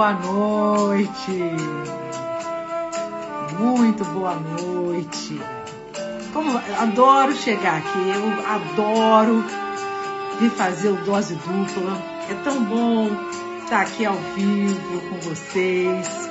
Boa 0.00 0.14
noite. 0.14 1.30
Muito 3.58 4.02
boa 4.06 4.34
noite. 4.34 5.38
Como 6.32 6.56
adoro 6.56 7.34
chegar 7.34 7.76
aqui, 7.76 7.98
eu 8.08 8.46
adoro 8.50 9.44
vir 10.40 10.48
fazer 10.52 10.88
o 10.88 11.04
dose 11.04 11.34
dupla. 11.34 12.02
É 12.30 12.34
tão 12.42 12.64
bom 12.64 13.10
estar 13.62 13.82
aqui 13.82 14.06
ao 14.06 14.14
vivo 14.34 15.00
com 15.10 15.20
vocês, 15.20 16.30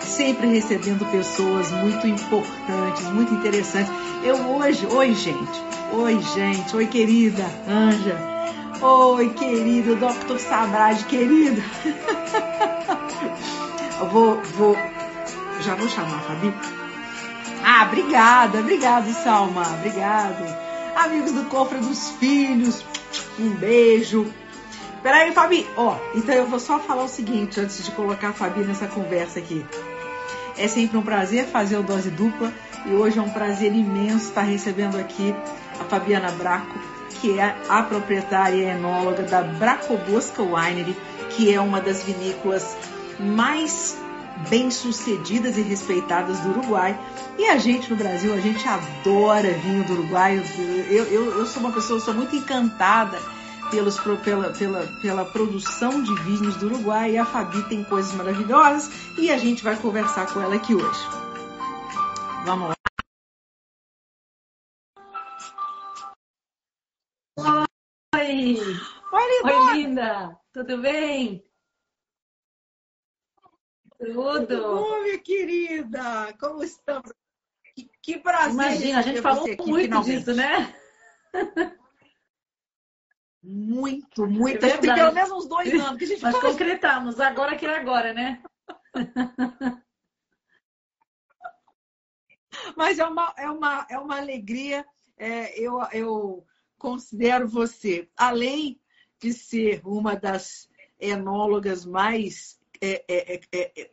sempre 0.00 0.48
recebendo 0.48 1.08
pessoas 1.12 1.70
muito 1.70 2.08
importantes, 2.08 3.04
muito 3.12 3.32
interessantes. 3.32 3.92
Eu 4.24 4.38
hoje, 4.56 4.88
oi 4.90 5.14
gente, 5.14 5.62
oi 5.92 6.20
gente, 6.34 6.74
oi 6.74 6.86
querida 6.88 7.44
Anja, 7.68 8.18
oi 8.82 9.28
querido 9.34 9.94
Dr. 9.94 10.36
Sabrade, 10.40 11.04
querido. 11.04 11.62
Vou, 14.14 14.40
vou, 14.56 14.76
já 15.62 15.74
vou 15.74 15.88
chamar 15.88 16.18
a 16.18 16.20
Fabi. 16.20 16.54
Ah, 17.64 17.84
obrigada, 17.88 18.60
obrigado, 18.60 19.12
Salma, 19.12 19.62
obrigado. 19.76 20.44
Amigos 20.94 21.32
do 21.32 21.42
Cofre 21.46 21.80
dos 21.80 22.10
Filhos, 22.10 22.84
um 23.40 23.50
beijo. 23.56 24.32
Peraí, 25.02 25.32
Fabi, 25.32 25.66
ó, 25.76 25.96
então 26.14 26.32
eu 26.32 26.46
vou 26.46 26.60
só 26.60 26.78
falar 26.78 27.02
o 27.02 27.08
seguinte 27.08 27.58
antes 27.58 27.84
de 27.84 27.90
colocar 27.90 28.28
a 28.28 28.32
Fabi 28.32 28.60
nessa 28.60 28.86
conversa 28.86 29.40
aqui. 29.40 29.66
É 30.56 30.68
sempre 30.68 30.96
um 30.96 31.02
prazer 31.02 31.46
fazer 31.46 31.76
o 31.78 31.82
Dose 31.82 32.10
Dupla 32.10 32.52
e 32.86 32.92
hoje 32.92 33.18
é 33.18 33.22
um 33.22 33.30
prazer 33.30 33.72
imenso 33.74 34.28
estar 34.28 34.42
recebendo 34.42 34.96
aqui 34.96 35.34
a 35.80 35.84
Fabiana 35.86 36.30
Braco, 36.30 36.78
que 37.20 37.36
é 37.36 37.56
a 37.68 37.82
proprietária 37.82 38.54
e 38.54 38.76
enóloga 38.76 39.24
da 39.24 39.42
Bracobosca 39.42 40.40
Winery, 40.40 40.96
que 41.30 41.52
é 41.52 41.60
uma 41.60 41.80
das 41.80 42.04
vinícolas 42.04 42.76
mais 43.18 44.03
bem-sucedidas 44.48 45.56
e 45.56 45.62
respeitadas 45.62 46.40
do 46.40 46.50
Uruguai. 46.50 46.98
E 47.38 47.46
a 47.46 47.58
gente 47.58 47.90
no 47.90 47.96
Brasil, 47.96 48.32
a 48.34 48.40
gente 48.40 48.66
adora 48.66 49.52
vinho 49.52 49.84
do 49.84 49.94
Uruguai. 49.94 50.42
Eu, 50.90 51.04
eu, 51.04 51.38
eu 51.38 51.46
sou 51.46 51.62
uma 51.62 51.72
pessoa, 51.72 52.00
sou 52.00 52.14
muito 52.14 52.34
encantada 52.34 53.18
pelos, 53.70 53.98
pela, 54.22 54.50
pela, 54.50 54.86
pela 55.00 55.24
produção 55.24 56.02
de 56.02 56.14
vinhos 56.22 56.56
do 56.56 56.66
Uruguai. 56.66 57.12
E 57.12 57.18
a 57.18 57.24
Fabi 57.24 57.62
tem 57.68 57.84
coisas 57.84 58.12
maravilhosas 58.14 58.90
e 59.18 59.30
a 59.30 59.38
gente 59.38 59.62
vai 59.62 59.76
conversar 59.76 60.32
com 60.32 60.40
ela 60.40 60.54
aqui 60.54 60.74
hoje. 60.74 61.00
Vamos 62.44 62.68
lá. 62.68 62.74
Oi! 68.16 68.58
Oi, 69.12 69.42
linda! 69.42 69.56
Oi, 69.56 69.74
linda! 69.74 70.38
Tudo 70.52 70.78
bem? 70.78 71.44
Tudo! 73.98 74.46
Tudo 74.46 74.62
bom, 74.62 75.02
minha 75.02 75.18
querida? 75.18 76.34
Como 76.38 76.62
estamos? 76.62 77.12
Que, 77.74 77.90
que 78.02 78.18
prazer! 78.18 78.52
Imagina, 78.52 78.98
a 78.98 79.02
gente 79.02 79.20
falou 79.20 79.44
aqui, 79.44 79.56
muito 79.66 79.84
finalmente. 79.84 80.18
disso, 80.18 80.34
né? 80.34 80.74
Muito, 83.42 84.26
muito. 84.26 84.56
É 84.56 84.70
tem 84.70 84.80
verdade. 84.80 85.00
pelo 85.00 85.12
menos 85.12 85.30
uns 85.30 85.46
dois 85.46 85.72
anos 85.74 85.98
que 85.98 86.04
a 86.04 86.06
gente 86.06 86.22
Nós 86.22 86.32
fala. 86.34 86.50
concretamos, 86.50 87.20
agora 87.20 87.56
que 87.56 87.66
é 87.66 87.76
agora, 87.76 88.14
né? 88.14 88.42
Mas 92.76 92.98
é 92.98 93.04
uma, 93.04 93.34
é 93.36 93.50
uma, 93.50 93.86
é 93.90 93.98
uma 93.98 94.16
alegria. 94.16 94.86
É, 95.18 95.60
eu, 95.60 95.78
eu 95.92 96.46
considero 96.78 97.46
você, 97.46 98.08
além 98.16 98.80
de 99.20 99.32
ser 99.32 99.80
uma 99.84 100.16
das 100.16 100.68
enólogas 100.98 101.84
mais 101.84 102.58
é, 102.80 103.04
é, 103.08 103.40
é, 103.52 103.72
é, 103.82 103.90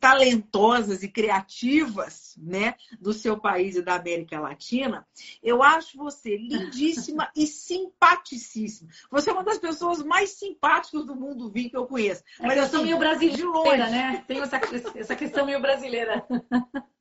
talentosas 0.00 1.02
e 1.02 1.08
criativas 1.08 2.34
né, 2.38 2.74
do 3.00 3.12
seu 3.12 3.38
país 3.38 3.76
e 3.76 3.82
da 3.82 3.94
América 3.96 4.40
Latina, 4.40 5.06
eu 5.42 5.62
acho 5.62 5.96
você 5.98 6.36
lindíssima 6.36 7.30
e 7.36 7.46
simpaticíssima. 7.46 8.90
Você 9.10 9.30
é 9.30 9.32
uma 9.32 9.44
das 9.44 9.58
pessoas 9.58 10.02
mais 10.02 10.30
simpáticas 10.30 11.04
do 11.04 11.14
mundo 11.14 11.50
vinho 11.50 11.70
que 11.70 11.76
eu 11.76 11.86
conheço. 11.86 12.22
É 12.40 12.52
que 12.52 12.58
eu 12.58 12.66
sou 12.68 12.82
meio 12.82 12.98
brasileira, 12.98 13.36
de 13.36 13.44
longe. 13.44 13.76
né? 13.76 14.24
Tenho 14.26 14.42
essa, 14.42 14.60
essa 14.96 15.16
questão 15.16 15.46
meio 15.46 15.60
brasileira. 15.60 16.26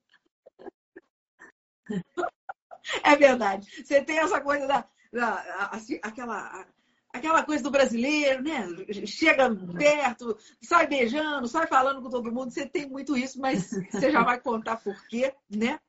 É 3.01 3.15
verdade. 3.15 3.83
Você 3.83 4.03
tem 4.03 4.19
essa 4.19 4.41
coisa 4.41 4.67
da, 4.67 4.85
da- 5.11 5.69
assim, 5.71 5.99
aquela, 6.03 6.65
aquela 7.13 7.43
coisa 7.43 7.63
do 7.63 7.69
brasileiro, 7.69 8.41
né? 8.41 8.67
Chega 9.05 9.55
perto, 9.77 10.35
sai 10.61 10.87
beijando, 10.87 11.47
sai 11.47 11.67
falando 11.67 12.01
com 12.01 12.09
todo 12.09 12.31
mundo. 12.31 12.51
Você 12.51 12.65
tem 12.65 12.89
muito 12.89 13.15
isso, 13.15 13.39
mas 13.39 13.69
você 13.91 14.11
já 14.11 14.23
vai 14.23 14.41
contar 14.41 14.77
por 14.77 14.95
quê, 15.07 15.33
né? 15.49 15.79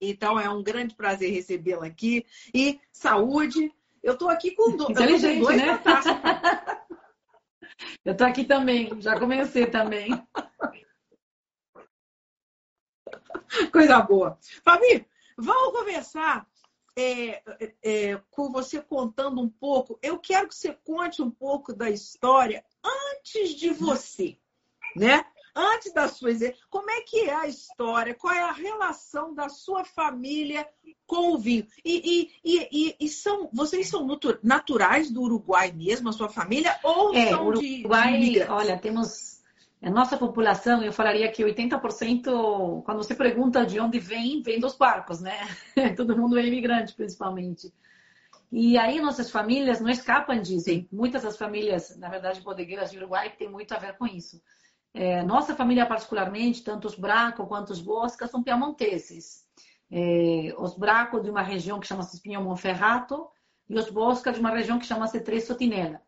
Então 0.00 0.38
é 0.38 0.48
um 0.48 0.62
grande 0.62 0.94
prazer 0.94 1.32
recebê-la 1.32 1.86
aqui. 1.86 2.24
E 2.54 2.80
saúde. 2.92 3.74
Eu 4.02 4.12
estou 4.12 4.28
aqui 4.28 4.50
com, 4.52 4.76
do, 4.76 4.90
Inteligente, 4.90 5.40
dois 5.40 5.56
né? 5.56 5.80
Eu 8.04 8.16
tô 8.16 8.24
aqui 8.24 8.44
também, 8.44 9.00
já 9.00 9.18
comecei 9.18 9.66
também. 9.66 10.10
Coisa 13.72 14.00
boa. 14.00 14.38
Fabi, 14.62 15.06
vamos 15.36 15.78
conversar 15.78 16.46
é, 16.96 17.42
é, 17.82 18.20
com 18.30 18.50
você 18.50 18.80
contando 18.80 19.40
um 19.40 19.48
pouco. 19.48 19.98
Eu 20.02 20.18
quero 20.18 20.48
que 20.48 20.54
você 20.54 20.72
conte 20.72 21.20
um 21.22 21.30
pouco 21.30 21.72
da 21.72 21.90
história 21.90 22.64
antes 22.84 23.54
de 23.54 23.70
você, 23.70 24.38
né? 24.96 25.24
Antes 25.56 25.92
da 25.92 26.08
sua. 26.08 26.30
Como 26.68 26.90
é 26.90 27.00
que 27.02 27.20
é 27.20 27.34
a 27.34 27.46
história? 27.46 28.12
Qual 28.14 28.34
é 28.34 28.42
a 28.42 28.50
relação 28.52 29.32
da 29.32 29.48
sua 29.48 29.84
família 29.84 30.68
com 31.06 31.32
o 31.32 31.38
vinho? 31.38 31.66
E, 31.84 32.28
e, 32.44 32.66
e, 32.70 32.96
e- 32.98 33.08
são, 33.08 33.48
vocês 33.52 33.88
são 33.88 34.04
natu- 34.04 34.38
naturais 34.42 35.12
do 35.12 35.22
Uruguai 35.22 35.70
mesmo, 35.70 36.08
a 36.08 36.12
sua 36.12 36.28
família? 36.28 36.76
Ou 36.82 37.14
É, 37.14 37.28
são 37.30 37.52
de, 37.52 37.60
de 37.60 37.80
Uruguai, 37.82 38.46
olha, 38.48 38.76
temos 38.78 39.33
a 39.84 39.90
nossa 39.90 40.16
população, 40.16 40.82
eu 40.82 40.92
falaria 40.92 41.30
que 41.30 41.44
80%, 41.44 42.82
quando 42.84 42.96
você 42.96 43.14
pergunta 43.14 43.66
de 43.66 43.78
onde 43.78 43.98
vem, 43.98 44.40
vem 44.40 44.58
dos 44.58 44.76
barcos, 44.76 45.20
né? 45.20 45.38
Todo 45.96 46.16
mundo 46.16 46.38
é 46.38 46.46
imigrante, 46.46 46.94
principalmente. 46.94 47.72
E 48.50 48.78
aí 48.78 49.00
nossas 49.00 49.30
famílias 49.30 49.80
não 49.80 49.90
escapam 49.90 50.40
disso. 50.40 50.70
Muitas 50.90 51.22
das 51.22 51.36
famílias, 51.36 51.96
na 51.98 52.08
verdade, 52.08 52.40
bodegueiras 52.40 52.90
de 52.90 52.96
Uruguai, 52.96 53.34
tem 53.36 53.50
muito 53.50 53.72
a 53.72 53.78
ver 53.78 53.98
com 53.98 54.06
isso. 54.06 54.40
É, 54.94 55.22
nossa 55.22 55.54
família, 55.54 55.84
particularmente, 55.84 56.62
tanto 56.62 56.86
os 56.86 56.94
Braco 56.94 57.46
quanto 57.46 57.70
os 57.70 57.80
Bosca, 57.80 58.26
são 58.26 58.42
piamonteses. 58.42 59.44
É, 59.90 60.54
os 60.56 60.74
Braco 60.78 61.20
de 61.20 61.28
uma 61.28 61.42
região 61.42 61.78
que 61.78 61.86
chama-se 61.86 62.16
Espinho 62.16 62.40
Monferrato 62.40 63.28
e 63.68 63.76
os 63.76 63.90
Bosca 63.90 64.32
de 64.32 64.40
uma 64.40 64.50
região 64.50 64.78
que 64.78 64.86
chama-se 64.86 65.20
Tresso 65.20 65.54
Tinela. 65.56 66.00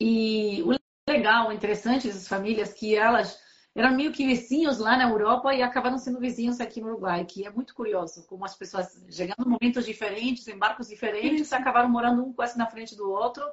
E 0.00 0.62
o 0.64 0.79
legal, 1.10 1.52
interessante 1.52 2.06
dessas 2.06 2.28
famílias 2.28 2.72
que 2.72 2.94
elas 2.94 3.38
eram 3.74 3.94
meio 3.94 4.12
que 4.12 4.26
vizinhos 4.26 4.78
lá 4.78 4.96
na 4.96 5.08
Europa 5.08 5.54
e 5.54 5.62
acabaram 5.62 5.98
sendo 5.98 6.18
vizinhos 6.18 6.60
aqui 6.60 6.80
no 6.80 6.88
Uruguai, 6.88 7.24
que 7.24 7.46
é 7.46 7.50
muito 7.50 7.74
curioso, 7.74 8.26
como 8.26 8.44
as 8.44 8.56
pessoas 8.56 9.00
chegando 9.08 9.46
em 9.46 9.48
momentos 9.48 9.86
diferentes, 9.86 10.46
em 10.48 10.58
barcos 10.58 10.88
diferentes, 10.88 11.52
acabaram 11.52 11.88
morando 11.88 12.24
um 12.24 12.32
quase 12.32 12.58
na 12.58 12.66
frente 12.66 12.96
do 12.96 13.08
outro. 13.08 13.44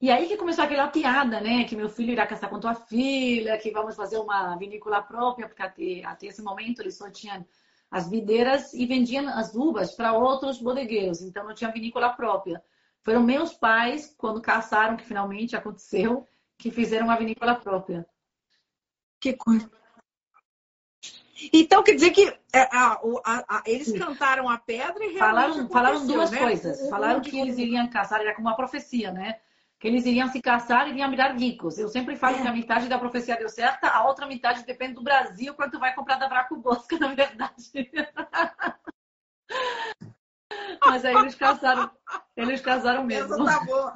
E 0.00 0.10
aí 0.10 0.28
que 0.28 0.36
começou 0.36 0.64
aquela 0.64 0.88
piada, 0.88 1.40
né? 1.40 1.64
Que 1.64 1.76
meu 1.76 1.88
filho 1.88 2.12
irá 2.12 2.26
casar 2.26 2.48
com 2.48 2.60
tua 2.60 2.74
filha, 2.74 3.58
que 3.58 3.70
vamos 3.70 3.96
fazer 3.96 4.18
uma 4.18 4.56
vinícola 4.56 5.02
própria, 5.02 5.48
porque 5.48 5.62
até, 5.62 6.04
até 6.04 6.26
esse 6.26 6.42
momento 6.42 6.80
eles 6.80 6.96
só 6.96 7.10
tinham 7.10 7.44
as 7.90 8.08
videiras 8.08 8.74
e 8.74 8.86
vendiam 8.86 9.28
as 9.28 9.54
uvas 9.54 9.92
para 9.94 10.12
outros 10.12 10.60
bodegueiros, 10.60 11.22
então 11.22 11.44
não 11.44 11.54
tinha 11.54 11.72
vinícola 11.72 12.10
própria. 12.10 12.62
Foram 13.02 13.22
meus 13.22 13.54
pais, 13.54 14.14
quando 14.18 14.42
casaram, 14.42 14.96
que 14.96 15.04
finalmente 15.04 15.56
aconteceu, 15.56 16.26
que 16.58 16.70
fizeram 16.70 17.06
uma 17.06 17.16
vinícola 17.16 17.54
própria. 17.54 18.06
Que 19.20 19.32
coisa. 19.34 19.70
Então 21.52 21.84
quer 21.84 21.94
dizer 21.94 22.10
que 22.10 22.26
é, 22.52 22.62
a- 22.62 23.00
a- 23.24 23.44
a- 23.58 23.62
eles 23.64 23.92
cantaram 23.96 24.48
a 24.48 24.58
pedra 24.58 25.04
e 25.04 25.16
Falaram, 25.16 25.68
falaram 25.68 25.96
aconteceu, 25.98 26.16
duas 26.16 26.30
né? 26.32 26.38
coisas. 26.38 26.88
Falaram 26.90 27.20
que 27.20 27.38
eles 27.38 27.56
iriam 27.58 27.88
casar, 27.88 28.20
era 28.20 28.34
como 28.34 28.48
uma 28.48 28.56
profecia, 28.56 29.12
né? 29.12 29.38
Que 29.78 29.86
eles 29.86 30.04
iriam 30.04 30.26
se 30.28 30.42
casar 30.42 30.88
e 30.88 30.90
iriam 30.90 31.08
virar 31.08 31.32
ricos. 31.36 31.78
Eu 31.78 31.88
sempre 31.88 32.16
falo 32.16 32.36
É. 32.38 32.42
que 32.42 32.48
a 32.48 32.52
metade 32.52 32.88
da 32.88 32.98
profecia 32.98 33.36
deu 33.36 33.48
certo, 33.48 33.84
a 33.84 34.04
outra 34.04 34.26
metade 34.26 34.64
depende 34.64 34.94
do 34.94 35.02
Brasil, 35.02 35.54
quanto 35.54 35.78
vai 35.78 35.94
comprar 35.94 36.16
da 36.16 36.28
Braco 36.28 36.56
Bosca, 36.56 36.98
na 36.98 37.14
verdade. 37.14 37.88
Mas 40.84 41.04
aí 41.04 41.14
eles 41.14 41.36
casaram, 41.36 41.88
eles 42.36 42.60
casaram 42.60 43.06
Essa 43.08 43.28
mesmo. 43.28 43.44
tá 43.44 43.60
boa. 43.64 43.94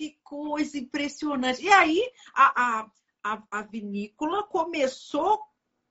Que 0.00 0.16
coisa 0.24 0.78
impressionante. 0.78 1.62
E 1.62 1.68
aí 1.68 2.02
a, 2.34 2.86
a, 3.22 3.42
a, 3.50 3.62
vinícola 3.64 4.44
começou 4.44 5.38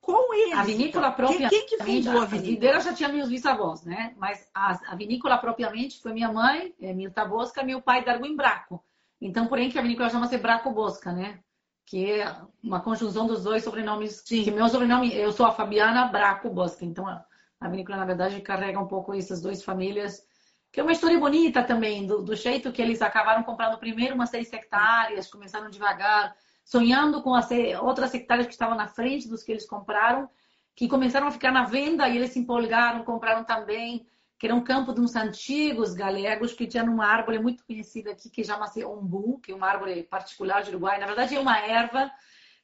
com 0.01 0.33
eles. 0.33 0.57
A 0.57 0.63
vinícola 0.63 1.11
própria. 1.11 1.47
Quem, 1.47 1.67
quem 1.67 1.67
que 1.67 1.77
fundou 1.77 2.19
a 2.19 2.25
vinícola? 2.25 2.79
já 2.79 2.91
tinha 2.91 3.09
meus 3.09 3.29
bisavós, 3.29 3.83
né? 3.85 4.15
Mas 4.17 4.50
a, 4.51 4.94
a 4.94 4.95
vinícola 4.95 5.38
propriamente 5.38 6.01
foi 6.01 6.11
minha 6.11 6.33
mãe, 6.33 6.73
eh, 6.81 6.91
Milta 6.91 7.23
Bosca, 7.23 7.61
meu 7.61 7.83
pai 7.83 8.03
Darwin 8.03 8.35
Braco. 8.35 8.83
Então, 9.21 9.45
porém, 9.45 9.69
que 9.69 9.77
a 9.77 9.83
vinícola 9.83 10.09
chama-se 10.09 10.39
Braco 10.39 10.71
Bosca, 10.71 11.12
né? 11.12 11.39
Que 11.85 12.13
é 12.13 12.35
uma 12.63 12.81
conjunção 12.81 13.27
dos 13.27 13.44
dois 13.44 13.63
sobrenomes. 13.63 14.23
Sim. 14.25 14.44
Que 14.44 14.50
meu 14.50 14.67
sobrenome, 14.69 15.13
eu 15.13 15.31
sou 15.31 15.45
a 15.45 15.51
Fabiana 15.51 16.07
Braco 16.07 16.50
Bosca. 16.50 16.83
Então, 16.83 17.05
a, 17.05 17.23
a 17.62 17.69
vinícola, 17.69 18.00
na 18.00 18.05
verdade, 18.05 18.41
carrega 18.41 18.79
um 18.79 18.88
pouco 18.88 19.13
essas 19.13 19.39
duas 19.39 19.62
famílias. 19.63 20.27
Que 20.71 20.80
é 20.80 20.83
uma 20.83 20.92
história 20.92 21.19
bonita 21.19 21.63
também, 21.63 22.06
do, 22.06 22.21
do 22.21 22.36
jeito 22.36 22.71
que 22.71 22.81
eles 22.81 23.01
acabaram 23.01 23.44
comprando 23.44 23.80
primeiro 23.80 24.16
umas 24.16 24.30
seis 24.30 24.51
hectares, 24.54 25.27
começaram 25.27 25.69
devagar, 25.69 26.36
sonhando 26.63 27.21
com 27.21 27.33
as 27.33 27.50
outras 27.81 28.13
hectares 28.13 28.45
que 28.45 28.54
estavam 28.54 28.75
na 28.75 28.88
frente 28.88 29.27
dos 29.27 29.44
que 29.44 29.51
eles 29.51 29.68
compraram, 29.68 30.30
que 30.75 30.88
começaram 30.88 31.27
a 31.27 31.31
ficar 31.31 31.51
na 31.51 31.63
venda 31.63 32.07
e 32.07 32.16
eles 32.16 32.31
se 32.31 32.39
empolgaram, 32.39 33.04
compraram 33.04 33.44
também 33.44 34.06
que 34.39 34.45
era 34.45 34.56
um 34.56 34.63
campo 34.63 34.94
de 34.94 35.01
uns 35.01 35.18
antigos 35.18 35.94
galegos 35.94 36.54
que 36.54 36.66
tinha 36.66 36.83
uma 36.86 37.06
árvore 37.06 37.39
muito 37.39 37.65
conhecida 37.65 38.12
aqui 38.12 38.30
que 38.30 38.42
chama-se 38.42 38.86
ombu, 38.86 39.38
que 39.39 39.51
é 39.51 39.56
uma 39.56 39.68
árvore 39.68 40.04
particular 40.04 40.63
de 40.63 40.69
Uruguai. 40.69 40.98
Na 40.98 41.06
verdade, 41.06 41.36
é 41.36 41.39
uma 41.39 41.60
erva 41.60 42.10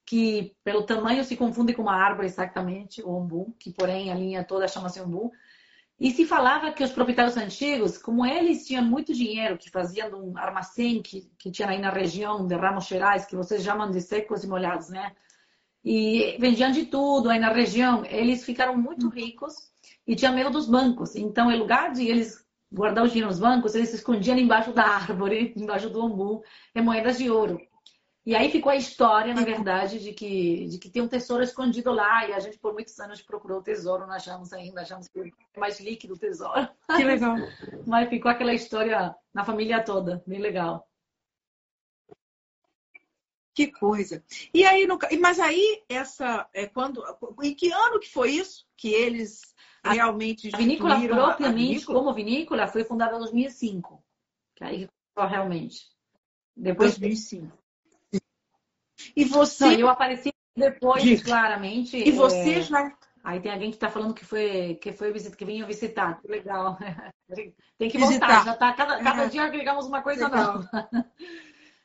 que, 0.05 0.55
pelo 0.63 0.83
tamanho, 0.83 1.21
se 1.25 1.35
confunde 1.35 1.73
com 1.73 1.81
uma 1.81 1.95
árvore 1.95 2.27
exatamente, 2.27 3.03
o 3.03 3.09
ombu, 3.09 3.53
que, 3.59 3.73
porém, 3.73 4.09
a 4.09 4.15
linha 4.15 4.45
toda 4.45 4.69
chama-se 4.69 5.01
ombu. 5.01 5.33
E 5.99 6.11
se 6.11 6.25
falava 6.25 6.71
que 6.71 6.83
os 6.83 6.91
proprietários 6.91 7.37
antigos, 7.37 7.97
como 7.97 8.25
eles 8.25 8.67
tinham 8.67 8.83
muito 8.83 9.13
dinheiro, 9.13 9.57
que 9.57 9.69
faziam 9.69 10.09
um 10.11 10.37
armazém 10.37 11.01
que, 11.01 11.31
que 11.37 11.49
tinha 11.49 11.69
aí 11.69 11.79
na 11.79 11.89
região 11.89 12.45
de 12.45 12.55
Ramos 12.55 12.85
Gerais, 12.85 13.25
que 13.25 13.35
vocês 13.35 13.63
chamam 13.63 13.89
de 13.89 14.01
secos 14.01 14.43
e 14.43 14.47
molhados, 14.47 14.89
né? 14.89 15.13
E 15.83 16.35
vendiam 16.37 16.71
de 16.71 16.85
tudo 16.87 17.29
aí 17.29 17.39
na 17.39 17.51
região. 17.51 18.03
Eles 18.05 18.43
ficaram 18.43 18.75
muito 18.77 19.07
ricos 19.07 19.53
e 20.05 20.15
tinha 20.15 20.31
medo 20.31 20.49
dos 20.49 20.67
bancos. 20.67 21.15
Então, 21.15 21.49
em 21.49 21.57
lugar 21.57 21.93
de 21.93 22.07
eles 22.07 22.45
guardar 22.71 23.05
o 23.05 23.07
dinheiro 23.07 23.27
nos 23.27 23.39
bancos, 23.39 23.73
eles 23.73 23.89
se 23.89 23.95
escondiam 23.95 24.37
embaixo 24.37 24.73
da 24.73 24.83
árvore, 24.99 25.53
embaixo 25.55 25.89
do 25.89 26.03
ombu, 26.03 26.43
em 26.75 26.81
moedas 26.81 27.17
de 27.17 27.29
ouro. 27.29 27.57
E 28.25 28.35
aí 28.35 28.49
ficou 28.49 28.71
a 28.71 28.75
história, 28.75 29.35
na 29.35 29.43
verdade, 29.43 29.99
de 29.99 30.11
que, 30.11 30.67
de 30.67 30.79
que 30.79 30.89
tem 30.89 31.01
um 31.01 31.07
tesouro 31.07 31.43
escondido 31.43 31.91
lá. 31.91 32.27
E 32.27 32.33
a 32.33 32.39
gente, 32.39 32.57
por 32.57 32.73
muitos 32.73 32.99
anos, 32.99 33.21
procurou 33.21 33.59
o 33.59 33.63
tesouro, 33.63 34.07
não 34.07 34.15
achamos 34.15 34.51
ainda, 34.51 34.81
achamos 34.81 35.07
que 35.07 35.31
é 35.53 35.59
mais 35.59 35.79
líquido 35.79 36.15
o 36.15 36.17
tesouro. 36.17 36.67
Que 36.95 37.03
legal. 37.03 37.35
Mas 37.85 38.09
ficou 38.09 38.31
aquela 38.31 38.53
história 38.53 39.15
na 39.31 39.45
família 39.45 39.83
toda, 39.83 40.23
bem 40.25 40.39
legal. 40.39 40.87
Que 43.53 43.71
coisa. 43.71 44.23
E 44.53 44.65
aí, 44.65 44.85
no, 44.85 44.99
mas 45.21 45.39
aí, 45.39 45.81
essa 45.87 46.45
é 46.53 46.67
quando. 46.67 47.01
Em 47.41 47.55
que 47.55 47.71
ano 47.71 48.01
que 48.01 48.11
foi 48.11 48.31
isso? 48.31 48.65
Que 48.75 48.93
eles 48.93 49.55
realmente 49.81 50.53
a 50.53 50.57
vinícola 50.57 50.95
propriamente, 50.99 51.45
a 51.45 51.51
vinícola? 51.51 51.99
como 51.99 52.13
vinícola, 52.13 52.67
foi 52.67 52.83
fundada 52.83 53.15
em 53.15 53.19
2005. 53.19 54.03
Que 54.55 54.63
aí 54.65 54.89
realmente. 55.15 55.85
Depois 56.53 56.97
2005. 56.97 57.64
E 59.15 59.23
você. 59.25 59.65
Não, 59.65 59.73
eu 59.73 59.89
apareci 59.89 60.31
depois, 60.55 61.03
Diga. 61.03 61.23
claramente. 61.23 61.97
E 61.97 62.11
você 62.11 62.55
é... 62.55 62.61
já. 62.61 62.93
Aí 63.23 63.39
tem 63.39 63.51
alguém 63.51 63.71
que 63.71 63.77
está 63.77 63.89
falando 63.89 64.13
que 64.13 64.23
foi 64.23 64.75
que 64.75 64.93
foi 64.93 65.11
visitar, 65.11 65.35
que 65.35 65.45
vinha 65.45 65.65
visitar. 65.65 66.21
Que 66.21 66.27
legal. 66.27 66.77
tem 67.77 67.89
que 67.89 67.97
visitar. 67.97 68.27
voltar. 68.27 68.45
Já 68.45 68.53
tá 68.55 68.73
cada, 68.73 69.03
cada 69.03 69.23
é. 69.23 69.29
dia 69.29 69.43
agregamos 69.43 69.87
uma 69.87 70.01
coisa 70.01 70.27
legal. 70.27 70.53
nova. 70.53 70.69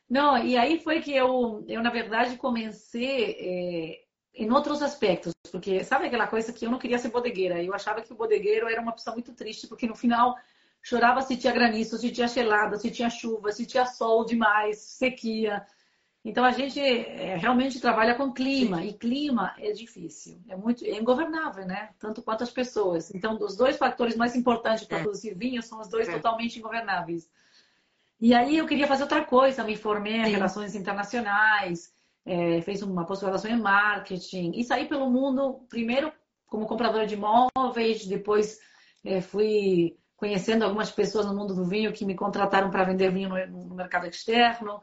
Não, 0.08 0.36
e 0.36 0.56
aí 0.56 0.80
foi 0.80 1.00
que 1.00 1.14
eu, 1.14 1.64
eu 1.68 1.80
na 1.80 1.88
verdade 1.88 2.36
comecei 2.36 3.36
é, 3.38 4.00
em 4.34 4.50
outros 4.50 4.82
aspectos, 4.82 5.32
porque 5.52 5.84
sabe 5.84 6.06
aquela 6.06 6.26
coisa 6.26 6.52
que 6.52 6.66
eu 6.66 6.70
não 6.70 6.80
queria 6.80 6.98
ser 6.98 7.10
bodegueira, 7.10 7.62
eu 7.62 7.72
achava 7.72 8.02
que 8.02 8.12
o 8.12 8.16
bodegueiro 8.16 8.68
era 8.68 8.80
uma 8.80 8.90
pessoa 8.90 9.14
muito 9.14 9.32
triste, 9.32 9.68
porque 9.68 9.86
no 9.86 9.94
final 9.94 10.36
chorava 10.82 11.22
se 11.22 11.36
tinha 11.36 11.52
granizo, 11.52 11.96
se 11.96 12.10
tinha 12.10 12.26
gelada, 12.26 12.76
se 12.76 12.90
tinha 12.90 13.08
chuva, 13.08 13.52
se 13.52 13.64
tinha 13.64 13.86
sol 13.86 14.24
demais, 14.24 14.78
sequia. 14.78 15.64
Então 16.22 16.44
a 16.44 16.52
gente 16.52 16.78
é, 16.78 17.36
realmente 17.36 17.80
trabalha 17.80 18.14
com 18.14 18.32
clima 18.32 18.84
e 18.84 18.92
clima 18.92 19.54
é 19.58 19.72
difícil, 19.72 20.38
é 20.48 20.54
muito 20.54 20.84
é 20.84 20.98
ingovernável, 20.98 21.66
né? 21.66 21.90
Tanto 21.98 22.22
quanto 22.22 22.44
as 22.44 22.50
pessoas. 22.50 23.10
Então, 23.14 23.38
os 23.40 23.56
dois 23.56 23.78
fatores 23.78 24.16
mais 24.16 24.36
importantes 24.36 24.84
para 24.84 24.98
é. 24.98 25.02
produzir 25.02 25.34
vinho 25.34 25.62
são 25.62 25.80
os 25.80 25.88
dois 25.88 26.08
é. 26.08 26.12
totalmente 26.12 26.58
ingovernáveis. 26.58 27.28
E 28.20 28.34
aí 28.34 28.58
eu 28.58 28.66
queria 28.66 28.86
fazer 28.86 29.04
outra 29.04 29.24
coisa, 29.24 29.64
me 29.64 29.76
formei 29.76 30.16
em 30.16 30.30
relações 30.30 30.74
internacionais, 30.74 31.90
é, 32.26 32.60
fez 32.60 32.82
uma 32.82 33.06
pós-graduação 33.06 33.50
em 33.50 33.58
marketing 33.58 34.52
e 34.54 34.62
saí 34.62 34.86
pelo 34.86 35.08
mundo, 35.08 35.64
primeiro 35.70 36.12
como 36.46 36.66
compradora 36.66 37.06
de 37.06 37.14
imóveis, 37.14 38.04
depois 38.06 38.58
é, 39.04 39.22
fui 39.22 39.96
conhecendo 40.16 40.64
algumas 40.64 40.90
pessoas 40.90 41.24
no 41.24 41.34
mundo 41.34 41.54
do 41.54 41.64
vinho 41.64 41.92
que 41.94 42.04
me 42.04 42.14
contrataram 42.14 42.70
para 42.70 42.84
vender 42.84 43.10
vinho 43.10 43.30
no, 43.30 43.64
no, 43.68 43.74
mercado 43.74 44.06
externo. 44.06 44.82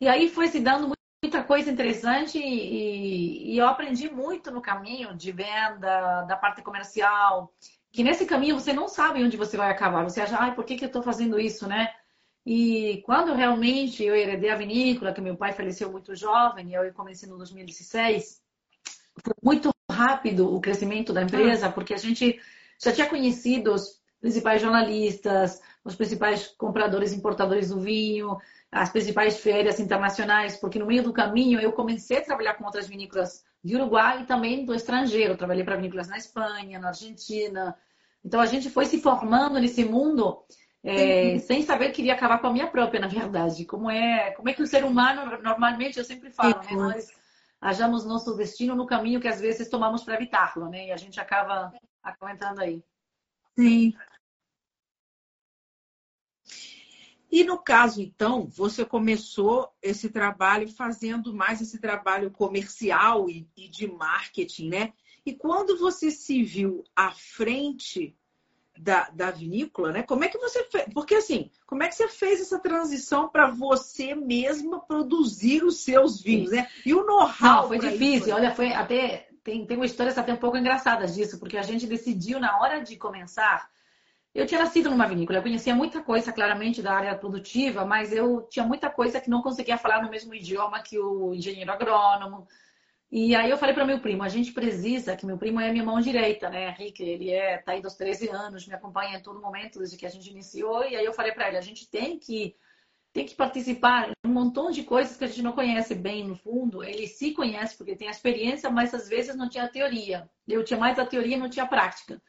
E 0.00 0.08
aí 0.08 0.28
foi 0.28 0.48
se 0.48 0.60
dando 0.60 0.92
muita 1.22 1.44
coisa 1.44 1.70
interessante 1.70 2.38
e, 2.38 3.52
e, 3.52 3.58
eu 3.58 3.66
aprendi 3.66 4.10
muito 4.10 4.50
no 4.50 4.62
caminho 4.62 5.14
de 5.14 5.30
venda, 5.30 6.22
da 6.22 6.36
parte 6.36 6.62
comercial, 6.62 7.52
que 7.92 8.02
nesse 8.02 8.24
caminho 8.24 8.58
você 8.58 8.72
não 8.72 8.88
sabe 8.88 9.22
onde 9.22 9.36
você 9.36 9.56
vai 9.56 9.70
acabar. 9.70 10.02
Você 10.02 10.22
acha, 10.22 10.36
ai, 10.38 10.54
por 10.54 10.64
que, 10.64 10.76
que 10.76 10.84
eu 10.84 10.88
estou 10.88 11.02
fazendo 11.02 11.38
isso, 11.38 11.68
né? 11.68 11.92
E 12.46 13.02
quando 13.04 13.34
realmente 13.34 14.02
eu 14.02 14.16
heredei 14.16 14.50
a 14.50 14.56
vinícola, 14.56 15.12
que 15.12 15.20
meu 15.20 15.36
pai 15.36 15.52
faleceu 15.52 15.92
muito 15.92 16.16
jovem, 16.16 16.70
e 16.70 16.74
eu 16.74 16.92
comecei 16.94 17.28
no 17.28 17.36
2016, 17.36 18.40
foi 19.22 19.34
muito 19.42 19.70
rápido 19.90 20.54
o 20.54 20.60
crescimento 20.60 21.12
da 21.12 21.22
empresa, 21.22 21.66
ah. 21.66 21.72
porque 21.72 21.92
a 21.92 21.98
gente 21.98 22.40
já 22.82 22.92
tinha 22.92 23.06
conhecido 23.06 23.74
os 23.74 24.00
principais 24.20 24.62
jornalistas, 24.62 25.60
os 25.84 25.94
principais 25.94 26.46
compradores 26.48 27.12
e 27.12 27.16
importadores 27.16 27.68
do 27.68 27.80
vinho, 27.80 28.38
as 28.70 28.90
principais 28.90 29.38
feiras 29.38 29.80
internacionais, 29.80 30.56
porque 30.56 30.78
no 30.78 30.86
meio 30.86 31.02
do 31.02 31.12
caminho 31.12 31.60
eu 31.60 31.72
comecei 31.72 32.18
a 32.18 32.24
trabalhar 32.24 32.54
com 32.54 32.64
outras 32.64 32.86
vinícolas 32.86 33.44
de 33.62 33.76
Uruguai 33.76 34.22
e 34.22 34.26
também 34.26 34.64
do 34.64 34.74
estrangeiro. 34.74 35.32
Eu 35.32 35.36
trabalhei 35.36 35.64
para 35.64 35.76
vinícolas 35.76 36.08
na 36.08 36.16
Espanha, 36.16 36.78
na 36.78 36.88
Argentina. 36.88 37.76
Então 38.24 38.40
a 38.40 38.46
gente 38.46 38.70
foi 38.70 38.86
se 38.86 39.00
formando 39.00 39.58
nesse 39.58 39.84
mundo 39.84 40.44
é, 40.82 41.38
sem 41.40 41.62
saber 41.62 41.90
que 41.90 42.00
iria 42.00 42.14
acabar 42.14 42.38
com 42.38 42.46
a 42.46 42.52
minha 42.52 42.66
própria, 42.66 43.00
na 43.00 43.08
verdade. 43.08 43.64
Como 43.64 43.90
é, 43.90 44.30
como 44.32 44.48
é 44.48 44.54
que 44.54 44.62
o 44.62 44.66
ser 44.66 44.84
humano, 44.84 45.26
normalmente, 45.42 45.98
eu 45.98 46.04
sempre 46.04 46.30
falo, 46.30 46.58
né? 46.62 46.72
Nós 46.72 47.08
achamos 47.60 48.06
nosso 48.06 48.34
destino 48.34 48.74
no 48.74 48.86
caminho 48.86 49.20
que 49.20 49.28
às 49.28 49.40
vezes 49.40 49.68
tomamos 49.68 50.02
para 50.02 50.14
evitá-lo, 50.14 50.70
né? 50.70 50.86
E 50.86 50.92
a 50.92 50.96
gente 50.96 51.20
acaba, 51.20 51.72
acaba 52.02 52.32
entrando 52.32 52.60
aí. 52.60 52.82
Sim. 53.58 53.94
E 57.30 57.44
no 57.44 57.58
caso, 57.58 58.02
então, 58.02 58.46
você 58.46 58.84
começou 58.84 59.72
esse 59.80 60.08
trabalho 60.08 60.68
fazendo 60.68 61.32
mais 61.32 61.60
esse 61.60 61.78
trabalho 61.78 62.30
comercial 62.30 63.30
e, 63.30 63.48
e 63.56 63.68
de 63.68 63.86
marketing, 63.86 64.68
né? 64.68 64.92
E 65.24 65.34
quando 65.34 65.78
você 65.78 66.10
se 66.10 66.42
viu 66.42 66.82
à 66.96 67.12
frente 67.12 68.16
da, 68.76 69.10
da 69.10 69.30
vinícola, 69.30 69.92
né? 69.92 70.02
Como 70.02 70.24
é 70.24 70.28
que 70.28 70.38
você 70.38 70.64
fez? 70.64 70.86
Porque 70.92 71.14
assim, 71.14 71.50
como 71.66 71.82
é 71.82 71.88
que 71.88 71.94
você 71.94 72.08
fez 72.08 72.40
essa 72.40 72.58
transição 72.58 73.28
para 73.28 73.50
você 73.50 74.14
mesma 74.14 74.80
produzir 74.80 75.62
os 75.62 75.80
seus 75.80 76.20
vinhos, 76.20 76.50
né? 76.50 76.68
E 76.84 76.94
o 76.94 77.04
know-how? 77.04 77.68
foi 77.68 77.78
difícil. 77.78 78.28
Isso, 78.28 78.34
Olha, 78.34 78.54
foi 78.54 78.72
até 78.72 79.28
tem, 79.42 79.66
tem 79.66 79.76
uma 79.76 79.86
história 79.86 80.12
até 80.12 80.32
um 80.32 80.38
pouco 80.38 80.56
engraçada 80.56 81.06
disso, 81.06 81.38
porque 81.38 81.56
a 81.56 81.62
gente 81.62 81.86
decidiu 81.86 82.40
na 82.40 82.58
hora 82.60 82.80
de 82.80 82.96
começar. 82.96 83.68
Eu 84.34 84.46
tinha 84.46 84.60
nascido 84.60 84.90
numa 84.90 85.06
vinícola, 85.06 85.38
eu 85.38 85.42
conhecia 85.42 85.74
muita 85.74 86.02
coisa 86.02 86.32
claramente 86.32 86.80
da 86.80 86.92
área 86.92 87.16
produtiva, 87.16 87.84
mas 87.84 88.12
eu 88.12 88.42
tinha 88.48 88.64
muita 88.64 88.88
coisa 88.88 89.20
que 89.20 89.28
não 89.28 89.42
conseguia 89.42 89.76
falar 89.76 90.02
no 90.02 90.10
mesmo 90.10 90.32
idioma 90.32 90.82
que 90.82 90.98
o 90.98 91.34
engenheiro 91.34 91.72
agrônomo, 91.72 92.46
e 93.10 93.34
aí 93.34 93.50
eu 93.50 93.58
falei 93.58 93.74
para 93.74 93.84
meu 93.84 93.98
primo, 93.98 94.22
a 94.22 94.28
gente 94.28 94.52
precisa, 94.52 95.16
que 95.16 95.26
meu 95.26 95.36
primo 95.36 95.60
é 95.60 95.72
minha 95.72 95.84
mão 95.84 96.00
direita, 96.00 96.48
né, 96.48 96.68
Henrique, 96.70 97.02
ele 97.02 97.30
é 97.30 97.58
tá 97.58 97.72
aí 97.72 97.82
dos 97.82 97.94
13 97.96 98.28
anos, 98.28 98.68
me 98.68 98.74
acompanha 98.74 99.18
em 99.18 99.22
todo 99.22 99.40
momento 99.40 99.80
desde 99.80 99.96
que 99.96 100.06
a 100.06 100.08
gente 100.08 100.30
iniciou, 100.30 100.84
e 100.84 100.94
aí 100.94 101.04
eu 101.04 101.12
falei 101.12 101.32
para 101.32 101.48
ele, 101.48 101.56
a 101.56 101.60
gente 101.60 101.90
tem 101.90 102.16
que 102.18 102.54
tem 103.12 103.26
que 103.26 103.34
participar 103.34 104.12
um 104.24 104.28
montão 104.28 104.70
de 104.70 104.84
coisas 104.84 105.16
que 105.16 105.24
a 105.24 105.26
gente 105.26 105.42
não 105.42 105.52
conhece 105.52 105.96
bem 105.96 106.24
no 106.24 106.36
fundo. 106.36 106.84
Ele 106.84 107.08
se 107.08 107.32
conhece 107.32 107.76
porque 107.76 107.96
tem 107.96 108.06
a 108.06 108.12
experiência, 108.12 108.70
mas 108.70 108.94
às 108.94 109.08
vezes 109.08 109.34
não 109.34 109.48
tinha 109.48 109.68
teoria. 109.68 110.30
Eu 110.46 110.64
tinha 110.64 110.78
mais 110.78 110.96
a 110.96 111.04
teoria 111.04 111.36
não 111.36 111.50
tinha 111.50 111.64
a 111.64 111.68
prática. 111.68 112.22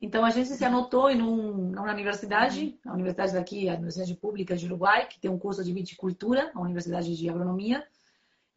Então 0.00 0.24
a 0.24 0.30
gente 0.30 0.50
se 0.50 0.64
anotou 0.64 1.10
em 1.10 1.20
um, 1.20 1.70
numa 1.70 1.92
universidade, 1.92 2.78
a 2.86 2.92
universidade 2.92 3.32
daqui, 3.32 3.68
a 3.68 3.74
Universidade 3.74 4.14
Pública 4.14 4.56
de 4.56 4.66
Uruguai, 4.66 5.06
que 5.06 5.18
tem 5.18 5.30
um 5.30 5.38
curso 5.38 5.64
de 5.64 5.72
viticultura, 5.72 6.52
a 6.54 6.60
Universidade 6.60 7.16
de 7.16 7.28
Agronomia, 7.28 7.84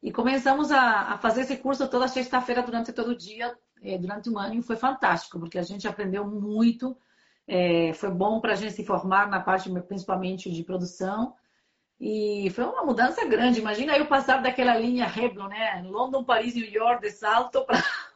e 0.04 0.12
começamos 0.12 0.72
a, 0.72 1.14
a 1.14 1.18
fazer 1.18 1.42
esse 1.42 1.58
curso 1.58 1.88
toda 1.88 2.08
sexta-feira, 2.08 2.64
durante 2.64 2.92
todo 2.94 3.10
o 3.10 3.18
dia, 3.18 3.56
eh, 3.84 3.98
durante 3.98 4.30
um 4.30 4.38
ano, 4.38 4.56
e 4.56 4.62
foi 4.62 4.76
fantástico, 4.76 5.40
porque 5.40 5.58
a 5.58 5.64
gente 5.64 5.88
aprendeu 5.88 6.26
muito. 6.26 6.98
É, 7.48 7.92
foi 7.94 8.10
bom 8.10 8.40
para 8.40 8.54
a 8.54 8.56
gente 8.56 8.74
se 8.74 8.86
formar 8.86 9.28
na 9.30 9.40
parte 9.40 9.70
principalmente 9.82 10.52
de 10.52 10.64
produção. 10.64 11.36
E 12.00 12.50
foi 12.52 12.64
uma 12.64 12.84
mudança 12.84 13.24
grande. 13.26 13.60
Imagina 13.60 13.96
eu 13.96 14.08
passar 14.08 14.42
daquela 14.42 14.76
linha 14.76 15.06
Reblon, 15.06 15.48
né? 15.48 15.84
London, 15.86 16.24
Paris, 16.24 16.56
New 16.56 16.66
York, 16.66 17.02
de 17.04 17.12
salto 17.12 17.64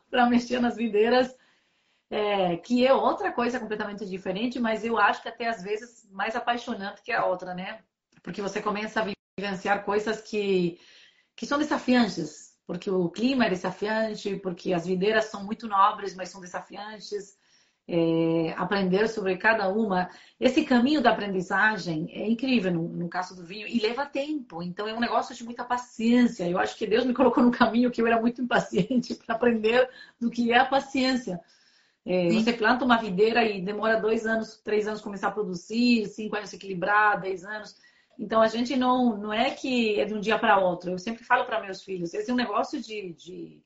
para 0.10 0.25
mexer 0.29 0.60
nas 0.60 0.75
videiras, 0.75 1.36
é, 2.10 2.58
que 2.58 2.86
é 2.86 2.94
outra 2.94 3.32
coisa 3.32 3.60
completamente 3.60 4.06
diferente, 4.06 4.60
mas 4.60 4.86
eu 4.86 4.98
acho 4.98 5.22
que 5.22 5.30
até 5.30 5.48
às 5.48 5.64
vezes 5.64 6.08
mais 6.12 6.36
apaixonante 6.36 7.02
que 7.02 7.12
a 7.12 7.26
outra, 7.26 7.54
né? 7.54 7.80
Porque 8.22 8.42
você 8.42 8.62
começa 8.62 9.02
a 9.02 9.14
vivenciar 9.40 9.84
coisas 9.84 10.22
que, 10.22 10.80
que 11.36 11.46
são 11.46 11.58
desafiantes, 11.58 12.56
porque 12.66 12.90
o 12.90 13.10
clima 13.10 13.46
é 13.46 13.50
desafiante, 13.50 14.36
porque 14.38 14.74
as 14.74 14.86
videiras 14.86 15.26
são 15.26 15.44
muito 15.44 15.68
nobres, 15.68 16.16
mas 16.16 16.30
são 16.30 16.42
desafiantes. 16.42 17.38
É, 17.88 18.52
aprender 18.58 19.08
sobre 19.08 19.38
cada 19.38 19.68
uma. 19.70 20.10
Esse 20.40 20.66
caminho 20.66 21.04
da 21.04 21.12
aprendizagem 21.12 22.10
é 22.12 22.28
incrível 22.28 22.74
no, 22.74 22.90
no, 22.90 23.08
caso 23.08 23.36
do 23.36 23.46
vinho 23.46 23.68
e 23.68 23.80
leva 23.80 24.08
tempo. 24.08 24.64
Então 24.64 24.88
é 24.88 24.94
um 24.96 25.00
negócio 25.00 25.36
de 25.36 25.44
muita 25.44 25.64
paciência. 25.64 26.50
Eu 26.50 26.58
acho 26.58 26.76
que 26.76 26.88
Deus 26.88 27.06
me 27.06 27.14
colocou 27.14 27.44
no 27.44 27.52
caminho 27.52 27.92
que 27.92 28.02
eu 28.02 28.08
era 28.08 28.20
muito 28.20 28.42
impaciente 28.42 29.14
para 29.24 29.36
aprender 29.36 29.88
do 30.20 30.32
que 30.32 30.52
é 30.52 30.58
a 30.58 30.66
paciência. 30.66 31.40
É, 32.06 32.30
você 32.30 32.54
planta 32.54 32.86
uma 32.86 32.98
videira 32.98 33.44
e 33.44 33.60
demora 33.60 34.00
dois 34.00 34.28
anos, 34.28 34.58
três 34.58 34.88
anos 34.88 35.02
começar 35.02 35.30
a 35.30 35.32
produzir, 35.32 36.06
cinco 36.06 36.36
anos 36.36 36.52
se 36.52 36.56
equilibrar, 36.56 37.20
dez 37.20 37.44
anos. 37.44 37.76
Então 38.18 38.42
a 38.42 38.48
gente 38.48 38.76
não, 38.76 39.18
não 39.18 39.34
é 39.34 39.50
que 39.50 40.00
é 40.00 40.06
de 40.06 40.14
um 40.14 40.20
dia 40.20 40.38
para 40.38 40.60
outro. 40.60 40.92
Eu 40.92 41.00
sempre 41.00 41.24
falo 41.24 41.46
para 41.46 41.62
meus 41.62 41.82
filhos, 41.82 42.14
esse 42.14 42.30
é 42.30 42.34
um 42.34 42.38
negócio 42.38 42.80
de, 42.80 43.14
de 43.14 43.64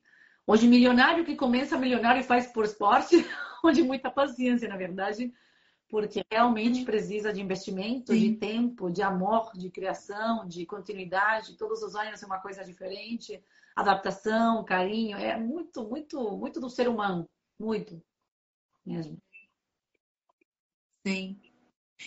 hoje 0.47 0.67
milionário 0.67 1.25
que 1.25 1.35
começa 1.35 1.77
milionário 1.77 2.21
e 2.21 2.23
faz 2.23 2.47
por 2.47 2.63
esporte, 2.63 3.15
onde 3.63 3.83
muita 3.83 4.09
paciência, 4.09 4.69
na 4.69 4.77
verdade, 4.77 5.33
porque 5.89 6.23
realmente 6.31 6.85
precisa 6.85 7.33
de 7.33 7.41
investimento, 7.41 8.13
Sim. 8.13 8.19
de 8.19 8.35
tempo, 8.37 8.89
de 8.89 9.01
amor, 9.01 9.51
de 9.53 9.69
criação, 9.69 10.47
de 10.47 10.65
continuidade. 10.65 11.57
Todos 11.57 11.83
os 11.83 11.93
anos 11.93 12.23
é 12.23 12.25
uma 12.25 12.39
coisa 12.39 12.63
diferente, 12.63 13.43
adaptação, 13.75 14.63
carinho, 14.63 15.17
é 15.17 15.37
muito, 15.37 15.83
muito, 15.83 16.37
muito 16.37 16.61
do 16.61 16.69
ser 16.69 16.87
humano, 16.87 17.27
muito 17.59 18.01
mesmo. 18.89 19.17
Sim. 21.05 21.39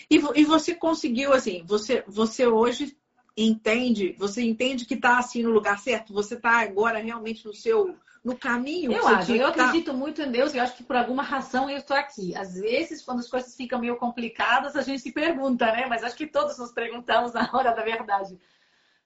E, 0.09 0.15
e 0.15 0.45
você 0.45 0.75
conseguiu, 0.75 1.33
assim, 1.33 1.63
você, 1.65 2.03
você 2.07 2.47
hoje 2.47 2.97
entende, 3.35 4.15
você 4.17 4.41
entende 4.41 4.85
que 4.85 4.93
está 4.93 5.17
assim 5.17 5.43
no 5.43 5.49
lugar 5.49 5.79
certo? 5.79 6.13
Você 6.13 6.35
está 6.35 6.61
agora 6.61 6.99
realmente 6.99 7.45
no 7.45 7.53
seu 7.53 7.95
no 8.23 8.37
caminho? 8.37 8.91
Eu 8.91 9.05
acho, 9.07 9.33
eu 9.33 9.51
tá... 9.51 9.65
acredito 9.65 9.93
muito 9.93 10.21
em 10.21 10.31
Deus 10.31 10.53
e 10.53 10.59
acho 10.59 10.77
que 10.77 10.83
por 10.83 10.95
alguma 10.95 11.23
razão 11.23 11.69
eu 11.69 11.77
estou 11.77 11.97
aqui. 11.97 12.35
Às 12.35 12.55
vezes, 12.55 13.03
quando 13.03 13.19
as 13.19 13.27
coisas 13.27 13.55
ficam 13.55 13.79
meio 13.79 13.97
complicadas, 13.97 14.75
a 14.75 14.81
gente 14.81 15.01
se 15.01 15.11
pergunta, 15.11 15.65
né? 15.65 15.87
Mas 15.87 16.03
acho 16.03 16.15
que 16.15 16.27
todos 16.27 16.57
nos 16.57 16.71
perguntamos 16.71 17.33
na 17.33 17.49
hora 17.53 17.71
da 17.71 17.83
verdade. 17.83 18.39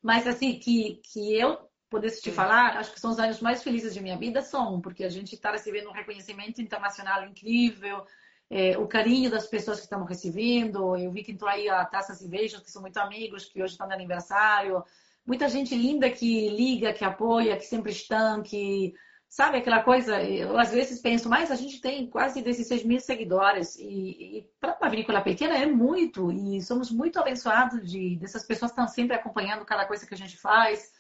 Mas 0.02 0.28
assim, 0.28 0.60
que, 0.60 1.02
que 1.04 1.36
eu 1.38 1.58
pudesse 1.90 2.22
te 2.22 2.32
falar, 2.32 2.78
acho 2.78 2.92
que 2.94 3.00
são 3.00 3.12
os 3.12 3.20
anos 3.20 3.40
mais 3.40 3.64
felizes 3.64 3.94
de 3.94 4.02
minha 4.02 4.18
vida, 4.18 4.42
são, 4.42 4.82
porque 4.82 5.04
a 5.04 5.10
gente 5.10 5.36
está 5.36 5.52
recebendo 5.52 5.90
um 5.90 5.94
reconhecimento 5.94 6.62
internacional 6.62 7.26
incrível, 7.26 8.06
é, 8.50 8.78
o 8.78 8.88
carinho 8.88 9.30
das 9.30 9.48
pessoas 9.48 9.78
que 9.78 9.84
estamos 9.84 10.08
recebendo. 10.08 10.96
Eu 10.96 11.12
vi 11.12 11.24
que 11.24 11.32
entrou 11.32 11.50
aí 11.50 11.68
a 11.70 11.84
Taças 11.86 12.22
e 12.22 12.28
Beijos, 12.28 12.62
que 12.62 12.72
são 12.72 12.82
muito 12.82 12.98
amigos, 12.98 13.46
que 13.46 13.62
hoje 13.62 13.74
estão 13.74 13.88
de 13.88 13.94
aniversário. 13.94 14.84
Muita 15.26 15.50
gente 15.50 15.76
linda 15.76 16.10
que 16.10 16.50
liga, 16.50 16.94
que 16.94 17.04
apoia, 17.04 17.58
que 17.58 17.66
sempre 17.66 17.92
estão, 17.92 18.42
que. 18.42 18.94
Sabe 19.30 19.58
aquela 19.58 19.84
coisa? 19.84 20.24
Eu 20.24 20.58
às 20.58 20.72
vezes 20.72 21.02
penso, 21.02 21.28
mas 21.28 21.52
a 21.52 21.56
gente 21.56 21.82
tem 21.82 22.10
quase 22.10 22.42
16 22.42 22.86
mil 22.86 23.00
seguidores 23.02 23.76
e, 23.76 24.38
e 24.38 24.50
para 24.58 24.78
uma 24.80 24.90
vinícola 24.90 25.20
pequena 25.20 25.58
é 25.58 25.66
muito 25.66 26.32
e 26.32 26.62
somos 26.62 26.90
muito 26.90 27.20
abençoados 27.20 27.86
de 27.92 28.16
dessas 28.16 28.48
pessoas 28.48 28.72
que 28.72 28.80
estão 28.80 28.88
sempre 28.88 29.18
acompanhando 29.18 29.66
cada 29.66 29.86
coisa 29.86 30.08
que 30.08 30.14
a 30.14 30.18
gente 30.18 30.38
faz. 30.38 30.94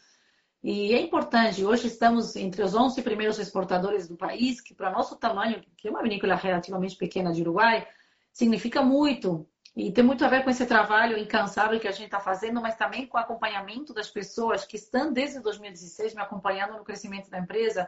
E 0.64 0.94
é 0.94 1.02
importante, 1.02 1.64
hoje 1.64 1.88
estamos 1.88 2.36
entre 2.36 2.64
os 2.64 2.74
11 2.74 3.02
primeiros 3.02 3.38
exportadores 3.38 4.08
do 4.08 4.18
país, 4.18 4.60
que 4.60 4.74
para 4.74 4.92
nosso 4.92 5.16
tamanho, 5.16 5.64
que 5.78 5.88
é 5.88 5.92
uma 5.92 6.02
vinícola 6.02 6.36
relativamente 6.36 6.96
pequena 6.96 7.32
de 7.32 7.42
Uruguai, 7.42 7.88
significa 8.34 8.82
muito. 8.82 9.48
E 9.76 9.92
tem 9.92 10.04
muito 10.04 10.26
a 10.26 10.28
ver 10.28 10.44
com 10.44 10.50
esse 10.50 10.66
trabalho 10.66 11.18
incansável 11.18 11.80
que 11.80 11.88
a 11.88 11.92
gente 11.92 12.06
está 12.06 12.20
fazendo, 12.20 12.60
mas 12.60 12.76
também 12.76 13.06
com 13.06 13.18
o 13.18 13.22
acompanhamento 13.22 13.94
das 13.94 14.10
pessoas 14.10 14.66
que 14.66 14.76
estão 14.76 15.14
desde 15.14 15.40
2016 15.40 16.16
me 16.16 16.22
acompanhando 16.22 16.76
no 16.76 16.84
crescimento 16.84 17.30
da 17.30 17.38
empresa 17.38 17.88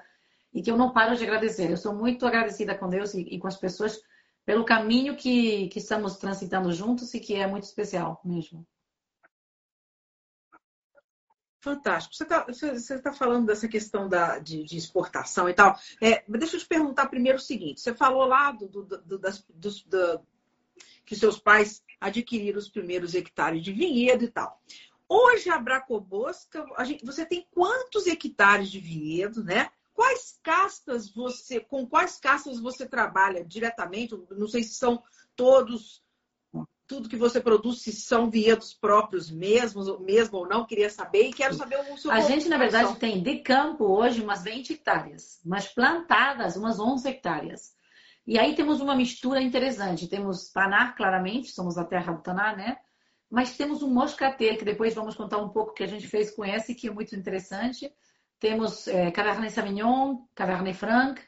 e 0.54 0.62
que 0.62 0.70
eu 0.70 0.78
não 0.78 0.92
paro 0.92 1.16
de 1.16 1.24
agradecer. 1.24 1.70
Eu 1.72 1.78
sou 1.78 1.94
muito 1.94 2.28
agradecida 2.28 2.76
com 2.76 2.88
Deus 2.88 3.16
e, 3.16 3.22
e 3.22 3.40
com 3.40 3.48
as 3.48 3.58
pessoas 3.58 4.00
pelo 4.46 4.64
caminho 4.64 5.16
que, 5.16 5.68
que 5.70 5.80
estamos 5.80 6.18
transitando 6.18 6.72
juntos 6.72 7.14
e 7.14 7.20
que 7.20 7.36
é 7.36 7.48
muito 7.48 7.64
especial 7.64 8.22
mesmo. 8.24 8.66
Fantástico. 11.62 12.16
Você 12.16 12.24
está 12.24 13.12
tá 13.12 13.14
falando 13.14 13.48
dessa 13.48 13.68
questão 13.68 14.08
da, 14.08 14.40
de, 14.40 14.64
de 14.64 14.78
exportação 14.78 15.50
e 15.50 15.54
tal. 15.54 15.78
É, 16.02 16.24
deixa 16.28 16.56
eu 16.56 16.60
te 16.60 16.68
perguntar 16.68 17.08
primeiro 17.08 17.38
o 17.38 17.42
seguinte: 17.42 17.82
você 17.82 17.94
falou 17.94 18.26
lá 18.26 18.52
do, 18.52 18.68
do, 18.68 18.84
do, 18.86 19.18
das, 19.18 19.44
dos, 19.50 19.84
do, 19.84 20.22
que 21.06 21.16
seus 21.16 21.38
pais 21.38 21.84
adquiriram 22.00 22.58
os 22.58 22.70
primeiros 22.70 23.14
hectares 23.14 23.62
de 23.62 23.74
vinhedo 23.74 24.24
e 24.24 24.30
tal. 24.30 24.62
Hoje, 25.08 25.50
a 25.50 25.60
Bracobosca, 25.60 26.64
a 26.78 26.84
gente, 26.86 27.04
você 27.04 27.26
tem 27.26 27.46
quantos 27.52 28.08
hectares 28.08 28.70
de 28.70 28.80
vinhedo, 28.80 29.44
né? 29.44 29.70
Quais 29.94 30.40
castas 30.42 31.10
você, 31.10 31.60
com 31.60 31.86
quais 31.86 32.18
castas 32.18 32.60
você 32.60 32.86
trabalha 32.86 33.44
diretamente? 33.44 34.16
Não 34.30 34.48
sei 34.48 34.64
se 34.64 34.76
são 34.76 35.04
todos 35.36 36.02
tudo 36.90 37.08
que 37.08 37.16
você 37.16 37.40
produz, 37.40 37.84
se 37.84 37.92
são 37.92 38.32
vinhedos 38.32 38.74
próprios 38.74 39.30
mesmo, 39.30 40.00
mesmo 40.00 40.40
ou 40.40 40.48
não, 40.48 40.66
queria 40.66 40.90
saber 40.90 41.30
e 41.30 41.34
quero 41.34 41.54
saber 41.54 41.80
o 41.92 41.98
seu 41.98 42.12
A 42.12 42.20
gente, 42.22 42.50
na 42.50 42.58
verdade, 42.58 42.96
tem 42.96 43.22
de 43.22 43.38
campo 43.38 43.86
hoje 43.86 44.24
umas 44.24 44.44
20 44.44 44.74
hectares, 44.74 45.40
mas 45.46 45.68
plantadas 45.68 46.56
umas 46.56 46.80
11 46.80 47.08
hectares. 47.08 47.76
E 48.26 48.40
aí 48.40 48.56
temos 48.56 48.82
uma 48.82 48.96
mistura 48.96 49.40
interessante. 49.40 50.08
Temos 50.08 50.50
Taná, 50.52 50.92
claramente, 50.94 51.52
somos 51.52 51.78
a 51.78 51.86
terra 51.86 52.12
do 52.12 52.24
Taná, 52.24 52.56
né? 52.56 52.78
Mas 53.30 53.56
temos 53.56 53.84
um 53.84 53.94
moscatel, 53.94 54.58
que 54.58 54.66
depois 54.66 54.96
vamos 54.96 55.16
contar 55.16 55.38
um 55.38 55.50
pouco 55.50 55.72
o 55.72 55.74
que 55.76 55.84
a 55.84 55.88
gente 55.88 56.08
fez 56.08 56.32
com 56.32 56.44
esse, 56.44 56.74
que 56.74 56.88
é 56.88 56.92
muito 56.92 57.16
interessante. 57.16 57.94
Temos 58.40 58.88
é, 58.88 59.12
Cabernet 59.12 59.54
Sauvignon, 59.54 60.26
Cabernet 60.34 60.76
Franc, 60.76 61.22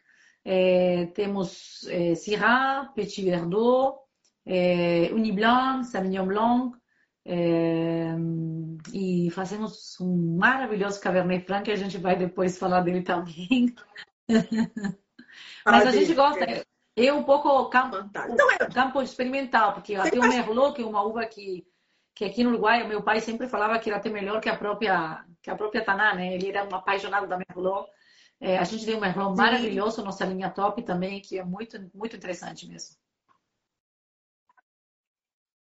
é, 0.44 1.06
temos 1.13 1.86
é, 1.88 2.15
Syrah, 2.15 2.91
Petit 2.96 3.24
Verdot, 3.24 4.01
é, 4.45 5.10
Uniblanc, 5.13 5.86
Sauvignon 5.86 6.25
Blanc, 6.25 6.77
é, 7.25 8.15
e 8.93 9.29
fazemos 9.31 10.00
um 10.00 10.38
maravilhoso 10.38 11.00
Cabernet 11.00 11.45
Franc 11.45 11.63
que 11.63 11.71
a 11.71 11.75
gente 11.75 11.98
vai 11.98 12.15
depois 12.15 12.57
falar 12.57 12.81
dele 12.81 13.01
também. 13.01 13.74
Mas 15.65 15.88
a 15.88 15.91
gente 15.91 16.13
gosta. 16.13 16.65
Eu 16.95 17.17
um 17.17 17.24
pouco 17.24 17.69
campo, 17.69 17.98
então, 17.98 18.51
é... 18.51 18.57
campo 18.69 19.01
experimental, 19.01 19.74
porque 19.74 19.95
até 19.95 20.19
o 20.19 20.27
Merlot, 20.27 20.75
que 20.75 20.81
é 20.81 20.86
uma 20.86 21.03
uva 21.03 21.25
que, 21.25 21.65
que 22.13 22.25
aqui 22.25 22.43
no 22.43 22.50
Uruguai, 22.50 22.86
meu 22.86 23.01
pai 23.01 23.21
sempre 23.21 23.48
falava 23.48 23.79
que 23.79 23.89
era 23.89 23.98
até 23.98 24.10
melhor 24.10 24.41
que 24.41 24.50
a 24.50 24.57
própria, 24.57 25.24
que 25.41 25.50
a 25.50 25.55
própria 25.55 25.83
Taná, 25.83 26.13
né? 26.13 26.33
Ele 26.33 26.50
era 26.50 26.67
um 26.67 26.75
apaixonado 26.75 27.27
da 27.27 27.38
Merlot. 27.38 27.89
É, 28.41 28.57
a 28.57 28.63
gente 28.63 28.86
tem 28.86 28.95
um 28.95 29.00
Merlot 29.00 29.36
Sim. 29.36 29.41
maravilhoso, 29.41 30.03
nossa 30.03 30.25
linha 30.25 30.50
top 30.50 30.81
também, 30.81 31.21
que 31.21 31.39
é 31.39 31.43
muito, 31.43 31.79
muito 31.93 32.15
interessante 32.15 32.67
mesmo. 32.67 32.98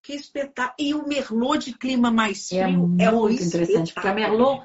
Que 0.02 0.14
espetáculo. 0.14 0.76
E 0.80 0.94
o 0.94 1.08
Merlot 1.08 1.66
de 1.66 1.78
clima 1.78 2.12
mais 2.12 2.52
é 2.52 2.64
frio 2.64 2.96
é, 3.00 3.04
é 3.06 3.12
muito 3.12 3.44
interessante, 3.44 3.94
porque 3.94 4.08
a 4.08 4.14
Merlot 4.14 4.64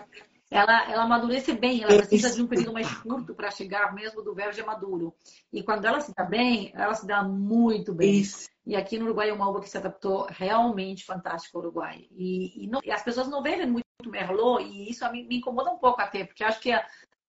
ela, 0.51 0.91
ela 0.91 1.03
amadurece 1.03 1.53
bem, 1.53 1.83
ela 1.83 1.97
precisa 1.97 2.35
de 2.35 2.41
um 2.41 2.47
período 2.47 2.73
mais 2.73 2.93
curto 2.99 3.35
para 3.35 3.51
chegar 3.51 3.93
mesmo 3.95 4.23
do 4.23 4.35
verde 4.35 4.63
maduro. 4.63 5.13
E 5.53 5.63
quando 5.63 5.85
ela 5.85 6.01
se 6.01 6.15
dá 6.15 6.25
bem, 6.25 6.73
ela 6.75 6.95
se 6.95 7.07
dá 7.07 7.23
muito 7.23 7.93
bem. 7.93 8.21
Isso. 8.21 8.49
E 8.65 8.77
aqui 8.77 8.99
no 8.99 9.07
Uruguai 9.07 9.31
é 9.31 9.33
uma 9.33 9.49
uva 9.49 9.61
que 9.61 9.69
se 9.69 9.77
adaptou 9.77 10.27
realmente 10.31 11.05
fantástico 11.05 11.59
ao 11.59 11.65
Uruguai. 11.65 12.07
E, 12.13 12.65
e, 12.65 12.69
não, 12.69 12.81
e 12.85 12.91
as 12.91 13.03
pessoas 13.03 13.29
não 13.29 13.43
bebem 13.43 13.67
muito 13.67 13.87
Merlot, 14.07 14.63
e 14.65 14.89
isso 14.89 15.11
me, 15.11 15.25
me 15.25 15.39
incomoda 15.39 15.71
um 15.71 15.79
pouco 15.79 16.01
até, 16.01 16.25
porque 16.25 16.45
acho 16.45 16.61
que 16.61 16.71
é, 16.71 16.85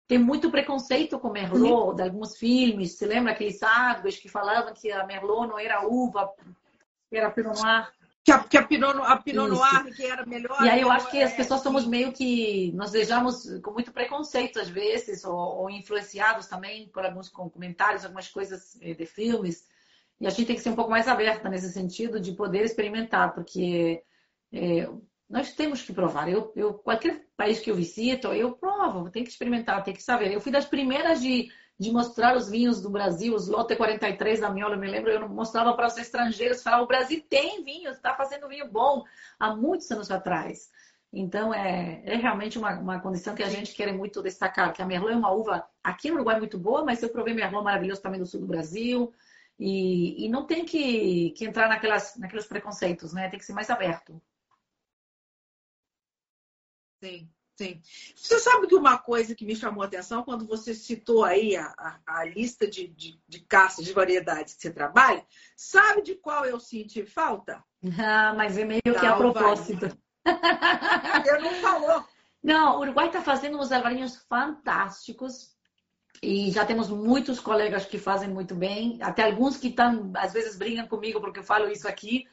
tem 0.07 0.19
muito 0.19 0.51
preconceito 0.51 1.19
com 1.19 1.31
Merlot, 1.31 1.97
de 1.97 2.03
alguns 2.03 2.37
filmes. 2.37 2.97
Você 2.97 3.07
lembra 3.07 3.33
aqueles 3.33 3.61
árvores 3.63 4.19
que 4.19 4.29
falavam 4.29 4.73
que 4.73 4.91
a 4.91 5.05
Merlot 5.05 5.49
não 5.49 5.59
era 5.59 5.87
uva, 5.87 6.31
era 7.17 7.31
Pinot 7.31 7.61
Noir. 7.61 7.91
Que 8.23 8.33
a, 8.33 8.39
que 8.41 8.59
a 8.59 8.63
Pinot, 8.63 8.99
a 9.03 9.17
Pinot 9.17 9.49
Noir 9.49 9.95
que 9.95 10.05
era 10.05 10.27
melhor. 10.27 10.63
E 10.63 10.69
aí 10.69 10.83
eu 10.83 10.91
acho 10.91 11.11
que 11.11 11.23
as 11.23 11.33
pessoas 11.33 11.63
somos 11.63 11.87
meio 11.87 12.13
que 12.13 12.71
nós 12.73 12.91
desejamos 12.91 13.61
com 13.63 13.73
muito 13.73 13.93
preconceito 13.93 14.61
às 14.61 14.69
vezes 14.69 15.25
ou, 15.25 15.35
ou, 15.35 15.71
influenciados 15.71 16.47
também 16.47 16.89
por 16.89 17.05
alguns 17.05 17.29
comentários, 17.29 18.05
algumas 18.05 18.29
coisas 18.29 18.79
eh, 18.83 18.95
de 18.95 19.07
filmes. 19.07 19.67
E 20.21 20.27
a 20.27 20.31
gente 20.31 20.47
tem 20.47 20.57
que 20.57 20.63
ser 20.63 20.69
um 20.69 20.77
pouco 20.77 20.91
mais 20.91 21.09
aberta 21.09 21.49
nesse 21.49 21.73
sentido 21.73 22.21
de 22.21 22.33
poder 22.33 22.63
experimentar, 22.63 23.33
porque 23.33 24.03
é, 24.53 24.87
nós 25.29 25.55
temos 25.55 25.81
que 25.81 25.95
provar. 25.95 26.29
Eu, 26.29 26.53
eu, 26.55 26.75
qualquer 26.75 27.25
país 27.37 27.59
que 27.61 27.71
eu 27.71 27.75
visito, 27.75 28.29
eu 28.29 28.53
provo, 28.53 29.09
tem 29.11 29.25
que 29.25 29.31
experimentar, 29.31 29.83
tem 29.83 29.95
que 29.95 30.03
saber. 30.03 30.31
Eu 30.31 30.41
fui 30.41 30.53
das 30.53 30.67
primeiras 30.67 31.23
de 31.23 31.51
de 31.81 31.91
mostrar 31.91 32.37
os 32.37 32.51
vinhos 32.51 32.83
do 32.83 32.91
Brasil, 32.91 33.35
os 33.35 33.49
Lote 33.49 33.75
43 33.75 34.41
da 34.41 34.51
Miola, 34.51 34.75
eu 34.75 34.79
me 34.79 34.87
lembro, 34.87 35.11
eu 35.11 35.27
mostrava 35.27 35.73
para 35.73 35.87
os 35.87 35.97
estrangeiros, 35.97 36.63
falava, 36.63 36.83
o 36.83 36.87
Brasil 36.87 37.25
tem 37.27 37.65
vinho, 37.65 37.91
está 37.91 38.15
fazendo 38.15 38.47
vinho 38.49 38.71
bom 38.71 39.03
há 39.39 39.57
muitos 39.57 39.91
anos 39.91 40.11
atrás. 40.11 40.71
Então, 41.11 41.55
é, 41.55 42.03
é 42.05 42.17
realmente 42.17 42.59
uma, 42.59 42.79
uma 42.79 43.01
condição 43.01 43.35
que 43.35 43.43
a 43.43 43.49
gente 43.49 43.75
quer 43.75 43.91
muito 43.95 44.23
destacar, 44.23 44.75
que 44.75 44.83
a 44.83 44.87
Merlot 44.87 45.15
é 45.15 45.17
uma 45.17 45.33
uva 45.33 45.67
aqui 45.83 46.11
no 46.11 46.17
Uruguai 46.17 46.39
muito 46.39 46.59
boa, 46.59 46.85
mas 46.85 47.03
eu 47.03 47.09
provei 47.09 47.33
Merlot 47.33 47.65
maravilhoso 47.65 48.03
também 48.03 48.21
do 48.21 48.27
sul 48.27 48.41
do 48.41 48.47
Brasil, 48.47 49.11
e, 49.59 50.27
e 50.27 50.29
não 50.29 50.47
tem 50.47 50.67
que, 50.67 51.31
que 51.31 51.47
entrar 51.47 51.67
naquelas, 51.67 52.15
naqueles 52.19 52.47
preconceitos, 52.47 53.15
né? 53.15 53.31
Tem 53.31 53.39
que 53.39 53.45
ser 53.47 53.55
mais 53.55 53.71
aberto. 53.71 54.21
Sim, 57.03 57.31
sim. 57.61 57.83
Você 58.17 58.39
sabe 58.39 58.67
que 58.67 58.75
uma 58.75 58.97
coisa 58.97 59.35
que 59.35 59.45
me 59.45 59.55
chamou 59.55 59.83
a 59.83 59.87
atenção 59.87 60.23
quando 60.23 60.47
você 60.47 60.75
citou 60.75 61.25
aí 61.25 61.55
a, 61.55 61.67
a, 61.77 62.21
a 62.21 62.25
lista 62.25 62.67
de, 62.67 62.89
de, 62.89 63.21
de 63.29 63.41
caças, 63.41 63.85
de 63.85 63.93
variedades 63.93 64.55
que 64.55 64.63
você 64.63 64.71
trabalha, 64.71 65.25
sabe 65.55 66.01
de 66.01 66.15
qual 66.15 66.47
eu 66.47 66.59
senti 66.59 67.05
falta? 67.05 67.63
Ah, 67.99 68.33
mas 68.35 68.57
é 68.57 68.65
meio 68.65 68.81
que 68.83 69.07
a 69.07 69.17
propósito. 69.17 69.89
Você 70.25 71.39
não 71.39 71.55
falou. 71.57 72.05
Não, 72.43 72.79
o 72.79 72.81
Uruguai 72.81 73.09
está 73.09 73.21
fazendo 73.21 73.59
uns 73.59 73.71
alvarinhos 73.71 74.17
fantásticos 74.29 75.55
e 76.23 76.51
já 76.51 76.65
temos 76.65 76.89
muitos 76.89 77.39
colegas 77.41 77.85
que 77.85 77.99
fazem 77.99 78.29
muito 78.29 78.55
bem, 78.55 78.99
até 79.03 79.25
alguns 79.25 79.59
que 79.59 79.69
estão, 79.69 80.11
às 80.17 80.33
vezes 80.33 80.57
brigam 80.57 80.87
comigo 80.87 81.21
porque 81.21 81.41
eu 81.41 81.45
falo 81.45 81.71
isso 81.71 81.87
aqui, 81.87 82.27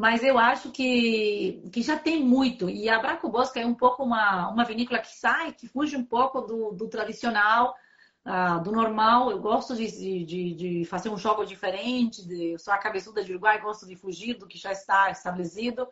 mas 0.00 0.24
eu 0.24 0.38
acho 0.38 0.70
que, 0.70 1.62
que 1.70 1.82
já 1.82 1.94
tem 1.94 2.24
muito. 2.24 2.70
E 2.70 2.88
a 2.88 2.98
Braco 2.98 3.28
Bosca 3.28 3.60
é 3.60 3.66
um 3.66 3.74
pouco 3.74 4.02
uma, 4.02 4.48
uma 4.48 4.64
vinícola 4.64 4.98
que 4.98 5.14
sai, 5.14 5.52
que 5.52 5.68
fuge 5.68 5.94
um 5.94 6.02
pouco 6.02 6.40
do, 6.40 6.72
do 6.72 6.88
tradicional, 6.88 7.76
uh, 8.24 8.62
do 8.62 8.72
normal. 8.72 9.30
Eu 9.30 9.38
gosto 9.38 9.76
de, 9.76 10.24
de, 10.24 10.54
de, 10.54 10.84
fazer 10.86 11.10
um 11.10 11.18
jogo 11.18 11.44
diferente, 11.44 12.26
de, 12.26 12.52
eu 12.52 12.58
sou 12.58 12.72
a 12.72 12.78
cabeçuda 12.78 13.22
de 13.22 13.32
Uruguai, 13.32 13.60
gosto 13.60 13.86
de 13.86 13.94
fugir 13.94 14.38
do 14.38 14.46
que 14.46 14.56
já 14.56 14.72
está 14.72 15.10
estabelecido. 15.10 15.86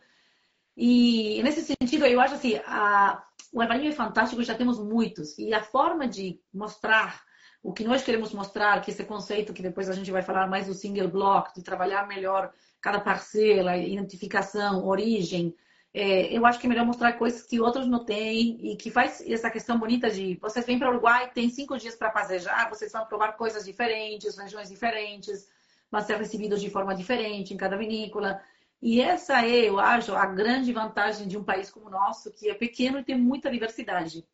E 0.74 1.42
nesse 1.42 1.60
sentido, 1.60 2.06
eu 2.06 2.18
acho 2.18 2.32
assim, 2.32 2.58
a, 2.64 3.22
o 3.52 3.62
Evalinho 3.62 3.90
é 3.90 3.94
fantástico, 3.94 4.42
já 4.42 4.54
temos 4.54 4.78
muitos. 4.78 5.36
E 5.38 5.52
a 5.52 5.62
forma 5.62 6.08
de 6.08 6.40
mostrar 6.50 7.22
o 7.62 7.74
que 7.74 7.84
nós 7.84 8.02
queremos 8.02 8.32
mostrar, 8.32 8.80
que 8.80 8.90
esse 8.90 9.04
conceito 9.04 9.52
que 9.52 9.60
depois 9.60 9.90
a 9.90 9.92
gente 9.92 10.10
vai 10.10 10.22
falar 10.22 10.46
mais 10.46 10.66
do 10.66 10.72
single 10.72 11.08
block, 11.08 11.54
de 11.54 11.62
trabalhar 11.62 12.08
melhor 12.08 12.50
cada 12.80 13.00
parcela, 13.00 13.76
identificação, 13.76 14.86
origem, 14.86 15.54
é, 15.92 16.36
eu 16.36 16.44
acho 16.44 16.60
que 16.60 16.66
é 16.66 16.68
melhor 16.68 16.84
mostrar 16.84 17.14
coisas 17.14 17.42
que 17.42 17.60
outros 17.60 17.88
não 17.88 18.04
têm 18.04 18.58
e 18.60 18.76
que 18.76 18.90
faz 18.90 19.20
essa 19.26 19.50
questão 19.50 19.78
bonita 19.78 20.10
de 20.10 20.38
vocês 20.40 20.64
vêm 20.66 20.78
para 20.78 20.88
o 20.88 20.92
Uruguai, 20.92 21.30
tem 21.32 21.48
cinco 21.48 21.78
dias 21.78 21.96
para 21.96 22.12
fazejar, 22.12 22.68
vocês 22.68 22.92
vão 22.92 23.06
provar 23.06 23.32
coisas 23.32 23.64
diferentes, 23.64 24.36
regiões 24.36 24.68
diferentes, 24.68 25.48
vão 25.90 26.00
ser 26.00 26.16
recebidos 26.18 26.60
de 26.60 26.70
forma 26.70 26.94
diferente 26.94 27.54
em 27.54 27.56
cada 27.56 27.76
vinícola. 27.76 28.40
E 28.80 29.00
essa 29.00 29.44
é, 29.44 29.68
eu 29.68 29.80
acho, 29.80 30.14
a 30.14 30.26
grande 30.26 30.72
vantagem 30.72 31.26
de 31.26 31.36
um 31.36 31.42
país 31.42 31.70
como 31.70 31.86
o 31.86 31.90
nosso, 31.90 32.32
que 32.32 32.48
é 32.48 32.54
pequeno 32.54 32.98
e 32.98 33.04
tem 33.04 33.18
muita 33.18 33.50
diversidade. 33.50 34.24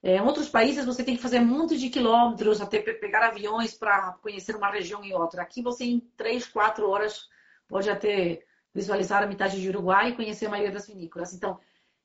É, 0.00 0.18
em 0.18 0.20
outros 0.20 0.48
países 0.48 0.84
você 0.84 1.02
tem 1.02 1.16
que 1.16 1.22
fazer 1.22 1.40
muitos 1.40 1.80
de 1.80 1.90
quilômetros, 1.90 2.60
até 2.60 2.78
pegar 2.80 3.26
aviões 3.26 3.74
para 3.74 4.12
conhecer 4.22 4.54
uma 4.54 4.70
região 4.70 5.02
e 5.04 5.12
outra. 5.12 5.42
Aqui 5.42 5.62
você 5.62 5.84
em 5.84 6.00
três, 6.16 6.46
quatro 6.46 6.88
horas 6.88 7.28
pode 7.68 7.88
até 7.88 8.42
visualizar 8.74 9.22
a 9.22 9.26
metade 9.26 9.60
de 9.60 9.68
Uruguai 9.68 10.10
e 10.10 10.16
conhecer 10.16 10.46
a 10.46 10.50
maioria 10.50 10.72
das 10.72 10.86
vinícolas. 10.86 11.34
Então, 11.34 11.58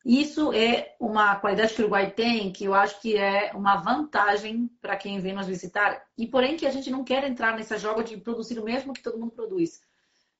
isso 0.06 0.52
é 0.52 0.96
uma 1.00 1.38
qualidade 1.38 1.74
que 1.74 1.82
o 1.82 1.86
Uruguai 1.86 2.12
tem, 2.12 2.52
que 2.52 2.66
eu 2.66 2.74
acho 2.74 3.00
que 3.02 3.18
é 3.18 3.52
uma 3.54 3.78
vantagem 3.78 4.70
para 4.82 4.98
quem 4.98 5.20
vem 5.20 5.34
nos 5.34 5.48
visitar. 5.48 6.06
E 6.18 6.28
porém 6.28 6.58
que 6.58 6.66
a 6.66 6.72
gente 6.72 6.92
não 6.92 7.04
quer 7.04 7.24
entrar 7.24 7.56
nessa 7.56 7.78
joga 7.78 8.04
de 8.04 8.18
produzir 8.18 8.60
o 8.60 8.66
mesmo 8.66 8.94
que 8.94 9.02
todo 9.02 9.18
mundo 9.18 9.32
produz. 9.32 9.82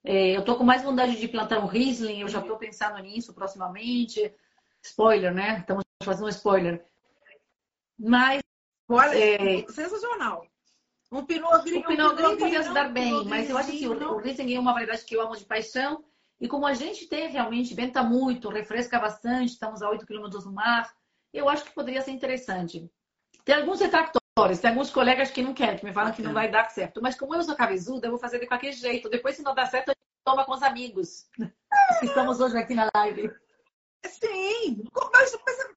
É, 0.04 0.36
eu 0.36 0.42
estou 0.42 0.58
com 0.58 0.66
mais 0.66 0.84
vontade 0.84 1.18
de 1.18 1.28
plantar 1.30 1.60
um 1.60 1.66
Riesling, 1.66 2.22
eu 2.22 2.28
já 2.28 2.40
estou 2.40 2.58
pensando 2.58 3.02
nisso 3.02 3.34
proximamente. 3.34 4.34
Spoiler, 4.82 5.34
né? 5.34 5.60
Estamos 5.60 5.86
fazendo 6.04 6.26
um 6.26 6.30
spoiler. 6.30 6.86
Mas. 7.98 8.42
Olha, 8.90 9.18
é... 9.18 9.66
sensacional. 9.70 10.46
Um 11.14 11.24
Pinot 11.26 11.64
Gris. 11.64 11.78
O 11.78 11.88
Pinot 11.88 12.16
Gris 12.16 12.40
podia 12.40 12.64
se 12.64 12.74
dar 12.74 12.90
bem, 12.92 13.24
mas 13.26 13.48
eu 13.48 13.56
acho 13.56 13.72
que 13.72 13.88
o, 13.88 13.94
o 13.94 14.18
Riesling 14.18 14.56
é 14.56 14.60
uma 14.60 14.74
variedade 14.74 15.06
que 15.06 15.16
eu 15.16 15.22
amo 15.22 15.38
de 15.38 15.46
paixão. 15.46 16.04
E 16.42 16.48
como 16.48 16.66
a 16.66 16.74
gente 16.74 17.06
tem 17.06 17.30
realmente, 17.30 17.76
venta 17.76 18.02
muito, 18.02 18.50
refresca 18.50 19.00
bastante, 19.00 19.52
estamos 19.52 19.84
a 19.84 19.90
8 19.90 20.08
quilômetros 20.08 20.44
do 20.44 20.52
mar, 20.52 20.92
eu 21.32 21.48
acho 21.48 21.64
que 21.66 21.72
poderia 21.72 22.02
ser 22.02 22.12
interessante. 22.12 22.92
Tem 23.46 23.56
alguns 23.56 23.80
retractores, 23.80 24.60
tem 24.60 24.72
alguns 24.72 24.90
colegas 24.90 25.30
que 25.30 25.44
não 25.44 25.54
querem, 25.54 25.78
que 25.78 25.86
me 25.86 25.94
falam 25.94 26.12
que 26.12 26.24
não 26.24 26.34
vai 26.34 26.50
dar 26.50 26.70
certo. 26.72 27.00
Mas 27.00 27.16
como 27.16 27.36
eu 27.36 27.44
sou 27.44 27.56
cabezuda, 27.56 28.08
eu 28.08 28.12
vou 28.12 28.20
fazer 28.20 28.40
de 28.40 28.48
qualquer 28.48 28.74
jeito. 28.74 29.08
Depois, 29.08 29.36
se 29.36 29.44
não 29.44 29.54
der 29.54 29.68
certo, 29.68 29.90
a 29.90 29.92
gente 29.92 30.26
toma 30.26 30.44
com 30.46 30.54
os 30.54 30.64
amigos. 30.64 31.30
Estamos 32.02 32.40
hoje 32.40 32.58
aqui 32.58 32.74
na 32.74 32.90
live. 32.96 33.32
Sim, 34.06 34.84
mas, 35.14 35.38
mas 35.46 35.74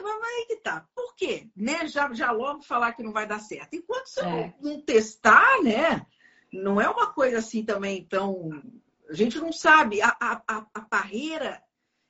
mas 0.00 0.22
aí 0.22 0.46
que 0.46 0.56
tá. 0.56 0.86
Por 1.12 1.16
quê? 1.16 1.48
Né? 1.54 1.86
Já, 1.86 2.12
já 2.12 2.30
logo 2.30 2.62
falar 2.62 2.92
que 2.92 3.02
não 3.02 3.12
vai 3.12 3.26
dar 3.26 3.38
certo. 3.38 3.74
Enquanto 3.74 4.06
você 4.06 4.20
é. 4.20 4.24
não, 4.24 4.54
não 4.72 4.80
testar, 4.82 5.62
né? 5.62 6.06
Não 6.52 6.80
é 6.80 6.88
uma 6.88 7.12
coisa 7.12 7.38
assim 7.38 7.64
também 7.64 8.04
tão. 8.04 8.50
A 9.08 9.14
gente 9.14 9.38
não 9.38 9.52
sabe. 9.52 10.00
A, 10.00 10.16
a, 10.20 10.66
a 10.74 10.80
parreira, 10.80 11.62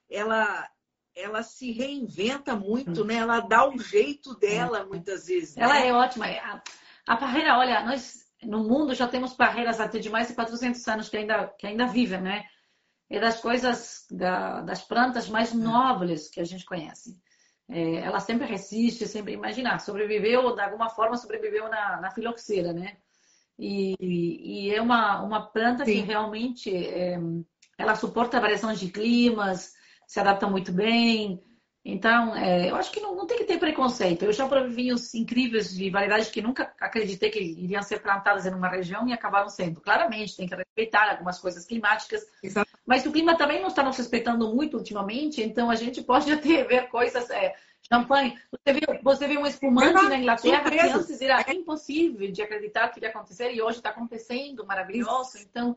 ela, 0.08 0.68
ela 1.14 1.42
se 1.42 1.72
reinventa 1.72 2.54
muito, 2.54 3.02
hum. 3.02 3.04
né? 3.04 3.16
Ela 3.16 3.40
dá 3.40 3.68
o 3.68 3.78
jeito 3.78 4.34
dela 4.36 4.80
é. 4.80 4.84
muitas 4.84 5.26
vezes. 5.26 5.56
Ela 5.56 5.74
né? 5.74 5.88
é 5.88 5.92
ótima. 5.92 6.26
A, 6.26 6.62
a 7.06 7.16
parreira, 7.16 7.58
olha, 7.58 7.84
nós 7.84 8.22
no 8.42 8.64
mundo 8.64 8.94
já 8.94 9.06
temos 9.06 9.34
parreiras 9.34 9.80
até 9.80 9.98
de 9.98 10.10
mais 10.10 10.28
de 10.28 10.34
400 10.34 10.86
anos 10.88 11.08
que 11.08 11.16
ainda, 11.16 11.48
que 11.58 11.66
ainda 11.66 11.86
vivem, 11.86 12.20
né? 12.20 12.44
É 13.08 13.20
das 13.20 13.40
coisas, 13.40 14.06
da, 14.10 14.62
das 14.62 14.82
plantas 14.82 15.28
mais 15.28 15.52
nobres 15.52 16.28
que 16.28 16.40
a 16.40 16.44
gente 16.44 16.64
conhece. 16.64 17.20
É, 17.68 17.96
ela 17.96 18.20
sempre 18.20 18.46
resiste, 18.46 19.06
sempre 19.06 19.32
imaginar, 19.32 19.80
sobreviveu, 19.80 20.54
de 20.54 20.60
alguma 20.60 20.90
forma 20.90 21.16
sobreviveu 21.16 21.68
na, 21.68 22.00
na 22.00 22.10
filoxera, 22.10 22.72
né? 22.72 22.96
E, 23.58 23.94
e, 24.00 24.74
é 24.74 24.80
uma, 24.80 25.22
uma 25.22 25.46
planta 25.46 25.84
Sim. 25.84 25.92
que 25.92 26.00
realmente 26.00 26.74
é, 26.74 27.18
ela 27.78 27.94
suporta 27.94 28.40
variações 28.40 28.80
de 28.80 28.90
climas, 28.90 29.72
se 30.06 30.18
adapta 30.18 30.48
muito 30.48 30.72
bem. 30.72 31.42
Então, 31.84 32.36
é, 32.36 32.70
eu 32.70 32.76
acho 32.76 32.92
que 32.92 33.00
não, 33.00 33.16
não, 33.16 33.26
tem 33.26 33.38
que 33.38 33.44
ter 33.44 33.58
preconceito. 33.58 34.24
Eu 34.24 34.32
já 34.32 34.46
provei 34.46 34.70
vinhos 34.70 35.12
incríveis 35.14 35.74
de 35.74 35.90
variedades 35.90 36.28
que 36.28 36.40
nunca 36.40 36.72
acreditei 36.80 37.28
que 37.28 37.40
iriam 37.40 37.82
ser 37.82 38.00
plantadas 38.00 38.46
em 38.46 38.54
uma 38.54 38.68
região 38.68 39.08
e 39.08 39.12
acabaram 39.12 39.48
sendo. 39.48 39.80
Claramente, 39.80 40.36
tem 40.36 40.46
que 40.46 40.54
respeitar 40.54 41.10
algumas 41.10 41.40
coisas 41.40 41.64
climáticas. 41.64 42.24
Exato. 42.40 42.70
Mas 42.86 43.04
o 43.04 43.10
clima 43.10 43.36
também 43.36 43.60
não 43.60 43.66
está 43.66 43.82
nos 43.82 43.96
respeitando 43.96 44.54
muito 44.54 44.76
ultimamente, 44.76 45.42
então 45.42 45.70
a 45.70 45.74
gente 45.74 46.02
pode 46.02 46.30
até 46.32 46.62
ver 46.62 46.88
coisas. 46.88 47.28
É, 47.30 47.52
champanhe. 47.90 48.38
Você 48.50 48.72
viu, 48.72 49.02
você 49.02 49.28
viu 49.28 49.40
um 49.40 49.46
espumante 49.46 50.08
na 50.08 50.18
Inglaterra 50.18 50.70
que 50.70 50.80
antes 50.80 51.20
era 51.20 51.52
impossível 51.52 52.30
de 52.30 52.42
acreditar 52.42 52.88
que 52.88 52.98
iria 52.98 53.10
acontecer 53.10 53.52
e 53.52 53.60
hoje 53.60 53.78
está 53.78 53.90
acontecendo, 53.90 54.66
maravilhoso. 54.66 55.36
Isso. 55.36 55.46
Então, 55.48 55.76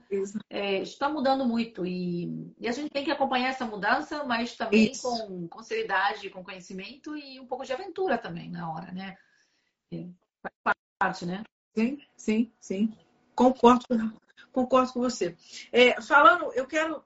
é, 0.50 0.82
está 0.82 1.10
mudando 1.10 1.46
muito 1.46 1.86
e, 1.86 2.54
e, 2.60 2.68
a 2.68 2.72
gente 2.72 2.90
tem 2.90 3.04
que 3.04 3.12
acompanhar 3.12 3.50
essa 3.50 3.66
mudança, 3.66 4.24
mas 4.24 4.56
também 4.56 4.92
com, 5.02 5.48
com 5.48 5.64
seriedade, 5.64 6.30
com 6.30 6.44
conhecimento 6.44 7.16
e 7.18 7.40
um 7.40 7.48
pouco 7.48 7.66
de 7.66 7.74
aventura 7.74 8.18
também 8.18 8.50
na 8.50 8.72
hora, 8.72 8.92
né? 8.92 9.18
É, 9.92 10.06
faz 10.64 10.76
parte, 11.00 11.26
né? 11.26 11.44
Sim, 11.76 12.00
sim, 12.16 12.52
sim. 12.60 12.98
Concordo 13.34 13.86
concordo 14.52 14.94
com 14.94 15.02
você. 15.02 15.36
É, 15.70 16.02
falando, 16.02 16.54
eu 16.54 16.66
quero, 16.66 17.04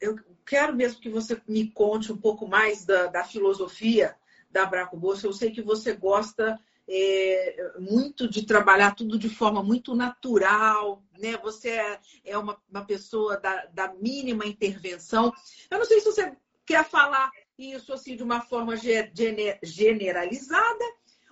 eu 0.00 0.16
quero 0.46 0.72
mesmo 0.72 1.00
que 1.00 1.10
você 1.10 1.40
me 1.48 1.68
conte 1.68 2.12
um 2.12 2.16
pouco 2.16 2.46
mais 2.46 2.84
da, 2.84 3.08
da 3.08 3.24
filosofia 3.24 4.16
da 4.52 4.66
Braco 4.66 4.96
Bolsa. 4.96 5.26
Eu 5.26 5.32
sei 5.32 5.50
que 5.50 5.62
você 5.62 5.94
gosta 5.94 6.60
é, 6.88 7.72
muito 7.78 8.28
de 8.28 8.44
trabalhar 8.44 8.94
tudo 8.94 9.18
de 9.18 9.28
forma 9.28 9.62
muito 9.62 9.94
natural, 9.94 11.02
né? 11.18 11.36
Você 11.38 11.70
é, 11.70 12.00
é 12.24 12.38
uma, 12.38 12.60
uma 12.70 12.84
pessoa 12.84 13.38
da, 13.38 13.66
da 13.66 13.92
mínima 13.94 14.46
intervenção. 14.46 15.32
Eu 15.70 15.78
não 15.78 15.84
sei 15.84 16.00
se 16.00 16.06
você 16.06 16.36
quer 16.66 16.84
falar 16.84 17.30
isso 17.58 17.92
assim 17.92 18.16
de 18.16 18.22
uma 18.22 18.40
forma 18.40 18.74
generalizada 19.62 20.84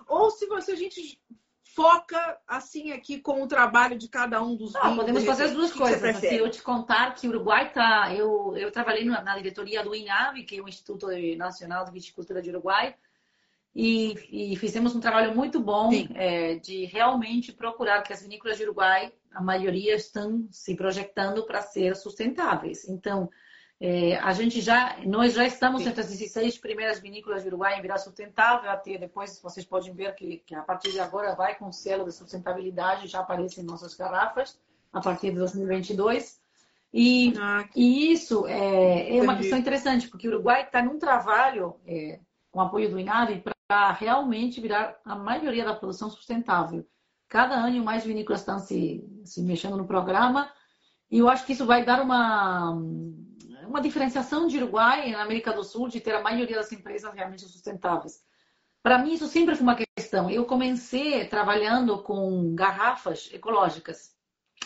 ou 0.07 0.29
se 0.29 0.45
você 0.45 0.73
a 0.73 0.75
gente 0.75 1.19
foca 1.73 2.37
assim 2.47 2.91
aqui 2.91 3.19
com 3.19 3.41
o 3.41 3.47
trabalho 3.47 3.97
de 3.97 4.07
cada 4.09 4.41
um 4.41 4.55
dos 4.55 4.73
Não, 4.73 4.95
podemos 4.95 5.23
fazer 5.23 5.45
as 5.45 5.53
duas 5.53 5.71
coisas. 5.71 6.03
Assim, 6.03 6.27
eu 6.27 6.49
te 6.49 6.61
contar 6.61 7.13
que 7.15 7.27
o 7.27 7.29
Uruguai 7.29 7.71
tá, 7.71 8.13
eu, 8.13 8.55
eu 8.57 8.71
trabalhei 8.71 9.05
na 9.05 9.37
diretoria 9.37 9.83
do 9.83 9.95
INAVI, 9.95 10.43
que 10.43 10.57
é 10.57 10.61
o 10.61 10.67
Instituto 10.67 11.07
Nacional 11.37 11.85
de 11.85 11.91
Viticultura 11.91 12.41
de 12.41 12.49
Uruguai, 12.49 12.95
e, 13.73 14.51
e 14.51 14.55
fizemos 14.57 14.95
um 14.95 14.99
trabalho 14.99 15.35
muito 15.35 15.59
bom 15.59 15.89
é, 16.13 16.55
de 16.55 16.85
realmente 16.85 17.53
procurar 17.53 18.01
que 18.01 18.11
as 18.11 18.21
vinícolas 18.21 18.57
de 18.57 18.63
Uruguai, 18.63 19.13
a 19.33 19.41
maioria 19.41 19.95
estão 19.95 20.47
se 20.51 20.75
projetando 20.75 21.45
para 21.45 21.61
ser 21.61 21.95
sustentáveis. 21.95 22.87
Então, 22.89 23.29
é, 23.79 24.17
a 24.17 24.31
gente 24.33 24.61
já, 24.61 24.97
nós 25.05 25.33
já 25.33 25.45
estamos 25.45 25.81
Sim. 25.81 25.89
entre 25.89 26.01
as 26.01 26.09
16 26.09 26.57
primeiras 26.57 26.99
vinícolas 26.99 27.41
de 27.41 27.47
Uruguai 27.47 27.79
em 27.79 27.81
virar 27.81 27.97
sustentável, 27.97 28.69
até 28.69 28.97
depois 28.97 29.41
vocês 29.41 29.65
podem 29.65 29.93
ver 29.93 30.13
que, 30.15 30.43
que 30.45 30.53
a 30.53 30.61
partir 30.61 30.91
de 30.91 30.99
agora 30.99 31.33
vai 31.33 31.55
com 31.55 31.67
o 31.69 31.73
selo 31.73 32.03
de 32.03 32.11
sustentabilidade, 32.11 33.07
já 33.07 33.21
aparece 33.21 33.61
em 33.61 33.63
nossas 33.63 33.95
garrafas, 33.95 34.59
a 34.91 34.99
partir 34.99 35.31
de 35.31 35.37
2022. 35.37 36.41
E, 36.93 37.33
ah, 37.39 37.67
e 37.73 38.11
isso 38.11 38.45
é, 38.47 39.17
é 39.17 39.21
uma 39.21 39.37
questão 39.37 39.57
interessante, 39.57 40.09
porque 40.09 40.27
o 40.27 40.31
Uruguai 40.31 40.63
está 40.63 40.83
num 40.83 40.99
trabalho, 40.99 41.77
é, 41.87 42.19
com 42.51 42.59
apoio 42.59 42.89
do 42.89 42.99
INAVI, 42.99 43.41
para 43.71 43.93
realmente 43.93 44.59
virar 44.59 44.99
a 45.05 45.15
maioria 45.15 45.63
da 45.63 45.73
produção 45.73 46.09
sustentável. 46.09 46.85
Cada 47.29 47.55
ano 47.55 47.81
mais 47.81 48.03
vinícolas 48.03 48.41
estão 48.41 48.59
se, 48.59 49.01
se 49.23 49.41
mexendo 49.41 49.77
no 49.77 49.87
programa 49.87 50.51
e 51.09 51.19
eu 51.19 51.29
acho 51.29 51.45
que 51.45 51.53
isso 51.53 51.65
vai 51.65 51.85
dar 51.85 52.01
uma 52.01 52.71
uma 53.65 53.79
diferenciação 53.79 54.45
de 54.45 54.57
Uruguai 54.57 55.11
na 55.11 55.21
América 55.21 55.53
do 55.53 55.63
Sul 55.63 55.87
de 55.87 56.01
ter 56.01 56.13
a 56.13 56.21
maioria 56.21 56.57
das 56.57 56.69
empresas 56.73 57.13
realmente 57.13 57.45
sustentáveis. 57.45 58.21
Para 58.83 58.97
mim, 58.97 59.13
isso 59.13 59.27
sempre 59.27 59.55
foi 59.55 59.63
uma 59.63 59.77
questão. 59.95 60.29
Eu 60.29 60.43
comecei 60.43 61.25
trabalhando 61.27 62.03
com 62.03 62.53
garrafas 62.53 63.29
ecológicas. 63.31 64.13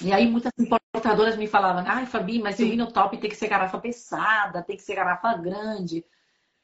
E 0.01 0.11
aí 0.11 0.27
muitas 0.27 0.51
importadoras 0.57 1.37
me 1.37 1.45
falavam, 1.45 1.83
ai, 1.85 2.07
Fabi, 2.07 2.41
mas 2.41 2.57
o 2.57 2.63
vinho 2.63 2.91
top 2.91 3.19
tem 3.19 3.29
que 3.29 3.35
ser 3.35 3.49
garrafa 3.49 3.77
pesada, 3.77 4.63
tem 4.63 4.75
que 4.75 4.81
ser 4.81 4.95
garrafa 4.95 5.37
grande. 5.37 6.03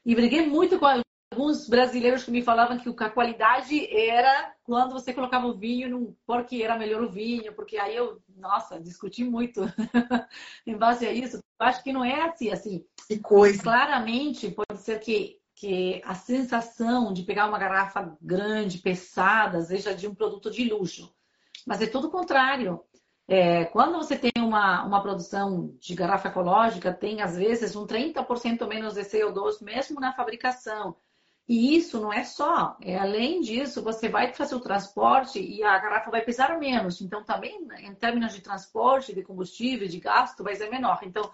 E 0.03 0.15
briguei 0.15 0.47
muito 0.47 0.79
com 0.79 0.87
alguns 1.31 1.67
brasileiros 1.67 2.23
que 2.23 2.31
me 2.31 2.41
falavam 2.41 2.77
que 2.77 2.89
a 3.03 3.09
qualidade 3.09 3.87
era 3.89 4.53
quando 4.63 4.91
você 4.91 5.13
colocava 5.13 5.47
o 5.47 5.57
vinho, 5.57 5.89
num, 5.89 6.15
porque 6.25 6.61
era 6.61 6.77
melhor 6.77 7.01
o 7.01 7.09
vinho, 7.09 7.53
porque 7.53 7.77
aí 7.77 7.95
eu, 7.95 8.21
nossa, 8.35 8.79
discuti 8.79 9.23
muito 9.23 9.61
em 10.67 10.77
base 10.77 11.07
a 11.07 11.11
isso. 11.11 11.37
Eu 11.37 11.65
acho 11.65 11.81
que 11.83 11.93
não 11.93 12.03
é 12.03 12.21
assim, 12.23 12.51
assim. 12.51 12.85
Que 13.07 13.17
coisa. 13.17 13.63
Claramente, 13.63 14.51
pode 14.51 14.81
ser 14.81 14.99
que 14.99 15.39
que 15.61 16.01
a 16.05 16.15
sensação 16.15 17.13
de 17.13 17.21
pegar 17.21 17.47
uma 17.47 17.59
garrafa 17.59 18.17
grande, 18.19 18.79
pesada, 18.79 19.61
seja 19.61 19.93
de 19.93 20.07
um 20.07 20.15
produto 20.15 20.49
de 20.49 20.67
luxo. 20.67 21.13
Mas 21.67 21.79
é 21.83 21.85
tudo 21.85 22.07
o 22.07 22.11
contrário. 22.11 22.83
É, 23.27 23.65
quando 23.65 23.95
você 23.95 24.17
tem 24.17 24.31
uma, 24.37 24.83
uma 24.83 25.03
produção 25.03 25.75
de 25.79 25.93
garrafa 25.93 26.29
ecológica, 26.29 26.91
tem 26.91 27.21
às 27.21 27.37
vezes 27.37 27.75
um 27.75 27.85
30% 27.85 28.67
menos 28.67 28.95
de 28.95 29.01
CO2 29.01 29.61
mesmo 29.61 29.99
na 29.99 30.11
fabricação. 30.11 30.95
E 31.51 31.75
isso 31.75 31.99
não 31.99 32.13
é 32.13 32.23
só, 32.23 32.77
é 32.81 32.97
além 32.97 33.41
disso, 33.41 33.83
você 33.83 34.07
vai 34.07 34.31
fazer 34.31 34.55
o 34.55 34.61
transporte 34.61 35.37
e 35.37 35.61
a 35.61 35.77
garrafa 35.79 36.09
vai 36.09 36.21
pesar 36.21 36.57
menos. 36.57 37.01
Então, 37.01 37.25
também 37.25 37.67
em 37.79 37.93
termos 37.93 38.33
de 38.33 38.39
transporte, 38.39 39.13
de 39.13 39.21
combustível, 39.21 39.85
de 39.85 39.99
gasto, 39.99 40.45
vai 40.45 40.55
ser 40.55 40.69
menor. 40.69 40.99
Então, 41.03 41.29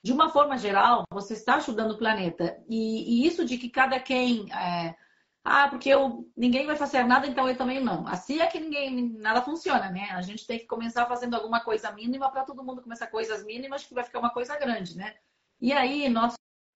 de 0.00 0.12
uma 0.12 0.30
forma 0.30 0.56
geral, 0.56 1.02
você 1.10 1.32
está 1.32 1.56
ajudando 1.56 1.90
o 1.90 1.98
planeta. 1.98 2.56
E, 2.68 3.24
e 3.24 3.26
isso 3.26 3.44
de 3.44 3.58
que 3.58 3.68
cada 3.68 3.98
quem. 3.98 4.46
É, 4.52 4.94
ah, 5.42 5.66
porque 5.68 5.88
eu, 5.88 6.30
ninguém 6.36 6.64
vai 6.64 6.76
fazer 6.76 7.02
nada, 7.02 7.26
então 7.26 7.48
eu 7.48 7.56
também 7.56 7.82
não. 7.82 8.06
Assim 8.06 8.38
é 8.38 8.46
que 8.46 8.60
ninguém 8.60 9.14
nada 9.18 9.42
funciona, 9.42 9.90
né? 9.90 10.10
A 10.12 10.22
gente 10.22 10.46
tem 10.46 10.60
que 10.60 10.66
começar 10.66 11.06
fazendo 11.06 11.34
alguma 11.34 11.58
coisa 11.58 11.90
mínima 11.90 12.30
para 12.30 12.44
todo 12.44 12.62
mundo 12.62 12.82
começar 12.82 13.08
coisas 13.08 13.44
mínimas 13.44 13.84
que 13.84 13.94
vai 13.94 14.04
ficar 14.04 14.20
uma 14.20 14.30
coisa 14.30 14.56
grande, 14.56 14.96
né? 14.96 15.16
E 15.60 15.72
aí, 15.72 16.08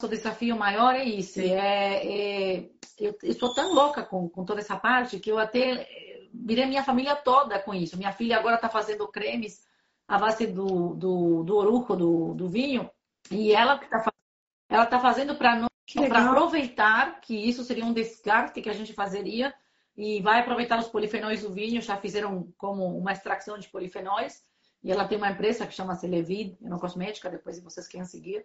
nosso 0.01 0.09
desafio 0.09 0.57
maior 0.57 0.95
é 0.95 1.05
isso. 1.05 1.41
É, 1.41 2.57
é 2.57 2.71
eu, 2.99 3.35
sou 3.35 3.53
tão 3.53 3.75
louca 3.75 4.03
com, 4.03 4.29
com 4.29 4.45
toda 4.45 4.61
essa 4.61 4.77
parte 4.77 5.21
que 5.21 5.31
eu 5.31 5.39
até 5.39 5.87
virei 6.33 6.65
minha 6.65 6.83
família 6.83 7.15
toda 7.17 7.59
com 7.59 7.75
isso. 7.75 7.99
Minha 7.99 8.13
filha 8.13 8.39
agora 8.39 8.57
está 8.57 8.69
fazendo 8.69 9.07
cremes 9.09 9.67
à 10.09 10.19
base 10.19 10.47
do, 10.47 10.95
do, 10.95 11.43
do 11.45 11.57
orujo, 11.57 11.97
do, 11.97 12.35
do 12.35 12.49
vinho. 12.49 12.91
E 13.31 13.53
ela 13.53 13.75
está 13.75 14.11
ela 14.69 14.87
tá 14.87 15.01
fazendo 15.01 15.35
para 15.35 15.67
aproveitar 16.15 17.21
que 17.21 17.35
isso 17.35 17.63
seria 17.65 17.85
um 17.85 17.93
descarte 17.93 18.63
que 18.63 18.71
a 18.71 18.75
gente 18.75 18.95
fazeria 18.95 19.53
e 19.97 20.23
vai 20.23 20.41
aproveitar 20.41 20.79
os 20.79 20.89
polifenóis 20.89 21.43
do 21.43 21.53
vinho, 21.53 21.83
já 21.83 21.97
fizeram 21.97 22.49
como 22.57 22.87
uma 22.97 23.13
extração 23.13 23.59
de 23.59 23.69
polifenóis. 23.69 24.43
E 24.83 24.91
ela 24.91 25.07
tem 25.07 25.19
uma 25.19 25.31
empresa 25.31 25.67
que 25.67 25.75
chama 25.75 25.97
Celevid, 25.97 26.57
cosmética, 26.81 27.29
depois 27.29 27.63
vocês 27.63 27.87
querem 27.87 28.07
seguir. 28.07 28.43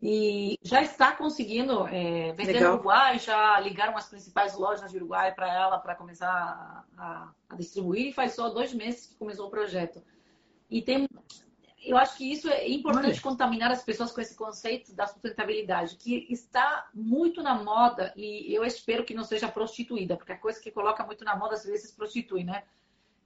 E 0.00 0.58
já 0.62 0.82
está 0.82 1.12
conseguindo 1.12 1.86
é, 1.88 2.32
vender 2.34 2.60
no 2.60 2.74
Uruguai, 2.74 3.18
já 3.18 3.58
ligaram 3.60 3.96
as 3.96 4.08
principais 4.08 4.54
lojas 4.54 4.90
de 4.90 4.98
Uruguai 4.98 5.34
para 5.34 5.52
ela 5.52 5.78
para 5.78 5.94
começar 5.94 6.84
a, 6.96 7.30
a, 7.48 7.54
distribuir. 7.56 8.08
E 8.08 8.12
faz 8.12 8.34
só 8.34 8.50
dois 8.50 8.74
meses 8.74 9.06
que 9.06 9.14
começou 9.16 9.46
o 9.46 9.50
projeto. 9.50 10.02
E 10.70 10.82
tem 10.82 11.08
eu 11.86 11.96
acho 11.96 12.16
que 12.16 12.30
isso 12.30 12.48
é 12.48 12.68
importante 12.68 13.20
contaminar 13.20 13.70
as 13.70 13.84
pessoas 13.84 14.10
com 14.10 14.20
esse 14.20 14.34
conceito 14.34 14.92
da 14.92 15.06
sustentabilidade, 15.06 15.94
que 15.96 16.26
está 16.28 16.88
muito 16.92 17.40
na 17.42 17.54
moda 17.54 18.12
e 18.16 18.52
eu 18.52 18.64
espero 18.64 19.04
que 19.04 19.14
não 19.14 19.22
seja 19.22 19.48
prostituída, 19.48 20.16
porque 20.16 20.32
a 20.32 20.38
coisa 20.38 20.60
que 20.60 20.72
coloca 20.72 21.04
muito 21.04 21.24
na 21.24 21.36
moda 21.36 21.54
às 21.54 21.64
vezes 21.64 21.92
prostitui, 21.92 22.42
né? 22.42 22.64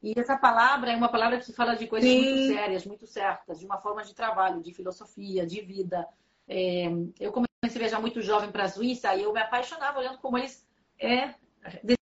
E 0.02 0.12
essa 0.18 0.36
palavra 0.36 0.92
é 0.92 0.96
uma 0.96 1.08
palavra 1.08 1.38
que 1.38 1.52
fala 1.52 1.74
de 1.74 1.86
coisas 1.86 2.08
Sim. 2.08 2.22
muito 2.22 2.54
sérias, 2.54 2.86
muito 2.86 3.06
certas, 3.06 3.58
de 3.58 3.66
uma 3.66 3.78
forma 3.78 4.02
de 4.04 4.14
trabalho, 4.14 4.62
de 4.62 4.72
filosofia, 4.74 5.46
de 5.46 5.60
vida. 5.62 6.06
É, 6.52 6.86
eu 7.20 7.30
comecei 7.30 7.48
a 7.62 7.68
viajar 7.68 8.00
muito 8.00 8.20
jovem 8.20 8.50
para 8.50 8.64
a 8.64 8.68
Suíça 8.68 9.14
e 9.14 9.22
eu 9.22 9.32
me 9.32 9.38
apaixonava 9.38 10.00
olhando 10.00 10.18
como 10.18 10.36
eles 10.36 10.66
é, 10.98 11.34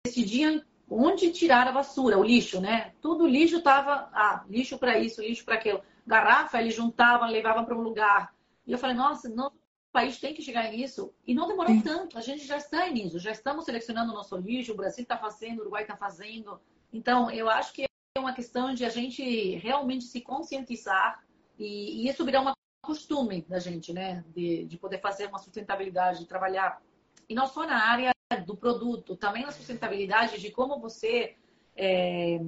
decidiam 0.05 0.63
onde 0.89 1.33
tirar 1.33 1.67
a 1.67 1.73
vassoura, 1.73 2.17
o 2.17 2.23
lixo, 2.23 2.61
né? 2.61 2.93
Tudo 3.03 3.27
lixo 3.27 3.57
estava, 3.57 4.09
ah, 4.13 4.45
lixo 4.49 4.79
para 4.79 4.97
isso, 5.01 5.21
lixo 5.21 5.45
para 5.45 5.57
aquilo 5.57 5.83
garrafa, 6.07 6.61
eles 6.61 6.75
juntavam, 6.75 7.29
levavam 7.29 7.65
para 7.65 7.77
um 7.77 7.81
lugar. 7.81 8.33
E 8.65 8.71
eu 8.71 8.79
falei, 8.79 8.95
nossa, 8.95 9.29
nosso 9.29 9.57
país 9.93 10.19
tem 10.21 10.33
que 10.33 10.43
chegar 10.43 10.71
nisso. 10.71 11.13
E 11.27 11.35
não 11.35 11.49
demorou 11.49 11.75
Sim. 11.75 11.83
tanto, 11.83 12.17
a 12.17 12.21
gente 12.21 12.47
já 12.47 12.57
está 12.57 12.89
nisso, 12.89 13.19
já 13.19 13.33
estamos 13.33 13.65
selecionando 13.65 14.13
o 14.13 14.15
nosso 14.15 14.37
lixo, 14.37 14.73
o 14.73 14.77
Brasil 14.77 15.03
está 15.03 15.17
fazendo, 15.17 15.59
o 15.59 15.63
Uruguai 15.63 15.83
está 15.83 15.97
fazendo. 15.97 16.61
Então, 16.93 17.31
eu 17.31 17.51
acho 17.51 17.73
que 17.73 17.83
é 18.17 18.21
uma 18.21 18.33
questão 18.33 18.73
de 18.75 18.85
a 18.85 18.89
gente 18.89 19.57
realmente 19.57 20.05
se 20.05 20.21
conscientizar 20.21 21.21
e, 21.59 22.05
e 22.05 22.09
isso 22.09 22.25
virar 22.25 22.43
um 22.43 22.60
costume 22.81 23.43
da 23.49 23.59
gente, 23.59 23.93
né? 23.93 24.25
De, 24.35 24.65
de 24.65 24.77
poder 24.79 25.01
fazer 25.01 25.27
uma 25.27 25.39
sustentabilidade, 25.39 26.21
de 26.21 26.27
trabalhar. 26.27 26.81
E 27.29 27.35
não 27.35 27.47
só 27.47 27.67
na 27.67 27.85
área 27.85 28.13
do 28.47 28.57
produto, 28.57 29.17
também 29.17 29.45
na 29.45 29.53
sustentabilidade 29.53 30.41
de 30.41 30.51
como 30.51 30.81
você 30.81 31.37
é, 31.77 32.41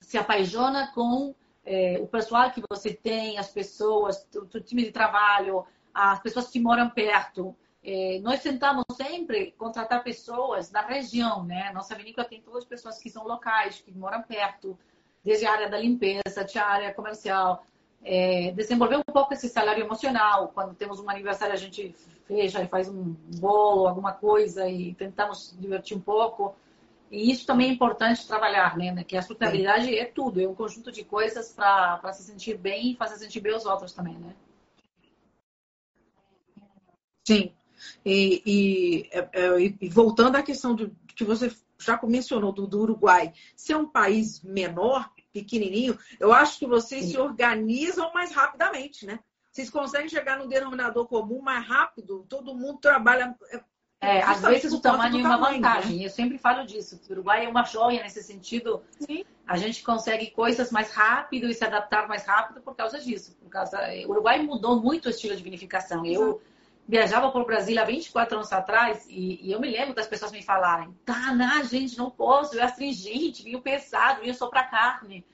se 0.00 0.16
apaixona 0.16 0.92
com 0.94 1.34
é, 1.64 1.98
o 2.00 2.06
pessoal 2.06 2.50
que 2.50 2.62
você 2.68 2.94
tem, 2.94 3.38
as 3.38 3.50
pessoas, 3.50 4.26
o, 4.34 4.60
time 4.60 4.84
de 4.84 4.90
trabalho, 4.90 5.66
as 5.92 6.20
pessoas 6.20 6.48
que 6.48 6.58
moram 6.58 6.88
perto. 6.90 7.54
É, 7.82 8.18
nós 8.20 8.42
tentamos 8.42 8.84
sempre 8.96 9.52
contratar 9.52 10.02
pessoas 10.02 10.70
da 10.70 10.80
região, 10.80 11.44
né? 11.44 11.70
Nossa 11.72 11.94
vinícola 11.94 12.26
tem 12.26 12.40
todas 12.40 12.62
as 12.62 12.68
pessoas 12.68 12.98
que 12.98 13.10
são 13.10 13.26
locais, 13.26 13.80
que 13.80 13.92
moram 13.92 14.22
perto, 14.22 14.78
desde 15.22 15.46
a 15.46 15.52
área 15.52 15.68
da 15.68 15.78
limpeza, 15.78 16.40
até 16.40 16.58
a 16.58 16.66
área 16.66 16.94
comercial. 16.94 17.64
É, 18.04 18.52
desenvolver 18.52 18.96
um 18.96 19.02
pouco 19.02 19.34
esse 19.34 19.48
salário 19.48 19.84
emocional. 19.84 20.48
Quando 20.54 20.74
temos 20.74 21.00
um 21.00 21.10
aniversário, 21.10 21.54
a 21.54 21.58
gente 21.58 21.94
fecha 22.26 22.62
e 22.62 22.68
faz 22.68 22.88
um 22.88 23.14
bolo, 23.38 23.86
alguma 23.86 24.12
coisa 24.12 24.68
e 24.68 24.94
tentamos 24.94 25.56
divertir 25.58 25.96
um 25.96 26.00
pouco. 26.00 26.54
E 27.10 27.30
isso 27.30 27.46
também 27.46 27.70
é 27.70 27.72
importante 27.72 28.26
trabalhar, 28.26 28.76
né? 28.76 29.02
Que 29.04 29.16
a 29.16 29.22
sustentabilidade 29.22 29.96
é 29.96 30.04
tudo, 30.04 30.40
é 30.40 30.46
um 30.46 30.54
conjunto 30.54 30.92
de 30.92 31.04
coisas 31.04 31.52
para 31.52 32.12
se 32.12 32.22
sentir 32.22 32.56
bem 32.56 32.92
e 32.92 32.96
fazer 32.96 33.16
sentir 33.16 33.40
bem 33.40 33.54
os 33.54 33.64
outros 33.64 33.92
também, 33.92 34.14
né? 34.18 34.34
Sim. 37.26 37.52
E, 38.04 38.42
e, 38.46 39.08
é, 39.10 39.28
é, 39.32 39.60
e 39.80 39.88
voltando 39.88 40.36
à 40.36 40.42
questão 40.42 40.74
do, 40.74 40.94
que 41.14 41.24
você 41.24 41.50
já 41.78 41.98
mencionou 42.02 42.52
do, 42.52 42.66
do 42.66 42.80
Uruguai, 42.80 43.32
ser 43.54 43.76
um 43.76 43.88
país 43.88 44.42
menor, 44.42 45.10
pequenininho, 45.42 45.98
eu 46.18 46.32
acho 46.32 46.58
que 46.58 46.66
vocês 46.66 47.04
Sim. 47.04 47.10
se 47.12 47.18
organizam 47.18 48.12
mais 48.12 48.32
rapidamente, 48.32 49.06
né? 49.06 49.18
Vocês 49.50 49.70
conseguem 49.70 50.08
chegar 50.08 50.38
no 50.38 50.48
denominador 50.48 51.06
comum 51.06 51.40
mais 51.40 51.66
rápido, 51.66 52.24
todo 52.28 52.54
mundo 52.54 52.78
trabalha 52.78 53.34
é, 54.00 54.18
é, 54.18 54.22
às 54.22 54.40
vezes 54.40 54.72
o 54.72 54.80
tamanho 54.80 55.16
é 55.16 55.20
uma 55.20 55.30
tamanho, 55.30 55.56
vantagem. 55.56 55.98
Né? 55.98 56.04
Eu 56.04 56.10
sempre 56.10 56.38
falo 56.38 56.64
disso. 56.64 57.00
O 57.08 57.12
Uruguai 57.12 57.44
é 57.44 57.48
uma 57.48 57.64
joia 57.64 58.00
nesse 58.02 58.22
sentido. 58.22 58.82
Sim. 58.90 59.24
A 59.44 59.56
gente 59.56 59.82
consegue 59.82 60.30
coisas 60.30 60.70
mais 60.70 60.92
rápido 60.92 61.48
e 61.48 61.54
se 61.54 61.64
adaptar 61.64 62.06
mais 62.06 62.24
rápido 62.24 62.60
por 62.60 62.76
causa 62.76 63.00
disso. 63.00 63.36
Por 63.40 63.48
causa... 63.48 63.76
O 64.06 64.10
Uruguai 64.10 64.40
mudou 64.40 64.80
muito 64.80 65.06
o 65.06 65.10
estilo 65.10 65.34
de 65.34 65.42
vinificação. 65.42 66.06
Eu 66.06 66.40
viajava 66.88 67.30
para 67.30 67.42
o 67.42 67.44
Brasil 67.44 67.78
há 67.78 67.84
24 67.84 68.36
anos 68.36 68.52
atrás 68.52 69.06
e, 69.10 69.46
e, 69.46 69.52
eu 69.52 69.60
me 69.60 69.70
lembro 69.70 69.94
das 69.94 70.06
pessoas 70.06 70.32
me 70.32 70.42
falarem: 70.42 70.96
Taná, 71.04 71.62
gente, 71.62 71.98
não 71.98 72.10
posso, 72.10 72.58
é 72.58 72.62
astringente, 72.62 73.44
vinho 73.44 73.60
pesado, 73.60 74.22
vinho 74.22 74.34
só 74.34 74.48
para 74.48 74.64
carne. 74.64 75.24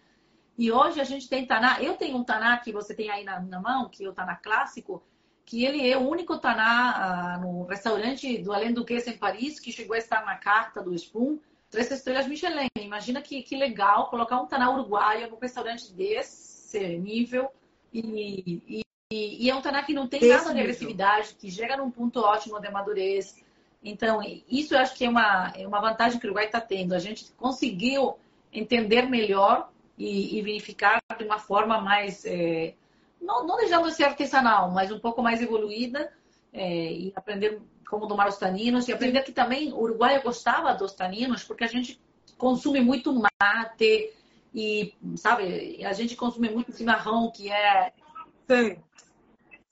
E 0.58 0.70
hoje 0.70 1.00
a 1.00 1.04
gente 1.04 1.28
tem 1.28 1.46
Taná. 1.46 1.80
Eu 1.80 1.94
tenho 1.94 2.16
um 2.16 2.24
Taná 2.24 2.56
que 2.58 2.72
você 2.72 2.94
tem 2.94 3.10
aí 3.10 3.24
na, 3.24 3.40
na 3.40 3.60
mão, 3.60 3.88
que 3.88 4.04
é 4.04 4.08
o 4.08 4.12
Taná 4.12 4.36
clássico 4.36 5.02
que 5.44 5.64
ele 5.64 5.88
é 5.88 5.96
o 5.96 6.08
único 6.08 6.38
taná 6.38 6.94
ah, 6.96 7.38
no 7.38 7.64
restaurante 7.64 8.38
do 8.38 8.52
Além 8.52 8.72
do 8.72 8.84
Queijo 8.84 9.10
em 9.10 9.18
Paris 9.18 9.60
que 9.60 9.70
chegou 9.70 9.94
a 9.94 9.98
estar 9.98 10.24
na 10.24 10.36
carta 10.36 10.82
do 10.82 10.94
Spoon, 10.94 11.38
três 11.70 11.90
estrelas 11.90 12.26
Michelin. 12.26 12.68
Imagina 12.78 13.20
que, 13.20 13.42
que 13.42 13.56
legal 13.56 14.08
colocar 14.08 14.40
um 14.40 14.46
taná 14.46 14.70
uruguaio 14.70 15.30
no 15.30 15.36
restaurante 15.36 15.92
desse 15.92 16.96
nível 16.96 17.52
e, 17.92 18.62
e, 18.66 18.84
e, 19.12 19.48
é 19.48 19.54
um 19.54 19.60
taná 19.60 19.82
que 19.82 19.92
não 19.92 20.06
tem 20.06 20.20
nada 20.26 20.52
de 20.52 20.60
agressividade, 20.60 21.34
que 21.34 21.50
chega 21.50 21.76
num 21.76 21.90
ponto 21.90 22.20
ótimo 22.20 22.60
de 22.60 22.70
madurez. 22.70 23.36
Então, 23.82 24.20
isso 24.48 24.74
eu 24.74 24.78
acho 24.78 24.94
que 24.94 25.04
é 25.04 25.08
uma, 25.08 25.52
é 25.54 25.66
uma 25.66 25.80
vantagem 25.80 26.18
que 26.18 26.26
o 26.26 26.30
Uruguai 26.30 26.46
está 26.46 26.60
tendo. 26.60 26.94
A 26.94 26.98
gente 26.98 27.30
conseguiu 27.36 28.16
entender 28.52 29.02
melhor 29.02 29.70
e, 29.98 30.38
e 30.38 30.42
verificar 30.42 31.02
de 31.18 31.24
uma 31.24 31.38
forma 31.38 31.80
mais... 31.80 32.24
É, 32.24 32.74
não, 33.20 33.46
não 33.46 33.56
deixando 33.56 33.88
de 33.88 33.94
ser 33.94 34.04
artesanal, 34.04 34.70
mas 34.70 34.90
um 34.90 34.98
pouco 34.98 35.22
mais 35.22 35.40
evoluída 35.40 36.12
é, 36.52 36.92
e 36.92 37.12
aprender 37.14 37.60
como 37.88 38.06
tomar 38.06 38.28
os 38.28 38.38
taninos 38.38 38.88
e 38.88 38.92
aprender 38.92 39.22
que 39.22 39.32
também 39.32 39.72
o 39.72 39.80
Uruguai 39.80 40.20
gostava 40.22 40.74
dos 40.74 40.92
taninos 40.92 41.44
porque 41.44 41.64
a 41.64 41.68
gente 41.68 42.00
consome 42.36 42.80
muito 42.80 43.12
mate 43.12 44.12
e, 44.54 44.94
sabe, 45.16 45.84
a 45.84 45.92
gente 45.92 46.16
consome 46.16 46.48
muito 46.48 46.74
chimarrão, 46.76 47.30
que 47.30 47.50
é... 47.50 47.92
Sim. 48.48 48.78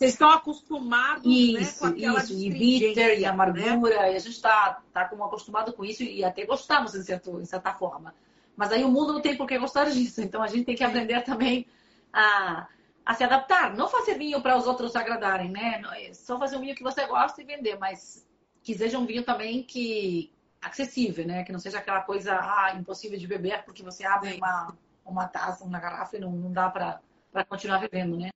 Vocês 0.02 0.14
estão 0.14 0.30
acostumados 0.30 1.24
isso, 1.24 1.54
né, 1.54 1.72
com 1.78 1.86
aquela 1.86 2.18
isso, 2.18 2.32
e 2.32 2.50
bitter, 2.50 3.18
e 3.18 3.22
né? 3.22 3.28
amargura, 3.28 4.00
né? 4.00 4.12
e 4.12 4.16
a 4.16 4.18
gente 4.18 4.32
está 4.32 4.82
tá 4.92 5.04
como 5.04 5.22
acostumado 5.22 5.72
com 5.72 5.84
isso 5.84 6.02
e 6.02 6.24
até 6.24 6.44
gostamos, 6.44 6.92
em, 6.96 7.02
certo, 7.04 7.40
em 7.40 7.44
certa 7.44 7.72
forma. 7.72 8.12
Mas 8.56 8.72
aí 8.72 8.82
o 8.82 8.88
mundo 8.88 9.12
não 9.12 9.20
tem 9.20 9.36
por 9.36 9.46
que 9.46 9.56
gostar 9.56 9.84
disso, 9.84 10.20
então 10.20 10.42
a 10.42 10.48
gente 10.48 10.64
tem 10.64 10.74
que 10.74 10.82
aprender 10.82 11.22
também 11.22 11.68
a, 12.12 12.66
a 13.06 13.14
se 13.14 13.22
adaptar. 13.22 13.76
Não 13.76 13.88
fazer 13.88 14.18
vinho 14.18 14.42
para 14.42 14.56
os 14.58 14.66
outros 14.66 14.96
agradarem, 14.96 15.52
né? 15.52 15.80
É 15.94 16.12
só 16.12 16.36
fazer 16.36 16.56
um 16.56 16.60
vinho 16.60 16.74
que 16.74 16.82
você 16.82 17.06
gosta 17.06 17.40
e 17.40 17.44
vender, 17.44 17.78
mas 17.78 18.26
que 18.60 18.74
seja 18.74 18.98
um 18.98 19.06
vinho 19.06 19.22
também 19.22 19.62
que 19.62 20.32
acessível, 20.60 21.24
né? 21.24 21.44
Que 21.44 21.52
não 21.52 21.60
seja 21.60 21.78
aquela 21.78 22.00
coisa 22.00 22.34
ah, 22.34 22.74
impossível 22.76 23.16
de 23.16 23.26
beber 23.28 23.62
porque 23.62 23.84
você 23.84 24.04
abre 24.04 24.34
uma, 24.34 24.76
uma 25.06 25.28
taça, 25.28 25.62
uma 25.62 25.78
garrafa 25.78 26.16
e 26.16 26.20
não, 26.20 26.32
não 26.32 26.52
dá 26.52 26.68
para 26.68 27.00
continuar 27.48 27.78
bebendo, 27.78 28.16
né? 28.16 28.32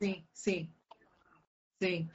Sim, 0.00 0.24
sim. 0.32 0.70
Sim. 1.82 2.08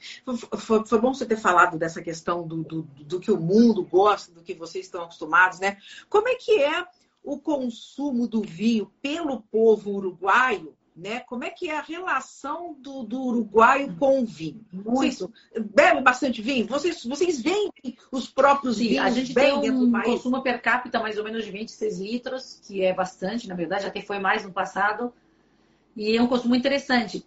Foi, 0.58 0.84
foi, 0.84 1.00
bom 1.00 1.12
você 1.12 1.26
ter 1.26 1.36
falado 1.36 1.76
dessa 1.76 2.00
questão 2.00 2.46
do, 2.46 2.62
do, 2.62 2.82
do, 2.82 3.18
que 3.18 3.32
o 3.32 3.40
mundo 3.40 3.84
gosta, 3.84 4.32
do 4.32 4.42
que 4.42 4.54
vocês 4.54 4.86
estão 4.86 5.02
acostumados, 5.02 5.58
né? 5.58 5.78
Como 6.08 6.28
é 6.28 6.36
que 6.36 6.62
é 6.62 6.86
o 7.22 7.38
consumo 7.38 8.28
do 8.28 8.42
vinho 8.42 8.92
pelo 9.02 9.42
povo 9.42 9.90
uruguaio 9.90 10.76
né? 10.96 11.20
Como 11.20 11.44
é 11.44 11.50
que 11.50 11.68
é 11.68 11.76
a 11.76 11.82
relação 11.82 12.74
do, 12.80 13.02
do 13.02 13.20
uruguaio 13.20 13.94
com 13.96 14.22
o 14.22 14.24
vinho? 14.24 14.64
Muito. 14.72 14.94
Vocês 14.96 15.30
bebem 15.74 16.02
bastante 16.02 16.40
vinho? 16.40 16.66
Vocês, 16.66 17.04
vocês 17.04 17.40
vendem 17.40 17.98
os 18.10 18.26
próprios 18.28 18.78
Sim, 18.78 18.88
vinhos? 18.88 19.04
A 19.04 19.10
gente 19.10 19.34
tem 19.34 19.70
um 19.70 19.92
consumo 19.92 20.42
per 20.42 20.62
capita 20.62 20.98
mais 20.98 21.18
ou 21.18 21.24
menos 21.24 21.44
de 21.44 21.50
26 21.50 22.00
litros, 22.00 22.60
que 22.66 22.82
é 22.82 22.94
bastante, 22.94 23.46
na 23.46 23.54
verdade, 23.54 23.84
até 23.84 24.00
foi 24.00 24.18
mais 24.18 24.42
no 24.42 24.52
passado. 24.52 25.12
E 25.94 26.16
é 26.16 26.22
um 26.22 26.26
consumo 26.26 26.54
interessante. 26.54 27.22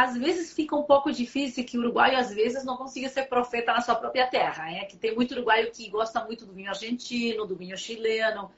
Às 0.00 0.16
vezes 0.16 0.52
fica 0.52 0.76
um 0.76 0.84
pouco 0.84 1.10
difícil 1.10 1.64
que 1.64 1.76
o 1.76 1.80
uruguaio, 1.80 2.16
às 2.18 2.32
vezes, 2.32 2.64
não 2.64 2.76
consiga 2.76 3.08
ser 3.08 3.24
profeta 3.24 3.72
na 3.72 3.80
sua 3.80 3.96
própria 3.96 4.26
terra. 4.26 4.70
É 4.70 4.84
que 4.84 4.96
tem 4.96 5.14
muito 5.14 5.32
uruguaio 5.32 5.72
que 5.72 5.88
gosta 5.88 6.24
muito 6.24 6.46
do 6.46 6.52
vinho 6.52 6.70
argentino, 6.70 7.46
do 7.46 7.56
vinho 7.56 7.76
chileno 7.76 8.50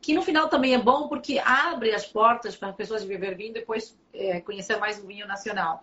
que 0.00 0.14
no 0.14 0.22
final 0.22 0.48
também 0.48 0.74
é 0.74 0.78
bom 0.78 1.08
porque 1.08 1.38
abre 1.38 1.92
as 1.92 2.06
portas 2.06 2.56
para 2.56 2.68
as 2.68 2.76
pessoas 2.76 3.02
de 3.02 3.08
beber 3.08 3.36
vinho 3.36 3.52
depois 3.52 3.98
é, 4.12 4.40
conhecer 4.40 4.76
mais 4.76 5.02
o 5.02 5.06
vinho 5.06 5.26
nacional. 5.26 5.82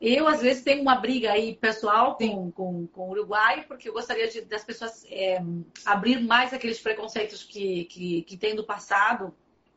Eu, 0.00 0.26
às 0.26 0.42
vezes, 0.42 0.62
tenho 0.62 0.82
uma 0.82 0.96
briga 0.96 1.32
aí 1.32 1.54
pessoal 1.54 2.16
com, 2.16 2.50
com, 2.50 2.86
com 2.88 3.08
o 3.08 3.10
Uruguai, 3.10 3.64
porque 3.66 3.88
eu 3.88 3.92
gostaria 3.92 4.28
de, 4.28 4.42
das 4.42 4.64
pessoas 4.64 5.06
é, 5.08 5.40
abrir 5.86 6.20
mais 6.20 6.52
aqueles 6.52 6.80
preconceitos 6.80 7.42
que, 7.42 7.84
que, 7.84 8.22
que 8.22 8.36
tem 8.36 8.54
do 8.54 8.64
passado. 8.64 9.32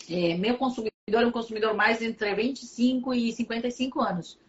É, 0.10 0.36
meu 0.36 0.58
consumidor 0.58 0.92
é 1.08 1.26
um 1.26 1.32
consumidor 1.32 1.76
mais 1.76 2.02
entre 2.02 2.34
25 2.34 3.14
e 3.14 3.32
55 3.32 4.02
anos. 4.02 4.40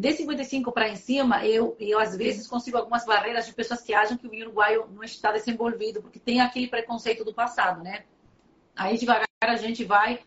De 0.00 0.14
55 0.14 0.72
para 0.72 0.88
em 0.88 0.96
cima, 0.96 1.44
eu, 1.44 1.76
eu 1.78 1.98
às 1.98 2.16
vezes 2.16 2.46
consigo 2.46 2.78
algumas 2.78 3.04
barreiras 3.04 3.44
de 3.44 3.52
pessoas 3.52 3.82
que 3.82 3.92
acham 3.92 4.16
que 4.16 4.26
o 4.26 4.30
uruguaio 4.30 4.88
não 4.94 5.04
está 5.04 5.30
desenvolvido, 5.30 6.00
porque 6.00 6.18
tem 6.18 6.40
aquele 6.40 6.68
preconceito 6.68 7.22
do 7.22 7.34
passado, 7.34 7.82
né? 7.82 8.04
Aí 8.74 8.96
devagar 8.96 9.26
a 9.42 9.56
gente 9.56 9.84
vai 9.84 10.20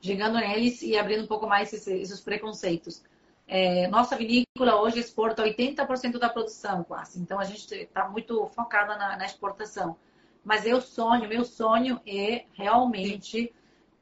chegando 0.00 0.38
neles 0.38 0.80
e 0.80 0.96
abrindo 0.96 1.24
um 1.24 1.26
pouco 1.26 1.44
mais 1.44 1.72
esses, 1.72 1.88
esses 1.88 2.20
preconceitos. 2.20 3.02
É, 3.48 3.88
nossa 3.88 4.14
vinícola 4.14 4.80
hoje 4.80 5.00
exporta 5.00 5.42
80% 5.42 6.20
da 6.20 6.28
produção, 6.28 6.84
quase. 6.84 7.20
Então 7.20 7.40
a 7.40 7.44
gente 7.44 7.74
está 7.74 8.08
muito 8.08 8.46
focada 8.54 8.96
na, 8.96 9.16
na, 9.16 9.26
exportação. 9.26 9.96
Mas 10.44 10.64
eu 10.64 10.80
sonho, 10.80 11.28
meu 11.28 11.44
sonho 11.44 12.00
é 12.06 12.44
realmente 12.52 13.52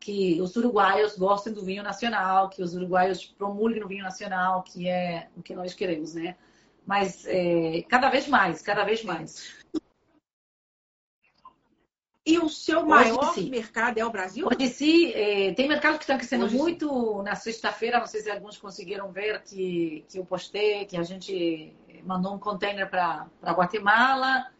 que 0.05 0.39
os 0.39 0.55
uruguaios 0.55 1.17
gostem 1.17 1.51
do 1.51 1.65
vinho 1.65 1.83
nacional, 1.83 2.51
que 2.51 2.63
os 2.63 2.75
uruguaios 2.75 3.25
promulguem 3.25 3.83
o 3.83 3.89
vinho 3.89 4.05
nacional, 4.05 4.63
que 4.63 4.87
é 4.87 5.29
o 5.35 5.43
que 5.43 5.55
nós 5.55 5.73
queremos, 5.73 6.13
né? 6.13 6.37
Mas 6.87 7.25
é, 7.27 7.83
cada 7.89 8.11
vez 8.11 8.29
mais, 8.29 8.61
cada 8.61 8.85
vez 8.85 9.03
mais. 9.03 9.65
E 12.27 12.39
o 12.39 12.51
seu 12.51 12.85
maior 12.85 13.35
mercado 13.49 13.97
é 13.97 14.05
o 14.05 14.11
Brasil? 14.11 14.47
Hoje 14.47 14.69
sim, 14.69 15.11
é, 15.13 15.55
tem 15.55 15.67
mercados 15.67 15.97
que 15.97 16.05
estão 16.05 16.19
crescendo 16.19 16.45
Hoje 16.45 16.57
muito. 16.59 17.23
Na 17.23 17.35
sexta-feira, 17.35 17.99
não 17.99 18.07
sei 18.07 18.21
se 18.21 18.31
alguns 18.31 18.59
conseguiram 18.59 19.11
ver 19.11 19.43
que, 19.43 20.05
que 20.07 20.19
eu 20.19 20.27
postei, 20.27 20.85
que 20.85 20.99
a 20.99 21.03
gente 21.03 21.75
mandou 22.05 22.35
um 22.35 22.39
container 22.39 22.91
para 22.91 23.27
Guatemala. 23.43 24.51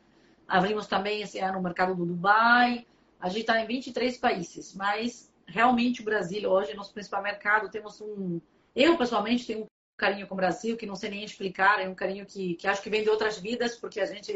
Abrimos 0.49 0.87
também 0.87 1.21
esse 1.21 1.39
ano 1.39 1.59
o 1.59 1.63
mercado 1.63 1.95
do 1.95 2.07
Dubai. 2.07 2.87
A 3.21 3.29
gente 3.29 3.43
está 3.43 3.61
em 3.61 3.67
23 3.67 4.17
países, 4.17 4.75
mas 4.75 5.34
realmente 5.47 6.01
o 6.01 6.05
Brasil 6.05 6.49
hoje, 6.51 6.75
nosso 6.75 6.93
principal 6.93 7.23
mercado, 7.23 7.71
temos 7.71 8.01
um. 8.01 8.41
Eu, 8.75 8.97
pessoalmente, 8.97 9.47
tenho 9.47 9.65
um 9.65 9.67
carinho 9.97 10.27
com 10.27 10.35
o 10.35 10.37
Brasil 10.37 10.77
que 10.77 10.87
não 10.87 10.97
sei 10.97 11.11
nem 11.11 11.25
explicar, 11.25 11.81
é 11.81 11.89
um 11.89 11.95
carinho 11.95 12.27
que, 12.27 12.55
que 12.55 12.67
acho 12.67 12.83
que 12.83 12.91
vem 12.91 13.03
de 13.03 13.11
outras 13.11 13.39
vidas, 13.39 13.77
porque 13.77 14.01
a 14.01 14.07
gente 14.07 14.33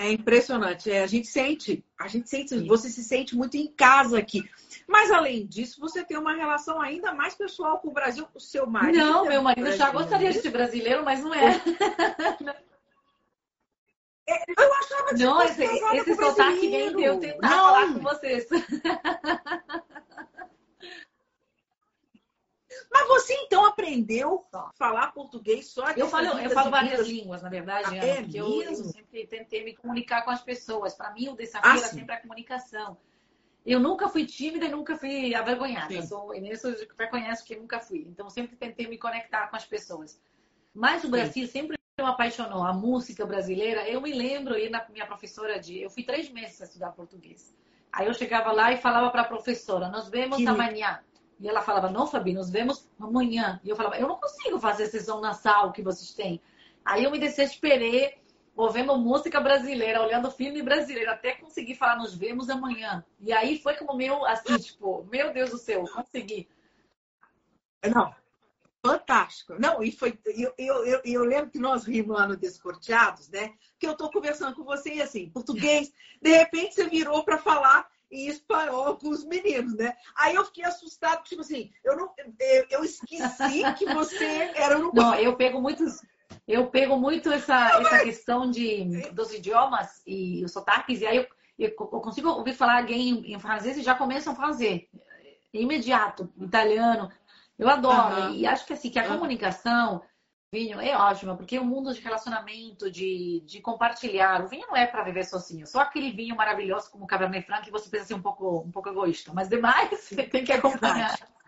é 0.00 0.10
impressionante. 0.10 0.90
É, 0.90 1.02
a 1.02 1.06
gente 1.06 1.26
sente, 1.26 1.84
a 1.98 2.08
gente 2.08 2.28
sente, 2.28 2.48
Sim. 2.48 2.66
você 2.66 2.88
se 2.88 3.04
sente 3.04 3.36
muito 3.36 3.58
em 3.58 3.68
casa 3.68 4.18
aqui. 4.18 4.42
Mas 4.88 5.10
além 5.10 5.46
disso, 5.46 5.78
você 5.78 6.02
tem 6.02 6.16
uma 6.16 6.34
relação 6.34 6.80
ainda 6.80 7.12
mais 7.12 7.34
pessoal 7.34 7.78
com 7.78 7.88
o 7.88 7.92
Brasil, 7.92 8.26
o 8.34 8.40
seu 8.40 8.66
marido. 8.66 8.96
Não, 8.96 9.26
meu 9.26 9.42
marido 9.42 9.70
já 9.72 9.90
gostaria 9.90 10.32
de 10.32 10.40
ser 10.40 10.50
brasileiro, 10.50 11.04
mas 11.04 11.22
não 11.22 11.34
é. 11.34 11.60
é 14.28 14.44
eu 14.56 14.74
achava 14.74 15.14
que 15.14 15.22
não, 15.24 15.42
esse, 15.42 15.64
esse 15.64 16.14
sotaque 16.14 16.68
vem 16.68 16.96
de 16.96 17.02
eu 17.02 17.18
tentar 17.18 17.48
não. 17.48 17.66
falar 17.66 17.94
com 17.94 18.00
vocês. 18.00 18.46
Mas 22.92 23.06
você 23.06 23.34
então 23.34 23.64
aprendeu 23.64 24.46
a 24.52 24.70
falar 24.76 25.12
português 25.12 25.68
só 25.68 25.90
Eu 25.90 26.08
falo, 26.08 26.38
eu 26.38 26.50
falo 26.50 26.70
várias 26.70 27.06
línguas, 27.06 27.42
na 27.42 27.48
verdade, 27.48 27.98
ah, 27.98 28.04
é, 28.04 28.22
porque 28.22 28.40
eu, 28.40 28.62
eu, 28.62 28.74
sempre 28.74 29.26
tentei 29.26 29.64
me 29.64 29.76
comunicar 29.76 30.22
com 30.22 30.30
as 30.30 30.42
pessoas. 30.42 30.94
Para 30.94 31.12
mim, 31.12 31.28
o 31.28 31.36
desafio 31.36 31.70
ah, 31.70 31.76
era 31.76 31.86
sempre 31.86 32.14
a 32.14 32.20
comunicação. 32.20 32.96
Eu 33.64 33.78
nunca 33.78 34.08
fui 34.08 34.24
tímida 34.26 34.66
e 34.66 34.70
nunca 34.70 34.96
fui 34.96 35.34
avergonhada. 35.34 35.88
Sim. 35.88 36.02
Sou, 36.06 36.34
e 36.34 36.40
nisso 36.40 36.68
eu 36.68 36.88
reconheço 36.98 37.44
que 37.44 37.56
nunca 37.56 37.78
fui. 37.78 38.06
Então, 38.08 38.28
sempre 38.30 38.56
tentei 38.56 38.88
me 38.88 38.98
conectar 38.98 39.48
com 39.48 39.56
as 39.56 39.66
pessoas. 39.66 40.20
Mas 40.74 41.04
o 41.04 41.10
Brasil 41.10 41.46
Sim. 41.46 41.52
sempre 41.52 41.79
me 42.02 42.10
apaixonou. 42.10 42.62
A 42.62 42.72
música 42.72 43.24
brasileira, 43.26 43.88
eu 43.88 44.00
me 44.00 44.12
lembro, 44.12 44.56
ir 44.56 44.70
na 44.70 44.84
minha 44.88 45.06
professora 45.06 45.58
de. 45.58 45.80
Eu 45.80 45.90
fui 45.90 46.02
três 46.02 46.30
meses 46.30 46.60
a 46.60 46.64
estudar 46.64 46.92
português. 46.92 47.54
Aí 47.92 48.06
eu 48.06 48.14
chegava 48.14 48.52
lá 48.52 48.72
e 48.72 48.76
falava 48.76 49.10
para 49.10 49.22
a 49.22 49.26
professora: 49.26 49.88
Nos 49.88 50.08
vemos 50.08 50.36
que... 50.36 50.46
amanhã. 50.46 51.00
E 51.40 51.48
ela 51.48 51.62
falava, 51.62 51.88
não, 51.88 52.06
Fabi, 52.06 52.34
nos 52.34 52.50
vemos 52.50 52.86
amanhã. 53.00 53.58
E 53.64 53.70
eu 53.70 53.74
falava, 53.74 53.96
eu 53.96 54.06
não 54.06 54.16
consigo 54.16 54.60
fazer 54.60 54.86
som 55.00 55.20
nasal 55.20 55.72
que 55.72 55.80
vocês 55.80 56.12
têm. 56.12 56.38
Aí 56.84 57.04
eu 57.04 57.10
me 57.10 57.18
desesperei, 57.18 58.18
ouvindo 58.54 58.96
música 58.98 59.40
brasileira, 59.40 60.02
olhando 60.02 60.30
filme 60.30 60.62
brasileiro, 60.62 61.10
até 61.10 61.32
conseguir 61.32 61.76
falar, 61.76 61.96
nos 61.96 62.14
vemos 62.14 62.50
amanhã. 62.50 63.02
E 63.18 63.32
aí 63.32 63.58
foi 63.58 63.74
como 63.76 63.96
meu, 63.96 64.26
assim, 64.26 64.54
tipo, 64.58 65.08
meu 65.10 65.32
Deus 65.32 65.50
do 65.50 65.56
céu, 65.56 65.84
consegui. 65.94 66.46
Não, 67.90 68.14
fantástico. 68.84 69.54
Não, 69.58 69.82
e 69.82 69.92
foi. 69.92 70.18
Eu, 70.26 70.52
eu, 70.58 70.84
eu, 70.84 71.00
eu, 71.04 71.24
lembro 71.24 71.50
que 71.50 71.58
nós 71.58 71.84
rimos 71.84 72.16
lá 72.16 72.26
no 72.26 72.36
Descorteados, 72.36 73.28
né? 73.28 73.52
Que 73.78 73.86
eu 73.86 73.96
tô 73.96 74.10
conversando 74.10 74.54
com 74.54 74.64
você 74.64 74.94
e 74.94 75.02
assim, 75.02 75.30
português, 75.30 75.92
de 76.20 76.30
repente 76.30 76.74
você 76.74 76.88
virou 76.88 77.24
para 77.24 77.38
falar 77.38 77.88
em 78.10 78.26
espanhol 78.26 78.96
com 78.96 79.08
os 79.08 79.24
meninos, 79.24 79.74
né? 79.76 79.94
Aí 80.16 80.34
eu 80.34 80.44
fiquei 80.44 80.64
assustado, 80.64 81.22
tipo 81.22 81.42
assim, 81.42 81.70
eu 81.84 81.96
não, 81.96 82.12
eu, 82.70 82.82
esqueci 82.82 83.74
que 83.78 83.86
você 83.94 84.50
era 84.54 84.78
no. 84.78 84.92
Não, 84.92 85.14
eu 85.14 85.36
pego 85.36 85.60
muitos, 85.60 86.02
eu 86.48 86.66
pego 86.68 86.96
muito 86.96 87.30
essa, 87.30 87.54
não, 87.54 87.80
essa 87.82 87.90
mas... 87.90 88.02
questão 88.02 88.50
de 88.50 89.10
dos 89.12 89.32
idiomas 89.32 90.02
e 90.06 90.44
os 90.44 90.52
sotaques, 90.52 91.00
e 91.00 91.06
aí 91.06 91.18
eu, 91.18 91.26
eu 91.58 91.72
consigo 91.72 92.30
ouvir 92.30 92.54
falar 92.54 92.78
alguém 92.78 93.32
em 93.32 93.38
francês 93.38 93.76
e 93.76 93.82
já 93.82 93.94
começam 93.94 94.32
a 94.32 94.36
fazer 94.36 94.88
imediato, 95.52 96.32
italiano. 96.40 97.10
Eu 97.60 97.68
adoro 97.68 98.22
uhum. 98.22 98.34
e 98.34 98.46
acho 98.46 98.64
que 98.64 98.72
assim 98.72 98.88
que 98.88 98.98
a 98.98 99.02
uhum. 99.02 99.10
comunicação 99.10 100.02
vinho 100.50 100.80
é 100.80 100.96
ótimo, 100.96 101.36
porque 101.36 101.58
o 101.58 101.64
mundo 101.64 101.92
de 101.92 102.00
relacionamento, 102.00 102.90
de, 102.90 103.40
de 103.46 103.60
compartilhar, 103.60 104.42
o 104.42 104.48
vinho 104.48 104.66
não 104.66 104.74
é 104.74 104.86
para 104.86 105.04
viver 105.04 105.24
sozinho. 105.24 105.66
Só 105.66 105.80
aquele 105.80 106.10
vinho 106.10 106.34
maravilhoso 106.34 106.90
como 106.90 107.04
o 107.04 107.06
Cabernet 107.06 107.46
Franc 107.46 107.62
que 107.62 107.70
você 107.70 107.90
pensa 107.90 108.06
ser 108.06 108.14
um 108.14 108.22
pouco, 108.22 108.60
um 108.60 108.70
pouco 108.70 108.88
egoísta. 108.88 109.30
Mas 109.34 109.50
demais, 109.50 110.08
tem 110.30 110.42
que 110.42 110.52
acompanhar. 110.52 111.16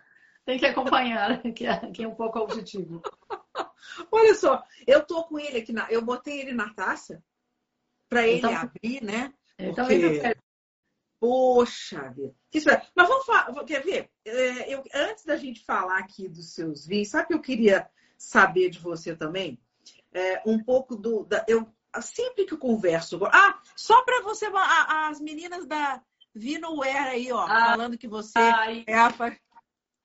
Tem 0.45 0.59
que 0.59 0.65
acompanhar, 0.65 1.41
que 1.53 1.65
é, 1.65 1.77
que 1.91 2.03
é 2.03 2.07
um 2.07 2.15
pouco 2.15 2.37
objetivo. 2.37 3.01
Olha 4.11 4.35
só, 4.35 4.61
eu 4.85 5.01
tô 5.01 5.23
com 5.23 5.39
ele 5.39 5.59
aqui, 5.59 5.71
na, 5.71 5.89
eu 5.89 6.01
botei 6.01 6.41
ele 6.41 6.51
na 6.51 6.73
taça 6.73 7.23
para 8.09 8.27
ele 8.27 8.39
então, 8.39 8.53
abrir, 8.53 9.01
né? 9.01 9.33
Então, 9.57 9.87
porque... 9.87 10.21
Poxa 11.23 12.09
vida. 12.09 12.35
Mas 12.93 13.07
vamos 13.07 13.25
falar, 13.25 13.63
quer 13.63 13.81
ver? 13.81 14.11
É, 14.25 14.73
eu, 14.73 14.83
antes 14.93 15.23
da 15.23 15.37
gente 15.37 15.63
falar 15.63 15.99
aqui 15.99 16.27
dos 16.27 16.53
seus 16.53 16.85
vinhos, 16.85 17.11
sabe 17.11 17.23
o 17.23 17.27
que 17.27 17.33
eu 17.35 17.41
queria 17.41 17.89
saber 18.17 18.69
de 18.69 18.77
você 18.77 19.15
também 19.15 19.57
é, 20.13 20.41
um 20.45 20.61
pouco 20.61 20.97
do. 20.97 21.23
Da, 21.23 21.45
eu 21.47 21.65
sempre 22.01 22.43
que 22.43 22.53
eu 22.53 22.57
converso. 22.57 23.17
Ah, 23.27 23.57
só 23.73 24.03
para 24.03 24.21
você, 24.23 24.47
as 24.53 25.21
meninas 25.21 25.65
da 25.65 26.03
Vinoware 26.35 27.11
aí, 27.11 27.31
ó, 27.31 27.45
ah, 27.45 27.67
falando 27.67 27.97
que 27.97 28.07
você 28.09 28.37
ai, 28.37 28.83
é 28.85 28.97
a. 28.97 29.09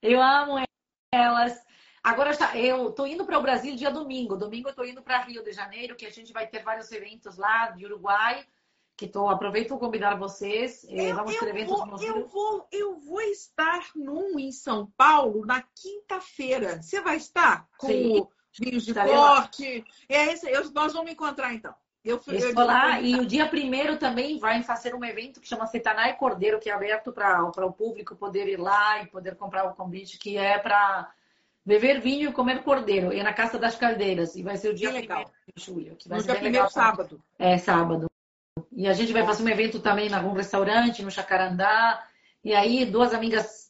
Eu 0.00 0.22
amo 0.22 0.64
elas. 1.12 1.60
Agora 2.00 2.30
eu 2.54 2.92
tô 2.92 3.06
indo 3.06 3.26
para 3.26 3.40
o 3.40 3.42
Brasil 3.42 3.74
dia 3.74 3.90
domingo. 3.90 4.36
Domingo 4.36 4.68
eu 4.68 4.74
tô 4.74 4.84
indo 4.84 5.02
para 5.02 5.24
Rio 5.24 5.42
de 5.42 5.50
Janeiro, 5.50 5.96
que 5.96 6.06
a 6.06 6.12
gente 6.12 6.32
vai 6.32 6.46
ter 6.46 6.62
vários 6.62 6.92
eventos 6.92 7.36
lá 7.36 7.72
de 7.72 7.84
Uruguai. 7.84 8.46
Que 8.98 9.06
tô, 9.06 9.28
aproveito 9.28 9.68
para 9.68 9.78
convidar 9.78 10.16
vocês. 10.16 10.84
É, 10.90 11.12
eu, 11.12 11.14
Vamos 11.14 11.38
ter 11.38 11.46
eventos 11.46 11.78
vou. 11.78 12.02
Eu 12.02 12.26
vou, 12.26 12.68
eu 12.72 12.96
vou 12.98 13.20
estar 13.20 13.90
num 13.94 14.36
em 14.40 14.50
São 14.50 14.92
Paulo 14.96 15.46
na 15.46 15.62
quinta-feira. 15.62 16.82
Você 16.82 17.00
vai 17.00 17.16
estar 17.16 17.68
com 17.78 17.86
Sim. 17.86 18.26
vinhos 18.58 18.84
de 18.84 18.92
corte? 18.92 19.84
É 20.08 20.32
esse, 20.32 20.50
eu, 20.50 20.68
nós 20.72 20.92
vamos 20.94 21.12
encontrar 21.12 21.54
então. 21.54 21.72
Eu, 22.04 22.18
fui, 22.18 22.42
eu, 22.42 22.52
lá 22.54 23.00
e 23.00 23.14
o 23.14 23.24
dia 23.24 23.46
primeiro 23.46 23.98
também 23.98 24.40
vai 24.40 24.64
fazer 24.64 24.92
um 24.96 25.04
evento 25.04 25.40
que 25.40 25.46
chama 25.46 25.66
Setanai 25.68 26.16
Cordeiro, 26.16 26.58
que 26.58 26.68
é 26.68 26.72
aberto 26.72 27.12
para 27.12 27.66
o 27.66 27.72
público 27.72 28.16
poder 28.16 28.48
ir 28.48 28.58
lá 28.58 29.00
e 29.00 29.06
poder 29.06 29.36
comprar 29.36 29.64
o 29.64 29.76
convite, 29.76 30.18
que 30.18 30.36
é 30.36 30.58
para 30.58 31.08
beber 31.64 32.00
vinho 32.00 32.30
e 32.30 32.32
comer 32.32 32.64
cordeiro. 32.64 33.12
E 33.12 33.20
é 33.20 33.22
na 33.22 33.32
Casa 33.32 33.60
das 33.60 33.76
Caldeiras. 33.76 34.34
E 34.34 34.42
vai 34.42 34.56
ser 34.56 34.70
o 34.70 34.74
dia 34.74 34.90
legal. 34.90 35.30
de 35.54 35.64
julho. 35.64 35.94
Que 35.94 36.08
vai 36.08 36.18
no 36.18 36.24
ser 36.24 36.32
dia 36.32 36.40
primeiro 36.40 36.68
sábado. 36.68 37.22
É, 37.38 37.58
sábado. 37.58 38.08
E 38.72 38.86
a 38.86 38.92
gente 38.92 39.12
vai 39.12 39.24
fazer 39.24 39.42
um 39.42 39.48
evento 39.48 39.80
também 39.80 40.08
em 40.08 40.14
algum 40.14 40.32
restaurante, 40.32 41.02
no 41.02 41.10
Chacarandá. 41.10 42.04
E 42.44 42.54
aí, 42.54 42.84
duas 42.84 43.12
amigas 43.12 43.68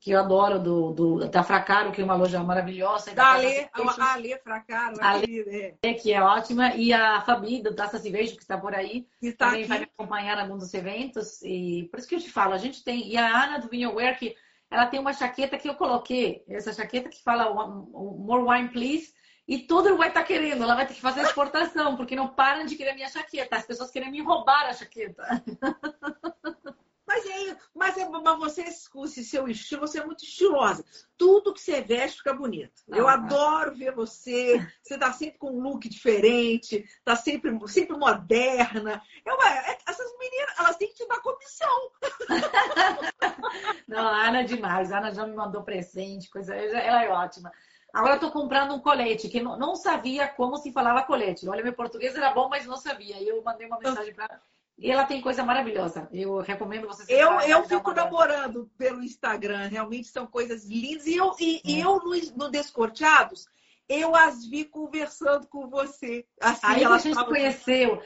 que 0.00 0.10
eu 0.10 0.20
adoro, 0.20 0.58
do, 0.58 0.92
do, 0.92 1.28
da 1.28 1.42
Fracaro, 1.42 1.92
que 1.92 2.00
é 2.00 2.04
uma 2.04 2.14
loja 2.14 2.42
maravilhosa. 2.42 3.14
Da 3.14 3.34
Alê, 3.34 3.68
a 3.72 4.12
Alê 4.12 4.38
Fracaro, 4.38 4.96
a 5.00 5.10
Alê, 5.10 5.76
que 6.00 6.12
é 6.12 6.20
ótima, 6.20 6.74
e 6.74 6.92
a 6.92 7.20
Fabi, 7.20 7.62
do 7.62 7.74
Taça 7.74 7.98
Civejo, 7.98 8.36
que 8.36 8.42
está 8.42 8.58
por 8.58 8.74
aí, 8.74 9.06
que 9.20 9.32
tá 9.32 9.46
também 9.46 9.60
aqui. 9.60 9.68
vai 9.68 9.78
me 9.80 9.84
acompanhar 9.84 10.38
em 10.38 10.42
algum 10.42 10.56
dos 10.56 10.72
eventos. 10.74 11.42
E 11.42 11.88
por 11.90 11.98
isso 11.98 12.08
que 12.08 12.14
eu 12.14 12.20
te 12.20 12.30
falo, 12.30 12.54
a 12.54 12.58
gente 12.58 12.82
tem. 12.82 13.08
E 13.08 13.16
a 13.16 13.44
Ana 13.44 13.58
do 13.58 13.68
Vinhoware, 13.68 14.18
que 14.18 14.34
ela 14.70 14.86
tem 14.86 15.00
uma 15.00 15.12
chaqueta 15.12 15.58
que 15.58 15.68
eu 15.68 15.74
coloquei, 15.74 16.44
essa 16.48 16.72
chaqueta 16.72 17.08
que 17.08 17.22
fala 17.22 17.52
More 17.52 18.44
Wine, 18.44 18.68
Please. 18.70 19.12
E 19.50 19.58
todo 19.58 19.96
vai 19.96 20.06
estar 20.06 20.20
tá 20.20 20.26
querendo, 20.26 20.62
ela 20.62 20.76
vai 20.76 20.86
ter 20.86 20.94
que 20.94 21.00
fazer 21.00 21.22
exportação, 21.22 21.96
porque 21.96 22.14
não 22.14 22.28
param 22.28 22.64
de 22.64 22.76
querer 22.76 22.94
minha 22.94 23.08
chaqueta. 23.08 23.56
As 23.56 23.66
pessoas 23.66 23.90
querem 23.90 24.08
me 24.08 24.22
roubar 24.22 24.66
a 24.66 24.72
chaqueta. 24.72 25.24
Mas 27.04 27.26
aí, 27.26 27.56
mas, 27.74 27.98
é, 27.98 28.08
mas 28.08 28.38
você, 28.38 28.62
esse 28.62 29.24
seu 29.24 29.48
estilo, 29.48 29.80
você 29.80 29.98
é 29.98 30.06
muito 30.06 30.24
estilosa. 30.24 30.84
Tudo 31.18 31.52
que 31.52 31.60
você 31.60 31.80
veste 31.80 32.18
fica 32.18 32.32
bonito. 32.32 32.84
Ah, 32.88 32.96
eu 32.96 33.08
adoro 33.08 33.74
ver 33.74 33.92
você. 33.92 34.64
Você 34.80 34.96
tá 34.96 35.12
sempre 35.12 35.36
com 35.36 35.50
um 35.50 35.60
look 35.60 35.88
diferente, 35.88 36.84
tá 37.04 37.16
sempre, 37.16 37.50
sempre 37.66 37.96
moderna. 37.96 39.02
É 39.24 39.32
uma, 39.32 39.50
é, 39.50 39.78
essas 39.88 40.16
meninas, 40.20 40.56
elas 40.56 40.76
têm 40.76 40.86
que 40.86 40.94
te 40.94 41.08
dar 41.08 41.20
comissão. 41.20 41.90
Não, 43.88 44.06
a 44.06 44.28
Ana 44.28 44.42
é 44.42 44.44
demais. 44.44 44.92
A 44.92 44.98
Ana 44.98 45.12
já 45.12 45.26
me 45.26 45.34
mandou 45.34 45.64
presente, 45.64 46.30
coisa. 46.30 46.54
Ela 46.54 47.02
é 47.02 47.08
ótima. 47.08 47.50
Agora 47.92 48.18
tô 48.18 48.30
comprando 48.30 48.74
um 48.74 48.80
colete, 48.80 49.28
que 49.28 49.40
não, 49.40 49.58
não 49.58 49.74
sabia 49.74 50.28
como 50.28 50.56
se 50.56 50.72
falava 50.72 51.02
colete. 51.02 51.48
Olha, 51.48 51.62
meu 51.62 51.72
português 51.72 52.14
era 52.14 52.32
bom, 52.32 52.48
mas 52.48 52.66
não 52.66 52.76
sabia. 52.76 53.20
E 53.20 53.28
eu 53.28 53.42
mandei 53.42 53.66
uma 53.66 53.78
mensagem 53.78 54.14
para 54.14 54.40
e 54.80 54.90
ela 54.90 55.04
tem 55.04 55.20
coisa 55.20 55.44
maravilhosa. 55.44 56.08
Eu 56.10 56.38
recomendo 56.38 56.86
vocês. 56.86 57.06
Eu, 57.06 57.38
eu 57.40 57.64
fico 57.68 57.92
namorando 57.92 58.70
pelo 58.78 59.04
Instagram. 59.04 59.68
Realmente 59.68 60.08
são 60.08 60.26
coisas 60.26 60.64
lindas. 60.64 61.06
E 61.06 61.16
eu, 61.16 61.34
e, 61.38 61.60
é. 61.66 61.84
eu 61.84 61.98
no, 61.98 62.14
no 62.34 62.50
Descorteados, 62.50 63.46
eu 63.86 64.16
as 64.16 64.46
vi 64.46 64.64
conversando 64.64 65.46
com 65.48 65.68
você. 65.68 66.26
Assim, 66.40 66.60
Aí 66.62 66.82
a 66.82 66.96
gente 66.96 67.24
conheceu. 67.26 68.02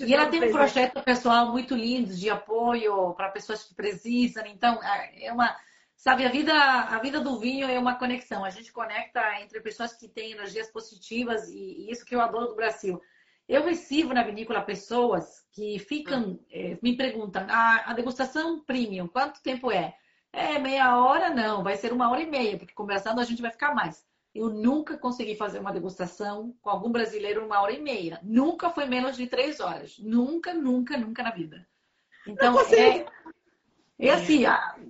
E 0.00 0.12
ela 0.12 0.26
tem 0.26 0.42
um 0.42 0.52
projeto 0.52 1.00
pessoal 1.02 1.52
muito 1.52 1.76
lindo 1.76 2.12
de 2.12 2.28
apoio 2.28 3.14
para 3.14 3.30
pessoas 3.30 3.62
que 3.62 3.74
precisam. 3.74 4.44
Então, 4.46 4.82
é, 4.82 5.26
é 5.26 5.32
uma. 5.32 5.56
Sabe, 5.96 6.26
a 6.26 6.28
vida, 6.28 6.52
a 6.52 6.98
vida 6.98 7.20
do 7.20 7.38
vinho 7.38 7.66
é 7.68 7.78
uma 7.78 7.94
conexão. 7.94 8.44
A 8.44 8.50
gente 8.50 8.70
conecta 8.70 9.40
entre 9.40 9.60
pessoas 9.60 9.94
que 9.94 10.06
têm 10.06 10.32
energias 10.32 10.70
positivas 10.70 11.48
e, 11.48 11.56
e 11.56 11.90
isso 11.90 12.04
que 12.04 12.14
eu 12.14 12.20
adoro 12.20 12.48
do 12.48 12.54
Brasil. 12.54 13.00
Eu 13.48 13.64
recebo 13.64 14.12
na 14.12 14.22
vinícola 14.22 14.60
pessoas 14.60 15.46
que 15.52 15.78
ficam, 15.78 16.38
eh, 16.50 16.76
me 16.82 16.96
perguntam, 16.96 17.46
a, 17.48 17.90
a, 17.90 17.92
degustação 17.94 18.62
premium, 18.64 19.06
quanto 19.06 19.42
tempo 19.42 19.70
é? 19.70 19.94
É 20.32 20.58
meia 20.58 21.00
hora? 21.00 21.30
Não, 21.30 21.62
vai 21.62 21.76
ser 21.76 21.92
uma 21.92 22.10
hora 22.10 22.20
e 22.20 22.26
meia, 22.26 22.58
porque 22.58 22.74
conversando 22.74 23.20
a 23.20 23.24
gente 23.24 23.40
vai 23.40 23.50
ficar 23.50 23.74
mais. 23.74 24.04
Eu 24.34 24.50
nunca 24.50 24.98
consegui 24.98 25.34
fazer 25.34 25.60
uma 25.60 25.72
degustação 25.72 26.54
com 26.60 26.68
algum 26.68 26.90
brasileiro 26.90 27.46
uma 27.46 27.60
hora 27.62 27.72
e 27.72 27.80
meia. 27.80 28.20
Nunca 28.22 28.68
foi 28.68 28.84
menos 28.84 29.16
de 29.16 29.26
três 29.26 29.60
horas. 29.60 29.96
Nunca, 29.98 30.52
nunca, 30.52 30.96
nunca 30.96 31.22
na 31.22 31.30
vida. 31.30 31.66
Então, 32.26 32.60
é, 32.60 33.06
é 33.98 34.10
assim, 34.10 34.44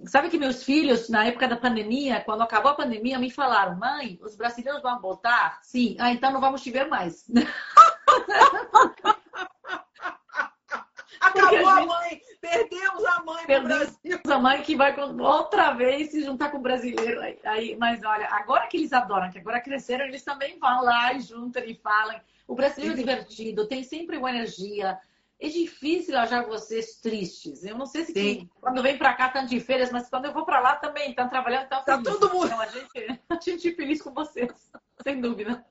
sabe 0.04 0.28
que 0.28 0.38
meus 0.38 0.64
filhos, 0.64 1.08
na 1.08 1.24
época 1.24 1.46
da 1.46 1.56
pandemia, 1.56 2.20
quando 2.22 2.42
acabou 2.42 2.72
a 2.72 2.76
pandemia, 2.76 3.18
me 3.18 3.30
falaram, 3.30 3.78
mãe, 3.78 4.18
os 4.20 4.34
brasileiros 4.34 4.82
vão 4.82 5.00
voltar? 5.00 5.60
Sim. 5.62 5.96
Ah, 6.00 6.10
então 6.10 6.32
não 6.32 6.40
vamos 6.40 6.62
te 6.62 6.72
ver 6.72 6.88
mais. 6.88 7.24
Acabou 11.20 11.68
a, 11.68 11.76
gente... 11.76 11.88
mãe, 11.88 12.20
perdemos 12.40 13.04
a 13.04 13.22
mãe 13.24 13.46
perdemos 13.46 14.30
a 14.30 14.38
mãe 14.38 14.62
que 14.62 14.76
vai 14.76 14.94
outra 14.98 15.72
vez 15.72 16.10
se 16.10 16.22
juntar 16.22 16.50
com 16.50 16.58
o 16.58 16.62
brasileiro. 16.62 17.20
Aí, 17.44 17.76
mas 17.76 18.02
olha, 18.04 18.28
agora 18.30 18.66
que 18.66 18.76
eles 18.76 18.92
adoram, 18.92 19.30
que 19.30 19.38
agora 19.38 19.60
cresceram, 19.60 20.04
eles 20.04 20.24
também 20.24 20.58
vão 20.58 20.82
lá 20.82 21.12
e 21.12 21.20
juntam 21.20 21.64
e 21.64 21.74
falam. 21.74 22.20
O 22.46 22.54
brasileiro 22.54 22.94
é 22.94 22.96
divertido, 22.96 23.66
tem 23.66 23.82
sempre 23.82 24.16
uma 24.16 24.30
energia. 24.30 24.98
É 25.38 25.48
difícil 25.48 26.16
achar 26.16 26.46
vocês 26.46 26.96
tristes. 26.96 27.62
Eu 27.62 27.76
não 27.76 27.84
sei 27.84 28.04
se 28.04 28.12
que, 28.12 28.48
quando 28.58 28.82
vem 28.82 28.96
para 28.96 29.12
cá 29.12 29.26
estão 29.26 29.44
de 29.44 29.60
férias, 29.60 29.92
mas 29.92 30.08
quando 30.08 30.24
eu 30.24 30.32
vou 30.32 30.46
para 30.46 30.60
lá 30.60 30.76
também 30.76 31.10
estão 31.10 31.28
trabalhando, 31.28 31.64
estão 31.64 31.84
Tá 31.84 32.02
todo 32.02 32.30
mundo. 32.32 32.46
Então 32.46 32.60
a 32.60 32.66
gente, 32.66 33.20
a 33.28 33.38
gente 33.40 33.68
é 33.68 33.72
feliz 33.74 34.00
com 34.00 34.14
vocês, 34.14 34.50
sem 35.02 35.20
dúvida. 35.20 35.64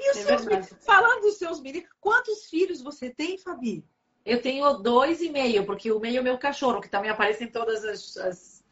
E 0.00 0.10
os 0.10 0.16
é 0.16 0.22
seus 0.22 0.44
filhos, 0.44 0.74
falando 0.80 1.20
dos 1.20 1.36
seus 1.36 1.60
meninos, 1.60 1.88
quantos 2.00 2.48
filhos 2.48 2.80
você 2.80 3.10
tem, 3.10 3.36
Fabi? 3.38 3.84
Eu 4.24 4.42
tenho 4.42 4.70
dois 4.74 5.20
e 5.20 5.30
meio, 5.30 5.64
porque 5.64 5.92
o 5.92 6.00
meio 6.00 6.18
é 6.18 6.22
meu 6.22 6.38
cachorro, 6.38 6.80
que 6.80 6.88
também 6.88 7.10
aparece 7.10 7.44
em 7.44 7.48
todas 7.48 7.84
as, 7.84 8.16
as, 8.16 8.64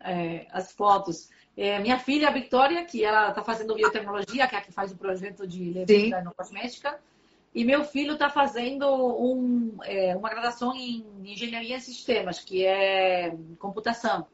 é, 0.00 0.46
as 0.50 0.72
fotos. 0.72 1.30
É, 1.56 1.78
minha 1.78 1.98
filha, 1.98 2.28
a 2.28 2.32
Victoria, 2.32 2.84
que 2.84 3.04
ela 3.04 3.30
está 3.30 3.42
fazendo 3.42 3.74
biotecnologia, 3.74 4.46
que 4.46 4.54
é 4.54 4.58
a 4.58 4.62
que 4.62 4.72
faz 4.72 4.92
o 4.92 4.96
projeto 4.96 5.46
de 5.46 5.72
levita 5.72 6.22
no 6.22 6.34
cosmética. 6.34 7.00
E 7.52 7.64
meu 7.64 7.84
filho 7.84 8.12
está 8.12 8.30
fazendo 8.30 8.86
um, 8.86 9.76
é, 9.82 10.16
uma 10.16 10.28
graduação 10.28 10.72
em 10.74 11.04
engenharia 11.24 11.76
em 11.76 11.80
sistemas, 11.80 12.38
que 12.38 12.64
é 12.64 13.36
computação. 13.58 14.26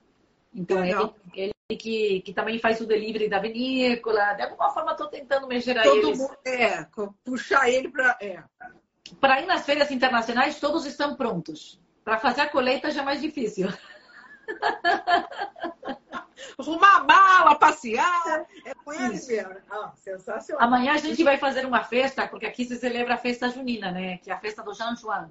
Então, 0.55 0.85
ele, 0.85 1.13
ele 1.35 1.53
que, 1.79 2.21
que 2.21 2.33
também 2.33 2.59
faz 2.59 2.81
o 2.81 2.87
delivery 2.87 3.29
da 3.29 3.39
vinícola. 3.39 4.35
De 4.35 4.43
alguma 4.43 4.71
forma, 4.71 4.93
estou 4.93 5.09
tentando 5.09 5.47
mexer 5.47 5.81
Todo 5.83 6.09
eles. 6.09 6.19
Mundo, 6.19 6.37
é, 6.47 6.87
puxar 7.25 7.69
ele 7.71 7.89
para. 7.89 8.19
É. 8.21 8.43
Para 9.21 9.41
ir 9.41 9.47
nas 9.47 9.65
feiras 9.65 9.91
internacionais, 9.91 10.61
todos 10.61 10.85
estão 10.85 11.17
prontos. 11.17 11.81
Para 12.05 12.19
fazer 12.19 12.43
a 12.43 12.49
colheita 12.49 12.91
já 12.91 13.03
é 13.03 13.05
mais 13.05 13.21
difícil. 13.21 13.69
Arrumar 16.59 17.05
mala, 17.05 17.55
passear. 17.55 18.47
É 18.65 18.75
com 18.75 18.93
eles 18.93 19.27
mesmo. 19.27 19.55
Ah, 19.71 19.93
sensacional. 19.97 20.67
Amanhã 20.67 20.93
a 20.93 20.99
gente 20.99 21.23
vai 21.23 21.39
fazer 21.39 21.65
uma 21.65 21.83
festa, 21.85 22.27
porque 22.29 22.47
aqui 22.47 22.65
se 22.65 22.77
celebra 22.77 23.15
a 23.15 23.19
festa 23.19 23.49
junina, 23.49 23.91
né? 23.91 24.19
Que 24.19 24.31
é 24.31 24.35
a 24.35 24.39
festa 24.39 24.63
do 24.63 24.75
Jean 24.75 24.97
Juan. 24.97 25.31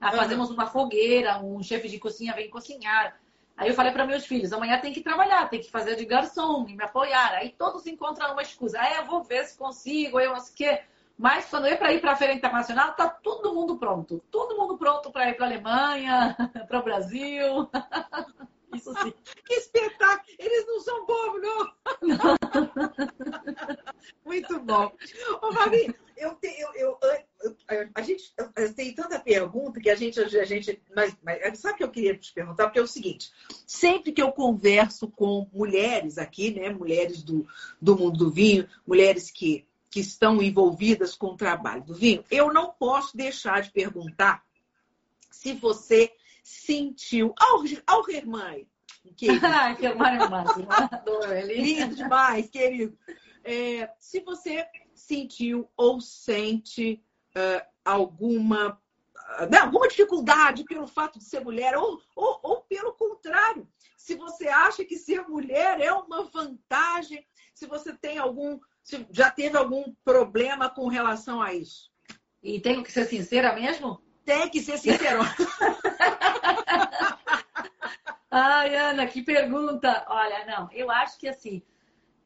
Ah, 0.00 0.12
fazemos 0.12 0.50
uma 0.50 0.66
fogueira, 0.66 1.38
um 1.38 1.62
chefe 1.62 1.88
de 1.88 1.98
cozinha 1.98 2.34
vem 2.34 2.50
cozinhar. 2.50 3.16
Aí 3.56 3.68
eu 3.68 3.74
falei 3.74 3.92
para 3.92 4.06
meus 4.06 4.26
filhos, 4.26 4.52
amanhã 4.52 4.80
tem 4.80 4.92
que 4.92 5.02
trabalhar, 5.02 5.48
tem 5.48 5.60
que 5.60 5.70
fazer 5.70 5.94
de 5.94 6.04
garçom 6.04 6.66
e 6.68 6.74
me 6.74 6.82
apoiar. 6.82 7.34
Aí 7.34 7.50
todos 7.50 7.86
encontram 7.86 8.32
uma 8.32 8.42
excusa. 8.42 8.80
Ah, 8.80 8.96
eu 8.96 9.04
vou 9.04 9.22
ver 9.22 9.44
se 9.44 9.56
consigo, 9.56 10.18
eu 10.18 10.32
não 10.32 10.40
sei 10.40 10.52
o 10.52 10.56
quê. 10.56 10.82
Mas 11.16 11.48
quando 11.48 11.66
é 11.66 11.76
para 11.76 11.92
ir 11.92 12.00
para 12.00 12.12
a 12.12 12.16
feira 12.16 12.32
internacional, 12.32 12.94
tá 12.94 13.08
todo 13.08 13.54
mundo 13.54 13.76
pronto. 13.76 14.20
Todo 14.30 14.56
mundo 14.56 14.76
pronto 14.76 15.12
para 15.12 15.28
ir 15.28 15.34
para 15.34 15.44
a 15.44 15.48
Alemanha, 15.48 16.36
para 16.66 16.80
o 16.80 16.82
Brasil. 16.82 17.70
Isso 18.74 18.92
sim. 19.02 19.12
Que 19.44 19.54
espetáculo! 19.54 20.36
Eles 20.38 20.66
não 20.66 20.80
são 20.80 21.06
bobos, 21.06 21.42
não! 21.42 21.72
Muito 24.24 24.60
bom. 24.60 24.92
Ô, 25.42 25.52
Fabi, 25.52 25.94
eu, 26.16 26.38
eu, 26.42 26.98
eu, 27.02 27.56
eu, 27.70 27.88
a 27.94 28.02
gente 28.02 28.32
eu, 28.36 28.74
tem 28.74 28.94
tanta 28.94 29.18
pergunta 29.18 29.80
que 29.80 29.90
a 29.90 29.94
gente. 29.94 30.20
A 30.20 30.44
gente 30.44 30.80
mas, 30.94 31.16
mas 31.22 31.58
sabe 31.58 31.74
o 31.74 31.76
que 31.78 31.84
eu 31.84 31.90
queria 31.90 32.16
te 32.16 32.32
perguntar? 32.32 32.64
Porque 32.66 32.78
é 32.78 32.82
o 32.82 32.86
seguinte: 32.86 33.32
sempre 33.66 34.12
que 34.12 34.22
eu 34.22 34.32
converso 34.32 35.10
com 35.10 35.48
mulheres 35.52 36.18
aqui, 36.18 36.52
né? 36.52 36.70
Mulheres 36.70 37.22
do, 37.22 37.46
do 37.80 37.96
mundo 37.96 38.18
do 38.18 38.30
vinho, 38.30 38.68
mulheres 38.86 39.30
que 39.30 39.66
que 39.90 40.00
estão 40.00 40.42
envolvidas 40.42 41.14
com 41.14 41.26
o 41.26 41.36
trabalho 41.36 41.84
do 41.84 41.94
vinho, 41.94 42.24
eu 42.30 42.50
não 42.50 42.72
posso 42.72 43.14
deixar 43.14 43.60
de 43.60 43.70
perguntar 43.70 44.42
se 45.30 45.52
você 45.52 46.10
sentiu. 46.42 47.34
Ao, 47.38 47.62
ao 47.86 48.10
Hermãe, 48.10 48.66
querido. 49.16 49.46
Ai, 49.46 49.76
que 49.76 49.86
é 49.86 49.92
ele. 51.38 51.54
Lindo 51.54 51.94
demais, 51.94 52.50
querido. 52.50 52.98
É, 53.44 53.90
se 53.98 54.20
você 54.20 54.66
sentiu 54.94 55.68
ou 55.76 56.00
sente 56.00 57.02
uh, 57.36 57.66
alguma 57.84 58.80
né, 59.50 59.58
alguma 59.58 59.88
dificuldade 59.88 60.64
pelo 60.64 60.86
fato 60.86 61.18
de 61.18 61.24
ser 61.24 61.40
mulher, 61.40 61.76
ou, 61.76 62.00
ou, 62.14 62.40
ou 62.42 62.60
pelo 62.62 62.92
contrário, 62.92 63.66
se 63.96 64.14
você 64.14 64.48
acha 64.48 64.84
que 64.84 64.96
ser 64.96 65.22
mulher 65.28 65.80
é 65.80 65.92
uma 65.92 66.24
vantagem, 66.24 67.24
se 67.54 67.66
você 67.66 67.94
tem 67.94 68.18
algum, 68.18 68.58
se 68.82 69.06
já 69.10 69.30
teve 69.30 69.56
algum 69.56 69.94
problema 70.04 70.68
com 70.68 70.88
relação 70.88 71.40
a 71.40 71.54
isso. 71.54 71.90
E 72.42 72.60
tenho 72.60 72.82
que 72.82 72.92
ser 72.92 73.06
sincera 73.06 73.54
mesmo? 73.54 74.02
Tem 74.24 74.48
que 74.48 74.60
ser 74.60 74.78
sincero. 74.78 75.20
Ai, 78.30 78.76
Ana, 78.76 79.06
que 79.06 79.22
pergunta. 79.22 80.04
Olha, 80.08 80.46
não, 80.46 80.70
eu 80.72 80.90
acho 80.90 81.18
que 81.18 81.28
assim, 81.28 81.62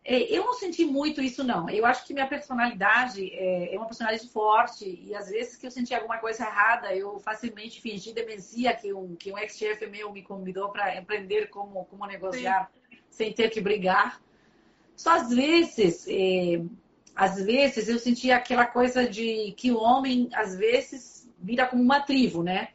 é, 0.08 0.22
eu 0.32 0.44
não 0.44 0.54
senti 0.54 0.84
muito 0.84 1.20
isso, 1.20 1.42
não. 1.42 1.68
Eu 1.68 1.84
acho 1.84 2.06
que 2.06 2.14
minha 2.14 2.28
personalidade 2.28 3.28
é, 3.32 3.74
é 3.74 3.76
uma 3.76 3.86
personalidade 3.86 4.30
forte 4.30 5.00
e 5.02 5.12
às 5.12 5.28
vezes 5.28 5.56
que 5.56 5.66
eu 5.66 5.70
senti 5.70 5.92
alguma 5.92 6.18
coisa 6.18 6.44
errada, 6.44 6.94
eu 6.94 7.18
facilmente 7.18 7.80
fingi 7.80 8.12
demência 8.12 8.72
que 8.76 8.92
um, 8.92 9.16
que 9.16 9.32
um 9.32 9.38
ex-chefe 9.38 9.84
meu 9.88 10.12
me 10.12 10.22
convidou 10.22 10.70
para 10.70 10.96
aprender 10.96 11.48
como, 11.48 11.84
como 11.86 12.06
negociar 12.06 12.70
Sim. 12.88 12.98
sem 13.10 13.32
ter 13.32 13.50
que 13.50 13.60
brigar. 13.60 14.22
Só 14.94 15.10
às 15.10 15.30
vezes, 15.30 16.06
é, 16.08 16.62
às 17.16 17.44
vezes 17.44 17.88
eu 17.88 17.98
sentia 17.98 18.36
aquela 18.36 18.64
coisa 18.64 19.08
de 19.08 19.54
que 19.56 19.72
o 19.72 19.78
homem, 19.78 20.28
às 20.34 20.56
vezes, 20.56 21.28
vira 21.36 21.66
como 21.66 21.82
uma 21.82 22.00
tribo, 22.00 22.44
né? 22.44 22.68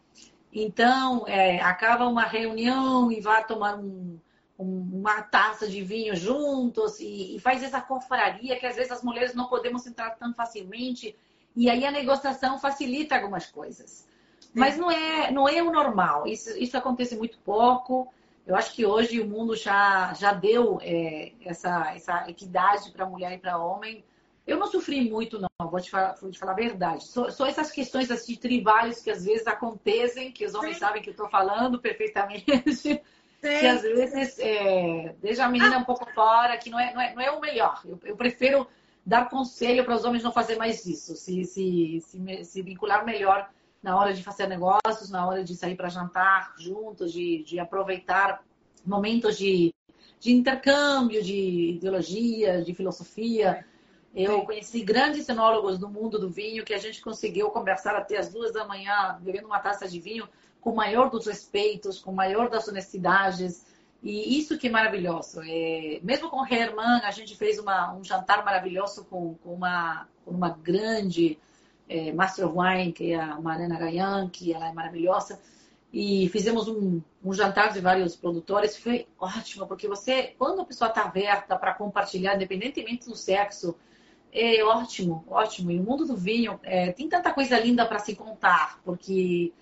Então, 0.53 1.25
é, 1.27 1.61
acaba 1.61 2.07
uma 2.07 2.23
reunião 2.23 3.11
e 3.11 3.21
vai 3.21 3.45
tomar 3.45 3.77
um 3.77 4.19
uma 4.61 5.23
taça 5.23 5.67
de 5.67 5.81
vinho 5.81 6.15
juntos 6.15 6.99
e, 6.99 7.35
e, 7.35 7.39
faz 7.39 7.63
essa 7.63 7.81
confraria 7.81 8.59
que 8.59 8.65
às 8.67 8.75
vezes 8.75 8.91
as 8.91 9.01
mulheres 9.01 9.33
não 9.33 9.47
podemos 9.47 9.87
entrar 9.87 10.11
tão 10.11 10.31
facilmente 10.35 11.15
e 11.55 11.67
aí 11.67 11.83
a 11.83 11.91
negociação 11.91 12.59
facilita 12.59 13.15
algumas 13.15 13.47
coisas. 13.47 14.07
Mas 14.53 14.77
não 14.77 14.91
é, 14.91 15.31
não 15.31 15.47
é 15.47 15.63
o 15.63 15.71
normal. 15.71 16.27
Isso, 16.27 16.55
isso 16.57 16.77
acontece 16.77 17.15
muito 17.15 17.39
pouco. 17.39 18.13
Eu 18.45 18.55
acho 18.55 18.73
que 18.73 18.85
hoje 18.85 19.19
o 19.19 19.27
mundo 19.27 19.55
já, 19.55 20.13
já 20.13 20.33
deu 20.33 20.77
é, 20.81 21.31
essa, 21.43 21.93
essa 21.95 22.29
equidade 22.29 22.91
para 22.91 23.05
mulher 23.05 23.31
e 23.33 23.37
para 23.37 23.57
homem. 23.57 24.03
Eu 24.51 24.57
não 24.57 24.67
sofri 24.67 25.09
muito, 25.09 25.39
não, 25.39 25.69
vou 25.69 25.79
te 25.79 25.89
falar, 25.89 26.15
vou 26.21 26.29
te 26.29 26.37
falar 26.37 26.51
a 26.51 26.55
verdade. 26.55 27.05
Só, 27.05 27.29
só 27.29 27.45
essas 27.45 27.71
questões 27.71 28.11
assim, 28.11 28.35
tribais 28.35 29.01
que 29.01 29.09
às 29.09 29.23
vezes 29.23 29.47
acontecem, 29.47 30.29
que 30.29 30.45
os 30.45 30.53
homens 30.53 30.73
Sim. 30.73 30.79
sabem 30.81 31.01
que 31.01 31.09
eu 31.09 31.13
estou 31.13 31.29
falando 31.29 31.79
perfeitamente. 31.79 32.45
Que 33.41 33.65
às 33.65 33.81
vezes 33.81 34.37
é, 34.37 35.15
deixa 35.19 35.43
a 35.43 35.49
menina 35.49 35.79
um 35.79 35.83
pouco 35.83 36.05
fora, 36.13 36.55
que 36.59 36.69
não 36.69 36.79
é, 36.79 36.93
não 36.93 37.01
é, 37.01 37.15
não 37.15 37.21
é 37.23 37.31
o 37.31 37.41
melhor. 37.41 37.81
Eu, 37.83 37.99
eu 38.03 38.15
prefiro 38.15 38.67
dar 39.03 39.31
conselho 39.31 39.83
para 39.83 39.95
os 39.95 40.05
homens 40.05 40.21
não 40.21 40.31
fazer 40.31 40.57
mais 40.57 40.85
isso, 40.85 41.15
se, 41.15 41.43
se, 41.45 41.99
se, 42.01 42.43
se, 42.45 42.61
vincular 42.61 43.03
melhor 43.03 43.49
na 43.81 43.97
hora 43.97 44.13
de 44.13 44.21
fazer 44.21 44.45
negócios, 44.45 45.09
na 45.09 45.25
hora 45.27 45.43
de 45.43 45.55
sair 45.55 45.75
para 45.75 45.89
jantar 45.89 46.53
juntos, 46.59 47.11
de, 47.11 47.43
de 47.43 47.57
aproveitar 47.57 48.43
momentos 48.85 49.39
de, 49.39 49.73
de 50.19 50.31
intercâmbio, 50.31 51.23
de 51.23 51.77
ideologia, 51.77 52.61
de 52.61 52.75
filosofia. 52.75 53.65
Eu 54.13 54.41
conheci 54.43 54.81
grandes 54.81 55.25
cenólogos 55.25 55.79
do 55.79 55.87
mundo 55.87 56.19
do 56.19 56.29
vinho 56.29 56.65
que 56.65 56.73
a 56.73 56.77
gente 56.77 57.01
conseguiu 57.01 57.49
conversar 57.49 57.95
até 57.95 58.17
as 58.17 58.29
duas 58.29 58.51
da 58.51 58.67
manhã, 58.67 59.17
bebendo 59.21 59.47
uma 59.47 59.59
taça 59.59 59.87
de 59.87 59.99
vinho 59.99 60.27
com 60.59 60.71
o 60.71 60.75
maior 60.75 61.09
dos 61.09 61.25
respeitos, 61.25 61.99
com 61.99 62.11
o 62.11 62.15
maior 62.15 62.49
das 62.49 62.67
honestidades. 62.67 63.65
E 64.03 64.37
isso 64.37 64.57
que 64.57 64.67
é 64.67 64.69
maravilhoso. 64.69 65.41
É, 65.45 65.99
mesmo 66.03 66.29
com 66.29 66.45
Herman, 66.45 67.01
a 67.03 67.11
gente 67.11 67.37
fez 67.37 67.57
uma, 67.57 67.93
um 67.93 68.03
jantar 68.03 68.43
maravilhoso 68.43 69.05
com, 69.05 69.35
com, 69.35 69.53
uma, 69.53 70.07
com 70.25 70.31
uma 70.31 70.49
grande 70.49 71.39
é, 71.87 72.11
Master 72.11 72.47
of 72.47 72.57
Wine, 72.57 72.91
que 72.91 73.13
é 73.13 73.19
a 73.19 73.39
Marina 73.39 73.77
Gayan, 73.77 74.27
que 74.29 74.53
ela 74.53 74.67
é 74.67 74.73
maravilhosa. 74.73 75.39
E 75.93 76.27
fizemos 76.29 76.67
um, 76.67 77.01
um 77.23 77.33
jantar 77.33 77.71
de 77.71 77.79
vários 77.79 78.15
produtores. 78.15 78.75
Foi 78.75 79.07
ótimo, 79.19 79.67
porque 79.67 79.87
você, 79.87 80.35
quando 80.37 80.61
a 80.61 80.65
pessoa 80.65 80.89
está 80.89 81.03
aberta 81.03 81.55
para 81.57 81.73
compartilhar, 81.73 82.35
independentemente 82.35 83.07
do 83.07 83.15
sexo, 83.15 83.75
é 84.31 84.63
ótimo, 84.63 85.25
ótimo. 85.27 85.71
E 85.71 85.79
o 85.79 85.83
mundo 85.83 86.05
do 86.05 86.15
vinho 86.15 86.59
é, 86.63 86.91
tem 86.91 87.09
tanta 87.09 87.33
coisa 87.33 87.59
linda 87.59 87.85
para 87.85 87.99
se 87.99 88.15
contar, 88.15 88.79
porque 88.83 89.53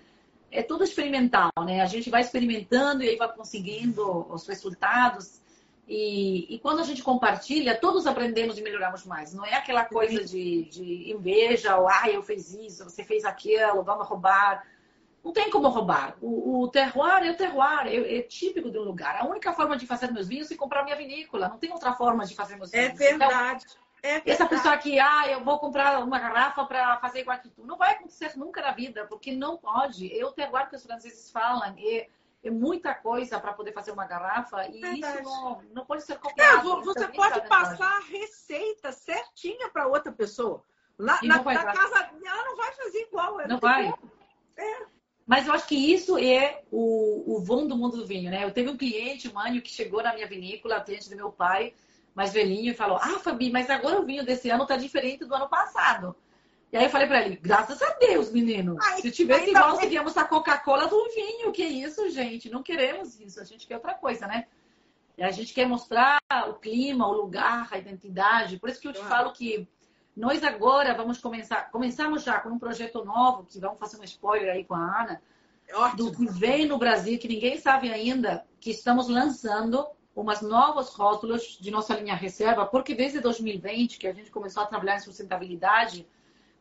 é 0.50 0.62
tudo 0.62 0.84
experimental, 0.84 1.50
né? 1.64 1.80
A 1.80 1.86
gente 1.86 2.10
vai 2.10 2.20
experimentando 2.20 3.02
e 3.02 3.08
aí 3.08 3.16
vai 3.16 3.32
conseguindo 3.32 4.26
os 4.32 4.46
resultados. 4.46 5.40
E, 5.88 6.54
e, 6.54 6.58
quando 6.60 6.78
a 6.78 6.84
gente 6.84 7.02
compartilha, 7.02 7.76
todos 7.76 8.06
aprendemos 8.06 8.56
e 8.56 8.62
melhoramos 8.62 9.04
mais. 9.04 9.34
Não 9.34 9.44
é 9.44 9.54
aquela 9.54 9.84
coisa 9.84 10.24
de, 10.24 10.64
de 10.70 11.10
inveja, 11.10 11.76
ou 11.76 11.88
ah, 11.88 12.08
eu 12.08 12.22
fiz 12.22 12.54
isso, 12.54 12.84
você 12.84 13.02
fez 13.02 13.24
aquilo, 13.24 13.82
vamos 13.82 14.06
roubar. 14.06 14.64
Não 15.22 15.32
tem 15.32 15.50
como 15.50 15.68
roubar. 15.68 16.16
O, 16.20 16.62
o 16.62 16.68
terroir 16.68 17.24
é 17.24 17.30
o 17.32 17.36
terroir, 17.36 17.88
é, 17.88 18.18
é, 18.18 18.22
típico 18.22 18.70
de 18.70 18.78
um 18.78 18.82
lugar. 18.82 19.16
A 19.20 19.26
única 19.26 19.52
forma 19.52 19.76
de 19.76 19.84
fazer 19.84 20.12
meus 20.12 20.28
vinhos 20.28 20.50
é 20.50 20.56
comprar 20.56 20.84
minha 20.84 20.96
vinícola. 20.96 21.48
Não 21.48 21.58
tem 21.58 21.72
outra 21.72 21.92
forma 21.92 22.24
de 22.24 22.36
fazer 22.36 22.56
meus 22.56 22.72
é 22.72 22.86
vinhos. 22.86 23.00
É 23.00 23.08
verdade. 23.08 23.64
Então, 23.68 23.79
é 24.02 24.22
Essa 24.30 24.46
pessoa 24.46 24.76
que, 24.78 24.98
ah, 24.98 25.28
eu 25.28 25.44
vou 25.44 25.58
comprar 25.58 26.02
uma 26.02 26.18
garrafa 26.18 26.64
para 26.64 26.98
fazer 26.98 27.20
igual 27.20 27.38
que 27.38 27.48
tu. 27.50 27.64
Não 27.64 27.76
vai 27.76 27.92
acontecer 27.92 28.36
nunca 28.36 28.62
na 28.62 28.72
vida, 28.72 29.06
porque 29.06 29.32
não 29.32 29.56
pode. 29.56 30.06
Eu 30.12 30.32
tenho 30.32 30.48
agora 30.48 30.66
que 30.66 30.76
os 30.76 30.82
franceses 30.82 31.30
falam, 31.30 31.74
é, 31.78 32.08
é 32.42 32.50
muita 32.50 32.94
coisa 32.94 33.38
para 33.38 33.52
poder 33.52 33.72
fazer 33.72 33.92
uma 33.92 34.06
garrafa 34.06 34.66
e 34.68 34.80
Verdade. 34.80 35.20
isso 35.20 35.22
não, 35.22 35.62
não 35.72 35.84
pode 35.84 36.02
ser 36.04 36.18
copiado. 36.18 36.80
É, 36.80 36.82
você 36.82 37.08
pode 37.08 37.48
passar 37.48 37.98
a 37.98 38.00
receita 38.00 38.92
certinha 38.92 39.68
para 39.68 39.86
outra 39.86 40.10
pessoa. 40.12 40.64
Lá, 40.98 41.18
na, 41.22 41.42
na 41.42 41.64
casa, 41.72 42.10
ela 42.24 42.44
não 42.44 42.56
vai 42.56 42.72
fazer 42.72 42.98
igual. 43.02 43.38
Não 43.48 43.58
vai. 43.58 43.92
É. 44.56 44.86
Mas 45.26 45.46
eu 45.46 45.52
acho 45.52 45.66
que 45.66 45.76
isso 45.76 46.18
é 46.18 46.62
o, 46.70 47.36
o 47.36 47.40
bom 47.40 47.66
do 47.66 47.76
mundo 47.76 47.98
do 47.98 48.06
vinho, 48.06 48.30
né? 48.30 48.44
Eu 48.44 48.52
teve 48.52 48.68
um 48.68 48.76
cliente, 48.76 49.32
um 49.32 49.38
ano, 49.38 49.62
que 49.62 49.70
chegou 49.70 50.02
na 50.02 50.12
minha 50.12 50.26
vinícola, 50.26 50.80
cliente 50.80 51.08
do 51.08 51.16
meu 51.16 51.30
pai, 51.30 51.72
mais 52.14 52.32
velhinho, 52.32 52.72
e 52.72 52.74
falou: 52.74 52.96
Ah, 52.96 53.18
Fabi, 53.18 53.50
mas 53.50 53.70
agora 53.70 54.00
o 54.00 54.04
vinho 54.04 54.24
desse 54.24 54.50
ano 54.50 54.66
tá 54.66 54.76
diferente 54.76 55.24
do 55.24 55.34
ano 55.34 55.48
passado. 55.48 56.14
E 56.72 56.76
aí 56.76 56.84
eu 56.84 56.90
falei 56.90 57.06
para 57.06 57.24
ele: 57.24 57.36
Graças 57.36 57.80
a 57.82 57.92
Deus, 57.94 58.30
menino. 58.30 58.76
Ai, 58.80 59.00
Se 59.00 59.10
tivesse 59.10 59.50
igual, 59.50 59.74
tá... 59.74 59.80
seríamos 59.80 60.16
a 60.16 60.24
Coca-Cola 60.24 60.86
do 60.86 61.08
vinho. 61.14 61.52
Que 61.52 61.64
isso, 61.64 62.08
gente? 62.10 62.50
Não 62.50 62.62
queremos 62.62 63.18
isso. 63.20 63.40
A 63.40 63.44
gente 63.44 63.66
quer 63.66 63.76
outra 63.76 63.94
coisa, 63.94 64.26
né? 64.26 64.46
E 65.16 65.22
a 65.22 65.30
gente 65.30 65.52
quer 65.52 65.66
mostrar 65.66 66.18
o 66.48 66.54
clima, 66.54 67.06
o 67.06 67.12
lugar, 67.12 67.68
a 67.70 67.78
identidade. 67.78 68.58
Por 68.58 68.70
isso 68.70 68.80
que 68.80 68.88
eu 68.88 68.92
te 68.92 69.02
falo 69.02 69.32
que 69.32 69.68
nós 70.16 70.42
agora 70.42 70.94
vamos 70.94 71.18
começar, 71.18 71.70
começamos 71.70 72.22
já 72.22 72.40
com 72.40 72.50
um 72.50 72.58
projeto 72.58 73.04
novo, 73.04 73.44
que 73.44 73.60
vamos 73.60 73.78
fazer 73.78 73.98
um 73.98 74.04
spoiler 74.04 74.52
aí 74.52 74.64
com 74.64 74.74
a 74.74 75.02
Ana, 75.02 75.22
Ótimo. 75.72 76.10
do 76.10 76.16
que 76.16 76.26
vem 76.26 76.66
no 76.66 76.78
Brasil, 76.78 77.18
que 77.18 77.28
ninguém 77.28 77.58
sabe 77.58 77.90
ainda, 77.90 78.44
que 78.58 78.70
estamos 78.70 79.08
lançando 79.08 79.86
umas 80.14 80.42
novos 80.42 80.90
rótulos 80.90 81.58
de 81.60 81.70
nossa 81.70 81.94
linha 81.94 82.14
reserva, 82.14 82.66
porque 82.66 82.94
desde 82.94 83.20
2020, 83.20 83.98
que 83.98 84.06
a 84.06 84.12
gente 84.12 84.30
começou 84.30 84.62
a 84.62 84.66
trabalhar 84.66 84.96
em 84.96 85.00
sustentabilidade, 85.00 86.06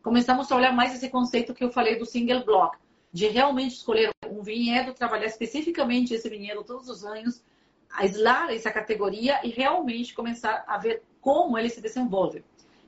começamos 0.01 0.51
a 0.51 0.55
olhar 0.55 0.73
mais 0.73 0.93
esse 0.93 1.09
conceito 1.09 1.53
que 1.53 1.63
eu 1.63 1.71
falei 1.71 1.97
do 1.97 2.05
single 2.05 2.43
block, 2.45 2.77
de 3.11 3.27
realmente 3.27 3.75
escolher 3.75 4.11
um 4.29 4.41
vinhedo, 4.41 4.93
trabalhar 4.93 5.25
especificamente 5.25 6.13
esse 6.13 6.29
vinhedo 6.29 6.63
todos 6.63 6.87
os 6.87 7.03
anos, 7.03 7.43
aislar 7.91 8.51
essa 8.51 8.71
categoria 8.71 9.39
e 9.43 9.49
realmente 9.49 10.13
começar 10.13 10.63
a 10.67 10.77
ver 10.77 11.03
como 11.19 11.57
ele 11.57 11.69
se 11.69 11.81
desenvolve. 11.81 12.43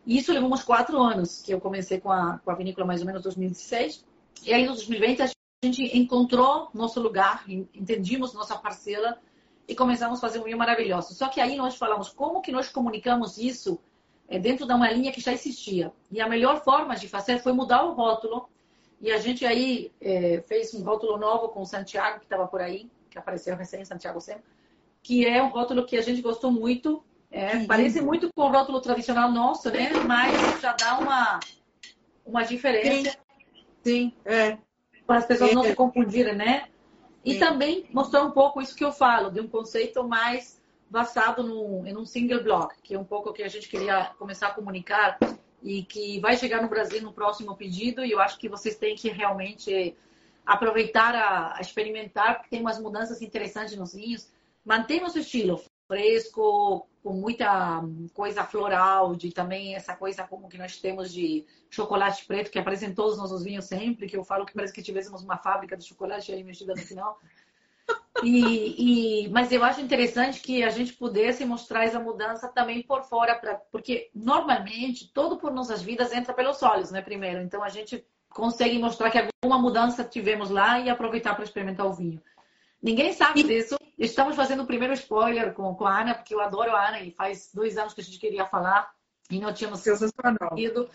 E 0.06 0.18
isso 0.18 0.32
levou 0.32 0.52
uns 0.52 0.64
quatro 0.64 1.02
anos, 1.02 1.42
que 1.42 1.54
eu 1.54 1.60
comecei 1.60 2.00
com 2.00 2.12
a, 2.12 2.40
com 2.40 2.52
a 2.52 2.56
vinícola 2.56 2.86
mais 2.86 3.02
ou 3.02 3.08
menos 3.08 3.24
2016. 3.24 4.06
E 4.44 4.54
aí, 4.54 4.64
em 4.64 4.68
2020, 4.68 5.22
a 5.22 5.30
gente 5.64 5.98
encontrou 5.98 6.70
nosso 6.74 7.00
lugar, 7.00 7.44
entendimos 7.48 8.34
nossa 8.34 8.58
parcela 8.58 9.20
e 9.72 9.76
começamos 9.76 10.18
a 10.18 10.22
fazer 10.22 10.38
um 10.38 10.44
vinho 10.44 10.58
maravilhoso. 10.58 11.14
Só 11.14 11.30
que 11.30 11.40
aí 11.40 11.56
nós 11.56 11.78
falamos 11.78 12.10
como 12.10 12.42
que 12.42 12.52
nós 12.52 12.68
comunicamos 12.68 13.38
isso 13.38 13.80
é, 14.28 14.38
dentro 14.38 14.68
de 14.68 14.74
uma 14.74 14.92
linha 14.92 15.14
que 15.14 15.22
já 15.22 15.32
existia. 15.32 15.94
E 16.12 16.20
a 16.20 16.28
melhor 16.28 16.62
forma 16.62 16.94
de 16.94 17.08
fazer 17.08 17.40
foi 17.40 17.54
mudar 17.54 17.84
o 17.86 17.94
rótulo. 17.94 18.50
E 19.00 19.10
a 19.10 19.18
gente 19.18 19.46
aí 19.46 19.90
é, 20.02 20.44
fez 20.46 20.74
um 20.74 20.84
rótulo 20.84 21.18
novo 21.18 21.48
com 21.50 21.62
o 21.62 21.66
Santiago, 21.66 22.20
que 22.20 22.26
estava 22.26 22.46
por 22.48 22.60
aí, 22.60 22.92
que 23.10 23.18
apareceu 23.18 23.56
recém, 23.56 23.86
Santiago 23.86 24.20
Sem, 24.20 24.38
que 25.02 25.26
é 25.26 25.42
um 25.42 25.48
rótulo 25.48 25.86
que 25.86 25.96
a 25.96 26.02
gente 26.02 26.22
gostou 26.22 26.52
muito. 26.52 27.02
É, 27.32 27.64
parece 27.64 28.02
muito 28.02 28.30
com 28.34 28.42
o 28.42 28.52
rótulo 28.52 28.82
tradicional 28.82 29.32
nosso, 29.32 29.72
né? 29.72 29.90
Mas 30.06 30.60
já 30.60 30.74
dá 30.74 31.00
uma, 31.00 31.40
uma 32.26 32.44
diferença. 32.44 33.12
Sim, 33.82 34.12
Sim. 34.12 34.14
é. 34.26 34.58
Para 35.08 35.20
as 35.20 35.26
pessoas 35.26 35.52
é. 35.52 35.56
não 35.56 35.64
se 35.64 35.76
confundirem, 35.76 36.36
né? 36.36 36.68
E 37.24 37.38
também 37.38 37.88
mostrar 37.92 38.24
um 38.24 38.32
pouco 38.32 38.62
isso 38.62 38.76
que 38.76 38.84
eu 38.84 38.92
falo, 38.92 39.30
de 39.30 39.40
um 39.40 39.48
conceito 39.48 40.04
mais 40.04 40.60
basado 40.90 41.44
num, 41.44 41.86
em 41.86 41.96
um 41.96 42.06
single 42.06 42.44
block, 42.44 42.76
que 42.82 42.96
é 42.96 43.00
um 43.00 43.04
pouco 43.04 43.30
o 43.30 43.34
que 43.34 43.44
a 43.44 43.48
gente 43.48 43.70
queria 43.70 44.12
começar 44.18 44.48
a 44.48 44.54
comunicar 44.54 45.18
e 45.64 45.84
que 45.84 46.20
vai 46.20 46.36
chegar 46.36 46.62
no 46.62 46.68
Brasil 46.68 47.02
no 47.02 47.14
próximo 47.14 47.56
pedido. 47.56 48.04
E 48.04 48.12
eu 48.12 48.20
acho 48.20 48.40
que 48.40 48.50
vocês 48.50 48.76
têm 48.76 48.96
que 48.96 49.10
realmente 49.10 49.96
aproveitar 50.46 51.16
a, 51.16 51.58
a 51.58 51.62
experimentar, 51.62 52.36
porque 52.36 52.50
tem 52.50 52.60
umas 52.60 52.80
mudanças 52.80 53.22
interessantes 53.22 53.78
nos 53.78 53.94
vinhos. 53.94 54.30
Mantém 54.66 55.00
nosso 55.00 55.20
estilo, 55.20 55.62
fresco, 55.92 56.88
com 57.04 57.12
muita 57.12 57.84
coisa 58.14 58.46
floral, 58.46 59.14
de 59.14 59.30
também 59.30 59.76
essa 59.76 59.94
coisa 59.94 60.24
como 60.24 60.48
que 60.48 60.58
nós 60.58 60.78
temos 60.78 61.12
de 61.12 61.46
chocolate 61.70 62.26
preto, 62.26 62.50
que 62.50 62.58
apresentou 62.58 63.08
os 63.08 63.18
nossos 63.18 63.44
vinhos 63.44 63.66
sempre, 63.66 64.08
que 64.08 64.16
eu 64.16 64.24
falo 64.24 64.46
que 64.46 64.54
parece 64.54 64.74
que 64.74 64.82
tivéssemos 64.82 65.22
uma 65.22 65.36
fábrica 65.36 65.76
de 65.76 65.86
chocolate 65.86 66.32
aí 66.32 66.44
mexida 66.44 66.74
no 66.74 66.82
final. 66.82 67.20
E, 68.24 69.24
e, 69.24 69.30
mas 69.30 69.52
eu 69.52 69.64
acho 69.64 69.82
interessante 69.82 70.42
que 70.42 70.64
a 70.64 70.70
gente 70.70 70.94
pudesse 70.94 71.44
mostrar 71.44 71.86
essa 71.86 72.00
mudança 72.00 72.48
também 72.48 72.84
por 72.84 73.04
fora, 73.04 73.34
pra, 73.36 73.56
porque 73.56 74.12
normalmente 74.14 75.12
todo 75.12 75.38
por 75.38 75.52
nossas 75.52 75.82
vidas 75.82 76.14
entra 76.14 76.32
pelos 76.32 76.62
olhos, 76.62 76.92
né? 76.92 77.02
Primeiro, 77.02 77.42
então 77.42 77.64
a 77.64 77.70
gente 77.70 78.06
consegue 78.30 78.78
mostrar 78.78 79.10
que 79.10 79.18
alguma 79.18 79.60
mudança 79.60 80.04
tivemos 80.04 80.52
lá 80.52 80.80
e 80.80 80.90
aproveitar 80.90 81.34
para 81.34 81.44
experimentar 81.44 81.88
o 81.88 81.94
vinho. 81.94 82.22
Ninguém 82.82 83.12
sabe 83.12 83.44
disso. 83.44 83.76
Estamos 84.02 84.36
fazendo 84.36 84.64
o 84.64 84.66
primeiro 84.66 84.96
spoiler 84.96 85.54
com, 85.54 85.76
com 85.76 85.86
a 85.86 86.02
Ana, 86.02 86.16
porque 86.16 86.34
eu 86.34 86.42
adoro 86.42 86.76
a 86.76 86.88
Ana 86.88 87.02
e 87.02 87.12
faz 87.12 87.52
dois 87.54 87.78
anos 87.78 87.94
que 87.94 88.02
a 88.02 88.04
gente 88.04 88.18
queria 88.18 88.48
falar 88.48 88.92
e 89.30 89.40
não 89.40 89.54
tínhamos 89.54 89.84
conseguido. 89.84 90.90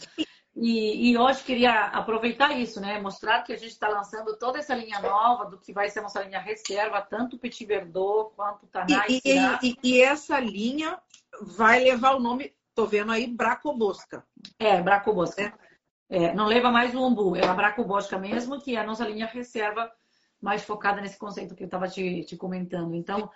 E, 0.57 1.11
e, 1.11 1.17
hoje 1.17 1.45
queria 1.45 1.85
aproveitar 1.89 2.51
isso, 2.59 2.81
né? 2.81 2.99
Mostrar 2.99 3.43
que 3.43 3.53
a 3.53 3.57
gente 3.57 3.71
está 3.71 3.89
lançando 3.89 4.37
toda 4.37 4.59
essa 4.59 4.75
linha 4.75 4.99
nova 4.99 5.45
do 5.45 5.57
que 5.57 5.73
vai 5.73 5.89
ser 5.89 6.01
nossa 6.01 6.21
linha 6.21 6.41
reserva, 6.41 7.01
tanto 7.01 7.39
Petit 7.39 7.65
Verdot 7.65 8.35
quanto 8.35 8.67
Tanais. 8.67 9.21
E, 9.25 9.39
e, 9.63 9.77
e, 9.85 10.03
essa 10.03 10.41
linha 10.41 10.99
vai 11.41 11.79
levar 11.85 12.17
o 12.17 12.21
nome, 12.21 12.57
tô 12.75 12.87
vendo 12.87 13.13
aí, 13.13 13.29
Bracobosca. 13.29 14.27
É, 14.59 14.83
Bracobosca. 14.83 15.43
É. 15.43 15.67
É, 16.09 16.35
não 16.35 16.47
leva 16.47 16.73
mais 16.73 16.95
o 16.95 17.05
umbu, 17.05 17.37
é 17.37 17.47
a 17.47 17.55
Bracobosca 17.55 18.19
mesmo, 18.19 18.61
que 18.61 18.77
é 18.77 18.81
a 18.81 18.87
nossa 18.87 19.07
linha 19.07 19.27
reserva 19.27 19.93
mais 20.47 20.63
focada 20.63 21.01
nesse 21.01 21.19
conceito 21.19 21.57
que 21.57 21.65
eu 21.65 21.67
estava 21.67 21.89
te, 21.89 22.23
te, 22.23 22.37
comentando. 22.37 22.95
Então, 22.95 23.29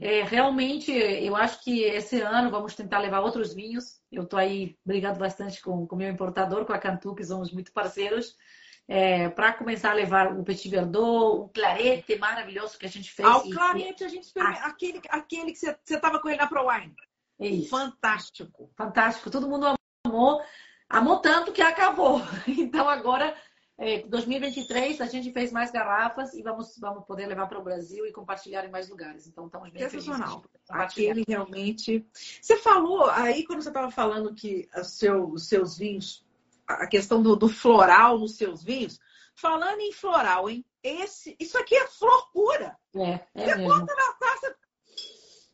é, 0.00 0.22
realmente, 0.22 0.92
eu 0.92 1.34
acho 1.34 1.64
que 1.64 1.82
esse 1.82 2.20
ano 2.20 2.48
vamos 2.48 2.76
tentar 2.76 3.00
levar 3.00 3.18
outros 3.18 3.52
vinhos. 3.52 4.00
Eu 4.10 4.22
estou 4.22 4.38
aí 4.38 4.78
brigando 4.86 5.18
bastante 5.18 5.60
com 5.60 5.84
o 5.90 5.96
meu 5.96 6.08
importador, 6.08 6.64
com 6.64 6.72
a 6.72 6.78
Cantu, 6.78 7.12
que 7.12 7.24
somos 7.24 7.52
muito 7.52 7.72
parceiros, 7.72 8.36
é, 8.86 9.28
para 9.30 9.52
começar 9.52 9.90
a 9.90 9.94
levar 9.94 10.32
o 10.32 10.44
Petit 10.44 10.68
Verdot, 10.68 11.40
o 11.40 11.48
Clarete 11.48 12.16
maravilhoso 12.18 12.78
que 12.78 12.86
a 12.86 12.88
gente 12.88 13.10
fez. 13.10 13.28
Ah, 13.28 13.38
o 13.38 13.50
Clarete, 13.50 14.04
a 14.04 14.08
gente 14.08 14.30
ah. 14.38 14.68
aquele, 14.68 15.02
aquele 15.08 15.50
que 15.50 15.58
você 15.58 15.76
estava 15.90 16.20
com 16.20 16.28
ele 16.28 16.38
na 16.38 16.46
Pro 16.46 16.68
Wine. 16.68 16.94
Isso. 17.40 17.68
Fantástico. 17.68 18.70
Fantástico. 18.76 19.28
Todo 19.28 19.48
mundo 19.48 19.74
amou. 20.06 20.40
Amou 20.88 21.18
tanto 21.18 21.52
que 21.52 21.62
acabou. 21.62 22.20
Então, 22.46 22.88
agora 22.88 23.34
é, 23.76 24.02
2023 24.06 25.00
a 25.00 25.06
gente 25.06 25.32
fez 25.32 25.50
mais 25.50 25.72
garrafas 25.72 26.32
e 26.34 26.42
vamos, 26.42 26.78
vamos 26.78 27.04
poder 27.04 27.26
levar 27.26 27.48
para 27.48 27.58
o 27.58 27.62
Brasil 27.62 28.06
e 28.06 28.12
compartilhar 28.12 28.64
em 28.64 28.70
mais 28.70 28.88
lugares. 28.88 29.26
Então 29.26 29.46
estamos 29.46 29.70
bem 29.70 29.88
Sensacional. 29.88 30.44
Aquele 30.70 31.24
realmente. 31.26 32.06
Você 32.40 32.56
falou 32.56 33.10
aí 33.10 33.44
quando 33.44 33.62
você 33.62 33.70
estava 33.70 33.90
falando 33.90 34.32
que 34.32 34.68
seu, 34.84 35.28
os 35.28 35.48
seus 35.48 35.76
vinhos, 35.76 36.24
a 36.68 36.86
questão 36.86 37.20
do, 37.20 37.34
do, 37.34 37.48
floral 37.48 38.18
nos 38.18 38.36
seus 38.36 38.62
vinhos. 38.62 39.00
Falando 39.34 39.80
em 39.80 39.92
floral, 39.92 40.48
hein? 40.48 40.64
Esse, 40.80 41.34
isso 41.40 41.58
aqui 41.58 41.74
é 41.74 41.88
flor 41.88 42.30
pura. 42.32 42.78
É, 42.94 43.20
é 43.34 43.44
você 43.44 43.56
mesmo. 43.56 43.68
bota 43.68 43.92
na 43.92 44.12
taça. 44.12 44.56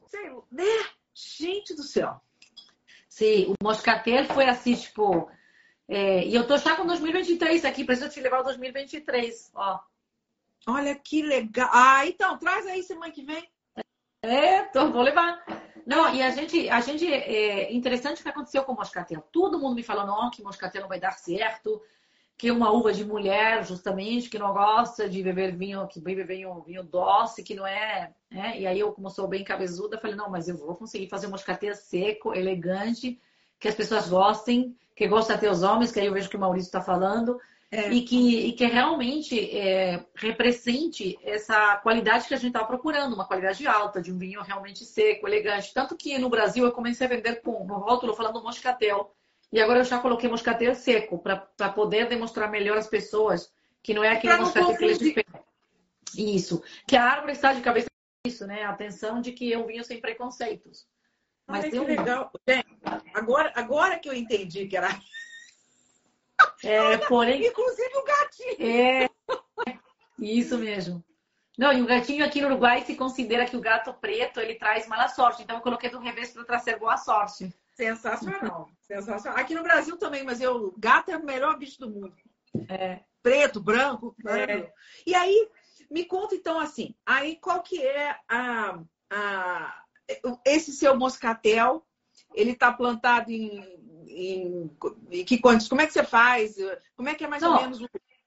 Sei, 0.08 0.30
né? 0.50 0.86
Gente 1.14 1.74
do 1.74 1.82
céu. 1.82 2.20
Sim, 3.08 3.46
o 3.48 3.64
moscatel 3.64 4.26
foi 4.26 4.44
assim, 4.44 4.74
tipo 4.74 5.30
é, 5.92 6.24
e 6.24 6.32
eu 6.32 6.46
tô 6.46 6.56
já 6.56 6.76
com 6.76 6.86
2023 6.86 7.64
aqui, 7.64 7.84
preciso 7.84 8.08
te 8.08 8.20
levar 8.20 8.40
o 8.40 8.44
2023, 8.44 9.50
ó. 9.52 9.80
Olha 10.68 10.94
que 10.94 11.20
legal. 11.20 11.68
Ah, 11.72 12.06
então, 12.06 12.38
traz 12.38 12.64
aí 12.64 12.80
semana 12.84 13.10
que 13.10 13.24
vem. 13.24 13.50
É, 14.22 14.62
tô, 14.66 14.88
vou 14.88 15.02
levar. 15.02 15.44
Não, 15.84 16.14
e 16.14 16.22
a 16.22 16.30
gente, 16.30 16.68
a 16.68 16.80
gente, 16.80 17.12
é 17.12 17.72
interessante 17.72 18.20
o 18.20 18.22
que 18.22 18.28
aconteceu 18.28 18.62
com 18.62 18.70
o 18.70 18.76
moscatel. 18.76 19.20
Todo 19.32 19.58
mundo 19.58 19.74
me 19.74 19.82
falou, 19.82 20.06
não, 20.06 20.30
que 20.30 20.44
moscatel 20.44 20.82
não 20.82 20.88
vai 20.88 21.00
dar 21.00 21.18
certo, 21.18 21.82
que 22.38 22.46
é 22.46 22.52
uma 22.52 22.70
uva 22.70 22.92
de 22.92 23.04
mulher, 23.04 23.66
justamente, 23.66 24.30
que 24.30 24.38
não 24.38 24.52
gosta 24.52 25.08
de 25.08 25.24
beber 25.24 25.56
vinho, 25.56 25.88
que 25.88 25.98
bebe 25.98 26.22
vinho, 26.22 26.62
vinho 26.62 26.84
doce, 26.84 27.42
que 27.42 27.56
não 27.56 27.66
é, 27.66 28.14
né? 28.30 28.60
E 28.60 28.64
aí 28.64 28.78
eu, 28.78 28.92
como 28.92 29.10
sou 29.10 29.26
bem 29.26 29.42
cabezuda, 29.42 29.98
falei, 29.98 30.14
não, 30.14 30.30
mas 30.30 30.48
eu 30.48 30.56
vou 30.56 30.76
conseguir 30.76 31.08
fazer 31.08 31.26
um 31.26 31.30
moscatel 31.30 31.74
seco, 31.74 32.32
elegante, 32.32 33.20
que 33.58 33.66
as 33.66 33.74
pessoas 33.74 34.08
gostem, 34.08 34.76
que 35.00 35.08
gosta 35.08 35.32
até 35.32 35.50
os 35.50 35.62
homens, 35.62 35.90
que 35.90 35.98
aí 35.98 36.04
eu 36.04 36.12
vejo 36.12 36.28
que 36.28 36.36
o 36.36 36.38
Maurício 36.38 36.68
está 36.68 36.82
falando, 36.82 37.40
é. 37.70 37.90
e, 37.90 38.02
que, 38.02 38.48
e 38.48 38.52
que 38.52 38.66
realmente 38.66 39.48
é, 39.56 40.04
represente 40.14 41.18
essa 41.24 41.78
qualidade 41.78 42.28
que 42.28 42.34
a 42.34 42.36
gente 42.36 42.48
estava 42.48 42.66
procurando, 42.66 43.14
uma 43.14 43.26
qualidade 43.26 43.66
alta, 43.66 44.02
de 44.02 44.12
um 44.12 44.18
vinho 44.18 44.42
realmente 44.42 44.84
seco, 44.84 45.26
elegante. 45.26 45.72
Tanto 45.72 45.96
que 45.96 46.18
no 46.18 46.28
Brasil 46.28 46.66
eu 46.66 46.72
comecei 46.72 47.06
a 47.06 47.08
vender 47.08 47.36
com, 47.36 47.64
no 47.64 47.78
rótulo 47.78 48.14
falando 48.14 48.42
moscatel. 48.42 49.16
E 49.50 49.58
agora 49.58 49.78
eu 49.78 49.84
já 49.84 49.98
coloquei 49.98 50.28
moscatel 50.28 50.74
seco, 50.74 51.18
para 51.18 51.70
poder 51.70 52.06
demonstrar 52.06 52.50
melhor 52.50 52.76
às 52.76 52.86
pessoas 52.86 53.50
que 53.82 53.94
não 53.94 54.04
é 54.04 54.10
aquele 54.10 54.36
moscatel 54.36 54.76
que 54.76 54.84
eles 54.84 55.00
esperam. 55.00 55.42
Isso. 56.14 56.62
Que 56.86 56.94
a 56.94 57.04
árvore 57.04 57.32
está 57.32 57.54
de 57.54 57.62
cabeça 57.62 57.88
isso, 58.26 58.46
né? 58.46 58.64
A 58.64 58.68
atenção 58.68 59.22
de 59.22 59.32
que 59.32 59.50
é 59.50 59.56
um 59.56 59.66
vinho 59.66 59.82
sem 59.82 59.98
preconceitos. 59.98 60.84
Mas 61.50 61.64
Olha 61.64 61.70
que 61.70 61.78
legal. 61.78 62.32
Gente, 62.48 62.66
agora, 63.12 63.52
agora 63.56 63.98
que 63.98 64.08
eu 64.08 64.14
entendi 64.14 64.66
que 64.66 64.76
era. 64.76 64.88
É, 66.64 66.96
porém. 67.06 67.44
Inclusive 67.46 67.96
o 67.96 68.04
gatinho. 68.04 68.56
É, 68.60 69.08
isso 70.18 70.56
mesmo. 70.56 71.04
Não, 71.58 71.70
e 71.70 71.82
o 71.82 71.86
gatinho 71.86 72.24
aqui 72.24 72.40
no 72.40 72.48
Uruguai 72.48 72.82
se 72.82 72.94
considera 72.94 73.44
que 73.44 73.56
o 73.56 73.60
gato 73.60 73.92
preto 73.92 74.40
ele 74.40 74.54
traz 74.54 74.86
mala 74.86 75.08
sorte. 75.08 75.42
Então 75.42 75.56
eu 75.56 75.62
coloquei 75.62 75.90
do 75.90 75.98
revés 75.98 76.32
para 76.32 76.44
trazer 76.44 76.78
boa 76.78 76.96
sorte. 76.96 77.54
Sensacional, 77.74 78.70
sensacional. 78.80 79.38
Aqui 79.38 79.54
no 79.54 79.62
Brasil 79.62 79.98
também, 79.98 80.24
mas 80.24 80.40
eu, 80.40 80.74
gato 80.78 81.10
é 81.10 81.18
o 81.18 81.24
melhor 81.24 81.58
bicho 81.58 81.78
do 81.78 81.90
mundo. 81.90 82.14
É. 82.68 83.00
Preto, 83.22 83.60
branco. 83.60 84.16
É. 84.26 84.72
E 85.06 85.14
aí, 85.14 85.48
me 85.90 86.06
conta 86.06 86.34
então 86.34 86.58
assim, 86.58 86.94
aí 87.04 87.36
qual 87.36 87.62
que 87.62 87.82
é 87.82 88.16
a, 88.26 88.80
a 89.10 89.82
esse 90.44 90.72
seu 90.72 90.96
moscatel, 90.96 91.84
ele 92.34 92.52
está 92.52 92.72
plantado 92.72 93.30
em, 93.30 93.64
em, 94.06 94.70
em, 95.10 95.24
que 95.24 95.38
quantos? 95.38 95.68
Como 95.68 95.80
é 95.80 95.86
que 95.86 95.92
você 95.92 96.04
faz? 96.04 96.56
Como 96.96 97.08
é 97.08 97.14
que 97.14 97.24
é 97.24 97.28
mais 97.28 97.42
Não, 97.42 97.54
ou 97.54 97.60
menos? 97.60 97.80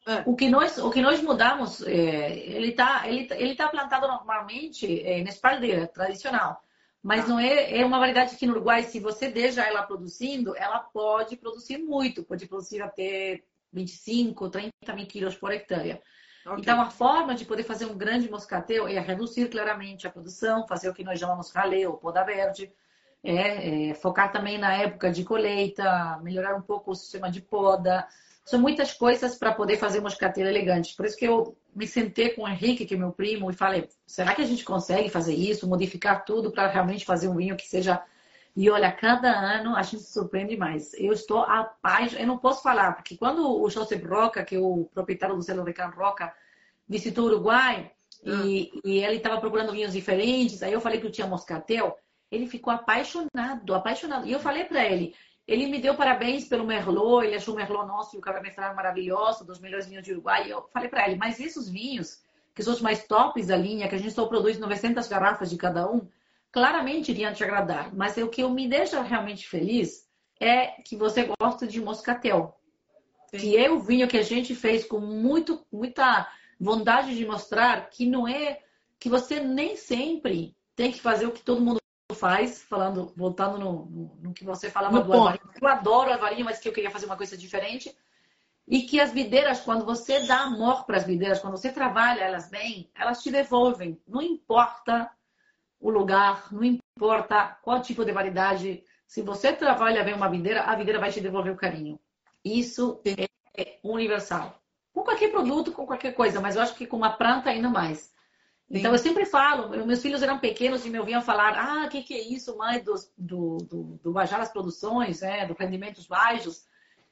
Ah. 0.05 0.23
O 0.25 0.35
que 0.35 0.49
nós, 0.49 0.77
o 0.77 0.91
que 0.91 1.01
nós 1.01 1.21
mudamos, 1.21 1.81
é, 1.81 2.37
ele 2.37 2.69
está 2.69 3.07
ele, 3.07 3.27
ele 3.31 3.55
tá 3.55 3.69
plantado 3.69 4.07
normalmente 4.07 5.01
é, 5.01 5.23
na 5.23 5.29
espaldeira 5.29 5.87
tradicional. 5.87 6.61
Mas 7.01 7.25
ah. 7.25 7.27
não 7.27 7.39
é, 7.39 7.79
é 7.79 7.85
uma 7.85 7.99
variedade 7.99 8.35
que 8.35 8.45
no 8.45 8.53
Uruguai, 8.53 8.83
se 8.83 8.99
você 8.99 9.29
deixa 9.29 9.61
ela 9.61 9.83
produzindo, 9.83 10.55
ela 10.57 10.79
pode 10.79 11.37
produzir 11.37 11.77
muito, 11.77 12.23
pode 12.23 12.47
produzir 12.47 12.81
até 12.81 13.43
25, 13.71 14.49
30 14.49 14.71
mil 14.95 15.07
quilos 15.07 15.35
por 15.35 15.51
hectare. 15.51 16.01
Okay. 16.45 16.59
Então, 16.59 16.81
a 16.81 16.89
forma 16.89 17.33
de 17.33 17.45
poder 17.45 17.63
fazer 17.63 17.85
um 17.85 17.97
grande 17.97 18.29
moscatel 18.29 18.87
é 18.87 18.99
reduzir 18.99 19.47
claramente 19.47 20.05
a 20.05 20.09
produção, 20.09 20.67
fazer 20.67 20.89
o 20.89 20.93
que 20.93 21.03
nós 21.03 21.19
chamamos 21.19 21.51
ralé 21.51 21.87
ou 21.87 21.97
poda 21.97 22.23
verde, 22.23 22.71
é, 23.23 23.89
é, 23.89 23.93
focar 23.93 24.31
também 24.31 24.57
na 24.57 24.73
época 24.73 25.09
de 25.09 25.23
colheita, 25.23 26.19
melhorar 26.21 26.55
um 26.55 26.61
pouco 26.61 26.91
o 26.91 26.95
sistema 26.95 27.31
de 27.31 27.41
poda. 27.41 28.05
São 28.43 28.59
muitas 28.59 28.93
coisas 28.93 29.35
para 29.35 29.53
poder 29.53 29.77
fazer 29.77 30.01
moscatel 30.01 30.45
elegante. 30.45 30.93
Por 30.97 31.05
isso 31.05 31.15
que 31.15 31.25
eu 31.25 31.55
me 31.73 31.87
sentei 31.87 32.31
com 32.31 32.43
o 32.43 32.47
Henrique, 32.47 32.85
que 32.85 32.93
é 32.93 32.97
meu 32.97 33.13
primo, 33.13 33.49
e 33.49 33.53
falei: 33.53 33.87
será 34.05 34.35
que 34.35 34.41
a 34.41 34.45
gente 34.45 34.65
consegue 34.65 35.09
fazer 35.09 35.33
isso, 35.33 35.67
modificar 35.67 36.25
tudo 36.25 36.51
para 36.51 36.67
realmente 36.67 37.05
fazer 37.05 37.29
um 37.29 37.37
vinho 37.37 37.55
que 37.55 37.65
seja 37.65 38.03
e 38.55 38.69
olha, 38.69 38.91
cada 38.91 39.31
ano 39.31 39.75
a 39.75 39.81
gente 39.81 40.03
se 40.03 40.13
surpreende 40.13 40.55
mais. 40.55 40.93
Eu 40.93 41.11
estou 41.11 41.39
apaixonada, 41.39 42.23
eu 42.23 42.27
não 42.27 42.37
posso 42.37 42.61
falar, 42.61 42.93
porque 42.93 43.17
quando 43.17 43.61
o 43.61 43.69
Josep 43.69 44.05
Roca, 44.05 44.43
que 44.43 44.55
é 44.55 44.59
o 44.59 44.87
proprietário 44.93 45.35
do 45.35 45.41
selo 45.41 45.63
Recan 45.63 45.87
Roca, 45.87 46.31
visitou 46.87 47.25
o 47.25 47.27
Uruguai 47.27 47.91
ah. 48.25 48.29
e, 48.45 48.71
e, 48.85 48.99
ele 48.99 49.17
estava 49.17 49.39
procurando 49.39 49.71
vinhos 49.71 49.93
diferentes, 49.93 50.61
aí 50.61 50.71
eu 50.71 50.81
falei 50.81 50.99
que 50.99 51.07
eu 51.07 51.11
tinha 51.11 51.25
moscatel, 51.25 51.97
ele 52.29 52.47
ficou 52.47 52.71
apaixonado, 52.71 53.73
apaixonado. 53.73 54.27
E 54.27 54.31
eu 54.31 54.39
falei 54.39 54.65
para 54.65 54.85
ele, 54.85 55.15
ele 55.47 55.65
me 55.65 55.79
deu 55.79 55.95
parabéns 55.95 56.45
pelo 56.45 56.65
Merlot, 56.65 57.25
ele 57.25 57.35
achou 57.35 57.55
o 57.55 57.57
Merlot 57.57 57.87
nosso 57.87 58.15
e 58.15 58.19
o 58.19 58.21
Cabernet 58.21 58.55
Franc 58.55 58.75
maravilhoso, 58.75 59.45
dos 59.45 59.59
melhores 59.59 59.87
vinhos 59.87 60.03
de 60.03 60.11
Uruguai. 60.13 60.47
E 60.47 60.51
eu 60.51 60.69
falei 60.71 60.89
para 60.89 61.07
ele, 61.07 61.17
mas 61.17 61.39
esses 61.39 61.67
vinhos, 61.67 62.21
que 62.53 62.61
são 62.61 62.73
os 62.73 62.81
mais 62.81 63.05
tops 63.07 63.47
da 63.47 63.57
linha, 63.57 63.87
que 63.87 63.95
a 63.95 63.97
gente 63.97 64.11
só 64.11 64.27
produz 64.27 64.59
900 64.59 65.07
garrafas 65.07 65.49
de 65.49 65.57
cada 65.57 65.89
um, 65.89 66.07
claramente 66.53 67.11
iriam 67.11 67.33
te 67.33 67.43
agradar, 67.43 67.93
mas 67.95 68.15
o 68.15 68.29
que 68.29 68.43
eu 68.43 68.49
me 68.51 68.69
deixa 68.69 69.01
realmente 69.01 69.49
feliz 69.49 70.07
é 70.39 70.67
que 70.83 70.95
você 70.95 71.27
gosta 71.41 71.65
de 71.65 71.81
moscatel. 71.81 72.55
Sim. 73.31 73.37
Que 73.39 73.57
é 73.57 73.71
o 73.71 73.79
vinho 73.79 74.07
que 74.07 74.17
a 74.17 74.21
gente 74.21 74.53
fez 74.53 74.85
com 74.85 74.99
muito, 74.99 75.65
muita 75.71 76.31
vontade 76.59 77.17
de 77.17 77.25
mostrar 77.25 77.89
que 77.89 78.05
não 78.05 78.27
é 78.27 78.59
que 78.99 79.09
você 79.09 79.39
nem 79.39 79.75
sempre 79.75 80.55
tem 80.75 80.91
que 80.91 81.01
fazer 81.01 81.25
o 81.25 81.31
que 81.31 81.41
todo 81.41 81.59
mundo 81.59 81.79
faz, 82.13 82.61
falando, 82.61 83.11
voltando 83.17 83.57
no, 83.57 83.85
no, 83.85 84.17
no 84.21 84.33
que 84.33 84.45
você 84.45 84.69
falava 84.69 84.99
no 84.99 85.05
do 85.05 85.13
Alvarinho. 85.13 85.49
Eu 85.59 85.67
adoro 85.67 86.13
Alvarinho, 86.13 86.45
mas 86.45 86.59
que 86.59 86.69
eu 86.69 86.73
queria 86.73 86.91
fazer 86.91 87.07
uma 87.07 87.17
coisa 87.17 87.35
diferente. 87.35 87.97
E 88.67 88.83
que 88.83 88.99
as 88.99 89.11
videiras, 89.11 89.59
quando 89.59 89.83
você 89.83 90.19
dá 90.27 90.41
amor 90.41 90.85
para 90.85 90.97
as 90.97 91.03
videiras, 91.03 91.39
quando 91.39 91.57
você 91.57 91.71
trabalha 91.71 92.21
elas 92.21 92.47
bem, 92.47 92.91
elas 92.95 93.23
te 93.23 93.31
devolvem. 93.31 93.99
Não 94.07 94.21
importa 94.21 95.09
o 95.83 95.89
lugar, 95.89 96.47
não 96.49 96.63
importa 96.63 97.57
qual 97.61 97.81
tipo 97.81 98.05
de 98.05 98.13
variedade. 98.13 98.81
Se 99.05 99.21
você 99.21 99.51
trabalha 99.51 100.01
bem 100.01 100.13
uma 100.13 100.29
videira, 100.29 100.61
a 100.61 100.73
videira 100.75 100.97
vai 100.97 101.11
te 101.11 101.19
devolver 101.19 101.51
o 101.51 101.57
carinho. 101.57 101.99
Isso 102.43 103.01
é, 103.57 103.79
universal. 103.83 104.63
Com 104.93 105.03
qualquer 105.03 105.29
produto, 105.29 105.73
com 105.73 105.85
qualquer 105.85 106.13
coisa, 106.13 106.39
mas 106.39 106.55
eu 106.55 106.61
acho 106.61 106.75
que 106.75 106.87
com 106.87 106.95
uma 106.95 107.11
planta 107.11 107.49
ainda 107.49 107.69
mais. 107.69 108.13
Então, 108.69 108.93
eu 108.93 108.97
sempre 108.97 109.25
falo, 109.25 109.85
meus 109.85 110.01
filhos 110.01 110.23
eram 110.23 110.39
pequenos 110.39 110.85
e 110.85 110.89
me 110.89 110.97
ouviam 110.97 111.21
falar, 111.21 111.53
ah, 111.59 111.85
o 111.85 111.89
que, 111.89 112.01
que 112.01 112.13
é 112.13 112.21
isso, 112.21 112.57
mãe, 112.57 112.81
do, 112.81 112.95
do, 113.17 113.57
do, 113.57 113.83
do 114.01 114.11
baixar 114.13 114.39
as 114.39 114.51
produções, 114.51 115.19
né, 115.19 115.45
do 115.45 115.53
rendimentos 115.53 116.07
baixos. 116.07 116.65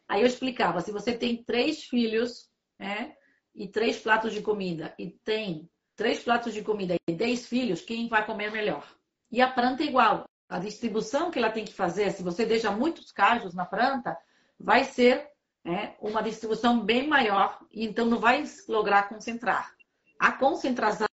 Aí 0.08 0.22
eu 0.22 0.28
explicava, 0.28 0.80
se 0.80 0.94
você 0.94 1.14
tem 1.14 1.44
três 1.44 1.84
filhos, 1.84 2.50
né, 2.80 3.16
e 3.54 3.68
três 3.68 4.00
pratos 4.00 4.34
de 4.34 4.42
comida, 4.42 4.96
e 4.98 5.10
tem 5.10 5.70
três 6.02 6.24
pratos 6.24 6.52
de 6.52 6.64
comida 6.64 6.96
e 7.08 7.14
dez 7.14 7.46
filhos, 7.46 7.82
quem 7.82 8.08
vai 8.08 8.26
comer 8.26 8.52
melhor? 8.52 8.84
E 9.32 9.40
a 9.40 9.48
planta 9.48 9.84
é 9.84 9.86
igual. 9.86 10.26
A 10.50 10.58
distribuição 10.58 11.30
que 11.30 11.38
ela 11.38 11.52
tem 11.52 11.64
que 11.64 11.76
fazer, 11.76 12.12
se 12.12 12.24
você 12.24 12.44
deixa 12.44 12.72
muitos 12.72 13.12
cajos 13.12 13.54
na 13.54 13.66
planta, 13.66 14.18
vai 14.60 14.84
ser 14.84 15.28
né, 15.64 15.94
uma 16.02 16.24
distribuição 16.24 16.84
bem 16.84 17.08
maior, 17.08 17.60
e 17.72 17.86
então 17.86 18.08
não 18.08 18.18
vai 18.18 18.44
lograr 18.68 19.10
concentrar. 19.10 19.76
A 20.20 20.32
concentração 20.32 21.08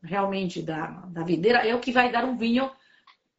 realmente 0.00 0.62
da, 0.62 0.86
da 1.08 1.24
videira 1.24 1.66
é 1.66 1.74
o 1.74 1.80
que 1.80 1.90
vai 1.90 2.12
dar 2.12 2.24
um 2.24 2.36
vinho 2.36 2.70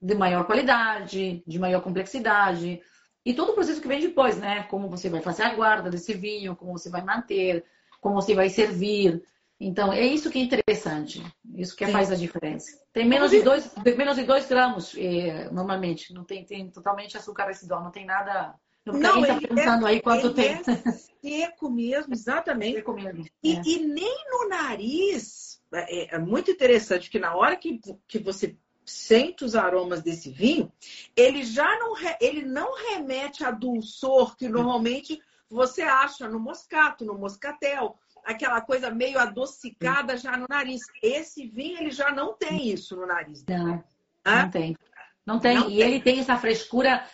de 0.01 0.13
maior 0.13 0.45
qualidade, 0.45 1.41
de 1.47 1.57
maior 1.57 1.81
complexidade. 1.81 2.81
E 3.25 3.33
todo 3.33 3.53
o 3.53 3.55
processo 3.55 3.79
que 3.79 3.87
vem 3.87 4.01
depois, 4.01 4.37
né? 4.37 4.63
Como 4.63 4.89
você 4.89 5.09
vai 5.09 5.21
fazer 5.21 5.43
a 5.43 5.55
guarda 5.55 5.89
desse 5.89 6.13
vinho, 6.13 6.53
como 6.53 6.77
você 6.77 6.89
vai 6.89 7.01
manter, 7.01 7.63
como 8.01 8.15
você 8.15 8.35
vai 8.35 8.49
servir. 8.49 9.23
Então, 9.63 9.93
é 9.93 10.03
isso 10.03 10.31
que 10.31 10.39
é 10.39 10.41
interessante. 10.41 11.23
Isso 11.53 11.75
que 11.75 11.85
Sim. 11.85 11.91
faz 11.91 12.11
a 12.11 12.15
diferença. 12.15 12.79
Tem 12.91 13.07
menos 13.07 13.29
de 13.29 13.43
dois, 13.43 13.71
menos 13.95 14.15
de 14.15 14.23
dois 14.23 14.47
gramas, 14.47 14.95
eh, 14.97 15.49
normalmente. 15.51 16.11
Não 16.15 16.23
tem, 16.23 16.43
tem 16.43 16.67
totalmente 16.71 17.15
açúcar 17.15 17.45
residual, 17.45 17.83
não 17.83 17.91
tem 17.91 18.03
nada. 18.03 18.55
Não, 18.83 19.21
está 19.21 19.37
pensando 19.39 19.85
é, 19.85 19.91
aí 19.91 20.01
quanto 20.01 20.33
tem. 20.33 20.53
É 20.53 20.91
seco 21.21 21.69
mesmo, 21.69 22.11
exatamente. 22.11 22.77
Seco 22.77 22.93
mesmo. 22.93 23.23
E, 23.43 23.55
é. 23.55 23.61
e 23.63 23.85
nem 23.85 24.25
no 24.31 24.49
nariz. 24.49 25.61
É, 25.71 26.15
é, 26.15 26.17
muito 26.17 26.49
interessante 26.49 27.11
que 27.11 27.19
na 27.19 27.35
hora 27.35 27.55
que, 27.55 27.79
que 28.07 28.17
você 28.17 28.57
sente 28.83 29.45
os 29.45 29.55
aromas 29.55 30.01
desse 30.01 30.31
vinho, 30.31 30.71
ele 31.15 31.43
já 31.43 31.77
não, 31.77 31.93
ele 32.19 32.41
não 32.41 32.75
remete 32.75 33.43
a 33.43 33.51
dulçor 33.51 34.35
que 34.35 34.49
normalmente 34.49 35.21
você 35.47 35.83
acha 35.83 36.27
no 36.27 36.39
moscato, 36.39 37.05
no 37.05 37.13
moscatel 37.13 37.99
aquela 38.25 38.61
coisa 38.61 38.89
meio 38.89 39.19
adocicada 39.19 40.17
já 40.17 40.37
no 40.37 40.45
nariz. 40.49 40.81
Esse 41.01 41.47
vinho, 41.47 41.79
ele 41.79 41.91
já 41.91 42.11
não 42.11 42.33
tem 42.33 42.69
isso 42.69 42.95
no 42.95 43.05
nariz. 43.05 43.43
Não, 43.47 43.83
não 44.25 44.49
tem. 44.49 44.77
Não 45.25 45.39
tem. 45.39 45.55
Não 45.55 45.69
e 45.69 45.77
tem. 45.77 45.81
ele 45.81 46.01
tem 46.01 46.19
essa 46.19 46.37
frescura 46.37 47.05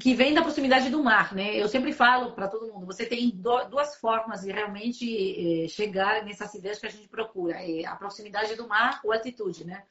que 0.00 0.14
vem 0.14 0.32
da 0.32 0.42
proximidade 0.42 0.88
do 0.88 1.04
mar, 1.04 1.34
né? 1.34 1.54
Eu 1.54 1.68
sempre 1.68 1.92
falo 1.92 2.32
para 2.32 2.48
todo 2.48 2.72
mundo, 2.72 2.86
você 2.86 3.04
tem 3.04 3.30
duas 3.30 3.96
formas 3.96 4.40
de 4.40 4.50
realmente 4.50 5.64
eh, 5.64 5.68
chegar 5.68 6.24
nessa 6.24 6.44
acidez 6.44 6.78
que 6.78 6.86
a 6.86 6.90
gente 6.90 7.06
procura. 7.06 7.56
É 7.62 7.84
a 7.84 7.94
proximidade 7.94 8.56
do 8.56 8.66
mar 8.66 9.00
ou 9.04 9.12
altitude, 9.12 9.66
né? 9.66 9.84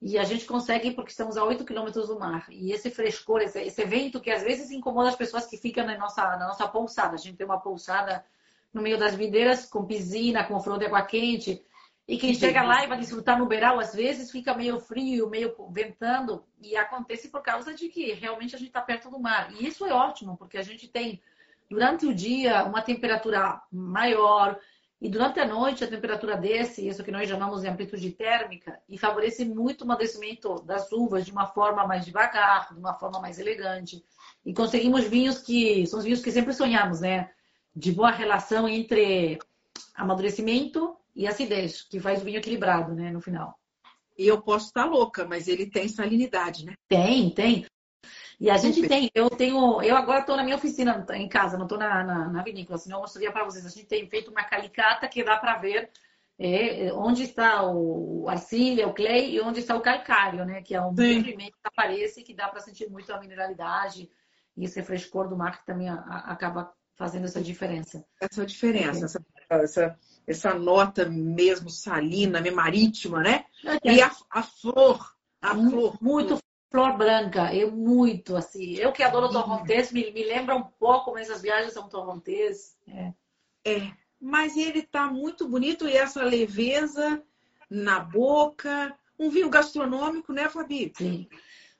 E 0.00 0.16
a 0.16 0.24
gente 0.24 0.46
consegue 0.46 0.92
porque 0.92 1.10
estamos 1.10 1.36
a 1.36 1.44
8 1.44 1.64
quilômetros 1.64 2.08
do 2.08 2.18
mar. 2.18 2.46
E 2.48 2.72
esse 2.72 2.90
frescor, 2.90 3.42
esse, 3.42 3.60
esse, 3.60 3.84
vento 3.84 4.20
que 4.20 4.30
às 4.30 4.42
vezes 4.42 4.70
incomoda 4.70 5.10
as 5.10 5.16
pessoas 5.16 5.46
que 5.46 5.58
ficam 5.58 5.84
na 5.84 5.98
nossa, 5.98 6.22
na 6.36 6.46
nossa 6.46 6.66
pousada. 6.66 7.16
A 7.16 7.18
gente 7.18 7.36
tem 7.36 7.44
uma 7.44 7.60
pousada 7.60 8.24
no 8.72 8.82
meio 8.82 8.98
das 8.98 9.14
videiras, 9.14 9.66
com 9.66 9.84
piscina, 9.84 10.44
com 10.44 10.60
flor 10.60 10.78
de 10.78 10.86
água 10.86 11.02
quente. 11.02 11.64
E 12.06 12.18
quem 12.18 12.34
chega 12.34 12.62
lá 12.62 12.84
e 12.84 12.88
vai 12.88 12.98
desfrutar 12.98 13.38
no 13.38 13.46
beiral, 13.46 13.78
às 13.78 13.94
vezes 13.94 14.30
fica 14.32 14.52
meio 14.52 14.80
frio, 14.80 15.30
meio 15.30 15.54
ventando, 15.70 16.44
e 16.60 16.76
acontece 16.76 17.28
por 17.28 17.40
causa 17.40 17.72
de 17.72 17.88
que 17.88 18.12
realmente 18.14 18.54
a 18.54 18.58
gente 18.58 18.68
está 18.68 18.80
perto 18.80 19.10
do 19.10 19.20
mar. 19.20 19.52
E 19.52 19.66
isso 19.66 19.86
é 19.86 19.92
ótimo, 19.92 20.36
porque 20.36 20.58
a 20.58 20.62
gente 20.62 20.88
tem, 20.88 21.22
durante 21.68 22.06
o 22.06 22.14
dia, 22.14 22.64
uma 22.64 22.82
temperatura 22.82 23.62
maior, 23.70 24.58
e 25.00 25.08
durante 25.08 25.40
a 25.40 25.46
noite 25.46 25.82
a 25.82 25.88
temperatura 25.88 26.36
desce, 26.36 26.86
isso 26.86 27.02
que 27.02 27.12
nós 27.12 27.28
chamamos 27.28 27.62
de 27.62 27.68
amplitude 27.68 28.10
térmica, 28.10 28.78
e 28.88 28.98
favorece 28.98 29.44
muito 29.44 29.82
o 29.82 29.84
amadurecimento 29.84 30.60
das 30.62 30.90
uvas 30.92 31.24
de 31.24 31.32
uma 31.32 31.46
forma 31.46 31.86
mais 31.86 32.04
devagar, 32.04 32.74
de 32.74 32.78
uma 32.78 32.94
forma 32.94 33.20
mais 33.20 33.38
elegante. 33.38 34.04
E 34.44 34.52
conseguimos 34.52 35.04
vinhos 35.04 35.38
que 35.38 35.86
são 35.86 36.00
os 36.00 36.04
vinhos 36.04 36.20
que 36.20 36.32
sempre 36.32 36.52
sonhamos, 36.52 37.00
né? 37.00 37.30
De 37.74 37.92
boa 37.92 38.10
relação 38.10 38.68
entre 38.68 39.38
amadurecimento 39.94 40.96
e 41.14 41.26
acidez, 41.26 41.82
que 41.82 42.00
faz 42.00 42.20
o 42.20 42.24
vinho 42.24 42.38
equilibrado, 42.38 42.94
né, 42.94 43.10
no 43.10 43.20
final. 43.20 43.58
E 44.18 44.26
eu 44.26 44.40
posso 44.40 44.66
estar 44.66 44.84
louca, 44.84 45.24
mas 45.24 45.48
ele 45.48 45.66
tem 45.66 45.88
salinidade, 45.88 46.64
né? 46.64 46.74
Tem, 46.88 47.30
tem. 47.30 47.66
E 48.38 48.50
a 48.50 48.56
gente 48.56 48.86
tem, 48.88 49.10
eu 49.14 49.28
tenho, 49.28 49.82
eu 49.82 49.96
agora 49.96 50.20
estou 50.20 50.36
na 50.36 50.42
minha 50.42 50.56
oficina 50.56 51.06
em 51.12 51.28
casa, 51.28 51.58
não 51.58 51.66
estou 51.66 51.78
na, 51.78 52.02
na, 52.02 52.28
na, 52.28 52.42
vinícola, 52.42 52.78
senão 52.78 52.96
eu 52.96 53.02
mostraria 53.02 53.30
para 53.30 53.44
vocês. 53.44 53.66
A 53.66 53.68
gente 53.68 53.86
tem 53.86 54.08
feito 54.08 54.30
uma 54.30 54.44
calicata 54.44 55.06
que 55.08 55.22
dá 55.22 55.36
para 55.36 55.58
ver 55.58 55.90
é, 56.38 56.90
onde 56.94 57.24
está 57.24 57.62
o 57.62 58.26
arcilha, 58.28 58.88
o 58.88 58.94
clay 58.94 59.34
e 59.34 59.40
onde 59.42 59.60
está 59.60 59.76
o 59.76 59.82
calcário, 59.82 60.46
né? 60.46 60.62
Que 60.62 60.74
é 60.74 60.80
um 60.80 60.94
pigmento 60.94 61.52
que 61.52 61.68
aparece 61.68 62.22
que 62.22 62.32
dá 62.32 62.48
para 62.48 62.60
sentir 62.60 62.88
muito 62.88 63.12
a 63.12 63.20
mineralidade 63.20 64.10
e 64.56 64.64
esse 64.64 64.82
frescor 64.82 65.28
do 65.28 65.36
mar 65.36 65.58
que 65.58 65.66
também 65.66 65.90
a, 65.90 65.96
a, 65.96 66.32
acaba 66.32 66.72
fazendo 67.00 67.24
essa 67.24 67.40
diferença. 67.40 68.04
Essa 68.20 68.44
diferença, 68.44 69.06
essa, 69.06 69.24
essa, 69.48 69.98
essa 70.26 70.54
nota 70.54 71.08
mesmo 71.08 71.70
salina, 71.70 72.42
marítima, 72.52 73.22
né? 73.22 73.46
É. 73.64 73.94
E 73.94 74.02
a, 74.02 74.14
a 74.28 74.42
flor, 74.42 75.16
a 75.40 75.54
muito, 75.54 75.70
flor. 75.70 75.98
Muito 75.98 76.38
flor 76.70 76.98
branca, 76.98 77.54
eu 77.54 77.72
muito, 77.72 78.36
assim. 78.36 78.74
Eu 78.74 78.92
que 78.92 79.02
adoro 79.02 79.30
torrontés, 79.30 79.90
me, 79.90 80.10
me 80.12 80.22
lembra 80.22 80.54
um 80.54 80.62
pouco, 80.62 81.12
mas 81.12 81.30
as 81.30 81.40
viagens 81.40 81.72
são 81.72 81.88
torrontés. 81.88 82.76
É. 82.86 83.14
é, 83.64 83.92
mas 84.20 84.54
ele 84.58 84.82
tá 84.82 85.06
muito 85.06 85.48
bonito 85.48 85.88
e 85.88 85.96
essa 85.96 86.22
leveza 86.22 87.22
na 87.70 87.98
boca. 87.98 88.94
Um 89.18 89.30
vinho 89.30 89.48
gastronômico, 89.48 90.34
né, 90.34 90.50
Fabi? 90.50 90.92
Sim. 90.94 91.26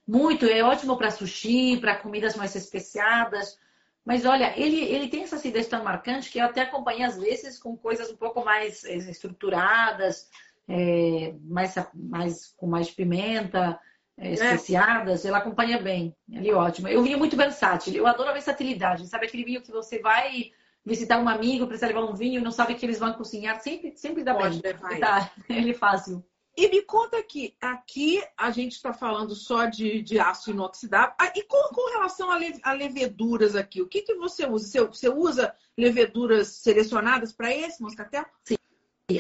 Muito, 0.09 0.47
é 0.47 0.63
ótimo 0.63 0.97
para 0.97 1.11
sushi, 1.11 1.77
para 1.77 1.97
comidas 1.97 2.37
mais 2.37 2.55
especiadas. 2.57 3.59
Mas 4.05 4.25
olha, 4.25 4.53
ele, 4.59 4.83
ele 4.83 5.09
tem 5.09 5.23
essa 5.23 5.37
acidez 5.37 5.67
tão 5.67 5.85
marcante 5.85 6.31
que 6.31 6.39
eu 6.39 6.47
até 6.47 6.63
acompanho 6.63 7.07
às 7.07 7.19
vezes 7.19 7.59
com 7.59 7.77
coisas 7.77 8.11
um 8.11 8.17
pouco 8.17 8.45
mais 8.45 8.85
eh, 8.85 8.97
estruturadas, 8.97 10.29
é, 10.67 11.35
mais, 11.43 11.75
mais, 11.95 12.55
com 12.57 12.67
mais 12.67 12.91
pimenta, 12.91 13.79
é, 14.17 14.33
especiadas. 14.33 15.25
Ela 15.25 15.39
acompanha 15.39 15.79
bem. 15.79 16.15
Ele 16.31 16.49
é 16.49 16.55
ótimo. 16.55 16.89
Eu 16.89 17.03
vinho 17.03 17.19
muito 17.19 17.37
versátil. 17.37 17.95
Eu 17.95 18.07
adoro 18.07 18.31
a 18.31 18.35
versatilidade. 18.35 19.07
Sabe 19.07 19.27
aquele 19.27 19.45
vinho 19.45 19.63
que 19.63 19.73
você 19.73 19.99
vai 19.99 20.53
visitar 20.85 21.19
um 21.19 21.29
amigo, 21.29 21.67
precisa 21.67 21.89
levar 21.89 22.05
um 22.05 22.15
vinho 22.15 22.41
e 22.41 22.43
não 22.43 22.51
sabe 22.51 22.75
que 22.75 22.87
eles 22.87 22.99
vão 22.99 23.13
cozinhar? 23.13 23.61
Sempre, 23.61 23.97
sempre 23.97 24.25
dá 24.25 24.35
Pode 24.35 24.63
bem. 24.63 25.01
Tá, 25.01 25.31
ele 25.49 25.73
é 25.73 25.75
fácil. 25.75 26.25
E 26.57 26.69
me 26.69 26.83
conta 26.83 27.17
aqui, 27.17 27.55
aqui 27.61 28.23
a 28.37 28.51
gente 28.51 28.73
está 28.73 28.93
falando 28.93 29.35
só 29.35 29.67
de, 29.67 30.03
de 30.03 30.19
aço 30.19 30.51
inoxidável. 30.51 31.15
Ah, 31.19 31.33
e 31.35 31.43
com, 31.45 31.75
com 31.75 31.93
relação 31.93 32.31
a, 32.31 32.37
le, 32.37 32.59
a, 32.63 32.73
leveduras 32.73 33.55
aqui, 33.55 33.81
o 33.81 33.87
que, 33.87 34.03
que 34.03 34.15
você 34.15 34.47
usa? 34.47 34.67
Você, 34.67 34.81
você 34.85 35.09
usa 35.09 35.55
leveduras 35.79 36.49
selecionadas 36.49 37.33
para 37.33 37.55
esse 37.55 37.81
moscatel? 37.81 38.27
Sim. 38.45 38.57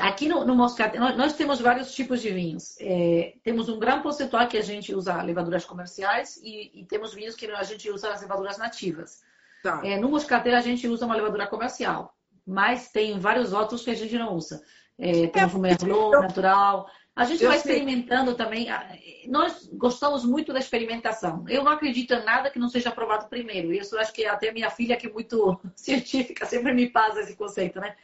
Aqui 0.01 0.29
no, 0.29 0.45
no 0.45 0.55
moscatel, 0.55 1.01
nós, 1.01 1.17
nós, 1.17 1.33
temos 1.33 1.61
vários 1.61 1.93
tipos 1.95 2.21
de 2.21 2.31
vinhos. 2.31 2.77
É, 2.79 3.35
temos 3.43 3.69
um 3.69 3.79
grande 3.79 4.03
percentual 4.03 4.47
que 4.47 4.59
a 4.59 4.63
gente 4.63 4.95
usa 4.95 5.21
levaduras 5.23 5.65
comerciais 5.65 6.37
e, 6.43 6.81
e, 6.81 6.85
temos 6.85 7.13
vinhos 7.13 7.35
que 7.35 7.47
a 7.47 7.63
gente 7.63 7.91
usa 7.91 8.13
as 8.13 8.21
levaduras 8.21 8.59
nativas. 8.59 9.23
Tá. 9.63 9.81
É, 9.85 9.99
no 9.99 10.09
moscatel 10.09 10.57
a 10.57 10.61
gente 10.61 10.87
usa 10.87 11.07
uma 11.07 11.17
levadura 11.17 11.47
comercial, 11.47 12.15
mas 12.47 12.91
tem 12.91 13.19
vários 13.19 13.53
outros 13.53 13.83
que 13.83 13.91
a 13.91 13.95
gente 13.95 14.17
não 14.17 14.35
usa. 14.35 14.63
É, 14.97 15.27
temos 15.29 15.55
é, 15.55 15.57
o 15.57 15.61
Merlot 15.61 16.21
natural, 16.21 16.91
a 17.21 17.25
gente 17.27 17.45
eu 17.45 17.51
vai 17.51 17.59
sei. 17.59 17.73
experimentando 17.73 18.35
também. 18.35 18.71
Ah, 18.71 18.97
nós 19.29 19.69
gostamos 19.75 20.25
muito 20.25 20.55
da 20.55 20.59
experimentação. 20.59 21.45
Eu 21.49 21.63
não 21.63 21.71
acredito 21.71 22.15
em 22.15 22.25
nada 22.25 22.49
que 22.49 22.59
não 22.59 22.71
seja 22.71 22.89
aprovado 22.89 23.29
primeiro. 23.29 23.75
Isso 23.75 23.95
eu 23.95 24.01
acho 24.01 24.11
que 24.11 24.25
até 24.25 24.51
minha 24.51 24.71
filha, 24.71 24.97
que 24.97 25.07
é 25.07 25.13
muito 25.13 25.61
científica, 25.77 26.47
sempre 26.47 26.73
me 26.73 26.89
passa 26.89 27.21
esse 27.21 27.37
conceito, 27.37 27.79
né? 27.79 27.95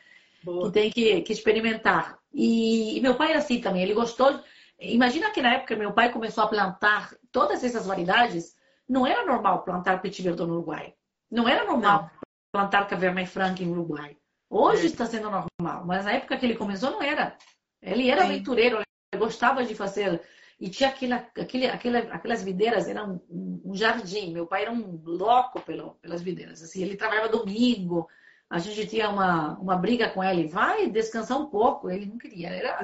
Boa. 0.45 0.67
Que 0.67 0.73
tem 0.73 0.91
que, 0.91 1.23
que 1.23 1.33
experimentar. 1.33 2.19
E, 2.31 2.99
e, 2.99 3.01
meu 3.01 3.15
pai 3.15 3.33
é 3.33 3.37
assim 3.37 3.59
também. 3.59 3.83
Ele 3.83 3.95
gostou. 3.95 4.39
Imagina 4.79 5.31
que 5.31 5.41
na 5.41 5.55
época 5.55 5.75
meu 5.77 5.93
pai 5.93 6.13
começou 6.13 6.45
a 6.45 6.49
plantar 6.49 7.15
todas 7.33 7.65
essas 7.65 7.87
variedades. 7.87 8.55
Não 8.87 9.07
era 9.07 9.25
normal 9.25 9.63
plantar 9.63 10.03
Petit 10.03 10.23
Verdot 10.23 10.47
no 10.47 10.57
Uruguai. 10.57 10.93
Não 11.31 11.49
era 11.49 11.65
normal 11.65 12.03
não. 12.03 12.11
plantar 12.53 12.87
Cabernet 12.87 13.31
Franc 13.31 13.65
no 13.65 13.73
Uruguai. 13.73 14.15
Hoje 14.51 14.83
é. 14.83 14.87
está 14.87 15.07
sendo 15.07 15.31
normal, 15.31 15.87
mas 15.87 16.05
na 16.05 16.13
época 16.13 16.37
que 16.37 16.45
ele 16.45 16.55
começou 16.55 16.91
não 16.91 17.03
era. 17.03 17.35
Ele 17.81 18.11
era 18.11 18.25
aventureiro, 18.25 18.79
gostava 19.15 19.65
de 19.65 19.75
fazer. 19.75 20.21
E 20.59 20.71
tinha 20.71 20.89
aquela, 20.89 21.17
aquele, 21.39 21.67
aquela, 21.67 21.99
aquelas 21.99 22.43
videiras, 22.43 22.89
era 22.89 23.05
um, 23.05 23.21
um, 23.65 23.75
jardim. 23.75 24.33
Meu 24.33 24.47
pai 24.47 24.63
era 24.63 24.73
um 24.73 25.01
louco 25.05 25.61
pelo, 25.61 25.93
pelas 25.97 26.23
videiras. 26.23 26.63
Assim, 26.63 26.83
ele 26.83 26.97
trabalhava 26.97 27.29
domingo, 27.29 28.09
a 28.49 28.59
gente 28.59 28.87
tinha 28.87 29.11
uma, 29.11 29.59
uma 29.59 29.77
briga 29.77 30.09
com 30.09 30.25
ele, 30.25 30.49
vai 30.49 30.89
descansar 30.89 31.39
um 31.39 31.47
pouco, 31.47 31.91
ele 31.91 32.07
não 32.07 32.17
queria. 32.17 32.49
Era... 32.49 32.79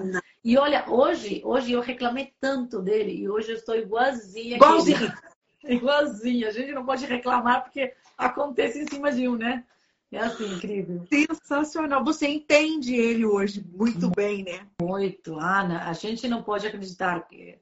E 0.44 0.58
olha, 0.58 0.84
hoje, 0.88 1.40
hoje 1.44 1.72
eu 1.72 1.80
reclamei 1.80 2.34
tanto 2.40 2.82
dele 2.82 3.12
e 3.14 3.30
hoje 3.30 3.52
eu 3.52 3.56
estou 3.56 3.76
igualzinha. 3.76 4.56
Igualzinha. 4.56 5.18
igualzinha. 5.64 6.48
A 6.48 6.52
gente 6.52 6.72
não 6.72 6.84
pode 6.84 7.06
reclamar 7.06 7.62
porque 7.62 7.94
acontece 8.18 8.82
em 8.82 8.86
cima 8.86 9.10
de 9.12 9.28
um, 9.28 9.36
né? 9.36 9.64
É 10.12 10.18
assim, 10.18 10.54
incrível. 10.54 11.06
Sensacional. 11.08 12.04
Você 12.04 12.28
entende 12.28 12.94
ele 12.94 13.24
hoje 13.24 13.64
muito, 13.74 14.10
bem, 14.10 14.44
né? 14.44 14.66
Muito, 14.80 15.38
Ana. 15.38 15.88
A 15.88 15.94
gente 15.94 16.28
não 16.28 16.42
pode 16.42 16.66
acreditar 16.66 17.26
que 17.26 17.58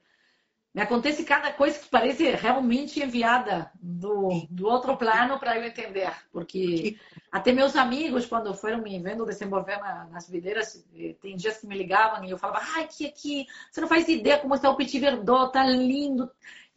me 0.74 0.82
acontece 0.82 1.24
cada 1.24 1.52
coisa 1.52 1.78
que 1.78 1.88
parece 1.88 2.28
realmente 2.30 3.00
enviada 3.00 3.70
do, 3.80 4.46
do 4.50 4.66
outro 4.66 4.96
plano 4.96 5.38
para 5.38 5.56
eu 5.56 5.64
entender. 5.64 6.12
Porque 6.32 6.96
até 7.30 7.52
meus 7.52 7.76
amigos, 7.76 8.26
quando 8.26 8.52
foram 8.52 8.82
me 8.82 8.98
vendo 9.00 9.24
desenvolver 9.24 9.78
na, 9.78 10.06
nas 10.06 10.28
videiras, 10.28 10.84
eh, 10.94 11.14
tem 11.20 11.36
dias 11.36 11.58
que 11.58 11.68
me 11.68 11.78
ligavam 11.78 12.24
e 12.24 12.30
eu 12.30 12.38
falava, 12.38 12.64
ai, 12.74 12.84
aqui, 12.84 13.06
aqui, 13.06 13.46
você 13.70 13.80
não 13.80 13.88
faz 13.88 14.08
ideia 14.08 14.38
como 14.38 14.56
está 14.56 14.68
o 14.70 14.76
petit 14.76 14.98
verdot, 14.98 15.52
tá 15.52 15.64
lindo, 15.64 16.28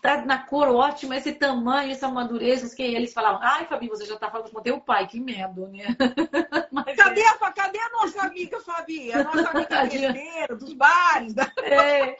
tá 0.03 0.17
na 0.25 0.37
cor 0.37 0.67
ótima, 0.67 1.15
esse 1.15 1.31
tamanho, 1.31 1.93
essa 1.93 2.09
madureza. 2.09 2.75
Que 2.75 2.83
eles 2.83 3.13
falavam, 3.13 3.39
ai, 3.41 3.65
Fabi, 3.65 3.87
você 3.87 4.05
já 4.05 4.17
tá 4.17 4.29
falando 4.29 4.51
com 4.51 4.61
teu 4.61 4.79
pai, 4.81 5.07
que 5.07 5.17
medo, 5.17 5.67
né? 5.69 5.85
Mas, 6.71 6.97
cadê, 6.97 7.21
é... 7.21 7.27
a, 7.29 7.51
cadê 7.51 7.79
a 7.79 7.89
nossa 7.89 8.21
amiga, 8.21 8.59
Fabi? 8.59 9.13
A 9.13 9.23
nossa 9.23 9.49
amiga 9.49 9.85
guerreira, 9.85 10.55
dos 10.57 10.73
bares. 10.73 11.33
Da... 11.33 11.49
É, 11.63 12.17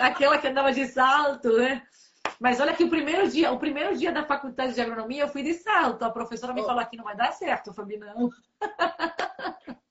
aquela 0.00 0.38
que 0.38 0.48
andava 0.48 0.72
de 0.72 0.86
salto, 0.86 1.58
né? 1.58 1.82
Mas 2.40 2.58
olha 2.58 2.72
que 2.72 2.84
o 2.84 2.90
primeiro 2.90 3.28
dia, 3.28 3.52
o 3.52 3.58
primeiro 3.58 3.94
dia 3.96 4.10
da 4.10 4.24
faculdade 4.24 4.74
de 4.74 4.80
agronomia, 4.80 5.24
eu 5.24 5.28
fui 5.28 5.42
de 5.42 5.52
salto. 5.52 6.02
A 6.04 6.10
professora 6.10 6.54
me 6.54 6.62
oh. 6.62 6.64
falou 6.64 6.80
aqui 6.80 6.96
não 6.96 7.04
vai 7.04 7.14
dar 7.14 7.32
certo, 7.32 7.74
Fabi, 7.74 7.98
não. 7.98 8.30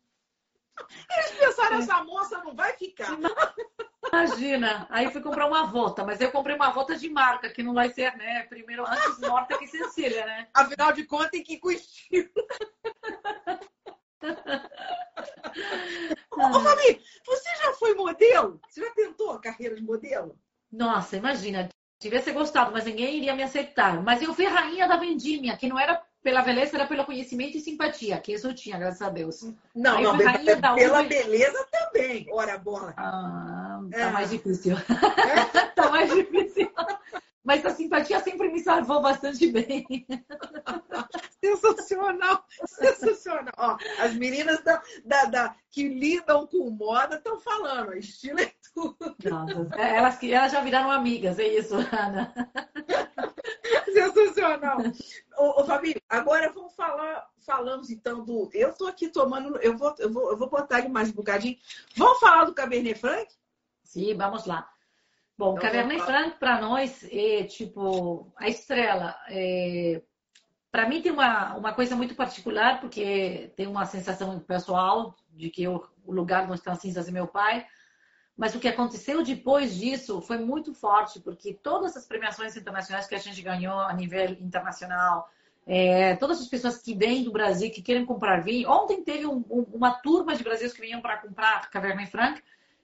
Eles 1.09 1.31
pensaram, 1.31 1.77
essa 1.77 2.03
moça 2.03 2.37
não 2.39 2.55
vai 2.55 2.73
ficar. 2.73 3.17
Imagina. 4.11 4.87
Aí 4.89 5.11
fui 5.11 5.21
comprar 5.21 5.47
uma 5.47 5.65
volta, 5.65 6.03
mas 6.03 6.19
eu 6.21 6.31
comprei 6.31 6.55
uma 6.55 6.71
volta 6.71 6.95
de 6.95 7.09
marca, 7.09 7.49
que 7.49 7.63
não 7.63 7.73
vai 7.73 7.89
ser, 7.89 8.15
né? 8.17 8.43
Primeiro 8.43 8.85
antes 8.85 9.19
morta 9.19 9.57
que 9.57 9.67
Cecília, 9.67 10.25
né? 10.25 10.47
Afinal 10.53 10.93
de 10.93 11.05
contas, 11.05 11.31
tem 11.31 11.43
que 11.43 11.53
ir 11.53 11.59
com 11.59 11.71
estilo. 11.71 12.29
Ô, 16.31 16.59
Fabi, 16.59 17.01
você 17.25 17.55
já 17.61 17.73
foi 17.73 17.93
modelo? 17.93 18.59
Você 18.69 18.81
já 18.81 18.91
tentou 18.93 19.31
a 19.31 19.41
carreira 19.41 19.75
de 19.75 19.83
modelo? 19.83 20.37
Nossa, 20.71 21.17
imagina. 21.17 21.69
Tivesse 21.99 22.31
gostado, 22.31 22.71
mas 22.71 22.85
ninguém 22.85 23.17
iria 23.17 23.35
me 23.35 23.43
aceitar. 23.43 24.01
Mas 24.03 24.21
eu 24.21 24.33
fui 24.33 24.45
rainha 24.45 24.87
da 24.87 24.97
vendimia, 24.97 25.55
que 25.55 25.67
não 25.67 25.79
era 25.79 26.03
pela 26.23 26.41
beleza, 26.41 26.77
era 26.77 26.87
pelo 26.87 27.05
conhecimento 27.05 27.57
e 27.57 27.59
simpatia, 27.59 28.17
que 28.19 28.33
isso 28.33 28.47
eu 28.47 28.55
tinha, 28.55 28.79
graças 28.79 29.01
a 29.01 29.09
Deus. 29.09 29.53
Não, 29.75 29.97
Aí 29.97 30.03
não, 30.03 30.17
pela 30.75 31.03
beleza 31.03 31.67
também, 31.69 32.25
ora 32.31 32.57
bola. 32.57 32.93
Ah, 32.95 33.81
tá 33.91 33.97
é. 33.97 34.11
mais 34.11 34.29
difícil. 34.29 34.77
É? 34.77 35.43
tá 35.75 35.89
mais 35.89 36.11
difícil. 36.13 36.71
Mas 37.43 37.65
a 37.65 37.71
simpatia 37.71 38.21
sempre 38.21 38.49
me 38.49 38.59
salvou 38.61 39.01
bastante 39.01 39.51
bem. 39.51 39.85
Sensacional, 41.43 42.45
sensacional. 42.65 43.53
Ó, 43.57 43.77
as 43.99 44.13
meninas 44.15 44.63
da, 44.63 44.81
da, 45.03 45.25
da, 45.25 45.55
que 45.69 45.89
lidam 45.89 46.47
com 46.47 46.69
moda 46.69 47.17
estão 47.17 47.37
falando, 47.37 47.93
estilo 47.93 48.39
é 48.39 48.53
tudo. 48.73 49.13
Nossa, 49.25 49.75
é, 49.75 49.97
elas, 49.97 50.23
elas 50.23 50.51
já 50.53 50.61
viraram 50.61 50.89
amigas, 50.89 51.37
é 51.39 51.47
isso, 51.47 51.75
Ana. 51.75 52.33
Sensacional. 53.91 54.77
Ô, 55.37 55.61
ô, 55.61 55.65
Fabi, 55.65 56.01
agora 56.07 56.49
vamos 56.53 56.73
falar, 56.75 57.27
falamos 57.45 57.89
então 57.89 58.23
do. 58.23 58.49
Eu 58.53 58.69
estou 58.69 58.87
aqui 58.87 59.09
tomando, 59.09 59.57
eu 59.57 59.77
vou, 59.77 59.93
eu 59.99 60.11
vou, 60.11 60.31
eu 60.31 60.37
vou 60.37 60.49
botar 60.49 60.79
ele 60.79 60.87
mais 60.87 61.09
um 61.09 61.13
bocadinho. 61.13 61.57
Vamos 61.97 62.19
falar 62.19 62.45
do 62.45 62.53
Cabernet 62.53 62.97
Franc? 62.97 63.27
Sim, 63.83 64.15
vamos 64.15 64.45
lá. 64.45 64.69
Bom, 65.37 65.57
então, 65.57 65.63
Cabernet 65.63 66.01
Franc 66.03 66.37
para 66.37 66.61
nós 66.61 67.05
é 67.11 67.43
tipo 67.43 68.31
a 68.37 68.47
estrela. 68.47 69.13
É, 69.27 70.01
para 70.73 70.89
mim 70.89 71.03
tem 71.03 71.11
uma, 71.11 71.53
uma 71.53 71.71
coisa 71.71 71.95
muito 71.95 72.15
particular, 72.15 72.81
porque 72.81 73.53
tem 73.55 73.67
uma 73.67 73.85
sensação 73.85 74.39
pessoal 74.39 75.15
de 75.31 75.51
que 75.51 75.61
eu, 75.61 75.85
o 76.03 76.11
lugar 76.11 76.47
não 76.47 76.55
está 76.55 76.73
cinzas 76.73 77.05
de 77.05 77.11
meu 77.11 77.27
pai. 77.27 77.67
Mas 78.35 78.55
o 78.55 78.59
que 78.59 78.67
aconteceu 78.67 79.21
depois 79.21 79.75
disso 79.75 80.19
foi 80.19 80.39
muito 80.39 80.73
forte, 80.73 81.19
porque 81.19 81.53
todas 81.53 81.95
as 81.95 82.07
premiações 82.07 82.57
internacionais 82.57 83.05
que 83.05 83.13
a 83.13 83.19
gente 83.19 83.39
ganhou 83.43 83.79
a 83.81 83.93
nível 83.93 84.31
internacional, 84.41 85.29
é, 85.67 86.15
todas 86.15 86.41
as 86.41 86.47
pessoas 86.47 86.81
que 86.81 86.95
vêm 86.95 87.23
do 87.23 87.31
Brasil, 87.31 87.69
que 87.69 87.83
querem 87.83 88.03
comprar 88.03 88.41
vinho. 88.41 88.67
Ontem 88.67 89.03
teve 89.03 89.27
um, 89.27 89.45
um, 89.51 89.67
uma 89.73 89.91
turma 89.91 90.35
de 90.35 90.43
brasileiros 90.43 90.75
que 90.75 90.81
vinham 90.81 91.01
para 91.01 91.17
comprar 91.17 91.69
Cabernet 91.69 92.09
Franc 92.09 92.41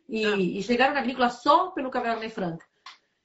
e, 0.07 0.25
ah. 0.27 0.35
e, 0.37 0.61
chegaram 0.61 0.93
na 0.93 0.99
agrícola 0.99 1.31
só 1.31 1.71
pelo 1.71 1.89
Cabernet 1.89 2.31
Franc. 2.31 2.63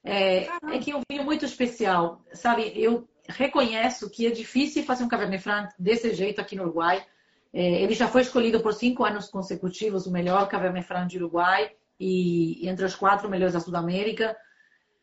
É, 0.03 0.49
é, 0.73 0.79
que 0.81 0.91
é 0.91 0.97
um 0.97 1.03
vinho 1.11 1.25
muito 1.25 1.45
especial, 1.45 2.25
sabe? 2.33 2.73
Eu 2.75 3.07
reconheço 3.29 4.11
que 4.11 4.27
é 4.27 4.31
difícil 4.31 4.85
fazer 4.85 5.05
um 5.05 5.09
Cabernet 5.09 5.43
Franc 5.43 5.75
desse 5.79 6.13
jeito 6.15 6.41
aqui 6.41 6.57
no 6.57 6.65
Uruguai. 6.65 7.05
É, 7.53 7.83
ele 7.83 7.95
já 7.95 8.09
foi 8.09 8.23
escolhido 8.23 8.61
por 8.61 8.75
cinco 8.75 9.05
anos 9.05 9.29
consecutivos 9.29 10.07
o 10.07 10.11
melhor 10.11 10.49
Cabernet 10.49 10.87
Franc 10.87 11.09
de 11.09 11.19
Uruguai 11.19 11.71
e 11.99 12.69
entre 12.69 12.85
os 12.85 12.95
quatro 12.95 13.29
melhores 13.29 13.55
da 13.55 13.61
Sudamérica. 13.61 14.37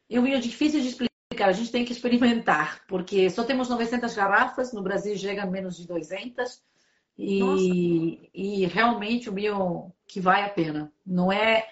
É 0.09 0.19
um 0.19 0.23
vinho 0.23 0.41
difícil 0.41 0.81
de 0.81 0.89
explicar, 0.89 1.49
a 1.49 1.53
gente 1.53 1.71
tem 1.71 1.85
que 1.85 1.93
experimentar, 1.93 2.81
porque 2.87 3.29
só 3.29 3.43
temos 3.43 3.69
900 3.69 4.13
garrafas, 4.13 4.73
no 4.73 4.81
Brasil 4.81 5.15
chega 5.17 5.43
a 5.43 5.45
menos 5.45 5.77
de 5.77 5.87
200, 5.87 6.61
e, 7.17 8.29
e 8.33 8.65
realmente 8.65 9.29
o 9.29 9.33
vinho 9.33 9.91
que 10.07 10.19
vale 10.19 10.43
a 10.43 10.49
pena. 10.49 10.91
Não 11.05 11.31
é, 11.31 11.67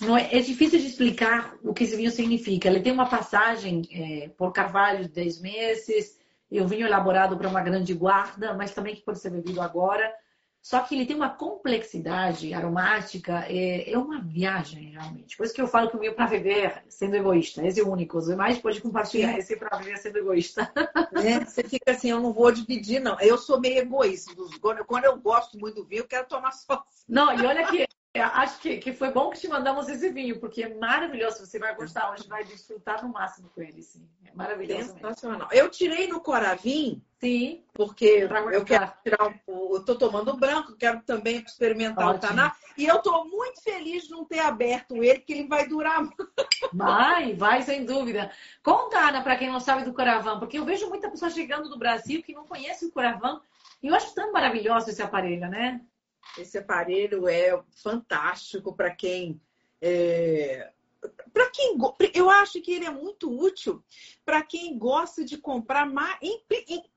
não 0.00 0.16
é, 0.16 0.28
é 0.32 0.40
difícil 0.40 0.78
de 0.78 0.86
explicar 0.86 1.56
o 1.62 1.72
que 1.72 1.84
esse 1.84 1.96
vinho 1.96 2.10
significa. 2.10 2.68
Ele 2.68 2.80
tem 2.80 2.92
uma 2.92 3.08
passagem 3.08 3.82
é, 3.92 4.28
por 4.36 4.52
carvalho 4.52 5.04
de 5.04 5.10
10 5.10 5.40
meses, 5.40 6.18
e 6.50 6.60
um 6.60 6.66
vinho 6.66 6.86
elaborado 6.86 7.36
para 7.36 7.48
uma 7.48 7.62
grande 7.62 7.94
guarda, 7.94 8.52
mas 8.54 8.74
também 8.74 8.94
que 8.94 9.02
pode 9.02 9.20
ser 9.20 9.30
bebido 9.30 9.60
agora. 9.60 10.12
Só 10.62 10.80
que 10.80 10.94
ele 10.94 11.06
tem 11.06 11.16
uma 11.16 11.30
complexidade 11.30 12.52
aromática, 12.52 13.46
é, 13.48 13.90
é 13.90 13.96
uma 13.96 14.20
viagem, 14.20 14.90
realmente. 14.90 15.34
Por 15.34 15.46
isso 15.46 15.54
que 15.54 15.62
eu 15.62 15.66
falo 15.66 15.88
que 15.88 15.96
o 15.96 16.00
meu 16.00 16.12
para 16.12 16.26
viver 16.26 16.82
sendo 16.86 17.16
egoísta, 17.16 17.66
esse 17.66 17.80
é 17.80 17.82
o 17.82 17.88
único. 17.88 18.18
Os 18.18 18.26
demais 18.26 18.58
pode 18.58 18.78
compartilhar 18.80 19.38
esse 19.38 19.56
para 19.56 19.78
viver 19.78 19.96
sendo 19.96 20.18
egoísta. 20.18 20.70
É, 21.14 21.40
você 21.44 21.62
fica 21.62 21.92
assim, 21.92 22.10
eu 22.10 22.20
não 22.20 22.32
vou 22.32 22.52
dividir, 22.52 23.00
não. 23.00 23.18
Eu 23.20 23.38
sou 23.38 23.58
meio 23.58 23.78
egoísta. 23.78 24.34
Quando 24.86 25.04
eu 25.04 25.16
gosto 25.18 25.58
muito 25.58 25.76
do 25.76 25.84
vinho, 25.86 26.00
eu 26.00 26.08
quero 26.08 26.26
tomar 26.26 26.52
só. 26.52 26.84
Não, 27.08 27.32
e 27.32 27.46
olha 27.46 27.66
que 27.66 27.86
eu 28.12 28.24
acho 28.24 28.60
que, 28.60 28.78
que 28.78 28.92
foi 28.92 29.12
bom 29.12 29.30
que 29.30 29.38
te 29.38 29.46
mandamos 29.46 29.88
esse 29.88 30.10
vinho, 30.10 30.40
porque 30.40 30.64
é 30.64 30.74
maravilhoso. 30.74 31.46
Você 31.46 31.60
vai 31.60 31.74
gostar 31.76 32.10
hoje, 32.10 32.26
vai 32.26 32.42
desfrutar 32.42 33.04
no 33.04 33.12
máximo 33.12 33.48
com 33.54 33.62
ele, 33.62 33.82
sim. 33.82 34.04
É 34.26 34.34
maravilhoso. 34.34 34.94
Sensacional. 34.94 35.48
Mesmo. 35.48 35.52
Eu 35.52 35.70
tirei 35.70 36.08
no 36.08 36.20
Coravim, 36.20 37.00
sim, 37.20 37.62
porque 37.72 38.28
eu 38.52 38.64
quero 38.64 38.92
tirar 39.04 39.28
um, 39.28 39.74
eu 39.74 39.84
tô 39.84 39.94
tomando 39.94 40.36
branco, 40.36 40.76
quero 40.76 41.00
também 41.02 41.36
experimentar 41.36 42.08
Ótimo. 42.08 42.18
o 42.18 42.28
Taná. 42.28 42.56
E 42.76 42.84
eu 42.84 43.00
tô 43.00 43.24
muito 43.26 43.62
feliz 43.62 44.04
de 44.04 44.10
não 44.10 44.24
ter 44.24 44.40
aberto 44.40 45.04
ele, 45.04 45.20
que 45.20 45.32
ele 45.32 45.46
vai 45.46 45.68
durar. 45.68 46.02
Vai, 46.72 47.34
vai, 47.34 47.62
sem 47.62 47.84
dúvida. 47.84 48.30
Conta, 48.62 48.98
Ana, 48.98 49.22
para 49.22 49.34
quem 49.34 49.50
não 49.50 49.58
sabe 49.58 49.82
do 49.82 49.92
Coravan, 49.92 50.38
porque 50.38 50.56
eu 50.56 50.64
vejo 50.64 50.88
muita 50.88 51.10
pessoa 51.10 51.28
chegando 51.28 51.68
do 51.68 51.78
Brasil 51.78 52.22
que 52.22 52.32
não 52.32 52.46
conhece 52.46 52.86
o 52.86 52.92
Coravan. 52.92 53.40
E 53.82 53.88
eu 53.88 53.94
acho 53.94 54.14
tão 54.14 54.30
maravilhoso 54.30 54.88
esse 54.88 55.02
aparelho, 55.02 55.48
né? 55.48 55.80
Esse 56.38 56.58
aparelho 56.58 57.28
é 57.28 57.62
fantástico 57.82 58.74
para 58.74 58.94
quem. 58.94 59.40
É... 59.80 60.72
Para 61.32 61.48
quem 61.50 61.78
eu 62.12 62.28
acho 62.28 62.60
que 62.60 62.72
ele 62.72 62.84
é 62.84 62.90
muito 62.90 63.30
útil 63.30 63.82
para 64.22 64.42
quem 64.42 64.78
gosta 64.78 65.24
de 65.24 65.38
comprar 65.38 65.86
mais. 65.86 66.18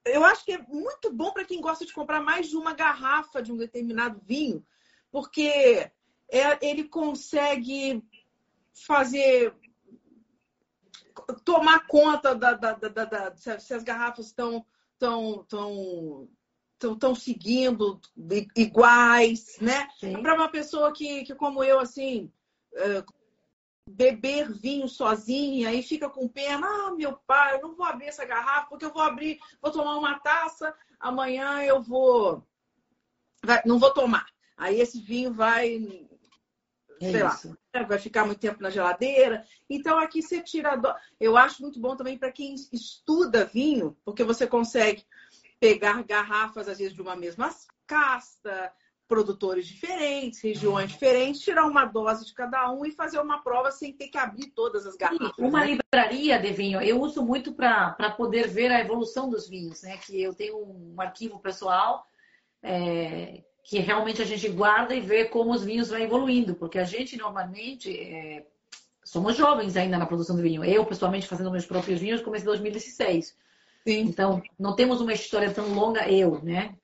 Eu 0.04 0.26
acho 0.26 0.44
que 0.44 0.52
é 0.52 0.58
muito 0.58 1.12
bom 1.12 1.32
para 1.32 1.46
quem 1.46 1.62
gosta 1.62 1.86
de 1.86 1.94
comprar 1.94 2.22
mais 2.22 2.50
de 2.50 2.58
uma 2.58 2.74
garrafa 2.74 3.42
de 3.42 3.54
um 3.54 3.58
determinado 3.58 4.20
vinho, 4.26 4.66
porque 5.10 5.90
é, 6.30 6.60
ele 6.62 6.84
consegue 6.84 8.04
fazer 8.74 9.56
tomar 11.46 11.88
conta 11.88 12.36
da, 12.36 12.54
da, 12.54 12.74
da, 12.74 13.06
da 13.06 13.36
se 13.36 13.74
as 13.74 13.84
garrafas 13.84 14.28
estão 14.28 14.66
tão, 14.98 15.44
tão 15.46 16.28
estão 16.92 17.16
seguindo 17.16 18.02
iguais, 18.56 19.58
né? 19.62 19.88
Para 20.22 20.36
uma 20.36 20.50
pessoa 20.50 20.92
que, 20.92 21.24
que, 21.24 21.34
como 21.34 21.64
eu, 21.64 21.80
assim, 21.80 22.30
beber 23.90 24.52
vinho 24.52 24.88
sozinha 24.88 25.72
e 25.74 25.84
fica 25.84 26.10
com 26.10 26.28
pena, 26.28 26.66
ah, 26.66 26.92
meu 26.92 27.18
pai, 27.28 27.56
eu 27.56 27.62
não 27.62 27.76
vou 27.76 27.86
abrir 27.86 28.08
essa 28.08 28.26
garrafa, 28.26 28.68
porque 28.68 28.86
eu 28.86 28.94
vou 28.94 29.02
abrir, 29.02 29.40
vou 29.62 29.72
tomar 29.72 29.98
uma 29.98 30.20
taça, 30.20 30.74
amanhã 31.00 31.62
eu 31.64 31.82
vou. 31.82 32.46
Vai, 33.44 33.62
não 33.66 33.78
vou 33.78 33.94
tomar. 33.94 34.26
Aí 34.56 34.80
esse 34.80 35.02
vinho 35.02 35.34
vai. 35.34 35.76
É 37.02 37.12
sei 37.12 37.26
isso. 37.26 37.58
lá, 37.74 37.84
vai 37.84 38.00
ficar 38.00 38.26
muito 38.26 38.40
tempo 38.40 38.62
na 38.62 38.70
geladeira. 38.70 39.46
Então 39.70 40.00
aqui 40.00 40.22
você 40.22 40.42
tira. 40.42 40.78
Do... 40.78 40.94
Eu 41.20 41.36
acho 41.36 41.62
muito 41.62 41.80
bom 41.80 41.96
também 41.98 42.18
para 42.18 42.32
quem 42.32 42.56
estuda 42.72 43.46
vinho, 43.46 43.98
porque 44.06 44.24
você 44.24 44.48
consegue 44.48 45.06
pegar 45.64 46.04
garrafas, 46.04 46.68
às 46.68 46.78
vezes, 46.78 46.94
de 46.94 47.02
uma 47.02 47.16
mesma 47.16 47.50
casta, 47.88 48.70
produtores 49.08 49.66
diferentes, 49.66 50.42
regiões 50.42 50.92
diferentes, 50.92 51.40
tirar 51.40 51.66
uma 51.66 51.86
dose 51.86 52.26
de 52.26 52.34
cada 52.34 52.70
um 52.70 52.86
e 52.86 52.92
fazer 52.92 53.20
uma 53.20 53.42
prova 53.42 53.72
sem 53.72 53.94
ter 53.94 54.10
que 54.10 54.18
abrir 54.18 54.48
todas 54.48 54.86
as 54.86 54.98
garrafas. 54.98 55.32
Uma 55.38 55.62
né? 55.62 55.78
livraria 55.94 56.38
de 56.38 56.52
vinho, 56.52 56.82
eu 56.82 57.00
uso 57.00 57.24
muito 57.24 57.54
para 57.54 58.12
poder 58.18 58.50
ver 58.50 58.74
a 58.74 58.82
evolução 58.82 59.30
dos 59.30 59.48
vinhos, 59.48 59.84
né? 59.84 59.98
Que 60.06 60.22
eu 60.22 60.34
tenho 60.34 60.58
um 60.58 60.96
arquivo 60.98 61.40
pessoal 61.40 62.06
é, 62.62 63.42
que 63.64 63.80
realmente 63.80 64.22
a 64.22 64.26
gente 64.26 64.50
guarda 64.50 64.94
e 64.94 65.00
vê 65.00 65.24
como 65.24 65.54
os 65.54 65.64
vinhos 65.64 65.90
vão 65.90 66.00
evoluindo, 66.00 66.56
porque 66.56 66.78
a 66.78 66.84
gente 66.84 67.16
normalmente 67.16 67.98
é, 67.98 68.46
somos 69.02 69.38
jovens 69.38 69.78
ainda 69.78 69.98
na 69.98 70.06
produção 70.06 70.36
de 70.36 70.42
vinho. 70.42 70.62
Eu, 70.66 70.86
pessoalmente, 70.86 71.26
fazendo 71.26 71.52
meus 71.52 71.66
próprios 71.66 72.02
vinhos, 72.02 72.22
comecei 72.22 72.44
em 72.44 72.52
2016. 72.52 73.43
Sim. 73.86 74.02
Então, 74.02 74.42
não 74.58 74.76
temos 74.76 75.02
uma 75.02 75.14
história 75.14 75.52
tão 75.52 75.74
longa, 75.74 76.10
eu, 76.10 76.42
né? 76.42 76.76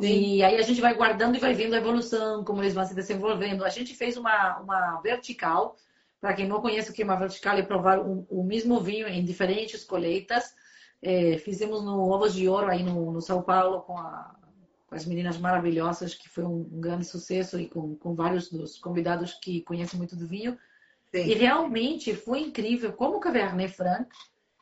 Sim. 0.00 0.36
E 0.36 0.42
aí 0.42 0.56
a 0.56 0.62
gente 0.62 0.80
vai 0.80 0.94
guardando 0.94 1.36
e 1.36 1.40
vai 1.40 1.54
vendo 1.54 1.74
a 1.74 1.78
evolução, 1.78 2.44
como 2.44 2.62
eles 2.62 2.74
vão 2.74 2.84
se 2.84 2.94
desenvolvendo. 2.94 3.64
A 3.64 3.68
gente 3.68 3.94
fez 3.94 4.16
uma, 4.16 4.58
uma 4.58 5.00
vertical, 5.00 5.76
para 6.20 6.34
quem 6.34 6.48
não 6.48 6.60
conhece 6.60 6.90
o 6.90 6.92
que 6.92 7.02
é 7.02 7.04
uma 7.04 7.18
vertical, 7.18 7.56
é 7.56 7.62
provar 7.62 8.00
o, 8.00 8.26
o 8.28 8.42
mesmo 8.44 8.80
vinho 8.80 9.06
em 9.06 9.24
diferentes 9.24 9.84
colheitas. 9.84 10.54
É, 11.02 11.38
fizemos 11.38 11.84
no 11.84 12.08
Ovos 12.08 12.34
de 12.34 12.48
Ouro, 12.48 12.70
aí 12.70 12.82
no, 12.82 13.12
no 13.12 13.20
São 13.20 13.42
Paulo, 13.42 13.82
com, 13.82 13.98
a, 13.98 14.34
com, 14.88 14.94
as 14.94 15.04
meninas 15.04 15.38
maravilhosas, 15.38 16.14
que 16.14 16.28
foi 16.28 16.44
um, 16.44 16.68
um, 16.72 16.80
grande 16.80 17.04
sucesso, 17.04 17.60
e 17.60 17.68
com, 17.68 17.94
com 17.96 18.14
vários 18.14 18.50
dos 18.50 18.78
convidados 18.78 19.34
que 19.34 19.60
conhecem 19.62 19.98
muito 19.98 20.16
do 20.16 20.26
vinho. 20.26 20.58
Sim. 21.12 21.26
E 21.26 21.34
realmente 21.34 22.14
foi 22.14 22.40
incrível 22.40 22.92
como 22.92 23.18
o 23.18 23.20
Cabernet 23.20 23.72
Franc 23.72 24.08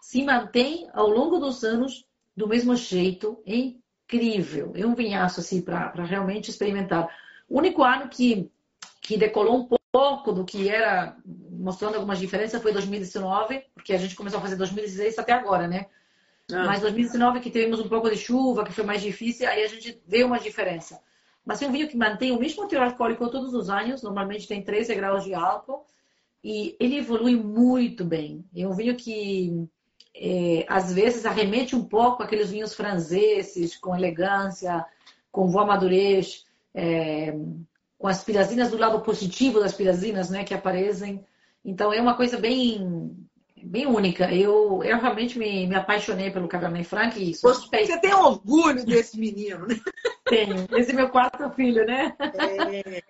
se 0.03 0.24
mantém 0.24 0.90
ao 0.92 1.07
longo 1.07 1.38
dos 1.38 1.62
anos 1.62 2.05
do 2.36 2.48
mesmo 2.48 2.74
jeito, 2.74 3.40
incrível. 3.46 4.72
É 4.74 4.84
um 4.84 4.96
vinhaço 4.96 5.38
assim 5.38 5.62
para 5.62 5.92
realmente 6.05 6.50
experimentar. 6.50 7.09
O 7.48 7.59
único 7.59 7.84
ano 7.84 8.09
que, 8.09 8.50
que 9.00 9.16
decolou 9.16 9.57
um 9.61 9.78
pouco 9.92 10.32
do 10.32 10.44
que 10.44 10.68
era, 10.68 11.16
mostrando 11.24 11.94
algumas 11.94 12.18
diferenças, 12.18 12.61
foi 12.61 12.72
2019, 12.72 13.64
porque 13.72 13.92
a 13.92 13.96
gente 13.96 14.16
começou 14.16 14.40
a 14.40 14.42
fazer 14.42 14.57
2016 14.57 15.20
até 15.20 15.32
agora, 15.32 15.68
né? 15.68 15.86
Ah. 16.50 16.64
Mas 16.64 16.80
2019 16.80 17.38
que 17.38 17.50
tivemos 17.50 17.78
um 17.78 17.88
pouco 17.88 18.11
de 18.11 18.16
chuva, 18.16 18.64
que 18.64 18.72
foi 18.72 18.82
mais 18.82 19.00
difícil, 19.00 19.48
aí 19.48 19.62
a 19.62 19.68
gente 19.68 20.03
vê 20.05 20.24
uma 20.24 20.40
diferença. 20.40 21.00
Mas 21.44 21.62
é 21.62 21.68
um 21.68 21.72
vinho 21.72 21.86
que 21.86 21.96
mantém 21.96 22.32
o 22.32 22.40
mesmo 22.40 22.66
teor 22.66 22.86
alcoólico 22.86 23.30
todos 23.30 23.55
os 23.55 23.70
anos, 23.70 24.03
normalmente 24.03 24.48
tem 24.48 24.64
13 24.64 24.96
graus 24.96 25.22
de 25.22 25.32
álcool, 25.32 25.86
e 26.42 26.76
ele 26.80 26.96
evolui 26.96 27.36
muito 27.36 28.05
bem. 28.05 28.44
É 28.57 28.66
um 28.66 28.74
vinho 28.74 28.96
que 28.96 29.68
é, 30.15 30.65
às 30.69 30.93
vezes 30.93 31.25
arremete 31.25 31.75
um 31.75 31.85
pouco 31.85 32.23
aqueles 32.23 32.51
vinhos 32.51 32.75
franceses, 32.75 33.77
com 33.77 33.97
elegância, 33.97 34.85
com 35.31 35.51
boa 35.51 35.65
madurez, 35.65 36.45
é, 36.75 37.35
com 37.99 38.09
as 38.09 38.23
pirazinas 38.23 38.71
do 38.71 38.77
lado 38.77 39.01
positivo 39.01 39.61
das 39.61 39.75
pirazinas, 39.75 40.29
né, 40.31 40.45
que 40.45 40.55
aparecem. 40.55 41.25
Então 41.65 41.93
é 41.93 42.01
uma 42.01 42.17
coisa 42.17 42.39
bem 42.39 43.17
bem 43.65 43.87
única. 43.87 44.33
Eu, 44.33 44.83
eu 44.83 44.99
realmente 44.99 45.39
me, 45.39 45.67
me 45.67 45.75
apaixonei 45.77 46.31
pelo 46.31 46.49
Cabernet 46.49 46.85
Franc. 46.85 47.19
E 47.19 47.35
Você 47.35 48.01
tem 48.01 48.13
orgulho 48.13 48.85
desse 48.85 49.19
menino, 49.19 49.67
né? 49.67 49.77
Tenho. 50.27 50.67
Esse 50.77 50.91
é 50.91 50.95
meu 50.95 51.09
quarto 51.09 51.49
filho, 51.51 51.87
né? 51.87 52.15
É. 52.21 53.03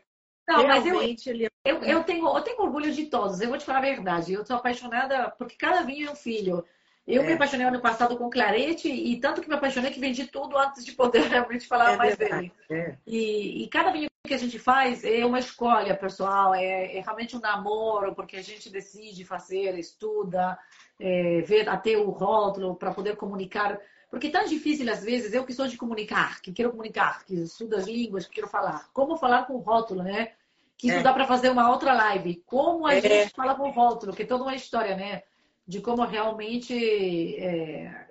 Não, 0.47 0.67
mas 0.67 0.85
eu, 0.85 1.01
ele... 1.01 1.47
É 1.47 1.73
eu, 1.73 1.83
eu, 1.83 2.05
tenho, 2.05 2.27
eu 2.27 2.43
tenho 2.43 2.61
orgulho 2.61 2.93
de 2.93 3.07
todos. 3.07 3.41
Eu 3.41 3.49
vou 3.49 3.59
te 3.59 3.65
falar 3.65 3.79
a 3.79 3.83
verdade. 3.83 4.33
Eu 4.33 4.45
sou 4.45 4.57
apaixonada 4.57 5.31
porque 5.39 5.57
cada 5.57 5.83
vinho 5.83 6.09
é 6.09 6.13
um 6.13 6.17
filho. 6.17 6.65
Eu 7.07 7.23
é. 7.23 7.27
me 7.27 7.33
apaixonei 7.33 7.67
ano 7.67 7.81
passado 7.81 8.17
com 8.17 8.31
Clarete 8.31 8.89
e 8.89 9.19
tanto 9.19 9.41
que 9.41 9.49
me 9.49 9.55
apaixonei 9.55 9.91
que 9.91 9.99
vendi 9.99 10.27
tudo 10.27 10.57
antes 10.57 10.85
de 10.85 10.93
poder 10.93 11.23
realmente 11.29 11.67
falar 11.67 11.95
é 11.95 11.97
mais 11.97 12.17
verdade. 12.17 12.53
dele. 12.69 12.83
É. 12.83 12.97
E, 13.07 13.65
e, 13.65 13.69
cada 13.69 13.91
vinho 13.91 14.09
que 14.25 14.35
a 14.35 14.39
gente 14.39 14.59
faz 14.59 15.05
é 15.05 15.27
uma 15.27 15.41
escolha 15.41 15.97
pessoal, 15.97 16.55
é, 16.55 16.97
é 16.97 17.01
realmente 17.01 17.37
um 17.37 17.41
namoro, 17.41 18.15
porque 18.15 18.37
a 18.37 18.43
gente 18.43 18.71
decide 18.71 19.25
fazer, 19.25 19.77
estuda, 19.79 20.57
é, 20.99 21.41
ver 21.41 21.69
até 21.69 21.97
o 21.97 22.11
rótulo 22.11 22.77
para 22.77 22.93
poder 22.93 23.17
comunicar. 23.17 23.81
Porque 24.09 24.29
é 24.29 24.31
tão 24.31 24.45
difícil 24.45 24.91
às 24.93 25.03
vezes, 25.03 25.35
eu 25.35 25.45
que 25.45 25.53
sou 25.53 25.67
de 25.67 25.77
comunicar, 25.77 26.41
que 26.41 26.53
quero 26.53 26.71
comunicar, 26.71 27.25
que 27.25 27.35
estudo 27.35 27.75
as 27.75 27.87
línguas, 27.87 28.27
que 28.27 28.35
quero 28.35 28.47
falar. 28.47 28.89
Como 28.93 29.17
falar 29.17 29.47
com 29.47 29.55
o 29.55 29.61
rótulo, 29.61 30.05
né? 30.05 30.33
Que 30.79 30.89
isso 30.89 30.99
é. 30.99 31.03
dá 31.03 31.13
para 31.13 31.27
fazer 31.27 31.51
uma 31.51 31.71
outra 31.71 31.93
live. 31.93 32.43
Como 32.47 32.87
a 32.87 33.01
gente 33.01 33.31
fala 33.35 33.57
com 33.57 33.69
o 33.69 33.73
rótulo, 33.73 34.15
que 34.15 34.23
é 34.23 34.27
toda 34.27 34.45
uma 34.45 34.55
história, 34.55 34.97
né? 34.97 35.23
De 35.67 35.81
como 35.81 36.05
realmente 36.05 37.37
é, 37.37 38.09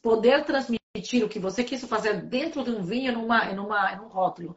poder 0.00 0.44
transmitir 0.44 1.24
o 1.24 1.28
que 1.28 1.38
você 1.38 1.64
quis 1.64 1.84
fazer 1.84 2.22
dentro 2.22 2.62
de 2.62 2.70
um 2.70 2.82
vinho 2.82 3.12
numa, 3.12 3.52
numa, 3.52 3.96
num 3.96 4.08
rótulo. 4.08 4.56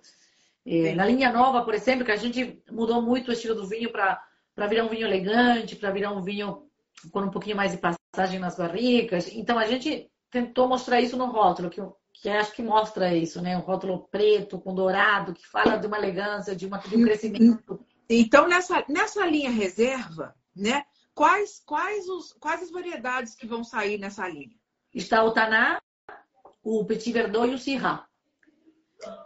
É, 0.66 0.94
na 0.94 1.06
linha 1.06 1.32
nova, 1.32 1.64
por 1.64 1.74
exemplo, 1.74 2.06
que 2.06 2.12
a 2.12 2.18
gente 2.18 2.62
mudou 2.70 3.02
muito 3.02 3.30
o 3.30 3.32
estilo 3.32 3.56
do 3.56 3.68
vinho 3.68 3.92
para 3.92 4.22
virar 4.68 4.84
um 4.84 4.90
vinho 4.90 5.08
elegante, 5.08 5.76
para 5.76 5.92
virar 5.92 6.12
um 6.12 6.22
vinho 6.22 6.68
com 7.12 7.22
um 7.22 7.30
pouquinho 7.32 7.56
mais 7.56 7.72
de 7.72 7.78
passagem 7.78 8.40
nas 8.40 8.58
barricas. 8.58 9.30
Então 9.34 9.58
a 9.58 9.66
gente 9.66 10.12
tentou 10.30 10.68
mostrar 10.68 11.00
isso 11.00 11.16
no 11.16 11.28
rótulo, 11.28 11.70
que, 11.70 11.82
que 12.14 12.30
acho 12.30 12.52
que 12.52 12.62
mostra 12.62 13.16
isso, 13.16 13.42
né? 13.42 13.58
Um 13.58 13.62
rótulo 13.62 14.08
preto 14.12 14.60
com 14.60 14.76
dourado, 14.76 15.34
que 15.34 15.48
fala 15.48 15.78
de 15.78 15.88
uma 15.88 15.98
elegância, 15.98 16.56
de, 16.56 16.66
uma, 16.66 16.80
de 16.80 16.96
um 16.98 17.04
crescimento. 17.04 17.80
Então, 18.10 18.48
nessa, 18.48 18.84
nessa 18.90 19.26
linha 19.26 19.50
reserva, 19.50 20.36
né? 20.56 20.84
Quais, 21.18 21.64
quais, 21.66 22.08
os, 22.08 22.32
quais 22.34 22.62
as 22.62 22.70
variedades 22.70 23.34
que 23.34 23.48
vão 23.48 23.64
sair 23.64 23.98
nessa 23.98 24.28
linha? 24.30 24.56
Está 24.94 25.24
o 25.24 25.32
Taná, 25.32 25.82
o 26.62 26.86
Petit 26.86 27.12
Verdot 27.12 27.50
e 27.50 27.56
o 27.56 27.58
Syrah. 27.58 28.06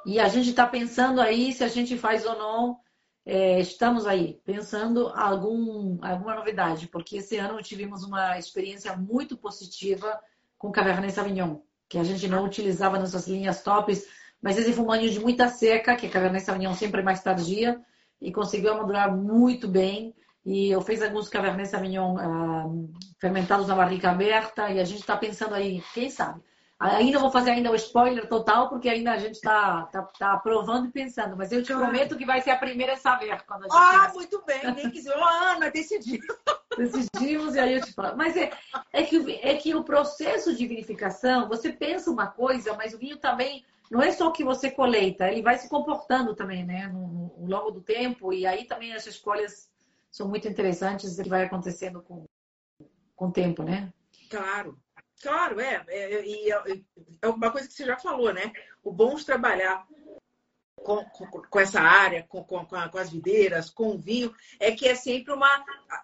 E 0.05 0.17
a 0.17 0.29
gente 0.29 0.51
está 0.51 0.65
pensando 0.65 1.19
aí 1.19 1.51
se 1.51 1.65
a 1.65 1.67
gente 1.67 1.97
faz 1.97 2.25
ou 2.25 2.37
não. 2.37 2.79
É, 3.25 3.59
estamos 3.59 4.07
aí 4.07 4.39
pensando 4.45 5.09
algum, 5.09 5.97
alguma 6.01 6.33
novidade, 6.33 6.87
porque 6.87 7.17
esse 7.17 7.35
ano 7.35 7.61
tivemos 7.61 8.05
uma 8.05 8.39
experiência 8.39 8.95
muito 8.95 9.35
positiva 9.35 10.17
com 10.57 10.71
Cabernet 10.71 11.11
Sauvignon, 11.11 11.57
que 11.89 11.97
a 11.97 12.05
gente 12.05 12.25
não 12.25 12.45
utilizava 12.45 12.97
nessas 12.97 13.27
linhas 13.27 13.61
tops, 13.63 14.07
mas 14.41 14.57
esse 14.57 14.71
foi 14.71 15.09
de 15.09 15.19
muita 15.19 15.49
seca, 15.49 15.97
que 15.97 16.07
a 16.07 16.09
Cabernet 16.09 16.45
Sauvignon 16.45 16.73
sempre 16.73 17.01
é 17.01 17.03
mais 17.03 17.21
tardia, 17.21 17.81
e 18.21 18.31
conseguiu 18.31 18.77
madurar 18.77 19.13
muito 19.13 19.67
bem. 19.67 20.15
E 20.45 20.71
eu 20.71 20.81
fiz 20.81 21.01
alguns 21.01 21.29
Cabernet 21.29 21.69
Sauvignon 21.69 22.15
uh, 22.15 22.89
fermentados 23.19 23.67
na 23.67 23.75
barrica 23.75 24.09
aberta 24.09 24.69
e 24.71 24.79
a 24.79 24.83
gente 24.83 25.01
está 25.01 25.15
pensando 25.15 25.53
aí, 25.53 25.83
quem 25.93 26.09
sabe? 26.09 26.41
Ainda 26.81 27.19
vou 27.19 27.29
fazer 27.29 27.51
ainda 27.51 27.69
o 27.69 27.75
spoiler 27.75 28.27
total, 28.27 28.67
porque 28.67 28.89
ainda 28.89 29.11
a 29.11 29.17
gente 29.17 29.35
está 29.35 29.83
tá, 29.83 30.01
tá 30.17 30.37
provando 30.37 30.87
e 30.87 30.91
pensando. 30.91 31.37
Mas 31.37 31.51
eu 31.51 31.61
te 31.61 31.71
prometo 31.71 32.17
que 32.17 32.25
vai 32.25 32.41
ser 32.41 32.49
a 32.49 32.57
primeira 32.57 32.93
a 32.93 32.97
saber 32.97 33.39
quando 33.43 33.65
a 33.65 33.69
gente. 33.69 33.77
Ah, 33.77 34.11
muito 34.15 34.43
bem. 34.43 34.73
Nem 34.73 34.89
quiser. 34.89 35.13
Ana, 35.15 35.69
decidimos. 35.69 36.25
Decidimos 36.75 37.53
e 37.53 37.59
aí 37.59 37.73
eu 37.75 37.81
te 37.81 37.93
falo. 37.93 38.17
Mas 38.17 38.35
é, 38.35 38.49
é, 38.93 39.03
que, 39.03 39.39
é 39.43 39.55
que 39.57 39.75
o 39.75 39.83
processo 39.83 40.55
de 40.55 40.65
vinificação, 40.65 41.47
você 41.47 41.71
pensa 41.71 42.09
uma 42.09 42.27
coisa, 42.27 42.73
mas 42.73 42.93
o 42.93 42.97
vinho 42.97 43.17
também 43.17 43.63
não 43.91 44.01
é 44.01 44.11
só 44.11 44.29
o 44.29 44.31
que 44.31 44.43
você 44.43 44.71
colheita, 44.71 45.27
ele 45.27 45.43
vai 45.43 45.57
se 45.57 45.69
comportando 45.69 46.33
também, 46.33 46.65
né? 46.65 46.87
No, 46.87 47.35
no 47.37 47.45
longo 47.45 47.71
do 47.71 47.81
tempo. 47.81 48.33
E 48.33 48.47
aí 48.47 48.65
também 48.65 48.93
as 48.93 49.05
escolhas 49.05 49.69
são 50.11 50.27
muito 50.27 50.47
interessantes 50.47 51.17
e 51.17 51.23
que 51.23 51.29
vai 51.29 51.45
acontecendo 51.45 52.03
com, 52.03 52.27
com 53.15 53.27
o 53.27 53.31
tempo, 53.31 53.63
né? 53.63 53.91
Claro, 54.29 54.77
claro, 55.21 55.59
é. 55.59 55.83
é 55.87 56.25
e 56.25 56.51
é, 56.51 56.83
é, 57.21 57.27
uma 57.27 57.49
coisa 57.49 57.67
que 57.67 57.73
você 57.73 57.85
já 57.85 57.97
falou, 57.97 58.33
né? 58.33 58.51
O 58.83 58.91
bom 58.91 59.15
de 59.15 59.25
trabalhar 59.25 59.87
com, 60.75 61.05
com, 61.05 61.27
com 61.27 61.59
essa 61.59 61.79
área, 61.79 62.23
com, 62.23 62.43
com, 62.43 62.65
com, 62.65 62.97
as 62.97 63.09
videiras, 63.09 63.69
com 63.69 63.91
o 63.91 63.97
vinho, 63.97 64.35
é 64.59 64.71
que 64.71 64.87
é 64.87 64.95
sempre 64.95 65.33
uma. 65.33 65.49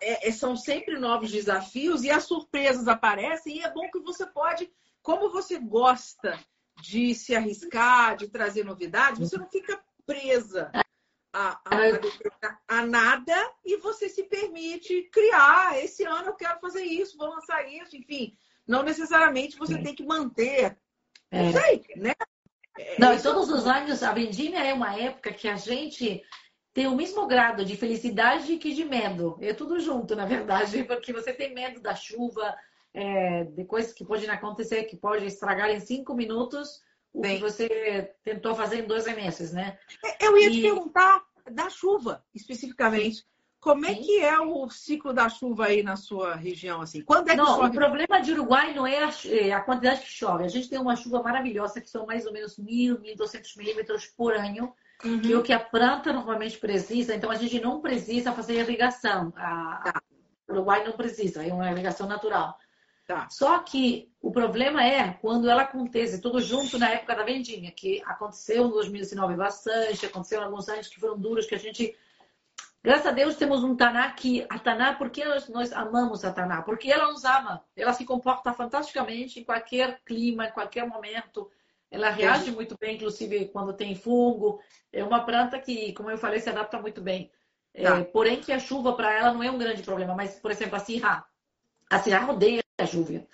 É, 0.02 0.30
é, 0.30 0.32
são 0.32 0.56
sempre 0.56 0.98
novos 0.98 1.30
desafios 1.30 2.04
e 2.04 2.10
as 2.10 2.24
surpresas 2.24 2.88
aparecem, 2.88 3.58
e 3.58 3.62
é 3.62 3.72
bom 3.72 3.90
que 3.92 4.00
você 4.00 4.26
pode, 4.26 4.72
como 5.02 5.30
você 5.30 5.60
gosta 5.60 6.40
de 6.82 7.14
se 7.14 7.36
arriscar, 7.36 8.16
de 8.16 8.30
trazer 8.30 8.64
novidades, 8.64 9.20
você 9.20 9.38
não 9.38 9.50
fica 9.50 9.82
presa 10.06 10.72
a, 11.38 11.62
a, 11.66 12.80
a, 12.80 12.86
nada 12.86 13.36
e 13.64 13.78
você 13.78 14.10
se 14.10 14.24
permite 14.24 15.04
criar. 15.12 15.78
Esse 15.78 16.04
ano 16.04 16.30
eu 16.30 16.36
quero 16.36 16.60
fazer 16.60 16.84
isso, 16.84 17.18
vou 17.18 17.30
lançar 17.30 17.68
isso, 17.72 17.96
enfim. 17.96 18.36
Não 18.68 18.82
necessariamente 18.82 19.58
você 19.58 19.76
é. 19.76 19.82
tem 19.82 19.94
que 19.94 20.04
manter. 20.04 20.78
É. 21.30 21.44
Não 21.44 21.52
sei, 21.52 21.86
né? 21.96 22.14
É, 22.78 23.00
não, 23.00 23.14
e 23.14 23.22
todos 23.22 23.50
os 23.50 23.68
anos, 23.68 24.02
a 24.02 24.12
vendimia 24.14 24.64
é 24.64 24.74
uma 24.74 24.98
época 25.00 25.32
que 25.32 25.48
a 25.48 25.56
gente 25.56 26.24
tem 26.74 26.88
o 26.88 26.96
mesmo 26.96 27.28
grado 27.28 27.64
de 27.64 27.78
felicidade 27.78 28.58
que 28.58 28.74
de 28.74 28.84
medo. 28.84 29.38
É 29.42 29.54
tudo 29.54 29.80
junto, 29.80 30.16
na 30.16 30.26
verdade, 30.26 30.84
porque 30.86 31.14
você 31.14 31.34
tem 31.34 31.54
medo 31.54 31.80
da 31.80 31.96
chuva, 31.96 32.56
é, 32.94 33.44
de 33.44 33.64
coisas 33.66 33.94
que 33.94 34.06
podem 34.06 34.30
acontecer, 34.30 34.86
que 34.86 34.98
pode 34.98 35.26
estragar 35.26 35.70
em 35.70 35.80
cinco 35.80 36.16
minutos 36.16 36.82
o 37.18 37.22
Bem, 37.22 37.38
que 37.38 37.42
você 37.42 38.14
tentou 38.24 38.54
fazer 38.54 38.84
em 38.84 38.88
dois 38.88 39.06
meses, 39.08 39.52
né? 39.52 39.78
É, 40.06 40.28
eu 40.28 40.38
ia 40.38 40.50
e... 40.50 40.52
te 40.52 40.62
perguntar 40.62 41.24
da 41.50 41.68
chuva, 41.68 42.24
especificamente. 42.34 43.26
como 43.60 43.86
é 43.86 43.96
que 43.96 44.20
é 44.20 44.40
o 44.40 44.70
ciclo 44.70 45.12
da 45.12 45.28
chuva 45.28 45.66
aí 45.66 45.82
na 45.82 45.96
sua 45.96 46.36
região? 46.36 46.80
assim? 46.82 47.02
Quando 47.02 47.30
é 47.30 47.32
que 47.32 47.38
não, 47.38 47.56
chove? 47.56 47.70
O 47.70 47.72
problema 47.72 48.22
de 48.22 48.34
Uruguai 48.34 48.74
não 48.76 48.86
é 48.86 49.04
a, 49.04 49.12
é 49.26 49.52
a, 49.52 49.62
quantidade 49.62 50.02
que 50.02 50.12
chove. 50.12 50.44
A 50.44 50.48
gente 50.48 50.70
tem 50.70 50.80
uma 50.80 50.96
chuva 50.96 51.24
maravilhosa, 51.24 51.82
que 51.82 51.90
são 51.90 52.06
mais 52.06 52.28
ou 52.28 52.34
menos 52.34 52.56
1.000, 52.60 53.00
1.200 53.00 53.58
milímetros 53.58 54.06
por 54.06 54.36
ano, 54.36 54.74
uhum. 55.04 55.20
que 55.20 55.34
é 55.34 55.38
o 55.38 55.44
que 55.44 55.54
a 55.54 55.60
planta 55.60 56.14
normalmente 56.14 56.60
precisa. 56.60 57.16
Então, 57.16 57.32
a 57.32 57.36
gente 57.36 57.60
não 57.60 57.82
precisa 57.82 58.32
fazer 58.32 58.60
irrigação. 58.60 59.34
A, 59.36 59.92
tá. 59.92 60.02
O 60.48 60.54
Uruguai 60.54 60.84
não 60.84 60.94
precisa, 60.94 61.44
é 61.44 61.52
uma 61.52 61.72
irrigação 61.72 62.08
natural. 62.08 62.58
Tá. 63.08 63.30
Só 63.30 63.58
que 63.60 64.12
o 64.22 64.32
problema 64.32 64.84
é 64.84 65.14
quando 65.22 65.50
ela 65.50 65.62
acontece 65.62 66.20
tudo 66.20 66.42
junto 66.42 66.78
na 66.78 66.90
época 66.90 67.16
da 67.16 67.24
vendinha, 67.24 67.72
que 67.72 68.04
aconteceu 68.06 68.68
em 68.68 68.70
2019 68.70 69.36
bastante, 69.38 70.06
aconteceu 70.06 70.42
em 70.42 70.44
alguns 70.44 70.68
anos 70.68 70.90
que 70.90 71.00
foram 71.00 71.18
duros, 71.18 71.46
que 71.46 71.56
a 71.56 71.60
gente 71.60 71.96
Graças 72.84 73.08
a 73.08 73.12
Deus 73.12 73.36
temos 73.36 73.64
um 73.64 73.76
Taná 73.76 74.12
que 74.12 74.46
a 74.50 74.60
Taná, 74.60 74.94
porque 74.94 75.26
nós, 75.26 75.50
nós 75.50 75.74
amamos 75.74 76.24
a 76.24 76.32
Taná? 76.32 76.62
Porque 76.62 76.92
ela 76.92 77.12
nos 77.12 77.26
ama. 77.26 77.64
Ela 77.76 77.92
se 77.92 78.06
comporta 78.06 78.54
fantasticamente 78.54 79.40
em 79.40 79.44
qualquer 79.44 80.00
clima, 80.06 80.48
em 80.48 80.52
qualquer 80.52 80.88
momento. 80.88 81.50
Ela 81.90 82.10
reage 82.10 82.52
muito 82.52 82.78
bem, 82.80 82.96
inclusive 82.96 83.50
quando 83.50 83.74
tem 83.74 83.96
fungo. 83.96 84.62
É 84.94 85.04
uma 85.04 85.26
planta 85.26 85.60
que, 85.60 85.92
como 85.94 86.10
eu 86.10 86.18
falei, 86.18 86.40
se 86.40 86.50
adapta 86.50 86.80
muito 86.80 87.02
bem. 87.02 87.32
É, 87.74 87.84
tá. 87.84 88.00
É, 88.00 88.04
porém, 88.04 88.40
que 88.40 88.54
a 88.54 88.60
chuva 88.60 88.94
para 88.94 89.12
ela 89.14 89.34
não 89.34 89.44
é 89.44 89.52
um 89.52 89.58
grande 89.58 89.82
problema. 89.82 90.14
Mas, 90.14 90.40
por 90.40 90.52
exemplo, 90.52 90.76
a 90.76 90.80
Sirra. 90.80 91.26
A 91.90 92.00
Sirra 92.00 92.32
odeia 92.32 92.62
a 92.84 92.88
chuva. 92.88 93.26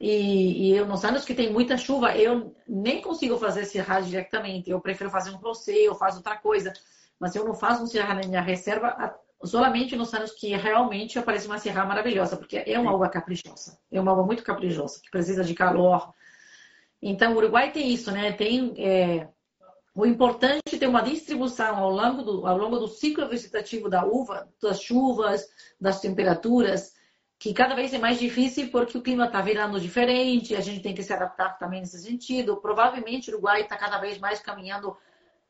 E, 0.00 0.70
e, 0.70 0.76
eu, 0.76 0.86
nos 0.86 1.04
anos 1.04 1.24
que 1.24 1.34
tem 1.34 1.52
muita 1.52 1.76
chuva, 1.76 2.16
eu 2.16 2.56
nem 2.68 3.00
consigo 3.00 3.38
fazer 3.38 3.64
Sirra 3.64 4.00
diretamente. 4.00 4.70
Eu 4.70 4.80
prefiro 4.80 5.10
fazer 5.10 5.30
um 5.30 5.38
procê, 5.38 5.88
eu 5.88 5.94
faço 5.94 6.16
outra 6.18 6.36
coisa 6.36 6.72
mas 7.22 7.36
eu 7.36 7.44
não 7.44 7.54
faço 7.54 7.84
um 7.84 7.86
serra 7.86 8.14
na 8.14 8.26
minha 8.26 8.40
reserva 8.40 9.16
solamente 9.44 9.94
nos 9.94 10.12
anos 10.12 10.32
que 10.32 10.56
realmente 10.56 11.16
aparece 11.20 11.46
uma 11.46 11.56
serra 11.56 11.84
maravilhosa, 11.84 12.36
porque 12.36 12.64
é 12.66 12.76
uma 12.76 12.92
uva 12.92 13.08
caprichosa, 13.08 13.78
é 13.92 14.00
uma 14.00 14.12
uva 14.12 14.24
muito 14.24 14.42
caprichosa, 14.42 15.00
que 15.00 15.08
precisa 15.08 15.44
de 15.44 15.54
calor. 15.54 16.12
Então, 17.00 17.32
o 17.32 17.36
Uruguai 17.36 17.70
tem 17.70 17.92
isso, 17.92 18.10
né? 18.10 18.32
Tem 18.32 18.74
é, 18.76 19.28
o 19.94 20.04
importante 20.04 20.74
é 20.74 20.78
ter 20.78 20.88
uma 20.88 21.00
distribuição 21.00 21.76
ao 21.76 21.90
longo, 21.90 22.22
do, 22.24 22.44
ao 22.44 22.58
longo 22.58 22.76
do 22.80 22.88
ciclo 22.88 23.28
vegetativo 23.28 23.88
da 23.88 24.04
uva, 24.04 24.48
das 24.60 24.82
chuvas, 24.82 25.46
das 25.80 26.00
temperaturas, 26.00 26.92
que 27.42 27.52
cada 27.52 27.74
vez 27.74 27.92
é 27.92 27.98
mais 27.98 28.20
difícil 28.20 28.70
porque 28.70 28.96
o 28.96 29.02
clima 29.02 29.26
está 29.26 29.40
virando 29.40 29.80
diferente, 29.80 30.54
a 30.54 30.60
gente 30.60 30.80
tem 30.80 30.94
que 30.94 31.02
se 31.02 31.12
adaptar 31.12 31.58
também 31.58 31.80
nesse 31.80 31.98
sentido. 31.98 32.58
Provavelmente 32.58 33.30
o 33.30 33.32
Uruguai 33.34 33.62
está 33.62 33.76
cada 33.76 33.98
vez 33.98 34.16
mais 34.16 34.38
caminhando 34.38 34.96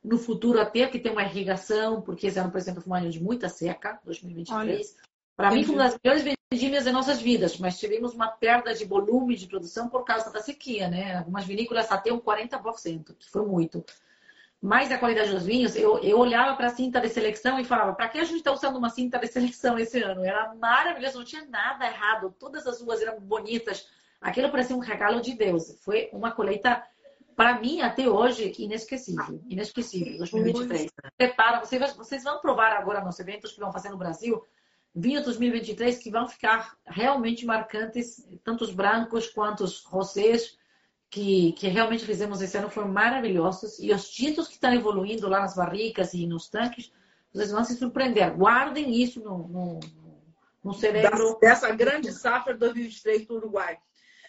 no 0.02 0.16
futuro 0.16 0.58
até 0.58 0.86
que 0.86 0.98
tem 0.98 1.12
uma 1.12 1.22
irrigação, 1.22 2.00
porque 2.00 2.28
esse 2.28 2.38
ano, 2.38 2.50
por 2.50 2.56
exemplo, 2.56 2.80
foi 2.80 2.90
um 2.90 2.96
ano 2.96 3.10
de 3.10 3.22
muita 3.22 3.46
seca, 3.50 4.00
2023. 4.06 4.96
Para 5.36 5.50
mim, 5.50 5.64
foi 5.64 5.74
uma 5.74 5.84
das 5.84 5.98
melhores 6.02 6.34
vendímias 6.50 6.84
de 6.84 6.92
nossas 6.92 7.20
vidas, 7.20 7.58
mas 7.58 7.78
tivemos 7.78 8.14
uma 8.14 8.28
perda 8.28 8.72
de 8.72 8.86
volume 8.86 9.36
de 9.36 9.46
produção 9.46 9.90
por 9.90 10.02
causa 10.02 10.32
da 10.32 10.40
sequia, 10.40 10.88
né? 10.88 11.18
Algumas 11.18 11.44
vinícolas 11.44 11.92
até 11.92 12.10
um 12.10 12.18
40%, 12.18 13.14
que 13.18 13.28
foi 13.30 13.44
muito. 13.44 13.84
Mas 14.62 14.92
a 14.92 14.98
qualidade 14.98 15.32
dos 15.32 15.44
vinhos, 15.44 15.74
eu, 15.74 15.98
eu 15.98 16.16
olhava 16.16 16.54
para 16.54 16.68
a 16.68 16.70
cinta 16.70 17.00
de 17.00 17.08
seleção 17.08 17.58
e 17.58 17.64
falava, 17.64 17.94
para 17.94 18.08
que 18.08 18.18
a 18.18 18.24
gente 18.24 18.36
está 18.36 18.52
usando 18.52 18.76
uma 18.76 18.90
cinta 18.90 19.18
de 19.18 19.26
seleção 19.26 19.76
esse 19.76 20.00
ano? 20.00 20.24
Era 20.24 20.54
maravilhoso, 20.54 21.18
não 21.18 21.24
tinha 21.24 21.44
nada 21.46 21.84
errado, 21.84 22.32
todas 22.38 22.64
as 22.64 22.80
uvas 22.80 23.02
eram 23.02 23.18
bonitas. 23.18 23.88
Aquilo 24.20 24.52
parecia 24.52 24.76
um 24.76 24.78
regalo 24.78 25.20
de 25.20 25.34
Deus. 25.34 25.76
Foi 25.82 26.08
uma 26.12 26.30
colheita 26.30 26.80
para 27.34 27.58
mim, 27.58 27.80
até 27.80 28.08
hoje, 28.08 28.54
inesquecível. 28.56 29.42
Inesquecível, 29.48 30.18
2023. 30.18 30.92
Prepara, 31.16 31.58
vocês, 31.58 31.96
vocês 31.96 32.22
vão 32.22 32.40
provar 32.40 32.72
agora 32.72 33.00
nos 33.00 33.18
eventos 33.18 33.50
que 33.50 33.58
vão 33.58 33.72
fazer 33.72 33.88
no 33.88 33.96
Brasil, 33.96 34.44
vinhos 34.94 35.24
2023 35.24 35.98
que 35.98 36.08
vão 36.08 36.28
ficar 36.28 36.76
realmente 36.86 37.44
marcantes, 37.44 38.24
tanto 38.44 38.62
os 38.62 38.72
brancos 38.72 39.28
quanto 39.28 39.64
os 39.64 39.82
rosés, 39.84 40.56
que, 41.12 41.52
que 41.52 41.68
realmente 41.68 42.06
fizemos 42.06 42.40
esse 42.40 42.56
ano 42.56 42.70
foram 42.70 42.88
maravilhosos. 42.88 43.78
E 43.78 43.92
os 43.92 44.08
títulos 44.08 44.48
que 44.48 44.54
estão 44.54 44.72
evoluindo 44.72 45.28
lá 45.28 45.40
nas 45.40 45.54
barricas 45.54 46.14
e 46.14 46.26
nos 46.26 46.48
tanques, 46.48 46.90
vocês 47.30 47.50
vão 47.50 47.62
se 47.62 47.76
surpreender. 47.76 48.34
Guardem 48.34 48.90
isso 48.94 49.20
no, 49.20 49.46
no, 49.46 49.80
no 50.64 50.72
cérebro. 50.72 51.38
Dessa 51.38 51.70
grande 51.74 52.10
safra 52.10 52.56
2023 52.56 53.26
do 53.26 53.34
Uruguai. 53.34 53.78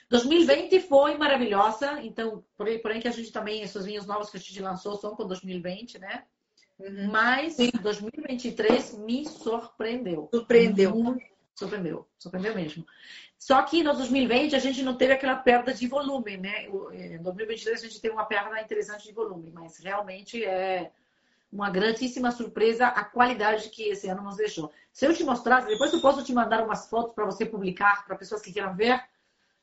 2020 0.09 0.81
foi 0.81 1.17
maravilhosa, 1.17 2.01
então, 2.03 2.43
porém, 2.57 2.77
porém 2.79 2.99
que 2.99 3.07
a 3.07 3.11
gente 3.11 3.31
também, 3.31 3.61
esses 3.61 3.85
vinhos 3.85 4.05
novos 4.05 4.29
que 4.29 4.35
a 4.35 4.39
gente 4.39 4.61
lançou 4.61 4.97
são 4.97 5.15
com 5.15 5.25
2020, 5.25 5.99
né? 5.99 6.25
Uhum. 6.77 7.09
Mas 7.09 7.53
Sim. 7.53 7.71
2023 7.81 8.97
me 8.97 9.25
surpreendeu. 9.25 10.27
Surpreendeu. 10.33 10.93
Muito, 10.93 11.23
surpreendeu, 11.55 12.07
surpreendeu 12.17 12.55
mesmo. 12.55 12.85
Só 13.37 13.61
que 13.63 13.83
no 13.83 13.93
2020 13.93 14.55
a 14.55 14.59
gente 14.59 14.81
não 14.83 14.95
teve 14.95 15.13
aquela 15.13 15.35
perda 15.35 15.73
de 15.73 15.87
volume, 15.87 16.37
né? 16.37 16.65
Em 16.93 17.21
2023 17.21 17.83
a 17.83 17.87
gente 17.87 18.01
teve 18.01 18.13
uma 18.13 18.25
perda 18.25 18.61
interessante 18.61 19.03
de 19.03 19.13
volume, 19.13 19.51
mas 19.51 19.77
realmente 19.77 20.43
é 20.43 20.91
uma 21.51 21.69
grandíssima 21.69 22.31
surpresa 22.31 22.87
a 22.87 23.03
qualidade 23.03 23.69
que 23.69 23.89
esse 23.89 24.09
ano 24.09 24.23
nos 24.23 24.37
deixou. 24.37 24.71
Se 24.91 25.05
eu 25.05 25.13
te 25.13 25.23
mostrar, 25.23 25.65
depois 25.65 25.93
eu 25.93 26.01
posso 26.01 26.23
te 26.23 26.33
mandar 26.33 26.63
umas 26.63 26.89
fotos 26.89 27.13
para 27.13 27.25
você 27.25 27.45
publicar 27.45 28.05
para 28.05 28.15
pessoas 28.15 28.41
que 28.41 28.51
queiram 28.51 28.75
ver 28.75 29.03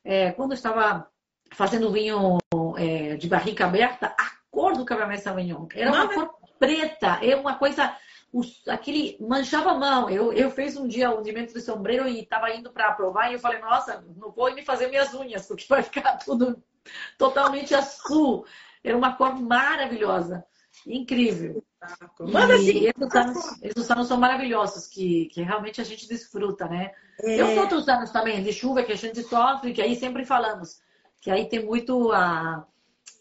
é, 0.04 0.30
quando 0.32 0.52
eu 0.52 0.56
estava 0.56 1.10
fazendo 1.52 1.92
vinho 1.92 2.38
é, 2.76 3.16
de 3.16 3.28
barrica 3.28 3.64
aberta, 3.64 4.14
a 4.18 4.30
cor 4.50 4.76
do 4.76 4.84
Cabernet 4.84 5.22
Sauvignon 5.22 5.66
era 5.74 5.90
uma 5.90 6.14
cor 6.14 6.34
preta, 6.58 7.18
é 7.22 7.34
uma 7.34 7.56
coisa 7.56 7.96
aquele 8.68 9.16
manchava 9.20 9.70
a 9.72 9.78
mão. 9.78 10.08
Eu, 10.08 10.32
eu 10.32 10.50
fiz 10.50 10.76
um 10.76 10.86
dia 10.86 11.10
o 11.10 11.18
hundimento 11.18 11.52
de 11.52 11.60
sombreiro 11.60 12.08
e 12.08 12.20
estava 12.20 12.50
indo 12.54 12.70
para 12.70 12.92
provar 12.92 13.30
e 13.30 13.34
eu 13.34 13.40
falei, 13.40 13.60
nossa, 13.60 14.04
não 14.16 14.30
vou 14.30 14.52
me 14.54 14.64
fazer 14.64 14.88
minhas 14.88 15.12
unhas, 15.14 15.46
porque 15.46 15.66
vai 15.68 15.82
ficar 15.82 16.18
tudo 16.24 16.62
totalmente 17.18 17.74
azul. 17.74 18.44
Era 18.82 18.96
uma 18.96 19.14
cor 19.16 19.34
maravilhosa, 19.40 20.44
incrível. 20.86 21.62
Manda 22.20 22.54
assim. 22.54 22.86
Esses 22.86 23.14
anos, 23.14 23.62
esses 23.62 23.90
anos 23.90 24.06
são 24.06 24.18
maravilhosos, 24.18 24.86
que, 24.86 25.26
que 25.26 25.42
realmente 25.42 25.80
a 25.80 25.84
gente 25.84 26.06
desfruta, 26.06 26.66
né? 26.68 26.92
É... 27.22 27.38
E 27.38 27.42
os 27.42 27.56
outros 27.56 27.88
anos 27.88 28.10
também, 28.10 28.42
de 28.42 28.52
chuva, 28.52 28.82
que 28.82 28.92
a 28.92 28.96
gente 28.96 29.22
sofre, 29.22 29.72
que 29.72 29.82
aí 29.82 29.96
sempre 29.96 30.24
falamos, 30.24 30.80
que 31.20 31.30
aí 31.30 31.48
tem 31.48 31.64
muito 31.64 32.12
a, 32.12 32.66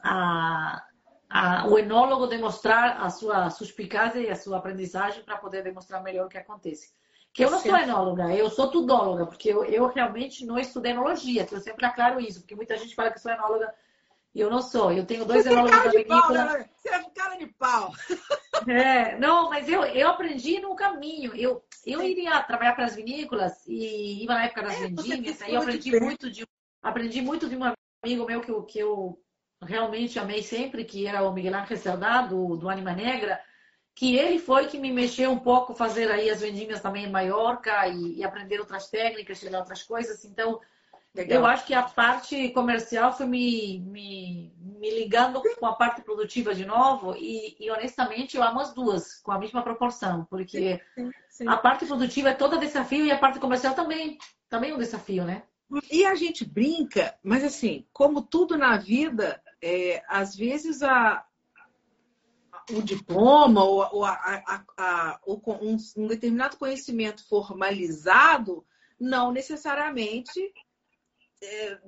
a, 0.04 0.84
a, 1.30 1.68
o 1.68 1.78
enólogo 1.78 2.28
demonstrar 2.28 3.02
a 3.02 3.10
sua 3.10 3.50
suspicácia 3.50 4.20
e 4.20 4.30
a 4.30 4.36
sua 4.36 4.58
aprendizagem 4.58 5.24
para 5.24 5.38
poder 5.38 5.64
demonstrar 5.64 6.02
melhor 6.02 6.26
o 6.26 6.30
que 6.30 6.38
acontece. 6.38 6.92
Que 7.32 7.46
eu 7.46 7.52
não 7.52 7.60
sou 7.60 7.78
enóloga, 7.78 8.36
eu 8.36 8.50
sou 8.50 8.72
tudóloga, 8.72 9.28
porque 9.28 9.50
eu, 9.50 9.64
eu 9.64 9.88
realmente 9.88 10.44
não 10.46 10.58
estudei 10.58 10.92
enologia, 10.92 11.46
que 11.46 11.54
eu 11.54 11.60
sempre 11.60 11.86
aclaro 11.86 12.20
isso, 12.20 12.40
porque 12.40 12.56
muita 12.56 12.76
gente 12.76 12.96
fala 12.96 13.12
que 13.12 13.20
sou 13.20 13.32
enóloga 13.32 13.72
e 14.34 14.42
eu 14.42 14.50
não 14.50 14.62
sou. 14.62 14.92
Eu 14.92 15.06
tenho 15.06 15.26
dois 15.26 15.46
enólogos 15.46 15.84
da 15.84 15.90
vinícola. 15.92 16.46
Né? 16.46 16.70
Você 16.76 16.90
é 16.90 17.04
cara 17.12 17.36
de 17.36 17.48
pau. 17.48 17.92
É, 18.68 19.18
não, 19.18 19.50
mas 19.50 19.70
eu, 19.70 19.86
eu 19.86 20.10
aprendi 20.10 20.60
no 20.60 20.76
caminho. 20.76 21.34
Eu, 21.34 21.64
eu 21.86 22.04
iria 22.04 22.44
trabalhar 22.44 22.74
para 22.74 22.84
as 22.84 22.94
vinícolas 22.94 23.66
e 23.66 24.22
ia 24.22 24.28
na 24.28 24.44
época 24.44 24.64
das 24.64 24.74
é, 24.74 24.80
vendinhas. 24.82 25.42
Aí 25.42 25.54
eu 25.54 25.62
aprendi 25.62 25.98
muito 25.98 26.30
de 26.30 26.46
aprendi 26.82 27.22
muito 27.22 27.48
de 27.48 27.56
um 27.56 27.74
amigo 28.04 28.26
meu 28.26 28.42
que 28.42 28.52
eu, 28.52 28.64
que 28.64 28.80
eu 28.80 29.18
realmente 29.62 30.20
amei 30.20 30.42
sempre, 30.42 30.86
que 30.86 31.06
era 31.08 31.24
o 31.24 31.34
Miguel 31.34 31.56
Ángel 31.56 31.78
Cerdá, 31.78 32.22
do, 32.22 32.56
do 32.56 32.70
Anima 32.70 32.94
Negra, 32.94 33.40
que 33.96 34.16
ele 34.16 34.40
foi 34.40 34.68
que 34.68 34.78
me 34.78 34.92
mexeu 34.92 35.32
um 35.32 35.40
pouco 35.40 35.74
fazer 35.74 36.10
aí 36.10 36.30
as 36.30 36.42
vendinhas 36.42 36.82
também 36.82 37.06
em 37.06 37.12
Maiorca 37.12 37.88
e, 37.88 38.18
e 38.18 38.24
aprender 38.24 38.60
outras 38.60 38.90
técnicas, 38.90 39.40
chegar 39.40 39.60
outras 39.60 39.84
coisas. 39.84 40.24
Então, 40.24 40.60
Legal. 41.16 41.40
Eu 41.40 41.46
acho 41.48 41.66
que 41.66 41.74
a 41.74 41.82
parte 41.82 42.50
comercial 42.50 43.12
foi 43.12 43.26
me, 43.26 43.80
me, 43.80 44.54
me 44.60 44.92
ligando 44.92 45.42
com 45.60 45.66
a 45.66 45.74
parte 45.74 46.04
produtiva 46.04 46.54
de 46.54 46.66
novo 46.66 47.16
e, 47.18 47.56
e, 47.60 47.72
honestamente 47.72 48.38
eu 48.38 48.44
amo 48.44 48.60
as 48.60 48.74
duas 48.74 49.16
com 49.16 49.32
a 49.32 49.40
mesma 49.40 49.64
proporção, 49.64 50.26
porque 50.30 50.80
sim, 50.94 51.12
sim. 51.28 51.48
a 51.48 51.58
parte 51.58 51.88
produtiva 51.88 52.30
é 52.30 52.36
toda 52.36 52.60
desafio 52.60 53.06
e 53.06 53.12
a 53.12 53.18
parte 53.18 53.40
comercial 53.40 53.74
também, 53.74 54.20
também 54.48 54.70
é 54.70 54.76
um 54.76 54.78
desafio, 54.78 55.26
né? 55.26 55.44
E 55.92 56.06
a 56.06 56.14
gente 56.14 56.46
brinca, 56.46 57.16
mas 57.24 57.44
assim, 57.44 57.88
como 57.92 58.22
tudo 58.22 58.56
na 58.56 58.78
vida, 58.78 59.42
é, 59.62 60.04
às 60.08 60.36
vezes 60.36 60.82
a, 60.82 61.26
o 62.72 62.82
diploma 62.82 63.64
ou, 63.64 63.88
ou, 63.92 64.06
a, 64.06 64.64
a, 64.78 65.20
ou 65.26 65.42
um, 65.62 65.78
um 65.98 66.08
determinado 66.08 66.58
conhecimento 66.58 67.28
formalizado 67.28 68.66
não 69.00 69.32
necessariamente 69.32 70.40
é, 71.42 71.80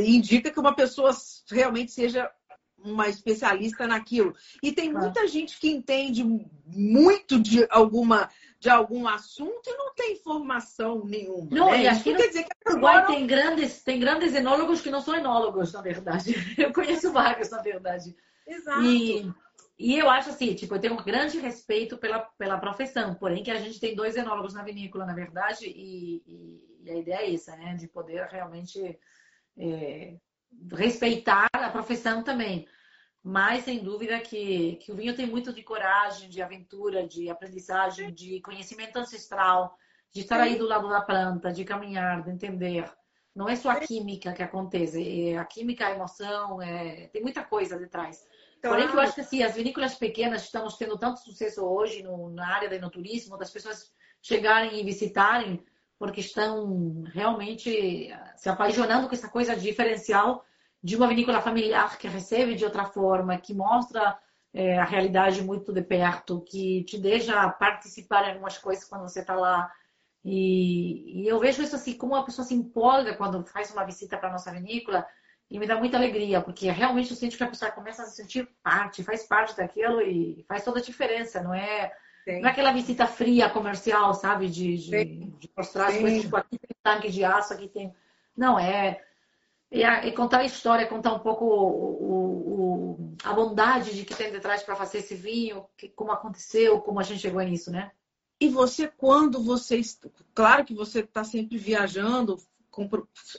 indica 0.00 0.50
que 0.50 0.60
uma 0.60 0.74
pessoa 0.74 1.10
realmente 1.50 1.92
seja 1.92 2.30
uma 2.82 3.08
especialista 3.08 3.86
naquilo. 3.86 4.34
E 4.62 4.72
tem 4.72 4.92
muita 4.92 5.26
gente 5.28 5.58
que 5.58 5.68
entende 5.68 6.24
muito 6.66 7.38
de 7.38 7.66
alguma 7.68 8.30
de 8.60 8.68
algum 8.68 9.08
assunto 9.08 9.66
e 9.66 9.76
não 9.76 9.94
tem 9.94 10.12
informação 10.12 11.02
nenhuma. 11.06 11.48
Não, 11.50 11.70
né? 11.70 11.82
e 11.82 11.88
aqui 11.88 12.14
quer 12.14 12.28
dizer 12.28 12.44
que 12.44 12.70
Uruguai 12.70 13.06
tem 13.06 13.26
grandes 13.26 13.82
tem 13.82 13.98
grandes 13.98 14.34
enólogos 14.34 14.82
que 14.82 14.90
não 14.90 15.00
são 15.00 15.14
enólogos, 15.14 15.72
na 15.72 15.80
verdade. 15.80 16.34
Eu 16.58 16.70
conheço 16.72 17.10
vários, 17.10 17.48
na 17.48 17.62
verdade. 17.62 18.14
Exato. 18.46 18.82
E, 18.82 19.32
e 19.78 19.98
eu 19.98 20.10
acho 20.10 20.30
assim, 20.30 20.54
tipo, 20.54 20.74
eu 20.74 20.80
tenho 20.80 20.94
um 20.94 21.02
grande 21.02 21.38
respeito 21.38 21.96
pela, 21.96 22.18
pela 22.36 22.58
profissão, 22.58 23.14
porém 23.14 23.42
que 23.42 23.50
a 23.50 23.58
gente 23.60 23.80
tem 23.80 23.94
dois 23.94 24.16
enólogos 24.16 24.52
na 24.52 24.62
vinícola, 24.62 25.06
na 25.06 25.14
verdade, 25.14 25.66
e, 25.66 26.22
e, 26.26 26.80
e 26.82 26.90
a 26.90 26.98
ideia 26.98 27.30
é 27.30 27.34
essa, 27.34 27.56
né? 27.56 27.74
De 27.76 27.86
poder 27.86 28.26
realmente 28.26 28.98
é, 29.56 30.16
respeitar 30.72 31.48
a 31.52 31.70
profissão 31.70 32.22
também. 32.22 32.66
Mas, 33.22 33.64
sem 33.64 33.82
dúvida, 33.82 34.18
que, 34.18 34.76
que 34.76 34.90
o 34.90 34.96
vinho 34.96 35.14
tem 35.14 35.26
muito 35.26 35.52
de 35.52 35.62
coragem, 35.62 36.30
de 36.30 36.40
aventura, 36.40 37.06
de 37.06 37.28
aprendizagem, 37.28 38.12
de 38.12 38.40
conhecimento 38.40 38.98
ancestral, 38.98 39.76
de 40.10 40.22
estar 40.22 40.40
aí 40.40 40.56
do 40.56 40.66
lado 40.66 40.88
da 40.88 41.02
planta, 41.02 41.52
de 41.52 41.64
caminhar, 41.64 42.22
de 42.22 42.30
entender. 42.30 42.90
Não 43.34 43.48
é 43.48 43.54
só 43.56 43.70
a 43.70 43.80
química 43.80 44.32
que 44.32 44.42
acontece, 44.42 45.30
é 45.30 45.38
a 45.38 45.44
química, 45.44 45.86
a 45.86 45.90
emoção, 45.90 46.60
é... 46.62 47.08
tem 47.08 47.22
muita 47.22 47.44
coisa 47.44 47.78
detrás. 47.78 48.24
Claro. 48.60 48.76
Porém, 48.76 48.94
eu 48.94 49.00
acho 49.00 49.14
que 49.14 49.20
assim, 49.20 49.42
as 49.42 49.54
vinícolas 49.54 49.94
pequenas 49.94 50.42
estamos 50.42 50.76
tendo 50.76 50.98
tanto 50.98 51.20
sucesso 51.20 51.62
hoje 51.64 52.02
no, 52.02 52.30
na 52.30 52.46
área 52.54 52.68
do 52.68 52.74
enoturismo, 52.74 53.38
das 53.38 53.50
pessoas 53.50 53.92
chegarem 54.22 54.80
e 54.80 54.84
visitarem, 54.84 55.62
porque 55.98 56.20
estão 56.20 57.02
realmente 57.12 58.10
se 58.36 58.48
apaixonando 58.48 59.08
com 59.08 59.14
essa 59.14 59.28
coisa 59.28 59.54
diferencial 59.54 60.44
de 60.82 60.96
uma 60.96 61.08
vinícola 61.08 61.42
familiar 61.42 61.98
que 61.98 62.08
recebe 62.08 62.54
de 62.54 62.64
outra 62.64 62.84
forma, 62.84 63.38
que 63.38 63.54
mostra 63.54 64.18
é, 64.52 64.78
a 64.78 64.84
realidade 64.84 65.42
muito 65.42 65.72
de 65.72 65.82
perto, 65.82 66.40
que 66.40 66.84
te 66.84 66.98
deixa 66.98 67.48
participar 67.50 68.24
em 68.24 68.32
algumas 68.32 68.58
coisas 68.58 68.84
quando 68.84 69.02
você 69.02 69.20
está 69.20 69.34
lá. 69.34 69.70
E, 70.24 71.22
e, 71.22 71.28
eu 71.28 71.38
vejo 71.38 71.62
isso 71.62 71.76
assim, 71.76 71.94
como 71.94 72.14
a 72.14 72.24
pessoa 72.24 72.46
se 72.46 72.54
empolga 72.54 73.14
quando 73.14 73.44
faz 73.44 73.70
uma 73.70 73.84
visita 73.84 74.16
para 74.16 74.30
nossa 74.30 74.52
vinícola, 74.52 75.06
e 75.50 75.58
me 75.58 75.66
dá 75.66 75.76
muita 75.76 75.96
alegria, 75.96 76.40
porque 76.40 76.70
realmente 76.70 77.10
eu 77.10 77.16
sinto 77.16 77.36
que 77.36 77.42
a 77.42 77.48
pessoa 77.48 77.72
começa 77.72 78.02
a 78.02 78.06
se 78.06 78.16
sentir 78.16 78.48
parte, 78.62 79.02
faz 79.02 79.24
parte 79.24 79.56
daquilo 79.56 80.00
e 80.00 80.44
faz 80.46 80.64
toda 80.64 80.78
a 80.78 80.82
diferença, 80.82 81.42
não 81.42 81.52
é? 81.52 81.92
Não 82.26 82.48
é 82.48 82.52
aquela 82.52 82.72
visita 82.72 83.06
fria 83.06 83.48
comercial, 83.48 84.14
sabe? 84.14 84.48
De, 84.48 84.76
de, 84.76 85.04
de 85.04 85.50
mostrar 85.56 85.88
as 85.88 85.98
coisas, 85.98 86.22
tipo, 86.22 86.36
aqui 86.36 86.56
tem 86.58 86.76
tanque 86.82 87.10
de 87.10 87.24
aço, 87.24 87.52
aqui 87.52 87.66
tem. 87.66 87.92
Não, 88.36 88.58
é 88.58 89.00
e, 89.70 89.84
a, 89.84 90.04
e, 90.04 90.12
contar 90.12 90.40
a 90.40 90.44
história, 90.44 90.86
contar 90.86 91.14
um 91.14 91.20
pouco 91.20 91.44
o, 91.44 91.68
o, 92.02 92.92
o, 92.92 93.16
a 93.22 93.32
bondade 93.32 93.94
de 93.94 94.04
que 94.04 94.16
tem 94.16 94.32
detrás 94.32 94.64
para 94.64 94.74
fazer 94.74 94.98
esse 94.98 95.14
vinho, 95.14 95.64
que, 95.76 95.88
como 95.88 96.10
aconteceu, 96.10 96.80
como 96.80 96.98
a 96.98 97.04
gente 97.04 97.20
chegou 97.20 97.40
nisso, 97.42 97.70
né? 97.70 97.92
E 98.40 98.48
você, 98.48 98.88
quando 98.88 99.40
você. 99.40 99.80
Claro 100.34 100.64
que 100.64 100.74
você 100.74 101.00
está 101.00 101.22
sempre 101.22 101.56
viajando, 101.56 102.36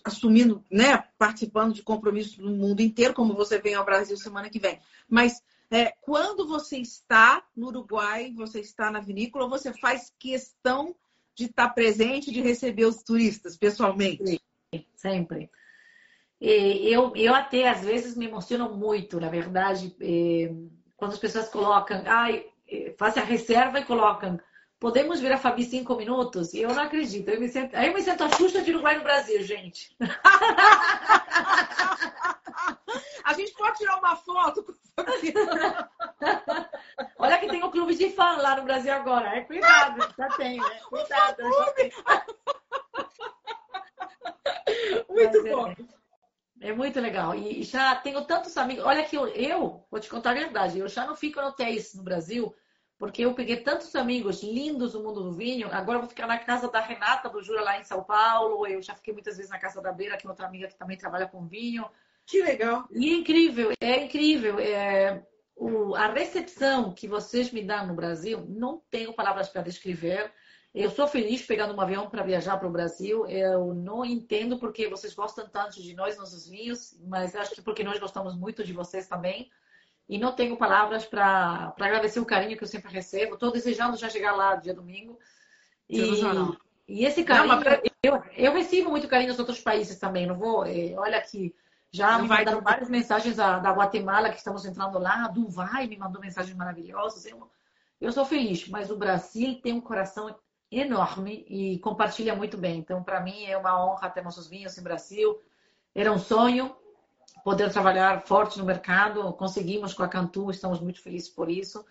assumindo, 0.05 0.63
né, 0.71 0.97
participando 1.17 1.73
de 1.73 1.83
compromissos 1.83 2.37
no 2.37 2.51
mundo 2.51 2.81
inteiro, 2.81 3.13
como 3.13 3.33
você 3.33 3.59
vem 3.59 3.73
ao 3.73 3.83
Brasil 3.83 4.15
semana 4.15 4.49
que 4.49 4.59
vem. 4.59 4.79
Mas 5.09 5.41
é, 5.69 5.91
quando 6.01 6.47
você 6.47 6.77
está 6.77 7.43
no 7.55 7.67
Uruguai, 7.67 8.31
você 8.37 8.61
está 8.61 8.89
na 8.89 9.01
vinícola, 9.01 9.49
você 9.49 9.73
faz 9.73 10.13
questão 10.17 10.95
de 11.35 11.45
estar 11.45 11.69
presente, 11.69 12.31
de 12.31 12.41
receber 12.41 12.85
os 12.85 13.03
turistas 13.03 13.57
pessoalmente? 13.57 14.39
Sim, 14.73 14.85
sempre 14.95 15.49
eu, 16.41 17.13
eu 17.15 17.35
até 17.35 17.69
às 17.69 17.83
vezes 17.83 18.17
me 18.17 18.25
emociono 18.25 18.75
muito, 18.75 19.19
na 19.19 19.29
verdade, 19.29 19.95
eh, 20.01 20.51
quando 20.97 21.11
as 21.11 21.19
pessoas 21.19 21.47
colocam, 21.49 22.01
ai, 22.07 22.47
eh, 22.67 22.95
fazem 22.97 23.21
a 23.21 23.25
reserva 23.25 23.79
e 23.79 23.85
colocam, 23.85 24.39
podemos 24.79 25.19
ver 25.19 25.33
a 25.33 25.37
Fabi 25.37 25.63
cinco 25.63 25.95
minutos? 25.95 26.55
E 26.55 26.61
eu 26.61 26.73
não 26.73 26.81
acredito. 26.83 27.29
Eu 27.29 27.39
me 27.39 27.47
sinto, 27.47 27.75
aí 27.75 27.89
eu 27.89 27.93
me 27.93 28.01
sinto 28.01 28.23
a 28.23 28.29
Xuxa 28.29 28.63
de 28.63 28.71
Uruguai 28.71 28.97
no 28.97 29.03
Brasil, 29.03 29.43
gente. 29.43 29.95
a 33.23 33.33
gente 33.33 33.53
pode 33.53 33.77
tirar 33.77 33.99
uma 33.99 34.15
foto 34.15 34.63
com 34.63 34.71
a 34.71 34.75
Fabi. 35.03 35.31
Olha 37.19 37.37
que 37.37 37.47
tem 37.47 37.63
um 37.63 37.69
clube 37.69 37.93
de 37.93 38.09
fã 38.09 38.37
lá 38.37 38.55
no 38.55 38.63
Brasil 38.63 38.93
agora. 38.93 39.37
É, 39.37 39.41
cuidado, 39.41 40.11
já 40.17 40.27
tem, 40.29 40.57
né? 40.57 40.79
Cuidado. 40.89 41.43
Muito 45.07 45.43
Mas, 45.43 45.51
bom. 45.51 45.75
É... 46.61 46.71
Muito 46.73 46.99
legal. 46.99 47.35
E 47.35 47.63
já 47.63 47.95
tenho 47.95 48.23
tantos 48.25 48.55
amigos. 48.55 48.85
Olha 48.85 49.03
que 49.03 49.17
eu, 49.17 49.27
eu, 49.27 49.85
vou 49.89 49.99
te 49.99 50.09
contar 50.09 50.31
a 50.31 50.35
verdade, 50.35 50.79
eu 50.79 50.87
já 50.87 51.05
não 51.05 51.15
fico 51.15 51.39
em 51.39 51.43
hotéis 51.43 51.93
no 51.95 52.03
Brasil, 52.03 52.55
porque 52.97 53.25
eu 53.25 53.33
peguei 53.33 53.57
tantos 53.57 53.95
amigos 53.95 54.43
lindos 54.43 54.93
do 54.93 55.01
mundo 55.01 55.23
do 55.23 55.33
vinho. 55.33 55.67
Agora 55.71 55.97
eu 55.97 56.01
vou 56.01 56.09
ficar 56.09 56.27
na 56.27 56.37
casa 56.37 56.69
da 56.69 56.79
Renata 56.79 57.27
do 57.27 57.41
Jura 57.41 57.61
lá 57.61 57.79
em 57.79 57.83
São 57.83 58.03
Paulo. 58.03 58.67
Eu 58.67 58.81
já 58.81 58.93
fiquei 58.93 59.11
muitas 59.11 59.37
vezes 59.37 59.51
na 59.51 59.57
casa 59.57 59.81
da 59.81 59.91
Beira, 59.91 60.15
que 60.17 60.27
é 60.27 60.29
outra 60.29 60.45
amiga 60.45 60.67
que 60.67 60.77
também 60.77 60.97
trabalha 60.97 61.27
com 61.27 61.47
vinho. 61.47 61.89
Que 62.27 62.43
legal. 62.43 62.87
E 62.91 63.11
é 63.11 63.17
incrível, 63.17 63.73
é 63.81 64.05
incrível. 64.05 64.59
É, 64.59 65.25
o, 65.55 65.95
a 65.95 66.07
recepção 66.07 66.93
que 66.93 67.07
vocês 67.07 67.51
me 67.51 67.63
dão 67.63 67.87
no 67.87 67.95
Brasil, 67.95 68.45
não 68.47 68.81
tenho 68.89 69.13
palavras 69.13 69.49
para 69.49 69.63
descrever. 69.63 70.31
Eu 70.73 70.89
sou 70.89 71.05
feliz 71.05 71.41
pegando 71.45 71.75
um 71.75 71.81
avião 71.81 72.09
para 72.09 72.23
viajar 72.23 72.57
para 72.57 72.67
o 72.67 72.71
Brasil. 72.71 73.27
Eu 73.27 73.73
não 73.73 74.05
entendo 74.05 74.57
porque 74.57 74.87
vocês 74.87 75.13
gostam 75.13 75.47
tanto 75.47 75.81
de 75.81 75.93
nós, 75.93 76.17
nossos 76.17 76.47
vinhos, 76.47 76.97
mas 77.07 77.35
acho 77.35 77.53
que 77.53 77.61
porque 77.61 77.83
nós 77.83 77.99
gostamos 77.99 78.35
muito 78.37 78.63
de 78.63 78.71
vocês 78.71 79.05
também. 79.07 79.51
E 80.07 80.17
não 80.17 80.31
tenho 80.31 80.55
palavras 80.55 81.05
para 81.05 81.73
agradecer 81.77 82.21
o 82.21 82.25
carinho 82.25 82.57
que 82.57 82.63
eu 82.63 82.67
sempre 82.67 82.91
recebo. 82.91 83.33
Estou 83.33 83.51
desejando 83.51 83.97
já 83.97 84.09
chegar 84.09 84.33
lá 84.33 84.55
dia 84.55 84.73
domingo. 84.73 85.19
E, 85.89 86.01
e 86.87 87.05
esse 87.05 87.23
carinho, 87.25 87.55
não, 87.55 87.63
eu, 88.01 88.23
eu 88.35 88.53
recebo 88.53 88.89
muito 88.89 89.09
carinho 89.09 89.29
nos 89.29 89.39
outros 89.39 89.59
países 89.59 89.99
também. 89.99 90.25
Não 90.25 90.35
vou. 90.35 90.65
É, 90.65 90.93
olha 90.97 91.17
aqui. 91.17 91.53
Já 91.91 92.13
não 92.13 92.23
me 92.23 92.29
mandaram 92.29 92.61
várias 92.61 92.89
mensagens 92.89 93.35
da, 93.35 93.59
da, 93.59 93.71
Guatemala 93.71 94.29
que 94.29 94.37
estamos 94.37 94.65
entrando 94.65 94.97
lá. 94.97 95.27
Do 95.27 95.49
Vai 95.49 95.85
me 95.87 95.97
mandou 95.97 96.21
mensagens 96.21 96.55
maravilhosas. 96.55 97.25
Eu, 97.25 97.49
eu 97.99 98.11
sou 98.13 98.23
feliz, 98.23 98.69
mas 98.69 98.89
o 98.89 98.95
Brasil 98.95 99.59
tem 99.61 99.73
um 99.73 99.81
coração 99.81 100.33
enorme 100.71 101.45
e 101.49 101.77
compartilha 101.79 102.33
muito 102.33 102.57
bem. 102.57 102.79
Então, 102.79 103.03
para 103.03 103.19
mim, 103.19 103.43
é 103.45 103.57
uma 103.57 103.85
honra 103.85 104.09
ter 104.09 104.23
nossos 104.23 104.47
vinhos 104.47 104.77
em 104.77 104.83
Brasil. 104.83 105.37
Era 105.93 106.11
um 106.11 106.17
sonho 106.17 106.73
poder 107.43 107.71
trabalhar 107.71 108.21
forte 108.21 108.57
no 108.57 108.65
mercado. 108.65 109.33
Conseguimos 109.33 109.93
com 109.93 110.03
a 110.03 110.07
Cantu, 110.07 110.49
estamos 110.49 110.79
muito 110.79 111.01
felizes 111.01 111.29
por 111.29 111.49
isso. 111.49 111.85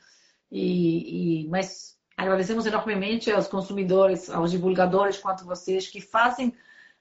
E, 0.51 1.43
e, 1.43 1.49
mas 1.49 1.99
agradecemos 2.17 2.65
enormemente 2.65 3.31
aos 3.31 3.47
consumidores, 3.47 4.31
aos 4.31 4.51
divulgadores, 4.51 5.19
quanto 5.19 5.45
vocês 5.45 5.87
que 5.87 6.01
fazem 6.01 6.55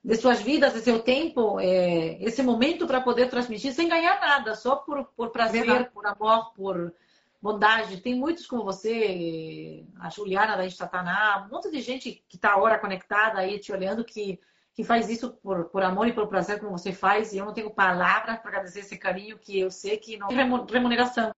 de 0.03 0.15
suas 0.15 0.41
vidas, 0.41 0.73
de 0.73 0.79
seu 0.79 0.99
tempo, 0.99 1.59
é, 1.59 2.21
esse 2.23 2.41
momento 2.41 2.87
para 2.87 3.01
poder 3.01 3.29
transmitir 3.29 3.73
sem 3.73 3.89
ganhar 3.89 4.19
nada, 4.21 4.55
só 4.55 4.77
por, 4.77 5.05
por 5.15 5.29
prazer, 5.29 5.65
Verdade. 5.65 5.89
por 5.93 6.05
amor, 6.05 6.53
por 6.53 6.93
bondade. 7.41 8.01
Tem 8.01 8.15
muitos 8.15 8.45
como 8.45 8.63
você, 8.63 9.85
a 9.99 10.09
Juliana 10.09 10.57
da 10.57 10.65
Instataná, 10.65 11.45
um 11.45 11.53
monte 11.53 11.71
de 11.71 11.81
gente 11.81 12.23
que 12.27 12.35
está 12.35 12.53
agora 12.53 12.79
conectada 12.79 13.39
aí 13.39 13.59
te 13.59 13.71
olhando 13.71 14.03
que, 14.03 14.39
que 14.73 14.83
faz 14.83 15.09
isso 15.09 15.31
por, 15.37 15.65
por 15.65 15.83
amor 15.83 16.07
e 16.07 16.13
por 16.13 16.27
prazer 16.27 16.59
como 16.59 16.77
você 16.77 16.91
faz. 16.91 17.33
E 17.33 17.37
eu 17.37 17.45
não 17.45 17.53
tenho 17.53 17.71
palavras 17.71 18.39
para 18.39 18.49
agradecer 18.49 18.79
esse 18.79 18.97
carinho 18.97 19.37
que 19.39 19.59
eu 19.59 19.71
sei 19.71 19.97
que 19.97 20.17
não 20.17 20.27
tem 20.27 20.37
remuneração. 20.37 21.31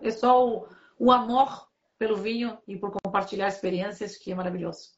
É 0.00 0.10
só 0.10 0.46
o, 0.46 0.68
o 0.98 1.10
amor 1.10 1.68
pelo 1.98 2.16
vinho 2.16 2.58
e 2.66 2.76
por 2.76 2.92
compartilhar 2.92 3.48
experiências 3.48 4.16
que 4.16 4.30
é 4.30 4.34
maravilhoso. 4.34 4.92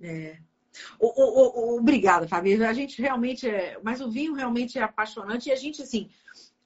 É. 0.00 0.38
O, 0.98 1.06
o, 1.06 1.74
o, 1.74 1.78
obrigada, 1.78 2.26
Fabio. 2.26 2.66
A 2.66 2.72
gente 2.72 3.00
realmente 3.00 3.48
é. 3.48 3.78
Mas 3.82 4.00
o 4.00 4.10
vinho 4.10 4.34
realmente 4.34 4.78
é 4.78 4.82
apaixonante 4.82 5.48
e 5.48 5.52
a 5.52 5.56
gente, 5.56 5.82
assim, 5.82 6.10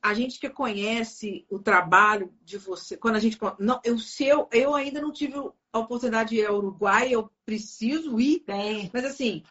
a 0.02 0.14
gente 0.14 0.38
que 0.38 0.48
conhece 0.48 1.46
o 1.50 1.58
trabalho 1.58 2.32
de 2.42 2.58
você, 2.58 2.96
quando 2.96 3.16
a 3.16 3.20
gente. 3.20 3.38
Não, 3.58 3.80
eu, 3.84 3.98
se 3.98 4.24
eu, 4.24 4.48
eu 4.52 4.74
ainda 4.74 5.00
não 5.00 5.12
tive 5.12 5.34
a 5.72 5.78
oportunidade 5.78 6.30
de 6.30 6.36
ir 6.36 6.46
ao 6.46 6.56
Uruguai, 6.56 7.10
eu 7.10 7.30
preciso 7.44 8.20
ir. 8.20 8.44
Bem. 8.46 8.90
Mas 8.92 9.04
assim, 9.04 9.42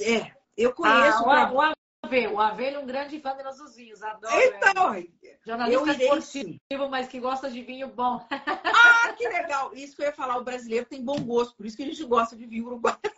é, 0.00 0.32
eu 0.56 0.72
conheço. 0.72 1.28
Ah, 1.28 1.52
o, 1.52 1.56
o, 1.56 2.34
o 2.34 2.40
Ave 2.40 2.64
é 2.64 2.78
um 2.78 2.86
grande 2.86 3.20
fã 3.20 3.36
de 3.36 3.42
nossos 3.42 3.74
vinhos, 3.74 4.02
adoro. 4.02 4.34
Então, 4.34 4.94
é. 4.94 5.06
jornalista 5.44 5.92
esportivo, 5.92 6.88
mas 6.90 7.08
que 7.08 7.18
gosta 7.20 7.50
de 7.50 7.62
vinho 7.62 7.88
bom. 7.88 8.24
Ah, 8.30 9.12
que 9.12 9.28
legal! 9.28 9.74
Isso 9.74 9.96
que 9.96 10.02
eu 10.02 10.06
ia 10.06 10.12
falar, 10.12 10.38
o 10.38 10.44
brasileiro 10.44 10.86
tem 10.86 11.02
bom 11.02 11.18
gosto, 11.20 11.56
por 11.56 11.66
isso 11.66 11.76
que 11.76 11.82
a 11.82 11.86
gente 11.86 12.04
gosta 12.04 12.36
de 12.36 12.46
vinho 12.46 12.66
uruguaio. 12.66 12.98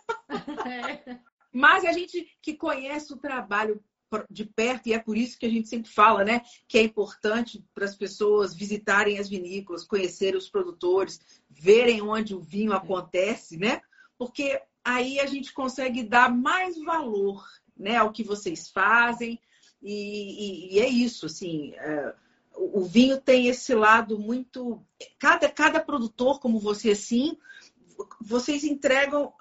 É. 0.65 1.19
Mas 1.53 1.83
a 1.83 1.91
gente 1.91 2.25
que 2.41 2.53
conhece 2.53 3.11
o 3.11 3.17
trabalho 3.17 3.83
de 4.29 4.45
perto, 4.45 4.87
e 4.87 4.93
é 4.93 4.99
por 4.99 5.17
isso 5.17 5.37
que 5.37 5.45
a 5.45 5.49
gente 5.49 5.67
sempre 5.67 5.89
fala, 5.89 6.23
né? 6.23 6.41
Que 6.67 6.77
é 6.77 6.83
importante 6.83 7.63
para 7.73 7.85
as 7.85 7.95
pessoas 7.95 8.53
visitarem 8.53 9.17
as 9.17 9.29
vinícolas, 9.29 9.83
conhecerem 9.83 10.37
os 10.37 10.49
produtores, 10.49 11.19
verem 11.49 12.01
onde 12.01 12.35
o 12.35 12.39
vinho 12.39 12.73
acontece, 12.73 13.57
né? 13.57 13.81
Porque 14.17 14.61
aí 14.83 15.19
a 15.19 15.25
gente 15.25 15.53
consegue 15.53 16.03
dar 16.03 16.33
mais 16.33 16.77
valor 16.77 17.45
né, 17.77 17.97
ao 17.97 18.11
que 18.11 18.23
vocês 18.23 18.69
fazem. 18.69 19.39
E, 19.81 20.73
e, 20.73 20.75
e 20.75 20.79
é 20.79 20.87
isso, 20.87 21.25
assim. 21.25 21.73
É, 21.75 22.13
o 22.55 22.83
vinho 22.83 23.19
tem 23.19 23.47
esse 23.47 23.73
lado 23.73 24.19
muito. 24.19 24.83
Cada, 25.17 25.49
cada 25.49 25.79
produtor, 25.79 26.39
como 26.39 26.59
você, 26.59 26.91
assim, 26.91 27.37
vocês 28.19 28.63
entregam. 28.63 29.33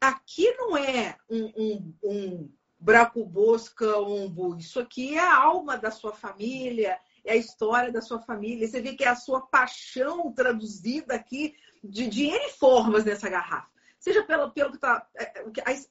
Aqui 0.00 0.50
não 0.52 0.76
é 0.76 1.16
um, 1.28 1.52
um, 1.56 1.94
um 2.04 2.50
Braco 2.78 3.24
Bosca 3.24 3.98
Umbu. 3.98 4.56
Isso 4.56 4.78
aqui 4.78 5.16
é 5.16 5.20
a 5.20 5.36
alma 5.36 5.76
da 5.76 5.90
sua 5.90 6.12
família, 6.12 6.98
é 7.24 7.32
a 7.32 7.36
história 7.36 7.90
da 7.90 8.00
sua 8.00 8.20
família. 8.20 8.66
Você 8.66 8.80
vê 8.80 8.94
que 8.94 9.04
é 9.04 9.08
a 9.08 9.16
sua 9.16 9.40
paixão 9.40 10.32
traduzida 10.32 11.14
aqui 11.14 11.56
de, 11.82 12.06
de 12.06 12.26
N 12.26 12.50
formas 12.52 13.04
nessa 13.04 13.28
garrafa. 13.28 13.68
Seja 13.98 14.22
pelo, 14.22 14.50
pelo 14.52 14.70
que 14.70 14.76
está. 14.76 15.06
É, 15.16 15.44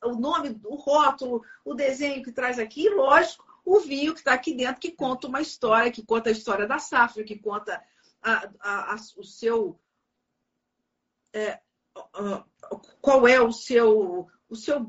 o 0.06 0.16
nome, 0.16 0.60
o 0.64 0.76
rótulo, 0.76 1.44
o 1.66 1.74
desenho 1.74 2.24
que 2.24 2.32
traz 2.32 2.58
aqui, 2.58 2.90
lógico, 2.90 3.46
o 3.66 3.82
vinho 3.82 4.14
que 4.14 4.20
está 4.20 4.34
aqui 4.34 4.54
dentro, 4.54 4.80
que 4.80 4.92
conta 4.92 5.28
uma 5.28 5.42
história, 5.42 5.92
que 5.92 6.06
conta 6.06 6.30
a 6.30 6.32
história 6.32 6.66
da 6.66 6.80
safra, 6.80 7.24
que 7.26 7.38
conta 7.38 7.84
a, 8.22 8.50
a, 8.62 8.94
a, 8.94 8.96
o 9.18 9.24
seu. 9.24 9.78
É, 11.34 11.60
qual 13.02 13.28
é 13.28 13.42
o 13.42 13.52
seu 13.52 14.28
o 14.50 14.56
seu 14.56 14.84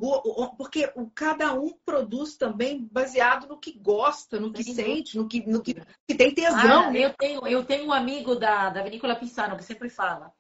porque 0.56 0.90
o, 0.94 1.10
cada 1.10 1.52
um 1.52 1.72
produz 1.85 2.36
também 2.36 2.89
baseado 2.90 3.48
no 3.48 3.59
que 3.59 3.72
gosta, 3.78 4.39
no 4.39 4.52
que 4.52 4.62
Sim. 4.62 4.74
sente, 4.74 5.16
no 5.16 5.26
que, 5.26 5.44
no 5.47 5.62
que, 5.62 5.74
que 6.06 6.14
tem 6.14 6.32
tesão. 6.32 6.90
Ah, 6.90 6.97
eu, 6.97 7.12
tenho, 7.14 7.47
eu 7.47 7.64
tenho 7.64 7.86
um 7.86 7.93
amigo 7.93 8.36
da, 8.36 8.70
da 8.70 8.82
Vinícola 8.82 9.16
Pissano 9.16 9.56
que 9.56 9.64
sempre 9.64 9.89
fala: 9.89 10.32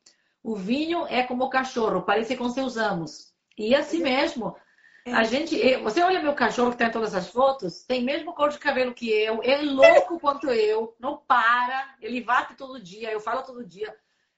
o 0.42 0.54
vinho 0.54 1.06
é 1.08 1.22
como 1.24 1.44
o 1.44 1.50
cachorro, 1.50 2.02
parece 2.02 2.36
com 2.36 2.48
seus 2.48 2.76
amos. 2.76 3.32
E 3.56 3.74
assim 3.74 4.00
é. 4.00 4.04
mesmo. 4.04 4.56
É. 5.04 5.12
A 5.12 5.24
gente, 5.24 5.76
você 5.78 6.02
olha 6.02 6.22
meu 6.22 6.34
cachorro 6.34 6.68
que 6.68 6.74
está 6.76 6.86
em 6.86 6.92
todas 6.92 7.14
as 7.14 7.28
fotos, 7.28 7.84
tem 7.84 8.02
mesmo 8.02 8.34
cor 8.34 8.50
de 8.50 8.58
cabelo 8.58 8.94
que 8.94 9.10
eu, 9.10 9.42
é 9.42 9.62
louco 9.62 10.18
quanto 10.20 10.48
eu, 10.50 10.94
não 11.00 11.16
para, 11.16 11.96
ele 12.00 12.20
bate 12.20 12.54
todo 12.54 12.80
dia, 12.80 13.10
eu 13.10 13.20
falo 13.20 13.42
todo 13.42 13.66
dia. 13.66 13.94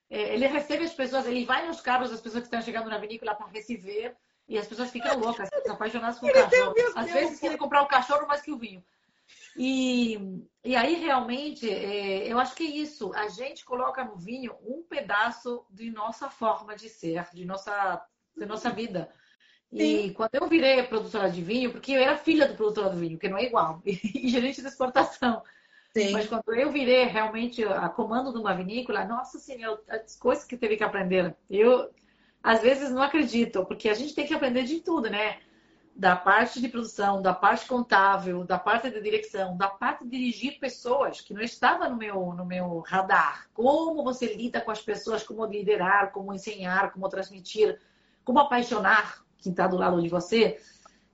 É, 0.08 0.34
ele 0.34 0.46
recebe 0.46 0.84
as 0.84 0.92
pessoas, 0.92 1.26
ele 1.26 1.44
vai 1.44 1.66
nos 1.66 1.80
carros 1.80 2.10
das 2.10 2.20
pessoas 2.20 2.42
que 2.42 2.46
estão 2.46 2.62
chegando 2.62 2.88
na 2.88 2.98
vinícola 2.98 3.34
para 3.34 3.46
receber. 3.46 4.16
E 4.50 4.58
as 4.58 4.66
pessoas 4.66 4.90
ficam 4.90 5.16
loucas, 5.16 5.48
apaixonadas 5.68 6.18
com 6.18 6.26
o 6.26 6.32
cachorro. 6.32 6.74
Às 6.96 7.12
vezes 7.12 7.38
querem 7.38 7.56
comprar 7.56 7.82
o 7.82 7.86
cachorro 7.86 8.26
mais 8.26 8.42
que 8.42 8.50
o 8.50 8.58
vinho. 8.58 8.84
E, 9.56 10.18
e 10.64 10.74
aí, 10.74 10.96
realmente, 10.96 11.70
é, 11.70 12.26
eu 12.26 12.36
acho 12.36 12.56
que 12.56 12.64
é 12.64 12.70
isso. 12.70 13.12
A 13.14 13.28
gente 13.28 13.64
coloca 13.64 14.04
no 14.04 14.16
vinho 14.16 14.56
um 14.64 14.82
pedaço 14.82 15.64
de 15.70 15.88
nossa 15.92 16.28
forma 16.28 16.74
de 16.74 16.88
ser, 16.88 17.24
de 17.32 17.44
nossa, 17.44 18.04
de 18.36 18.44
nossa 18.44 18.70
vida. 18.70 19.08
E 19.72 20.08
Sim. 20.08 20.12
quando 20.14 20.34
eu 20.34 20.48
virei 20.48 20.82
produtora 20.82 21.30
de 21.30 21.42
vinho, 21.42 21.70
porque 21.70 21.92
eu 21.92 22.00
era 22.00 22.16
filha 22.16 22.48
do 22.48 22.56
produtor 22.56 22.90
do 22.90 22.96
vinho, 22.96 23.18
que 23.18 23.28
não 23.28 23.38
é 23.38 23.44
igual, 23.44 23.80
e 23.86 24.28
gerente 24.28 24.60
de 24.60 24.66
exportação. 24.66 25.44
Sim. 25.96 26.10
Mas 26.10 26.26
quando 26.26 26.52
eu 26.54 26.72
virei 26.72 27.04
realmente 27.04 27.64
a 27.64 27.88
comando 27.88 28.32
de 28.32 28.38
uma 28.38 28.54
vinícola, 28.54 29.04
nossa 29.04 29.38
senhora, 29.38 29.80
as 29.88 30.16
coisas 30.16 30.44
que 30.44 30.56
teve 30.56 30.76
que 30.76 30.84
aprender. 30.84 31.36
Eu, 31.48 31.92
às 32.42 32.60
vezes 32.60 32.90
não 32.90 33.02
acreditam, 33.02 33.64
porque 33.64 33.88
a 33.88 33.94
gente 33.94 34.14
tem 34.14 34.26
que 34.26 34.34
aprender 34.34 34.64
de 34.64 34.80
tudo, 34.80 35.10
né? 35.10 35.38
Da 35.94 36.16
parte 36.16 36.60
de 36.60 36.68
produção, 36.68 37.20
da 37.20 37.34
parte 37.34 37.66
contábil, 37.66 38.44
da 38.44 38.58
parte 38.58 38.90
de 38.90 39.00
direção, 39.02 39.56
da 39.56 39.68
parte 39.68 40.04
de 40.04 40.10
dirigir 40.10 40.58
pessoas, 40.58 41.20
que 41.20 41.34
não 41.34 41.42
estava 41.42 41.88
no 41.88 41.96
meu, 41.96 42.32
no 42.32 42.46
meu 42.46 42.80
radar. 42.80 43.48
Como 43.52 44.02
você 44.02 44.34
lida 44.34 44.60
com 44.60 44.70
as 44.70 44.80
pessoas, 44.80 45.22
como 45.22 45.44
liderar, 45.44 46.12
como 46.12 46.32
ensinar, 46.32 46.92
como 46.92 47.08
transmitir, 47.08 47.78
como 48.24 48.38
apaixonar 48.38 49.22
quem 49.36 49.52
está 49.52 49.66
do 49.66 49.76
lado 49.76 50.00
de 50.00 50.08
você. 50.08 50.58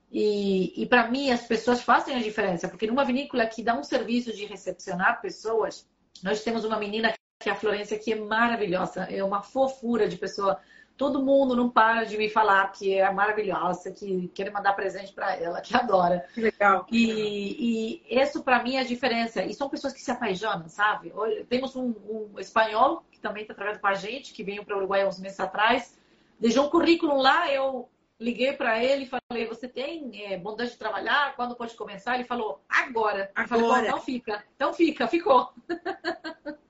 E, 0.09 0.81
e 0.81 0.85
para 0.85 1.09
mim, 1.09 1.31
as 1.31 1.41
pessoas 1.41 1.81
fazem 1.81 2.15
a 2.15 2.21
diferença, 2.21 2.69
porque 2.69 2.87
numa 2.87 3.03
vinícola 3.03 3.45
que 3.45 3.61
dá 3.61 3.77
um 3.77 3.83
serviço 3.83 4.33
de 4.33 4.45
recepcionar 4.45 5.21
pessoas, 5.21 5.85
nós 6.23 6.43
temos 6.43 6.63
uma 6.63 6.79
menina 6.79 7.13
que 7.39 7.49
é 7.49 7.51
a 7.51 7.55
Florência, 7.55 7.99
que 7.99 8.13
é 8.13 8.15
maravilhosa, 8.15 9.03
é 9.03 9.23
uma 9.23 9.43
fofura 9.43 10.07
de 10.07 10.17
pessoa 10.17 10.59
todo 10.97 11.23
mundo 11.23 11.55
não 11.55 11.69
para 11.69 12.03
de 12.03 12.17
me 12.17 12.27
falar 12.27 12.71
que 12.71 12.95
é 12.95 13.09
maravilhosa, 13.11 13.91
que 13.91 14.27
quer 14.29 14.51
mandar 14.51 14.73
presente 14.73 15.13
para 15.13 15.35
ela, 15.35 15.61
que 15.61 15.77
adora. 15.77 16.25
Legal. 16.35 16.87
E, 16.91 18.01
e 18.09 18.19
isso 18.19 18.43
para 18.43 18.63
mim 18.63 18.75
é 18.75 18.79
a 18.79 18.85
diferença. 18.85 19.43
E 19.43 19.53
são 19.53 19.69
pessoas 19.69 19.93
que 19.93 20.01
se 20.01 20.09
apaixonam, 20.09 20.67
sabe? 20.67 21.13
Temos 21.47 21.75
um, 21.75 21.93
um 22.09 22.39
espanhol 22.39 23.03
que 23.11 23.19
também 23.19 23.43
está 23.43 23.53
trabalhando 23.53 23.79
com 23.79 23.87
a 23.87 23.93
gente, 23.93 24.33
que 24.33 24.43
veio 24.43 24.65
para 24.65 24.75
o 24.75 24.79
Uruguai 24.79 25.07
uns 25.07 25.19
meses 25.19 25.39
atrás, 25.39 25.97
deixou 26.39 26.65
um 26.65 26.69
currículo 26.69 27.17
lá, 27.17 27.51
eu 27.51 27.87
liguei 28.19 28.53
para 28.53 28.83
ele 28.83 29.03
e 29.03 29.07
falei: 29.07 29.45
Você 29.47 29.67
tem 29.67 30.11
é, 30.23 30.37
bondade 30.37 30.71
de 30.71 30.77
trabalhar? 30.77 31.35
Quando 31.35 31.55
pode 31.55 31.75
começar? 31.75 32.15
Ele 32.15 32.23
falou: 32.23 32.59
Agora. 32.67 33.31
Agora. 33.35 33.47
Falei, 33.47 33.87
então 33.87 34.01
fica. 34.01 34.43
Então 34.55 34.73
fica, 34.73 35.07
ficou. 35.07 35.53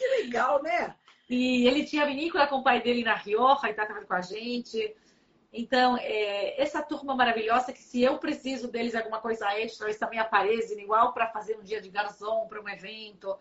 Que 0.00 0.08
legal, 0.22 0.62
né? 0.62 0.96
E 1.30 1.64
ele 1.68 1.84
tinha 1.84 2.04
vinícola 2.04 2.48
com 2.48 2.56
o 2.56 2.62
pai 2.62 2.82
dele 2.82 3.04
na 3.04 3.14
Rioja 3.14 3.68
e 3.68 3.70
estava 3.70 3.94
com 4.04 4.14
a 4.14 4.20
gente. 4.20 4.96
Então, 5.52 5.96
é, 5.96 6.60
essa 6.60 6.82
turma 6.82 7.14
maravilhosa 7.14 7.72
que 7.72 7.80
se 7.80 8.02
eu 8.02 8.18
preciso 8.18 8.66
deles 8.66 8.96
alguma 8.96 9.20
coisa 9.20 9.46
extra, 9.56 9.86
eles 9.86 9.98
também 9.98 10.18
aparecem 10.18 10.80
igual 10.80 11.12
para 11.12 11.28
fazer 11.28 11.56
um 11.56 11.62
dia 11.62 11.80
de 11.80 11.88
garçom 11.88 12.48
para 12.48 12.60
um 12.60 12.68
evento. 12.68 13.36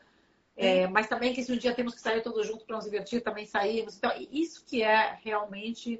É, 0.56 0.88
mas 0.88 1.07
também 1.07 1.34
que 1.34 1.44
se 1.44 1.52
um 1.52 1.57
dia 1.57 1.74
temos 1.74 1.95
que 1.95 2.02
sair 2.02 2.22
todos 2.22 2.45
juntos 2.45 2.64
para 2.64 2.76
nos 2.76 2.86
divertir, 2.86 3.22
também 3.22 3.48
saímos. 3.48 3.98
Então, 3.98 4.11
isso 4.32 4.64
que 4.66 4.84
é 4.84 5.18
realmente 5.24 5.99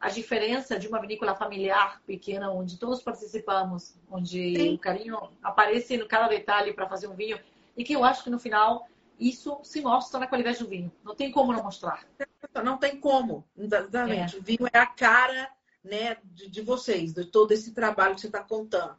a 0.00 0.08
diferença 0.08 0.76
de 0.76 0.88
uma 0.88 1.00
vinícola 1.00 1.36
familiar 1.36 2.02
pequena, 2.04 2.50
onde 2.50 2.78
todos 2.78 3.00
participamos, 3.00 3.94
onde 4.10 4.56
Sim. 4.56 4.74
o 4.74 4.78
carinho 4.78 5.30
aparece 5.40 5.94
em 5.94 6.08
cada 6.08 6.26
detalhe 6.26 6.72
para 6.72 6.88
fazer 6.88 7.06
um 7.06 7.14
vinho. 7.14 7.38
E 7.76 7.84
que 7.84 7.92
eu 7.92 8.02
acho 8.02 8.24
que 8.24 8.30
no 8.30 8.40
final 8.40 8.88
isso 9.18 9.58
se 9.64 9.80
mostra 9.80 10.20
na 10.20 10.26
qualidade 10.26 10.58
do 10.58 10.68
vinho. 10.68 10.92
Não 11.02 11.14
tem 11.14 11.30
como 11.30 11.52
não 11.52 11.62
mostrar. 11.62 12.06
Não 12.64 12.78
tem 12.78 13.00
como, 13.00 13.44
exatamente. 13.56 14.36
É. 14.36 14.38
O 14.38 14.42
vinho 14.42 14.66
é 14.72 14.78
a 14.78 14.86
cara 14.86 15.50
né, 15.82 16.18
de, 16.24 16.48
de 16.48 16.60
vocês, 16.60 17.12
de 17.12 17.24
todo 17.24 17.52
esse 17.52 17.72
trabalho 17.72 18.14
que 18.14 18.20
você 18.20 18.26
está 18.28 18.42
contando. 18.42 18.96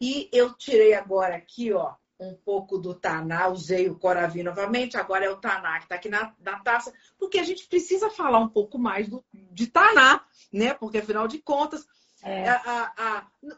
E 0.00 0.28
eu 0.32 0.52
tirei 0.54 0.94
agora 0.94 1.36
aqui, 1.36 1.72
ó, 1.72 1.94
um 2.18 2.34
pouco 2.34 2.78
do 2.78 2.94
Taná, 2.94 3.48
usei 3.48 3.88
o 3.88 3.98
Coravi 3.98 4.42
novamente, 4.42 4.96
agora 4.96 5.24
é 5.24 5.30
o 5.30 5.36
Taná 5.36 5.78
que 5.78 5.84
está 5.84 5.96
aqui 5.96 6.08
na, 6.08 6.34
na, 6.40 6.60
taça, 6.60 6.92
porque 7.18 7.38
a 7.38 7.42
gente 7.42 7.66
precisa 7.66 8.10
falar 8.10 8.38
um 8.38 8.48
pouco 8.48 8.78
mais 8.78 9.08
do, 9.08 9.24
de 9.32 9.66
Taná, 9.66 10.24
né? 10.52 10.74
Porque 10.74 10.98
afinal 10.98 11.26
de 11.26 11.38
contas, 11.38 11.86
é. 12.22 12.48
a, 12.48 12.56
a, 12.56 12.92
a, 12.96 13.26
no, 13.42 13.56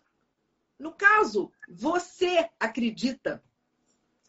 no 0.79 0.93
caso, 0.93 1.53
você 1.69 2.49
acredita 2.59 3.43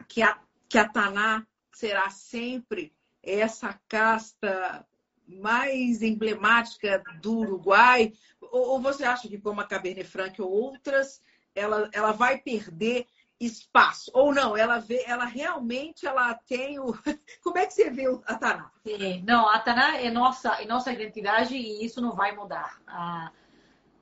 que 0.07 0.21
a, 0.21 0.37
que 0.67 0.77
a 0.77 0.87
Taná 0.87 1.45
será 1.75 2.09
sempre 2.09 2.93
essa 3.21 3.77
casta 3.87 4.85
mais 5.27 6.01
emblemática 6.01 7.03
do 7.21 7.39
Uruguai? 7.39 8.13
Ou, 8.39 8.79
você 8.79 9.03
acha 9.03 9.27
que, 9.27 9.39
como 9.39 9.59
a 9.59 9.67
Cabernet 9.67 10.07
Franc 10.07 10.41
ou 10.41 10.49
outras, 10.49 11.21
ela, 11.53 11.89
ela 11.91 12.13
vai 12.13 12.37
perder 12.37 13.05
espaço? 13.39 14.09
Ou 14.13 14.33
não, 14.33 14.55
ela 14.55 14.79
vê, 14.79 15.03
ela 15.05 15.25
realmente 15.25 16.07
ela 16.07 16.33
tem 16.33 16.79
o. 16.79 16.93
Como 17.43 17.57
é 17.57 17.65
que 17.65 17.73
você 17.73 17.89
vê 17.89 18.05
a 18.25 18.35
Taná? 18.35 18.71
Sim, 18.85 19.21
não, 19.27 19.49
a 19.49 19.59
Taná 19.59 19.99
é 19.99 20.09
nossa, 20.09 20.61
é 20.61 20.65
nossa 20.65 20.93
identidade 20.93 21.57
e 21.57 21.83
isso 21.83 21.99
não 21.99 22.15
vai 22.15 22.33
mudar. 22.33 22.79
A, 22.87 23.31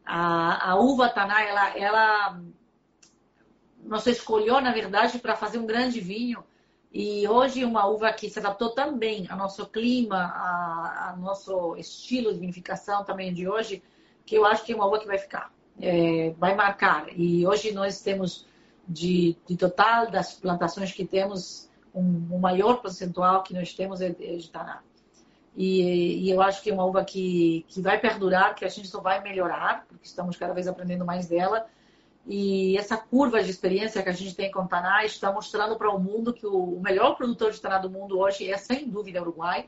a, 0.06 0.72
a 0.72 0.76
uva 0.76 1.10
Taná, 1.10 1.42
ela, 1.42 1.78
ela 1.78 2.42
nos 3.80 4.06
escolheu, 4.06 4.62
na 4.62 4.72
verdade, 4.72 5.18
para 5.18 5.36
fazer 5.36 5.58
um 5.58 5.66
grande 5.66 6.00
vinho 6.00 6.44
e 6.94 7.28
hoje 7.28 7.66
uma 7.66 7.88
uva 7.88 8.14
que 8.14 8.30
se 8.30 8.38
adaptou 8.38 8.70
também 8.70 9.26
ao 9.28 9.36
nosso 9.36 9.66
clima, 9.66 10.32
ao 11.10 11.18
nosso 11.18 11.76
estilo 11.76 12.32
de 12.32 12.40
vinificação 12.40 13.04
também 13.04 13.34
de 13.34 13.48
hoje, 13.48 13.82
que 14.24 14.36
eu 14.36 14.46
acho 14.46 14.64
que 14.64 14.74
é 14.74 14.76
uma 14.76 14.86
uva 14.86 15.00
que 15.00 15.08
vai 15.08 15.18
ficar, 15.18 15.52
é, 15.82 16.36
vai 16.38 16.54
marcar. 16.54 17.08
E 17.18 17.48
hoje 17.48 17.72
nós 17.72 18.00
temos 18.02 18.46
de, 18.88 19.36
de, 19.48 19.58
total 19.58 20.12
das 20.12 20.34
plantações 20.34 20.92
que 20.92 21.04
temos, 21.04 21.68
um, 21.96 22.28
o 22.30 22.40
maior 22.40 22.76
percentual 22.80 23.42
que 23.42 23.56
nós 23.56 23.74
temos 23.74 24.00
é, 24.00 24.10
é 24.10 24.36
de 24.36 24.50
Taná. 24.52 24.84
E, 25.56 26.26
e, 26.26 26.30
eu 26.30 26.42
acho 26.44 26.62
que 26.62 26.70
é 26.70 26.74
uma 26.74 26.86
uva 26.86 27.04
que, 27.04 27.66
que 27.70 27.82
vai 27.82 28.00
perdurar, 28.00 28.54
que 28.54 28.66
a 28.66 28.70
gente 28.70 28.88
só 28.88 29.02
vai 29.02 29.20
melhorar, 29.22 29.86
porque 29.88 30.06
estamos 30.06 30.38
cada 30.38 30.54
vez 30.54 30.68
aprendendo 30.68 31.06
mais 31.06 31.28
dela 31.28 31.66
e 32.26 32.78
essa 32.78 32.96
curva 32.96 33.44
de 33.44 33.50
experiência 33.50 34.02
que 34.02 34.10
a 34.10 34.14
gente 34.14 34.36
tem 34.36 34.50
com 34.50 34.62
o 34.62 34.68
Taná 34.68 35.04
está 35.04 35.32
mostrando 35.32 35.76
para 35.76 35.92
o 35.92 36.00
mundo 36.00 36.34
que 36.34 36.46
o 36.46 36.80
melhor 36.80 37.16
produtor 37.16 37.52
de 37.52 37.60
Taná 37.60 37.78
do 37.78 37.90
mundo 37.90 38.18
hoje 38.18 38.50
é, 38.50 38.58
sem 38.58 38.88
dúvida, 38.88 39.20
o 39.20 39.24
Uruguai. 39.24 39.68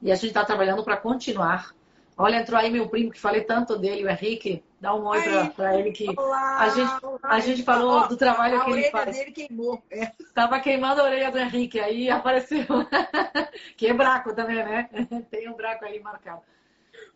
E 0.00 0.10
a 0.10 0.14
gente 0.14 0.28
está 0.28 0.44
trabalhando 0.44 0.84
para 0.84 0.96
continuar. 0.96 1.74
Olha, 2.16 2.36
entrou 2.36 2.58
aí 2.58 2.70
meu 2.70 2.88
primo, 2.88 3.10
que 3.10 3.18
falei 3.18 3.40
tanto 3.42 3.78
dele, 3.78 4.04
o 4.04 4.08
Henrique. 4.10 4.62
Dá 4.80 4.94
um 4.94 5.06
oi 5.06 5.20
para 5.56 5.78
ele 5.78 5.92
que 5.92 6.08
olá, 6.16 6.58
a 6.58 6.68
gente, 6.68 6.92
a 7.22 7.40
gente 7.40 7.62
falou 7.62 8.08
do 8.08 8.16
trabalho 8.16 8.60
a 8.60 8.64
que 8.64 8.70
ele 8.72 8.90
faz. 8.90 9.16
dele 9.16 9.30
queimou. 9.30 9.80
É. 9.90 10.10
Tava 10.34 10.58
queimando 10.60 11.00
a 11.00 11.04
orelha 11.04 11.30
do 11.30 11.38
Henrique, 11.38 11.78
aí 11.78 12.10
apareceu. 12.10 12.66
que 13.76 13.86
é 13.86 13.94
braco 13.94 14.34
também, 14.34 14.56
né? 14.56 14.88
Tem 15.30 15.48
um 15.48 15.54
braco 15.54 15.84
aí 15.84 16.00
marcado. 16.00 16.42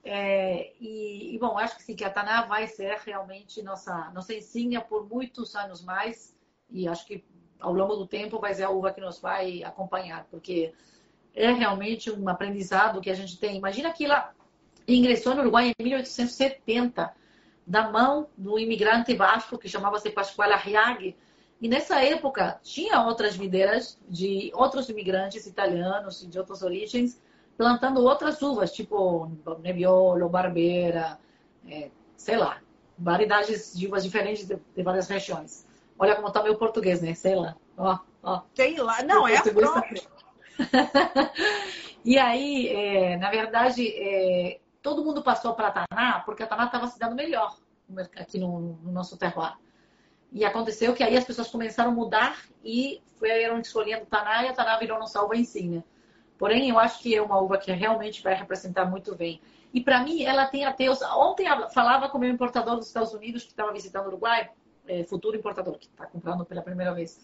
É, 0.09 0.73
e, 0.81 1.35
e, 1.35 1.39
bom, 1.41 1.59
acho 1.59 1.77
que 1.77 1.83
sim, 1.83 1.97
que 1.97 2.05
a 2.05 2.11
Taná 2.11 2.43
vai 2.43 2.69
ser 2.69 2.97
realmente 3.05 3.61
nossa, 3.61 4.09
nossa 4.15 4.33
insígnia 4.33 4.81
por 4.81 5.09
muitos 5.09 5.57
anos 5.57 5.83
mais. 5.83 6.33
E 6.71 6.87
acho 6.87 7.05
que 7.05 7.25
ao 7.59 7.73
longo 7.73 7.97
do 7.97 8.07
tempo 8.07 8.39
vai 8.39 8.55
ser 8.55 8.63
a 8.63 8.71
uva 8.71 8.93
que 8.93 9.01
nos 9.01 9.19
vai 9.19 9.65
acompanhar, 9.65 10.25
porque 10.31 10.73
é 11.35 11.51
realmente 11.51 12.09
um 12.09 12.29
aprendizado 12.29 13.01
que 13.01 13.11
a 13.11 13.15
gente 13.15 13.37
tem. 13.37 13.57
Imagina 13.57 13.93
que 13.93 14.05
ela 14.05 14.33
ingressou 14.87 15.35
no 15.35 15.41
Uruguai 15.41 15.73
em 15.77 15.83
1870, 15.83 17.13
da 17.67 17.91
mão 17.91 18.29
do 18.37 18.61
imigrante 18.61 19.13
vasco 19.13 19.59
que 19.59 19.69
chamava-se 19.69 20.09
Pascoal 20.11 20.53
Arriague. 20.53 21.17
E 21.61 21.67
nessa 21.67 22.01
época 22.01 22.61
tinha 22.63 23.03
outras 23.03 23.37
videiras 23.37 23.99
de 24.09 24.53
outros 24.55 24.89
imigrantes 24.89 25.47
italianos 25.47 26.23
e 26.23 26.29
de 26.29 26.39
outras 26.39 26.63
origens 26.63 27.21
plantando 27.57 28.03
outras 28.03 28.43
uvas, 28.43 28.73
tipo 28.73 29.31
Nebbiolo, 29.61 30.29
Barbera, 30.29 31.19
é, 31.67 31.91
sei 32.17 32.37
lá, 32.37 32.61
variedades 32.99 33.77
de 33.77 33.87
uvas 33.87 34.05
diferentes 34.05 34.47
de, 34.47 34.57
de, 34.75 34.83
várias 34.83 35.09
regiões. 35.09 35.67
Olha 35.99 36.15
como 36.15 36.29
está 36.29 36.43
meu 36.43 36.57
português, 36.57 37.01
né? 37.01 37.15
Sei 37.15 37.35
lá. 37.35 37.57
Ó, 37.77 37.99
ó. 38.23 38.43
Sei 38.55 38.77
lá. 38.79 39.03
Não, 39.03 39.27
é 39.27 39.37
a 39.37 39.43
própria. 39.43 40.03
e 42.05 42.19
aí, 42.19 42.69
é, 42.69 43.17
na 43.17 43.31
verdade, 43.31 43.87
é, 43.89 44.61
todo 44.83 45.05
mundo 45.05 45.23
passou 45.23 45.55
para 45.55 45.71
Taná 45.71 46.23
porque 46.25 46.43
a 46.43 46.47
Taná 46.47 46.67
estava 46.67 46.87
se 46.87 46.99
dando 46.99 47.15
melhor 47.15 47.57
aqui 48.17 48.39
no, 48.39 48.79
no 48.83 48.93
nosso 48.93 49.17
terroir. 49.17 49.57
E 50.33 50.45
aconteceu 50.45 50.93
que 50.93 51.03
aí 51.03 51.17
as 51.17 51.25
pessoas 51.25 51.49
começaram 51.49 51.93
a 51.93 51.95
mudar 51.95 52.37
e 52.63 53.01
foram 53.19 53.59
escolhendo 53.61 54.05
Taná 54.07 54.45
e 54.45 54.49
a 54.49 54.53
Taná 54.53 54.77
virou 54.79 54.99
nossa 54.99 55.23
uva 55.23 55.37
insígnia. 55.37 55.85
Porém, 56.39 56.71
eu 56.71 56.79
acho 56.79 57.01
que 57.01 57.15
é 57.15 57.23
uma 57.23 57.41
uva 57.41 57.59
que 57.59 57.73
realmente 57.73 58.23
vai 58.23 58.35
representar 58.35 58.85
muito 58.85 59.15
bem. 59.15 59.41
E 59.73 59.81
para 59.81 60.03
mim, 60.03 60.23
ela 60.23 60.47
tem 60.47 60.65
até. 60.65 60.91
Ontem 60.91 61.47
eu 61.47 61.69
falava 61.71 62.09
com 62.09 62.19
o 62.19 62.21
meu 62.21 62.31
importador 62.31 62.77
dos 62.77 62.87
Estados 62.87 63.13
Unidos, 63.13 63.43
que 63.43 63.51
estava 63.51 63.73
visitando 63.73 64.07
o 64.07 64.09
Uruguai, 64.09 64.51
é, 64.87 65.05
futuro 65.05 65.37
importador, 65.37 65.79
que 65.79 65.87
está 65.87 66.07
comprando 66.07 66.45
pela 66.45 66.63
primeira 66.63 66.95
vez. 66.95 67.21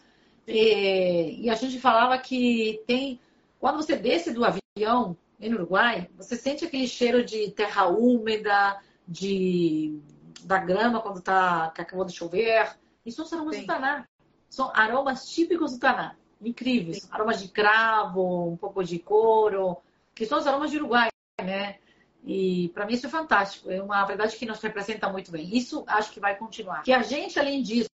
E, 0.47 1.45
e, 1.45 1.51
a 1.51 1.55
gente 1.55 1.79
falava 1.79 2.19
que 2.19 2.83
tem. 2.87 3.21
Quando 3.61 3.77
você 3.77 3.97
desce 3.97 4.33
do 4.33 4.45
avião 4.45 5.17
no 5.39 5.57
Uruguai, 5.57 6.09
você 6.17 6.37
sente 6.37 6.65
aquele 6.65 6.87
cheiro 6.89 7.25
de 7.25 7.51
terra 7.53 7.87
úmida, 7.87 8.81
de 9.07 10.01
da 10.45 10.59
grama 10.59 11.01
quando 11.01 11.21
tá, 11.21 11.71
que 11.75 11.81
acabou 11.81 12.05
de 12.05 12.13
chover. 12.13 12.77
Isso 13.07 13.25
são 13.25 13.39
aromas 13.39 13.57
Sim. 13.57 13.63
do 13.63 13.67
Taná. 13.67 14.09
São 14.49 14.71
aromas 14.75 15.29
típicos 15.31 15.73
do 15.73 15.79
Taná. 15.79 16.17
Incríveis. 16.43 17.09
Aromas 17.11 17.41
de 17.41 17.49
cravo, 17.49 18.49
um 18.49 18.57
pouco 18.57 18.83
de 18.83 18.99
couro, 18.99 19.77
que 20.15 20.27
são 20.27 20.39
os 20.39 20.47
aromas 20.47 20.71
de 20.71 20.79
Uruguai, 20.79 21.09
né? 21.43 21.79
E 22.25 22.71
para 22.75 22.87
mim 22.87 22.95
isso 22.95 23.07
é 23.07 23.11
fantástico. 23.11 23.71
É 23.71 23.83
uma 23.83 24.05
verdade 24.05 24.37
que 24.37 24.47
nos 24.47 24.61
representa 24.61 25.09
muito 25.09 25.31
bem. 25.31 25.57
Isso 25.57 25.85
acho 25.87 26.13
que 26.13 26.21
vai 26.21 26.37
continuar. 26.37 26.83
Que 26.83 26.93
a 26.93 27.03
gente, 27.03 27.39
além 27.39 27.63
disso, 27.63 27.89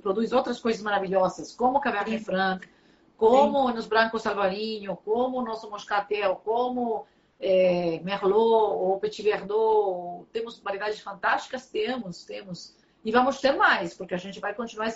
produz 0.00 0.32
outras 0.32 0.60
coisas 0.60 0.82
maravilhosas, 0.82 1.52
como 1.52 1.78
o 1.78 1.80
Cabernet 1.80 2.22
Franc, 2.24 2.68
como 3.16 3.68
Sim. 3.68 3.74
nos 3.74 3.86
Brancos 3.86 4.26
Alvarinho, 4.26 4.96
como 4.96 5.38
o 5.38 5.44
nosso 5.44 5.70
Moscatel, 5.70 6.36
como 6.44 7.06
é, 7.40 8.00
Merlot 8.02 8.74
ou 8.74 8.98
Petit 9.00 9.22
Verdot. 9.22 10.26
Temos 10.32 10.58
variedades 10.60 11.00
fantásticas? 11.00 11.68
Temos, 11.68 12.24
temos. 12.24 12.76
E 13.04 13.10
vamos 13.10 13.40
ter 13.40 13.52
mais, 13.52 13.94
porque 13.94 14.14
a 14.14 14.18
gente 14.18 14.38
vai 14.38 14.54
continuar 14.54 14.92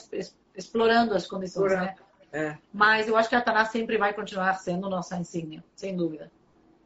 explorando 0.55 1.14
as 1.14 1.27
condições, 1.27 1.73
né? 1.73 1.97
É. 2.32 2.57
Mas 2.73 3.09
eu 3.09 3.16
acho 3.16 3.28
que 3.28 3.35
a 3.35 3.40
Taná 3.40 3.65
sempre 3.65 3.97
vai 3.97 4.12
continuar 4.12 4.55
sendo 4.55 4.90
nossa 4.90 5.16
insígnia, 5.16 5.65
sem 5.74 5.97
dúvida. 5.97 6.31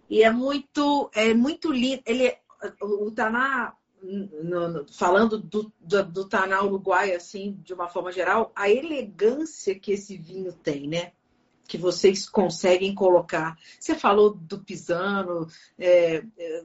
E 0.09 0.23
é 0.23 0.31
muito, 0.31 1.11
é 1.15 1.33
muito 1.33 1.73
lindo. 1.73 2.03
Ele, 2.05 2.37
o 2.81 3.11
Taná, 3.11 3.75
no, 4.03 4.69
no, 4.69 4.93
falando 4.93 5.39
do, 5.39 5.73
do, 5.81 6.05
do 6.05 6.29
Taná 6.29 6.63
uruguai, 6.63 7.15
assim, 7.15 7.57
de 7.63 7.73
uma 7.73 7.89
forma 7.89 8.11
geral, 8.11 8.51
a 8.55 8.69
elegância 8.69 9.79
que 9.79 9.93
esse 9.93 10.17
vinho 10.17 10.53
tem, 10.53 10.89
né? 10.89 11.13
Que 11.67 11.79
vocês 11.79 12.29
conseguem 12.29 12.93
colocar. 12.93 13.57
Você 13.79 13.95
falou 13.95 14.35
do 14.35 14.59
Pisano, 14.59 15.47
é, 15.79 16.25
é, 16.37 16.65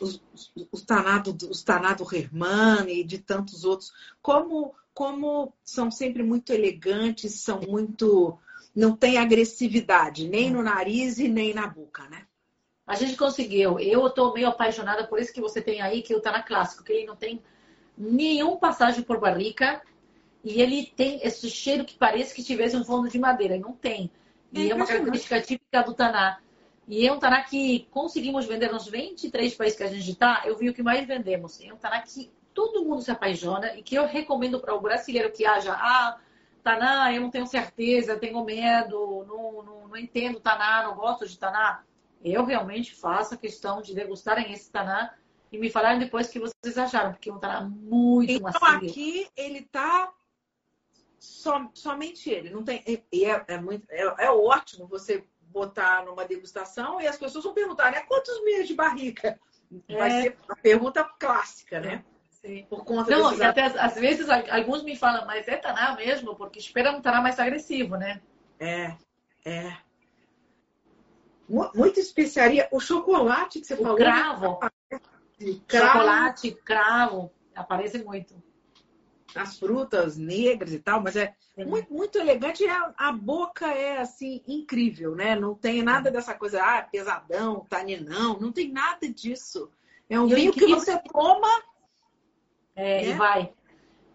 os, 0.00 0.22
os, 0.70 0.82
Tanado, 0.82 1.36
os 1.48 1.62
Tanado 1.62 2.06
Hermani 2.14 3.00
e 3.00 3.04
de 3.04 3.18
tantos 3.18 3.64
outros. 3.64 3.92
Como, 4.20 4.74
como 4.94 5.52
são 5.62 5.90
sempre 5.90 6.22
muito 6.22 6.52
elegantes, 6.52 7.40
são 7.40 7.60
muito. 7.60 8.38
não 8.74 8.96
tem 8.96 9.18
agressividade, 9.18 10.28
nem 10.28 10.50
no 10.50 10.62
nariz 10.62 11.18
e 11.18 11.28
nem 11.28 11.52
na 11.52 11.66
boca, 11.66 12.08
né? 12.08 12.26
A 12.86 12.94
gente 12.94 13.16
conseguiu. 13.16 13.78
Eu 13.80 14.06
estou 14.06 14.32
meio 14.32 14.48
apaixonada 14.48 15.06
por 15.06 15.18
isso 15.18 15.32
que 15.32 15.40
você 15.40 15.60
tem 15.60 15.80
aí, 15.80 16.02
que 16.02 16.14
o 16.14 16.20
Taná 16.20 16.42
Clássico, 16.42 16.84
que 16.84 16.92
ele 16.92 17.06
não 17.06 17.16
tem 17.16 17.42
nenhum 17.96 18.56
passagem 18.56 19.02
por 19.02 19.18
barrica 19.18 19.82
e 20.42 20.60
ele 20.60 20.92
tem 20.94 21.20
esse 21.22 21.48
cheiro 21.48 21.84
que 21.84 21.96
parece 21.96 22.34
que 22.34 22.42
tivesse 22.42 22.76
um 22.76 22.84
fundo 22.84 23.08
de 23.08 23.18
madeira. 23.18 23.56
E 23.56 23.60
não 23.60 23.72
tem. 23.72 24.10
E 24.52 24.68
é, 24.68 24.70
é 24.70 24.74
uma 24.74 24.86
característica 24.86 25.40
típica 25.40 25.82
do 25.82 25.94
Taná. 25.94 26.38
E 26.86 27.06
é 27.06 27.12
um 27.12 27.18
Taná 27.18 27.42
que 27.42 27.88
conseguimos 27.90 28.44
vender 28.44 28.70
nos 28.70 28.86
23 28.86 29.54
países 29.54 29.76
que 29.78 29.82
a 29.82 29.88
gente 29.88 30.10
está. 30.10 30.42
Eu 30.44 30.56
vi 30.56 30.68
o 30.68 30.74
que 30.74 30.82
mais 30.82 31.06
vendemos. 31.06 31.60
É 31.62 31.72
um 31.72 31.78
Taná 31.78 32.00
que 32.02 32.30
todo 32.54 32.84
mundo 32.84 33.02
se 33.02 33.10
apaixona 33.10 33.76
e 33.76 33.82
que 33.82 33.94
eu 33.94 34.06
recomendo 34.06 34.60
para 34.60 34.74
o 34.74 34.80
brasileiro 34.80 35.32
que 35.32 35.44
haja. 35.44 35.72
Ah, 35.72 36.18
Taná, 36.62 37.12
eu 37.12 37.20
não 37.20 37.30
tenho 37.30 37.46
certeza, 37.46 38.16
tenho 38.16 38.42
medo, 38.44 39.24
não, 39.28 39.62
não, 39.62 39.88
não 39.88 39.96
entendo 39.96 40.40
Taná, 40.40 40.84
não 40.84 40.94
gosto 40.94 41.26
de 41.26 41.38
Taná 41.38 41.84
eu 42.24 42.44
realmente 42.44 42.94
faço 42.94 43.34
a 43.34 43.36
questão 43.36 43.82
de 43.82 43.94
degustarem 43.94 44.50
esse 44.50 44.70
taná 44.70 45.14
e 45.52 45.58
me 45.58 45.70
falarem 45.70 45.98
depois 45.98 46.26
o 46.26 46.32
que 46.32 46.40
vocês 46.40 46.78
acharam, 46.78 47.12
porque 47.12 47.28
é 47.28 47.32
um 47.32 47.38
taná 47.38 47.60
muito 47.60 48.32
então, 48.32 48.44
macio. 48.44 48.58
Então 48.58 48.88
aqui 48.88 49.28
ele 49.36 49.62
tá 49.70 50.10
som, 51.18 51.70
somente 51.74 52.30
ele, 52.30 52.48
não 52.48 52.64
tem 52.64 52.82
e 53.12 53.24
é, 53.24 53.44
é, 53.46 53.60
muito 53.60 53.86
é, 53.90 54.24
é, 54.24 54.30
ótimo 54.30 54.86
você 54.86 55.26
botar 55.42 56.04
numa 56.04 56.24
degustação 56.24 57.00
e 57.00 57.06
as 57.06 57.18
pessoas 57.18 57.44
vão 57.44 57.52
perguntar, 57.52 57.92
né, 57.92 58.00
quantos 58.00 58.42
meses 58.42 58.68
de 58.68 58.74
barrica? 58.74 59.38
Vai 59.88 60.10
é. 60.10 60.22
ser 60.22 60.38
a 60.48 60.56
pergunta 60.56 61.04
clássica, 61.04 61.78
né? 61.78 62.04
Sim. 62.44 62.66
Por 62.68 62.84
conta 62.84 63.10
não, 63.10 63.30
desses... 63.30 63.40
até 63.40 63.62
às 63.64 63.94
vezes 63.94 64.28
alguns 64.28 64.82
me 64.82 64.94
falam, 64.96 65.24
mas 65.24 65.48
é 65.48 65.56
taná 65.56 65.96
mesmo, 65.96 66.36
porque 66.36 66.58
espera 66.58 66.92
um 66.92 67.00
taná 67.00 67.22
mais 67.22 67.38
agressivo, 67.38 67.96
né? 67.96 68.20
É, 68.60 68.94
é 69.46 69.76
muita 71.48 72.00
especiaria. 72.00 72.68
O 72.70 72.80
chocolate 72.80 73.60
que 73.60 73.66
você 73.66 73.74
o 73.74 73.78
falou. 73.78 73.96
Cravo. 73.96 74.58
cravo. 75.66 75.92
Chocolate, 75.92 76.52
cravo, 76.52 77.30
aparece 77.54 78.02
muito. 78.02 78.34
As 79.34 79.58
frutas 79.58 80.16
negras 80.16 80.72
e 80.72 80.78
tal, 80.78 81.02
mas 81.02 81.16
é 81.16 81.34
muito, 81.56 81.92
muito 81.92 82.18
elegante. 82.18 82.64
A, 82.66 82.94
a 82.96 83.12
boca 83.12 83.66
é 83.66 83.98
assim, 83.98 84.42
incrível, 84.46 85.16
né? 85.16 85.34
Não 85.34 85.54
tem 85.54 85.82
nada 85.82 86.10
dessa 86.10 86.34
coisa, 86.34 86.62
ah, 86.62 86.82
pesadão, 86.82 87.66
taninão, 87.68 88.38
não 88.38 88.52
tem 88.52 88.70
nada 88.70 89.08
disso. 89.08 89.70
É 90.08 90.20
um 90.20 90.28
e 90.28 90.34
vinho 90.34 90.52
que 90.52 90.66
você 90.66 90.96
toma. 91.00 91.48
É, 92.76 93.06
e 93.06 93.12
vai. 93.14 93.52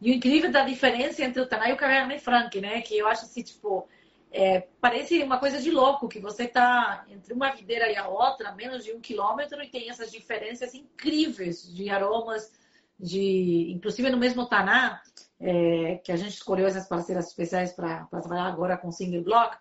E 0.02 0.12
o 0.12 0.14
incrível 0.14 0.52
da 0.52 0.64
diferença 0.64 1.24
entre 1.24 1.42
o 1.42 1.48
Taná 1.48 1.70
e 1.70 1.74
o 1.74 1.78
Cabernet 1.78 2.22
Franc, 2.22 2.60
né? 2.60 2.82
Que 2.82 2.98
eu 2.98 3.08
acho 3.08 3.26
assim, 3.26 3.44
tipo, 3.44 3.88
é, 4.32 4.68
parece 4.80 5.22
uma 5.24 5.40
coisa 5.40 5.62
de 5.62 5.72
louco, 5.72 6.08
que 6.08 6.20
você 6.20 6.44
está 6.44 7.06
entre 7.10 7.34
uma 7.34 7.52
videira 7.52 7.90
e 7.92 7.96
a 7.96 8.08
outra, 8.08 8.54
menos 8.54 8.84
de 8.84 8.94
um 8.94 9.02
quilômetro, 9.02 9.62
e 9.62 9.70
tem 9.70 9.90
essas 9.90 10.12
diferenças 10.12 10.74
incríveis 10.74 11.74
de 11.74 11.90
aromas, 11.90 12.52
de 12.98 13.72
inclusive 13.72 14.10
no 14.10 14.18
mesmo 14.18 14.46
Taná, 14.46 15.02
é, 15.40 15.96
que 16.04 16.12
a 16.12 16.16
gente 16.16 16.34
escolheu 16.34 16.68
essas 16.68 16.88
parceiras 16.88 17.28
especiais 17.28 17.74
para 17.74 18.06
trabalhar 18.06 18.46
agora 18.46 18.78
com 18.78 18.92
single 18.92 19.24
block, 19.24 19.58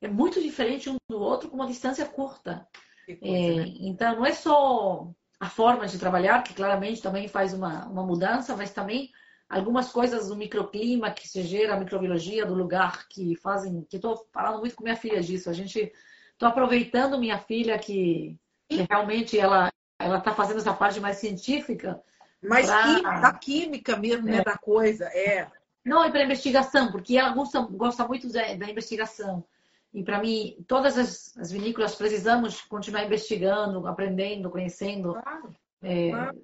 é 0.00 0.08
muito 0.08 0.40
diferente 0.40 0.88
um 0.88 0.96
do 1.08 1.20
outro 1.20 1.48
com 1.48 1.56
uma 1.56 1.66
distância 1.66 2.06
curta. 2.06 2.66
Coisa, 3.04 3.20
é, 3.22 3.54
né? 3.56 3.74
Então, 3.80 4.16
não 4.16 4.26
é 4.26 4.32
só 4.32 5.10
a 5.40 5.48
forma 5.48 5.86
de 5.86 5.98
trabalhar, 5.98 6.42
que 6.42 6.54
claramente 6.54 7.02
também 7.02 7.28
faz 7.28 7.52
uma, 7.52 7.86
uma 7.86 8.04
mudança, 8.04 8.56
mas 8.56 8.72
também 8.72 9.10
algumas 9.48 9.90
coisas 9.90 10.28
do 10.28 10.36
microclima 10.36 11.10
que 11.10 11.26
se 11.26 11.42
gera, 11.42 11.74
a 11.74 11.80
microbiologia 11.80 12.44
do 12.44 12.54
lugar 12.54 13.06
que 13.08 13.36
fazem, 13.36 13.86
que 13.88 13.96
estou 13.96 14.26
falando 14.32 14.60
muito 14.60 14.74
com 14.74 14.82
minha 14.82 14.96
filha 14.96 15.20
disso. 15.22 15.48
A 15.48 15.52
gente 15.52 15.92
estou 16.32 16.48
aproveitando 16.48 17.18
minha 17.18 17.38
filha 17.38 17.78
que, 17.78 18.36
que 18.68 18.86
realmente 18.88 19.38
ela 19.38 19.70
ela 19.98 20.18
está 20.18 20.32
fazendo 20.32 20.58
essa 20.58 20.72
parte 20.72 21.00
mais 21.00 21.16
científica. 21.16 22.00
Mais 22.40 22.66
pra... 22.66 22.82
química, 22.82 23.20
da 23.20 23.32
química 23.32 23.96
mesmo, 23.96 24.26
né, 24.26 24.34
é. 24.34 24.36
né, 24.36 24.44
da 24.44 24.56
coisa, 24.56 25.06
é. 25.06 25.50
Não, 25.84 26.04
é 26.04 26.10
para 26.10 26.22
investigação, 26.22 26.92
porque 26.92 27.16
ela 27.16 27.30
gosta, 27.30 27.60
gosta 27.62 28.06
muito 28.06 28.30
da, 28.32 28.54
da 28.54 28.70
investigação. 28.70 29.44
E 29.92 30.02
para 30.02 30.20
mim, 30.20 30.64
todas 30.66 30.98
as, 30.98 31.36
as, 31.38 31.50
vinícolas 31.50 31.94
precisamos 31.94 32.60
continuar 32.62 33.04
investigando, 33.04 33.86
aprendendo, 33.86 34.50
conhecendo. 34.50 35.14
Claro, 35.14 35.56
é, 35.82 36.10
claro 36.10 36.38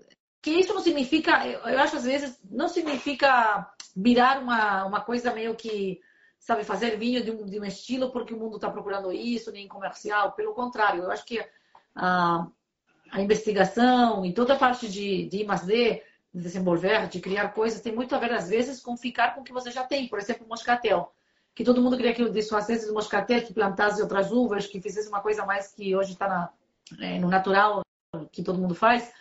que 0.44 0.50
isso 0.50 0.74
não 0.74 0.82
significa, 0.82 1.46
eu 1.48 1.80
acho 1.80 1.96
às 1.96 2.04
vezes, 2.04 2.38
não 2.50 2.68
significa 2.68 3.66
virar 3.96 4.42
uma, 4.42 4.84
uma 4.84 5.00
coisa 5.00 5.32
meio 5.32 5.54
que, 5.54 6.02
sabe, 6.38 6.64
fazer 6.64 6.98
vinho 6.98 7.24
de 7.24 7.30
um, 7.30 7.46
de 7.46 7.58
um 7.58 7.64
estilo 7.64 8.12
porque 8.12 8.34
o 8.34 8.38
mundo 8.38 8.56
está 8.56 8.70
procurando 8.70 9.10
isso, 9.10 9.50
nem 9.50 9.66
comercial. 9.66 10.32
Pelo 10.32 10.52
contrário, 10.52 11.04
eu 11.04 11.10
acho 11.10 11.24
que 11.24 11.42
a, 11.96 12.46
a 13.10 13.22
investigação 13.22 14.22
e 14.22 14.34
toda 14.34 14.52
a 14.52 14.58
parte 14.58 14.86
de, 14.86 15.26
de 15.30 15.38
I+D, 15.38 16.02
de 16.34 16.42
desenvolver, 16.42 17.08
de 17.08 17.20
criar 17.20 17.48
coisas, 17.54 17.80
tem 17.80 17.94
muito 17.94 18.14
a 18.14 18.18
ver, 18.18 18.32
às 18.32 18.50
vezes, 18.50 18.82
com 18.82 18.98
ficar 18.98 19.34
com 19.34 19.40
o 19.40 19.44
que 19.44 19.52
você 19.52 19.70
já 19.70 19.84
tem. 19.84 20.08
Por 20.08 20.18
exemplo, 20.18 20.44
o 20.44 20.48
moscatel. 20.50 21.10
Que 21.54 21.64
todo 21.64 21.80
mundo 21.80 21.96
queria 21.96 22.12
que 22.12 22.22
eu 22.22 22.32
desfazesse 22.32 22.90
o 22.90 22.94
moscatel, 22.94 23.42
que 23.42 23.54
plantasse 23.54 24.02
outras 24.02 24.32
uvas, 24.32 24.66
que 24.66 24.80
fizesse 24.80 25.08
uma 25.08 25.20
coisa 25.20 25.46
mais 25.46 25.72
que 25.72 25.94
hoje 25.94 26.12
está 26.12 26.52
é, 27.00 27.18
no 27.18 27.28
natural, 27.28 27.82
que 28.32 28.42
todo 28.42 28.58
mundo 28.58 28.74
faz. 28.74 29.12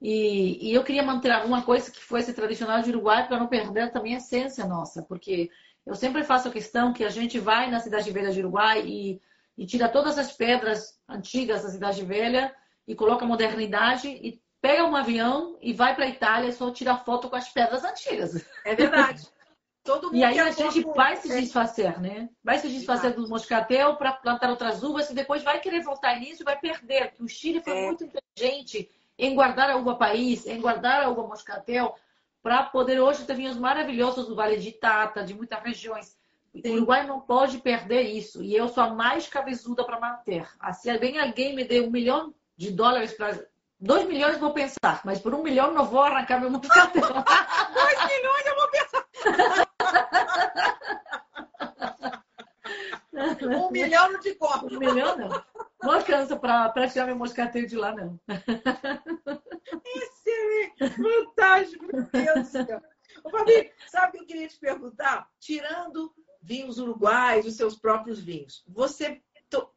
E, 0.00 0.70
e, 0.70 0.74
eu 0.74 0.84
queria 0.84 1.02
manter 1.02 1.30
alguma 1.30 1.62
coisa 1.62 1.90
que 1.90 2.00
fosse 2.00 2.34
tradicional 2.34 2.82
de 2.82 2.90
Uruguai 2.90 3.26
para 3.26 3.38
não 3.38 3.46
perder 3.46 3.90
também 3.92 4.14
a 4.14 4.18
essência 4.18 4.66
nossa, 4.66 5.02
porque 5.02 5.50
Eu 5.86 5.94
sempre 5.94 6.24
faço 6.24 6.50
questão 6.50 6.92
que 6.92 7.04
a 7.04 7.08
gente 7.08 7.38
vai 7.38 7.70
na 7.70 7.78
Cidade 7.78 8.10
Velha 8.10 8.32
de 8.32 8.40
Uruguai 8.40 8.82
e, 8.84 9.20
e 9.56 9.64
tira 9.64 9.88
todas 9.88 10.18
as 10.18 10.32
pedras 10.32 10.98
antigas 11.08 11.62
da 11.62 11.70
Cidade 11.70 12.04
Velha 12.04 12.52
e 12.86 12.94
coloca 12.94 13.24
modernidade 13.24 14.08
e 14.08 14.42
pega 14.60 14.84
um 14.84 14.96
avião 14.96 15.56
e 15.62 15.72
vai 15.72 15.94
para 15.94 16.04
a 16.04 16.08
Itália 16.08 16.48
e 16.48 16.52
só 16.52 16.70
tira 16.72 16.96
foto 16.96 17.30
com 17.30 17.36
as 17.36 17.48
pedras 17.48 17.84
antigas. 17.84 18.44
É 18.64 18.74
verdade. 18.74 19.26
Todo 19.86 20.08
mundo 20.08 20.16
e 20.16 20.24
aí 20.24 20.38
a 20.38 20.50
gente 20.50 20.82
vai 20.94 21.16
se 21.16 21.28
desfazer, 21.28 22.00
né? 22.00 22.28
Vai 22.42 22.58
se 22.58 22.68
desfazer 22.68 23.14
do 23.14 23.28
moscatel 23.28 23.96
para 23.96 24.12
plantar 24.12 24.50
outras 24.50 24.82
uvas 24.82 25.08
e 25.08 25.14
depois 25.14 25.42
vai 25.42 25.60
querer 25.60 25.82
voltar 25.82 26.18
nisso 26.18 26.42
e 26.42 26.44
vai 26.44 26.58
perder. 26.58 27.14
O 27.20 27.28
Chile 27.28 27.62
foi 27.62 27.72
é. 27.72 27.86
muito 27.86 28.04
inteligente 28.04 28.90
em 29.18 29.34
guardar 29.34 29.70
a 29.70 29.76
uva 29.76 29.94
país, 29.94 30.46
em 30.46 30.60
guardar 30.60 31.02
a 31.02 31.08
uva 31.08 31.22
moscatel, 31.22 31.94
para 32.42 32.64
poder 32.64 33.00
hoje 33.00 33.24
ter 33.24 33.34
vinhos 33.34 33.56
maravilhosos 33.56 34.26
do 34.26 34.34
Vale 34.34 34.56
de 34.56 34.72
Tata, 34.72 35.24
de 35.24 35.34
muitas 35.34 35.62
regiões. 35.62 36.16
Sim. 36.54 36.70
O 36.70 36.76
Uruguai 36.76 37.06
não 37.06 37.20
pode 37.20 37.58
perder 37.58 38.02
isso. 38.02 38.42
E 38.42 38.54
eu 38.54 38.68
sou 38.68 38.82
a 38.82 38.94
mais 38.94 39.26
cabeçuda 39.28 39.84
para 39.84 40.00
manter. 40.00 40.48
Assim, 40.60 40.96
bem 40.98 41.18
alguém 41.18 41.54
me 41.54 41.64
dê 41.64 41.80
um 41.80 41.90
milhão 41.90 42.34
de 42.56 42.70
dólares 42.70 43.12
para. 43.12 43.46
Dois 43.78 44.06
milhões 44.06 44.38
vou 44.38 44.52
pensar, 44.52 45.02
mas 45.04 45.20
por 45.20 45.34
um 45.34 45.42
milhão 45.42 45.72
não 45.72 45.84
vou 45.84 46.00
arrancar 46.00 46.40
meu 46.40 46.50
moscatel. 46.50 47.02
Dois 47.74 48.06
milhões 48.06 48.46
eu 48.46 48.56
vou 48.56 48.68
pensar. 48.70 49.06
um 53.42 53.70
milhão 53.70 54.12
não 54.12 54.20
te 54.20 54.34
compro. 54.34 54.76
Um 54.76 54.78
milhão 54.78 55.16
não. 55.16 55.44
Não 55.82 55.92
alcança 55.92 56.36
para 56.36 56.88
tirar 56.88 57.06
meu 57.06 57.16
moscatel 57.16 57.66
de 57.66 57.76
lá, 57.76 57.94
não. 57.94 58.18
Esse 59.84 60.30
é 60.80 60.90
fantástico, 60.90 61.86
meu 61.86 62.02
Deus 62.10 62.48
do 62.48 62.64
céu. 62.64 62.82
Ô, 63.24 63.30
Fabi, 63.30 63.72
sabe 63.88 64.08
o 64.08 64.12
que 64.12 64.18
eu 64.18 64.26
queria 64.26 64.48
te 64.48 64.58
perguntar? 64.58 65.28
Tirando 65.38 66.12
vinhos 66.42 66.78
uruguais, 66.78 67.46
os 67.46 67.56
seus 67.56 67.76
próprios 67.76 68.20
vinhos, 68.20 68.64
você 68.68 69.22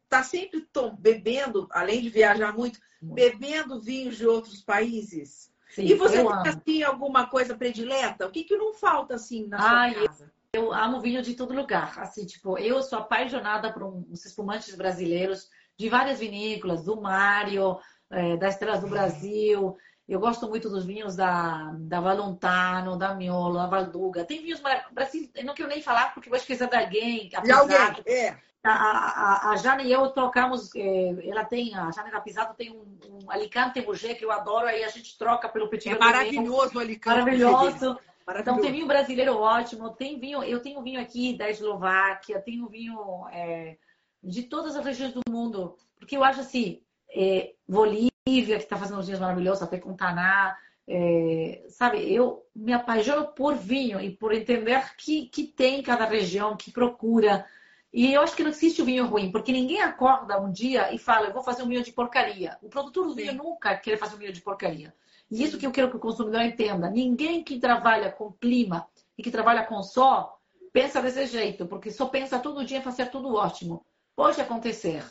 está 0.04 0.22
sempre 0.22 0.68
bebendo, 0.98 1.68
além 1.70 2.00
de 2.00 2.08
viajar 2.08 2.52
muito, 2.52 2.80
bebendo 3.00 3.80
vinhos 3.80 4.16
de 4.16 4.26
outros 4.26 4.62
países? 4.62 5.49
Sim, 5.70 5.84
e 5.84 5.94
você 5.94 6.16
tem 6.16 6.48
assim 6.48 6.82
alguma 6.82 7.26
coisa 7.26 7.56
predileta? 7.56 8.26
O 8.26 8.30
que, 8.30 8.44
que 8.44 8.56
não 8.56 8.74
falta 8.74 9.14
assim 9.14 9.46
na 9.46 9.58
sua 9.58 9.70
Ai, 9.70 9.94
casa? 10.06 10.32
Eu 10.52 10.72
amo 10.72 11.00
vinho 11.00 11.22
de 11.22 11.34
todo 11.34 11.54
lugar. 11.54 11.98
Assim, 12.00 12.26
tipo, 12.26 12.58
eu 12.58 12.82
sou 12.82 12.98
apaixonada 12.98 13.72
por 13.72 13.84
uns 13.84 14.24
espumantes 14.24 14.74
brasileiros 14.74 15.48
de 15.76 15.88
várias 15.88 16.18
vinícolas, 16.18 16.84
do 16.84 17.00
Mário, 17.00 17.78
é, 18.10 18.36
das 18.36 18.54
Estrelas 18.54 18.80
do 18.80 18.88
Brasil. 18.88 19.76
Eu 20.10 20.18
gosto 20.18 20.48
muito 20.48 20.68
dos 20.68 20.84
vinhos 20.84 21.14
da, 21.14 21.72
da 21.78 22.00
Valontano, 22.00 22.98
da 22.98 23.14
Miolo, 23.14 23.54
da 23.54 23.66
Valduga. 23.66 24.24
Tem 24.24 24.42
vinhos 24.42 24.60
Brasil, 24.90 25.30
eu 25.36 25.44
não 25.44 25.54
quero 25.54 25.68
nem 25.68 25.80
falar 25.80 26.12
porque 26.12 26.28
vou 26.28 26.36
esquecer 26.36 26.68
de 26.68 26.76
alguém. 26.76 27.28
De 27.28 27.52
alguém, 27.52 27.76
é. 28.08 28.36
A, 28.60 28.72
a, 28.72 29.50
a 29.52 29.56
Jane 29.56 29.84
e 29.84 29.92
eu 29.92 30.10
trocamos, 30.10 30.74
é, 30.74 31.28
ela 31.28 31.44
tem, 31.44 31.76
a 31.76 31.92
Jane 31.92 32.10
Rapizato 32.10 32.56
tem 32.56 32.72
um, 32.72 32.98
um 33.08 33.30
Alicante 33.30 33.80
Bouger 33.80 34.18
que 34.18 34.24
eu 34.24 34.32
adoro, 34.32 34.66
aí 34.66 34.82
a 34.82 34.88
gente 34.88 35.16
troca 35.16 35.48
pelo 35.48 35.68
Petit 35.68 35.90
É 35.90 35.96
maravilhoso 35.96 36.76
o 36.76 36.80
Alicante. 36.80 37.18
Maravilhoso. 37.20 37.96
Então 38.36 38.60
tem 38.60 38.72
vinho 38.72 38.88
brasileiro 38.88 39.36
ótimo, 39.36 39.90
tem 39.90 40.18
vinho, 40.18 40.42
eu 40.42 40.60
tenho 40.60 40.82
vinho 40.82 41.00
aqui 41.00 41.38
da 41.38 41.48
Eslováquia, 41.48 42.40
tenho 42.40 42.68
vinho 42.68 42.98
é, 43.30 43.76
de 44.20 44.42
todas 44.42 44.74
as 44.74 44.84
regiões 44.84 45.12
do 45.12 45.20
mundo, 45.28 45.76
porque 46.00 46.16
eu 46.16 46.24
acho 46.24 46.40
assim, 46.40 46.82
é, 47.14 47.54
Bolívia 47.68 48.10
que 48.44 48.52
está 48.52 48.76
fazendo 48.76 48.98
uns 48.98 49.06
vinhos 49.06 49.20
maravilhosos, 49.20 49.62
até 49.62 49.78
com 49.78 49.94
Taná, 49.94 50.56
é, 50.86 51.64
sabe, 51.68 52.12
eu 52.12 52.44
me 52.54 52.72
apaixono 52.72 53.28
por 53.28 53.54
vinho 53.54 54.00
e 54.00 54.10
por 54.10 54.32
entender 54.32 54.94
que, 54.96 55.26
que 55.26 55.44
tem 55.44 55.82
cada 55.82 56.04
região, 56.04 56.56
que 56.56 56.72
procura. 56.72 57.46
E 57.92 58.12
eu 58.12 58.22
acho 58.22 58.34
que 58.34 58.42
não 58.42 58.50
existe 58.50 58.82
o 58.82 58.84
vinho 58.84 59.06
ruim, 59.06 59.30
porque 59.30 59.52
ninguém 59.52 59.80
acorda 59.82 60.40
um 60.40 60.50
dia 60.50 60.92
e 60.92 60.98
fala, 60.98 61.26
eu 61.26 61.32
vou 61.32 61.42
fazer 61.42 61.62
um 61.62 61.68
vinho 61.68 61.82
de 61.82 61.92
porcaria. 61.92 62.56
O 62.62 62.68
produtor 62.68 63.06
do 63.06 63.14
vinho 63.14 63.34
nunca 63.34 63.76
quer 63.76 63.98
fazer 63.98 64.16
um 64.16 64.18
vinho 64.18 64.32
de 64.32 64.40
porcaria. 64.40 64.94
E 65.30 65.42
isso 65.44 65.58
que 65.58 65.66
eu 65.66 65.70
quero 65.70 65.90
que 65.90 65.96
o 65.96 66.00
consumidor 66.00 66.42
entenda. 66.42 66.90
Ninguém 66.90 67.42
que 67.44 67.58
trabalha 67.58 68.10
com 68.10 68.32
clima 68.32 68.88
e 69.16 69.22
que 69.22 69.30
trabalha 69.30 69.64
com 69.64 69.82
sol 69.82 70.40
pensa 70.72 71.00
desse 71.00 71.26
jeito, 71.26 71.66
porque 71.66 71.90
só 71.90 72.06
pensa 72.06 72.38
todo 72.38 72.64
dia 72.64 72.78
em 72.78 72.82
fazer 72.82 73.10
tudo 73.10 73.34
ótimo. 73.34 73.84
Pode 74.16 74.40
acontecer. 74.40 75.04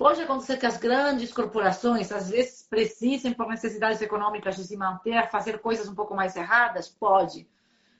Pode 0.00 0.22
acontecer 0.22 0.56
que 0.56 0.64
as 0.64 0.78
grandes 0.78 1.30
corporações, 1.30 2.10
às 2.10 2.30
vezes, 2.30 2.62
precisem, 2.62 3.34
por 3.34 3.46
necessidades 3.46 4.00
econômicas, 4.00 4.56
de 4.56 4.64
se 4.64 4.74
manter, 4.74 5.28
fazer 5.28 5.58
coisas 5.58 5.86
um 5.88 5.94
pouco 5.94 6.14
mais 6.14 6.34
erradas? 6.36 6.88
Pode. 6.88 7.46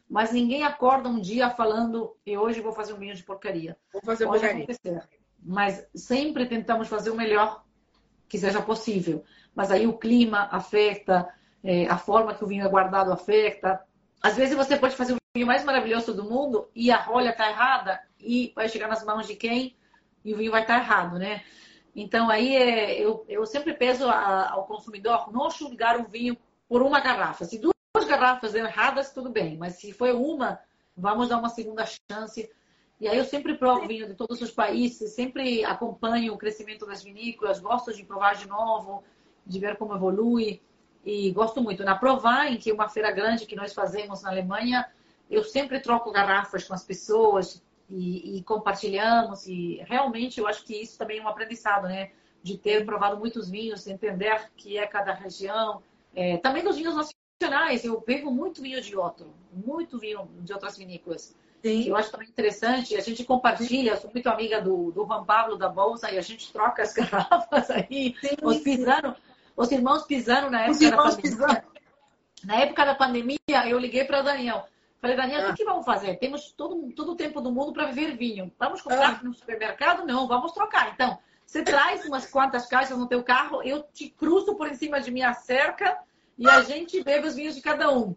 Mas 0.08 0.32
ninguém 0.32 0.64
acorda 0.64 1.10
um 1.10 1.20
dia 1.20 1.50
falando, 1.50 2.16
e 2.24 2.38
hoje 2.38 2.62
vou 2.62 2.72
fazer 2.72 2.94
um 2.94 2.98
vinho 2.98 3.14
de 3.14 3.22
porcaria. 3.22 3.76
Vou 3.92 4.00
fazer 4.00 4.24
Pode 4.24 4.40
porcaria. 4.40 4.64
acontecer. 4.64 5.08
Mas 5.44 5.86
sempre 5.94 6.46
tentamos 6.46 6.88
fazer 6.88 7.10
o 7.10 7.14
melhor 7.14 7.66
que 8.26 8.38
seja 8.38 8.62
possível. 8.62 9.22
Mas 9.54 9.70
aí 9.70 9.86
o 9.86 9.98
clima 9.98 10.48
afeta, 10.50 11.28
é, 11.62 11.86
a 11.86 11.98
forma 11.98 12.32
que 12.32 12.42
o 12.42 12.46
vinho 12.46 12.64
é 12.64 12.68
guardado 12.70 13.12
afeta. 13.12 13.78
Às 14.22 14.38
vezes 14.38 14.56
você 14.56 14.74
pode 14.74 14.96
fazer 14.96 15.12
o 15.12 15.18
vinho 15.36 15.46
mais 15.46 15.64
maravilhoso 15.64 16.14
do 16.14 16.24
mundo 16.24 16.66
e 16.74 16.90
a 16.90 16.96
rolha 16.96 17.28
está 17.28 17.50
errada 17.50 18.00
e 18.18 18.54
vai 18.56 18.70
chegar 18.70 18.88
nas 18.88 19.04
mãos 19.04 19.26
de 19.26 19.36
quem 19.36 19.76
e 20.24 20.32
o 20.32 20.38
vinho 20.38 20.50
vai 20.50 20.62
estar 20.62 20.78
tá 20.78 20.80
errado, 20.80 21.18
né? 21.18 21.42
Então 21.94 22.30
aí 22.30 22.54
é, 22.56 23.00
eu, 23.00 23.24
eu 23.28 23.44
sempre 23.46 23.74
peço 23.74 24.08
a, 24.08 24.50
ao 24.52 24.66
consumidor 24.66 25.32
não 25.32 25.50
julgar 25.50 25.98
o 25.98 26.08
vinho 26.08 26.36
por 26.68 26.82
uma 26.82 27.00
garrafa. 27.00 27.44
Se 27.44 27.58
duas 27.58 27.74
garrafas 28.06 28.54
erradas, 28.54 29.12
tudo 29.12 29.30
bem, 29.30 29.56
mas 29.56 29.74
se 29.74 29.92
foi 29.92 30.12
uma, 30.12 30.60
vamos 30.96 31.28
dar 31.28 31.38
uma 31.38 31.48
segunda 31.48 31.84
chance. 31.84 32.50
E 33.00 33.08
aí 33.08 33.16
eu 33.16 33.24
sempre 33.24 33.56
provo 33.56 33.86
vinho 33.88 34.06
de 34.06 34.14
todos 34.14 34.40
os 34.40 34.50
países, 34.50 35.12
sempre 35.12 35.64
acompanho 35.64 36.34
o 36.34 36.38
crescimento 36.38 36.86
das 36.86 37.02
vinícolas, 37.02 37.58
gosto 37.58 37.92
de 37.94 38.04
provar 38.04 38.36
de 38.36 38.46
novo, 38.46 39.02
de 39.44 39.58
ver 39.58 39.76
como 39.76 39.94
evolui 39.94 40.60
e 41.04 41.30
gosto 41.32 41.62
muito. 41.62 41.82
Na 41.82 41.96
Provine, 41.96 42.58
que 42.58 42.70
é 42.70 42.74
uma 42.74 42.88
feira 42.88 43.10
grande 43.10 43.46
que 43.46 43.56
nós 43.56 43.72
fazemos 43.72 44.22
na 44.22 44.30
Alemanha, 44.30 44.86
eu 45.30 45.42
sempre 45.42 45.80
troco 45.80 46.12
garrafas 46.12 46.64
com 46.64 46.74
as 46.74 46.84
pessoas 46.84 47.62
e, 47.90 48.38
e, 48.38 48.42
compartilhamos. 48.42 49.46
E 49.46 49.82
realmente 49.86 50.40
eu 50.40 50.46
acho 50.46 50.64
que 50.64 50.80
isso 50.80 50.96
também 50.96 51.18
é 51.18 51.22
um 51.22 51.28
aprendizado, 51.28 51.88
né? 51.88 52.12
De 52.42 52.56
ter 52.56 52.86
provado 52.86 53.18
muitos 53.18 53.50
vinhos, 53.50 53.86
entender 53.86 54.50
que 54.56 54.78
é 54.78 54.86
cada 54.86 55.12
região. 55.12 55.82
É, 56.14 56.38
também 56.38 56.62
dos 56.62 56.76
vinhos 56.76 56.94
nacionais, 56.94 57.84
eu 57.84 58.00
pego 58.00 58.30
muito 58.30 58.62
vinho 58.62 58.80
de 58.80 58.96
outro, 58.96 59.32
muito 59.52 59.98
vinho 59.98 60.28
de 60.40 60.52
outras 60.52 60.76
vinícolas. 60.76 61.34
Sim. 61.62 61.86
eu 61.86 61.94
acho 61.94 62.10
também 62.10 62.26
interessante, 62.26 62.96
a 62.96 63.02
gente 63.02 63.22
compartilha, 63.22 63.94
sou 63.98 64.10
muito 64.10 64.26
amiga 64.28 64.62
do, 64.62 64.90
do 64.92 65.04
Juan 65.04 65.24
Pablo 65.24 65.58
da 65.58 65.68
Bolsa 65.68 66.10
e 66.10 66.16
a 66.16 66.22
gente 66.22 66.50
troca 66.50 66.82
as 66.82 66.94
garrafas 66.94 67.70
aí, 67.70 68.14
sim, 68.18 68.34
os 68.42 68.62
os 69.56 69.70
irmãos 69.70 70.04
pisando 70.06 70.48
na 70.48 70.62
época 70.62 70.90
da 70.90 70.96
pandemia. 70.96 71.64
Na 72.44 72.60
época 72.60 72.84
da 72.86 72.94
pandemia, 72.94 73.68
eu 73.68 73.78
liguei 73.78 74.04
para 74.04 74.22
Daniel. 74.22 74.66
Falei, 75.00 75.16
Daniel, 75.16 75.48
ah. 75.48 75.50
o 75.50 75.54
que 75.54 75.64
vamos 75.64 75.84
fazer? 75.84 76.16
Temos 76.18 76.52
todo, 76.52 76.92
todo 76.92 77.12
o 77.12 77.16
tempo 77.16 77.40
do 77.40 77.50
mundo 77.50 77.72
para 77.72 77.86
viver 77.86 78.16
vinho. 78.16 78.52
Vamos 78.58 78.82
comprar 78.82 79.20
ah. 79.20 79.24
no 79.24 79.32
supermercado? 79.32 80.06
Não, 80.06 80.28
vamos 80.28 80.52
trocar. 80.52 80.92
Então, 80.92 81.18
você 81.46 81.62
traz 81.64 82.04
umas 82.04 82.26
quantas 82.26 82.66
caixas 82.66 82.98
no 82.98 83.08
teu 83.08 83.22
carro, 83.22 83.62
eu 83.62 83.82
te 83.82 84.10
cruzo 84.10 84.54
por 84.54 84.72
cima 84.74 85.00
de 85.00 85.10
minha 85.10 85.32
cerca 85.32 85.98
e 86.36 86.48
a 86.48 86.62
gente 86.62 87.02
bebe 87.02 87.26
os 87.26 87.34
vinhos 87.34 87.54
de 87.54 87.62
cada 87.62 87.90
um. 87.90 88.14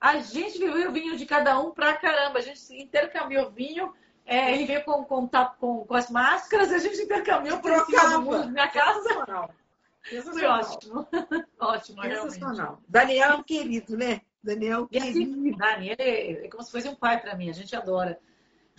A 0.00 0.18
gente 0.18 0.58
bebeu 0.58 0.90
o 0.90 0.92
vinho 0.92 1.16
de 1.16 1.24
cada 1.24 1.58
um 1.58 1.70
pra 1.70 1.94
caramba. 1.94 2.38
A 2.38 2.42
gente 2.42 2.60
intercambiou 2.74 3.50
vinho. 3.50 3.94
É, 4.26 4.52
ele 4.52 4.66
veio 4.66 4.84
com, 4.84 5.04
com, 5.04 5.28
com, 5.28 5.84
com 5.84 5.94
as 5.94 6.10
máscaras, 6.10 6.72
a 6.72 6.78
gente 6.78 7.00
intercambiou 7.02 7.58
por 7.58 7.86
cima 7.86 8.08
do 8.10 8.22
mundo 8.22 8.50
minha 8.50 8.68
casa. 8.68 9.26
Foi 10.32 10.44
ótimo. 10.44 11.08
ótimo, 11.58 12.02
realmente. 12.02 12.40
Daniel 12.86 13.30
é 13.30 13.34
um 13.36 13.42
querido, 13.42 13.96
né? 13.96 14.20
Daniel 14.44 14.86
querido. 14.86 15.56
Daniel 15.56 15.96
é, 15.98 16.44
é 16.44 16.48
como 16.48 16.62
se 16.62 16.70
fosse 16.70 16.88
um 16.88 16.94
pai 16.94 17.20
para 17.20 17.34
mim, 17.34 17.48
a 17.48 17.52
gente 17.52 17.74
adora. 17.74 18.20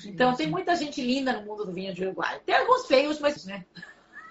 Então, 0.05 0.31
sim, 0.31 0.37
tem 0.37 0.47
muita 0.47 0.75
gente 0.75 1.01
linda 1.01 1.33
no 1.33 1.45
mundo 1.45 1.65
do 1.65 1.71
vinho 1.71 1.93
de 1.93 2.03
Uruguai. 2.03 2.41
Tem 2.45 2.55
alguns 2.55 2.85
feios, 2.85 3.19
mas, 3.19 3.45
né? 3.45 3.65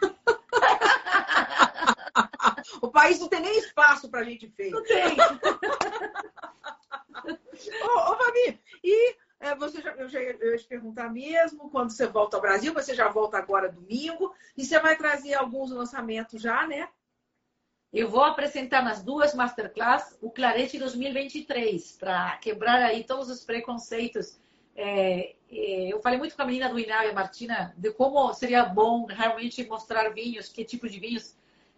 o 2.82 2.88
país 2.88 3.18
não 3.18 3.28
tem 3.28 3.40
nem 3.40 3.58
espaço 3.58 4.10
para 4.10 4.24
gente 4.24 4.46
feia. 4.48 4.70
Não 4.70 4.82
tem. 4.82 5.16
ô, 7.82 8.12
ô, 8.12 8.16
Fabi, 8.16 8.60
e 8.82 9.16
é, 9.40 9.54
você 9.56 9.80
já, 9.80 9.92
eu 9.92 10.08
já 10.08 10.20
eu 10.20 10.52
ia 10.52 10.58
te 10.58 10.66
perguntar 10.66 11.10
mesmo, 11.10 11.70
quando 11.70 11.90
você 11.90 12.06
volta 12.06 12.36
ao 12.36 12.42
Brasil, 12.42 12.74
você 12.74 12.94
já 12.94 13.08
volta 13.08 13.38
agora 13.38 13.72
domingo, 13.72 14.34
e 14.56 14.64
você 14.64 14.78
vai 14.78 14.96
trazer 14.96 15.34
alguns 15.34 15.70
lançamentos 15.70 16.40
já, 16.40 16.66
né? 16.66 16.88
Eu 17.94 18.08
vou 18.08 18.24
apresentar 18.24 18.82
nas 18.82 19.04
duas 19.04 19.34
masterclass 19.34 20.18
o 20.20 20.28
Clarete 20.28 20.76
2023, 20.76 21.96
para 22.00 22.36
quebrar 22.38 22.82
aí 22.82 23.04
todos 23.04 23.30
os 23.30 23.44
preconceitos. 23.44 24.36
É, 24.74 25.36
é, 25.48 25.92
eu 25.92 26.00
falei 26.00 26.18
muito 26.18 26.34
com 26.34 26.42
a 26.42 26.44
menina 26.44 26.68
do 26.68 26.76
Inário, 26.76 27.14
Martina, 27.14 27.72
de 27.78 27.92
como 27.92 28.34
seria 28.34 28.64
bom 28.64 29.04
realmente 29.04 29.64
mostrar 29.68 30.12
vinhos, 30.12 30.48
que 30.48 30.64
tipo 30.64 30.88
de 30.88 30.98
vinhos. 30.98 31.36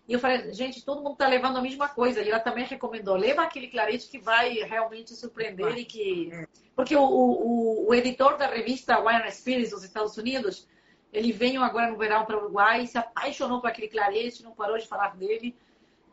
E 0.08 0.14
eu 0.14 0.18
falei, 0.18 0.54
gente, 0.54 0.82
todo 0.82 1.02
mundo 1.02 1.12
está 1.12 1.28
levando 1.28 1.58
a 1.58 1.60
mesma 1.60 1.86
coisa. 1.86 2.22
E 2.22 2.30
ela 2.30 2.40
também 2.40 2.64
recomendou, 2.64 3.14
leva 3.14 3.42
aquele 3.42 3.68
clarete 3.68 4.08
que 4.08 4.18
vai 4.18 4.54
realmente 4.60 5.14
surpreender 5.14 5.68
vai. 5.68 5.80
e 5.80 5.84
que... 5.84 6.30
Porque 6.74 6.96
o, 6.96 7.02
o, 7.02 7.88
o, 7.88 7.94
editor 7.94 8.38
da 8.38 8.46
revista 8.46 8.98
Wine 9.00 9.30
Spirits 9.30 9.70
dos 9.70 9.84
Estados 9.84 10.16
Unidos, 10.16 10.66
ele 11.12 11.30
veio 11.30 11.62
agora 11.62 11.90
no 11.90 11.98
verão 11.98 12.24
para 12.24 12.38
o 12.38 12.40
Uruguai 12.40 12.86
se 12.86 12.96
apaixonou 12.96 13.60
por 13.60 13.68
aquele 13.68 13.88
clarete, 13.88 14.42
não 14.42 14.52
parou 14.52 14.78
de 14.78 14.86
falar 14.86 15.14
dele. 15.14 15.54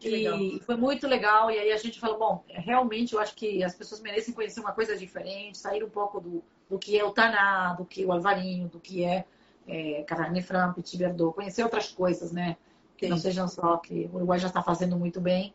E 0.10 0.60
foi 0.62 0.76
muito 0.76 1.08
legal. 1.08 1.50
E 1.52 1.58
aí 1.58 1.72
a 1.72 1.78
gente 1.78 2.00
falou, 2.00 2.18
bom, 2.18 2.44
realmente 2.48 3.14
eu 3.14 3.20
acho 3.20 3.36
que 3.36 3.64
as 3.64 3.76
pessoas 3.76 4.02
merecem 4.02 4.34
conhecer 4.34 4.60
uma 4.60 4.72
coisa 4.72 4.96
diferente, 4.98 5.58
sair 5.58 5.84
um 5.84 5.90
pouco 5.90 6.20
do, 6.20 6.44
do 6.70 6.80
que 6.80 6.98
é 6.98 7.04
o 7.04 7.12
Taná, 7.12 7.74
do 7.74 7.86
que 7.86 8.04
é 8.04 8.06
o 8.06 8.12
Alvarinho, 8.12 8.68
do 8.68 8.80
que 8.80 9.04
é, 9.04 9.26
é 9.68 10.04
Cabernet 10.04 10.46
Franc, 10.46 10.76
Petit 10.76 10.98
Verdot, 10.98 11.36
conhecer 11.36 11.64
outras 11.64 11.90
coisas, 11.90 12.32
né? 12.32 12.58
Que 12.98 13.06
Sim. 13.06 13.12
não 13.12 13.18
sejam 13.18 13.48
só 13.48 13.78
que 13.78 14.10
o 14.12 14.18
Uruguai 14.18 14.40
já 14.40 14.48
está 14.48 14.62
fazendo 14.62 14.98
muito 14.98 15.20
bem. 15.22 15.54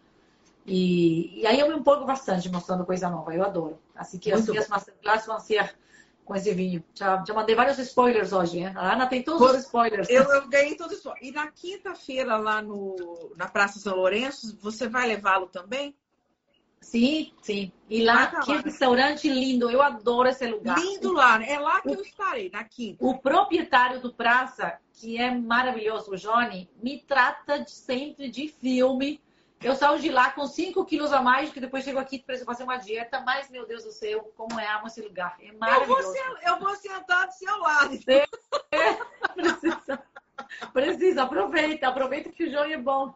E, 0.67 1.41
e 1.41 1.47
aí 1.47 1.59
eu 1.59 1.69
me 1.69 1.77
empolgo 1.77 2.05
bastante 2.05 2.51
mostrando 2.51 2.85
coisa 2.85 3.09
nova, 3.09 3.35
eu 3.35 3.43
adoro. 3.43 3.79
Assim 3.97 4.19
que 4.19 4.31
muito 4.31 4.43
as 4.43 4.49
minhas 4.49 4.69
masterclasses 4.69 5.27
vão 5.27 5.41
ser 5.41 5.75
com 6.29 6.37
esse 6.37 6.53
vinho. 6.53 6.85
Já, 6.95 7.25
já 7.27 7.33
mandei 7.33 7.57
vários 7.57 7.79
spoilers 7.79 8.35
hoje, 8.35 8.61
né? 8.61 8.75
A 8.77 8.93
Ana 8.93 9.07
tem 9.07 9.23
todos 9.23 9.51
os 9.51 9.57
spoilers. 9.65 10.11
Eu, 10.11 10.25
eu 10.25 10.47
ganhei 10.47 10.77
todos 10.77 10.93
os 10.93 10.99
spoilers. 10.99 11.27
E 11.27 11.33
na 11.33 11.51
quinta-feira, 11.51 12.37
lá 12.37 12.61
no, 12.61 13.33
na 13.35 13.49
Praça 13.49 13.81
São 13.81 13.97
Lourenço, 13.97 14.59
você 14.61 14.87
vai 14.89 15.09
levá-lo 15.09 15.47
também? 15.47 15.97
Sim, 16.83 17.33
sim. 17.41 17.73
E 17.89 18.05
lá, 18.05 18.25
ah, 18.25 18.41
que 18.41 18.53
restaurante 18.59 19.27
lindo. 19.27 19.71
Eu 19.71 19.81
adoro 19.81 20.29
esse 20.29 20.47
lugar. 20.47 20.79
Lindo 20.79 21.15
lá. 21.15 21.43
É 21.43 21.59
lá 21.59 21.81
que 21.81 21.89
o, 21.89 21.95
eu 21.95 22.03
estarei, 22.03 22.51
na 22.51 22.63
quinta. 22.63 23.03
O 23.03 23.19
proprietário 23.19 24.01
do 24.01 24.13
Praça, 24.13 24.79
que 24.93 25.17
é 25.17 25.35
maravilhoso, 25.35 26.13
o 26.13 26.17
Johnny, 26.17 26.69
me 26.83 27.01
trata 27.01 27.65
sempre 27.67 28.31
de 28.31 28.49
filme 28.49 29.19
eu 29.61 29.75
saio 29.75 29.99
de 29.99 30.11
lá 30.11 30.31
com 30.31 30.47
5 30.47 30.85
quilos 30.85 31.13
a 31.13 31.21
mais, 31.21 31.51
que 31.51 31.61
depois 31.61 31.85
chego 31.85 31.99
aqui 31.99 32.19
para 32.19 32.39
fazer 32.45 32.63
uma 32.63 32.77
dieta, 32.77 33.21
mas, 33.21 33.51
meu 33.51 33.67
Deus 33.67 33.85
do 33.85 33.93
céu, 33.93 34.33
como 34.37 34.59
é 34.59 34.67
amo 34.75 34.87
esse 34.87 35.01
lugar. 35.01 35.37
É 35.41 35.53
maravilhoso. 35.53 36.15
Eu 36.17 36.25
vou, 36.25 36.39
eu 36.47 36.61
vou 36.61 36.77
sentar 36.77 37.27
do 37.27 37.33
seu 37.33 37.59
lado. 37.59 37.99
É, 38.71 38.95
precisa. 39.35 40.03
Precisa, 40.73 41.23
aproveita, 41.23 41.89
aproveita 41.89 42.31
que 42.31 42.45
o 42.45 42.51
João 42.51 42.65
é 42.65 42.77
bom. 42.77 43.15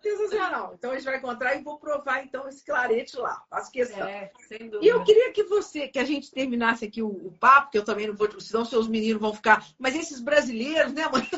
Sensacional. 0.00 0.74
Então 0.74 0.90
a 0.90 0.94
gente 0.94 1.04
vai 1.04 1.16
encontrar 1.18 1.54
e 1.54 1.62
vou 1.62 1.78
provar 1.78 2.24
então 2.24 2.48
esse 2.48 2.64
clarete 2.64 3.16
lá. 3.16 3.42
Faço 3.48 3.70
questão. 3.70 4.06
É, 4.06 4.30
sem 4.48 4.70
dúvida. 4.70 4.84
E 4.84 4.88
eu 4.88 5.04
queria 5.04 5.32
que 5.32 5.44
você, 5.44 5.88
que 5.88 5.98
a 5.98 6.04
gente 6.04 6.30
terminasse 6.30 6.84
aqui 6.84 7.02
o, 7.02 7.08
o 7.08 7.32
papo, 7.38 7.70
que 7.70 7.78
eu 7.78 7.84
também 7.84 8.06
não 8.06 8.14
vou, 8.14 8.28
senão 8.40 8.64
seus 8.64 8.88
meninos 8.88 9.20
vão 9.20 9.34
ficar. 9.34 9.64
Mas 9.78 9.94
esses 9.94 10.20
brasileiros, 10.20 10.92
né, 10.92 11.08
mãe? 11.08 11.28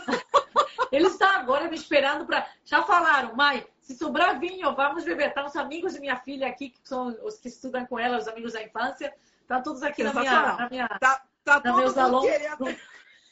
Eles 0.93 1.13
estão 1.13 1.29
agora 1.29 1.69
me 1.69 1.77
esperando 1.77 2.25
para. 2.27 2.49
Já 2.65 2.83
falaram, 2.83 3.35
mãe, 3.35 3.67
se 3.87 3.97
sobrar 3.97 4.41
vinho, 4.41 4.75
vamos 4.75 5.05
beber. 5.05 5.29
Estão 5.29 5.47
os 5.47 5.55
amigos 5.55 5.95
de 5.95 6.01
minha 6.01 6.17
filha 6.17 6.49
aqui, 6.49 6.71
que 6.71 6.81
são 6.83 7.17
os 7.23 7.39
que 7.39 7.47
estudam 7.47 7.87
com 7.87 7.97
ela, 7.97 8.19
os 8.19 8.27
amigos 8.27 8.53
da 8.53 8.61
infância. 8.61 9.15
Estão 9.41 9.63
todos 9.63 9.81
aqui 9.81 10.03
na 10.03 10.13
minha, 10.13 10.57
na 10.57 10.69
minha. 10.69 10.89
Tá, 10.89 11.23
tá 11.45 11.61
na 11.65 11.77
meus 11.77 11.97
alunos. 11.97 12.29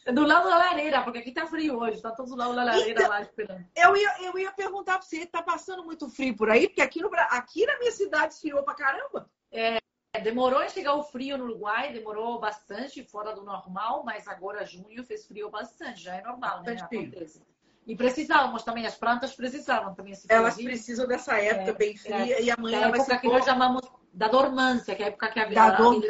Do, 0.06 0.14
do, 0.14 0.24
lado 0.24 0.48
da 0.48 0.56
lareira, 0.56 1.02
porque 1.02 1.18
aqui 1.18 1.32
tá 1.32 1.44
frio 1.44 1.76
hoje, 1.76 2.00
tá 2.00 2.12
todos 2.12 2.30
do 2.30 2.38
lado 2.38 2.54
da 2.54 2.62
lareira 2.62 3.00
então, 3.00 3.08
lá 3.08 3.20
esperando. 3.20 3.66
Eu 3.74 3.96
ia, 3.96 4.22
eu 4.22 4.38
ia 4.38 4.52
perguntar 4.52 4.98
para 4.98 5.02
você, 5.02 5.26
tá 5.26 5.42
passando 5.42 5.82
muito 5.82 6.08
frio 6.08 6.36
por 6.36 6.48
aí? 6.48 6.68
Porque 6.68 6.82
aqui, 6.82 7.02
no, 7.02 7.10
aqui 7.30 7.66
na 7.66 7.76
minha 7.80 7.90
cidade 7.90 8.34
esfriou 8.34 8.62
pra 8.62 8.74
caramba. 8.74 9.28
É, 9.50 9.78
demorou 10.20 10.60
a 10.60 10.68
chegar 10.68 10.94
o 10.94 11.02
frio 11.02 11.36
no 11.36 11.46
Uruguai, 11.46 11.92
demorou 11.92 12.38
bastante, 12.38 13.02
fora 13.02 13.34
do 13.34 13.42
normal, 13.42 14.04
mas 14.04 14.28
agora 14.28 14.64
junho 14.64 15.02
fez 15.02 15.26
frio 15.26 15.50
bastante, 15.50 16.00
já 16.00 16.14
é 16.14 16.22
normal, 16.22 16.62
né? 16.62 16.76
Acontece. 16.80 17.42
E 17.86 17.94
precisávamos 17.94 18.62
também, 18.62 18.86
as 18.86 18.94
plantas 18.94 19.34
precisavam 19.34 19.94
também. 19.94 20.12
Esse 20.12 20.26
Elas 20.28 20.56
precisam 20.56 21.06
dessa 21.06 21.38
época 21.38 21.70
é, 21.70 21.74
bem 21.74 21.96
fria 21.96 22.38
é, 22.38 22.42
e 22.42 22.50
amanhã 22.50 22.86
a 22.86 22.88
época 22.88 23.18
que 23.18 23.28
nós 23.28 23.44
chamamos 23.44 23.82
da 24.12 24.28
dormância, 24.28 24.94
que 24.94 25.02
é 25.02 25.06
a 25.06 25.08
época 25.08 25.28
que 25.28 25.40
a, 25.40 25.44
vida, 25.46 25.70
dorme. 25.72 26.06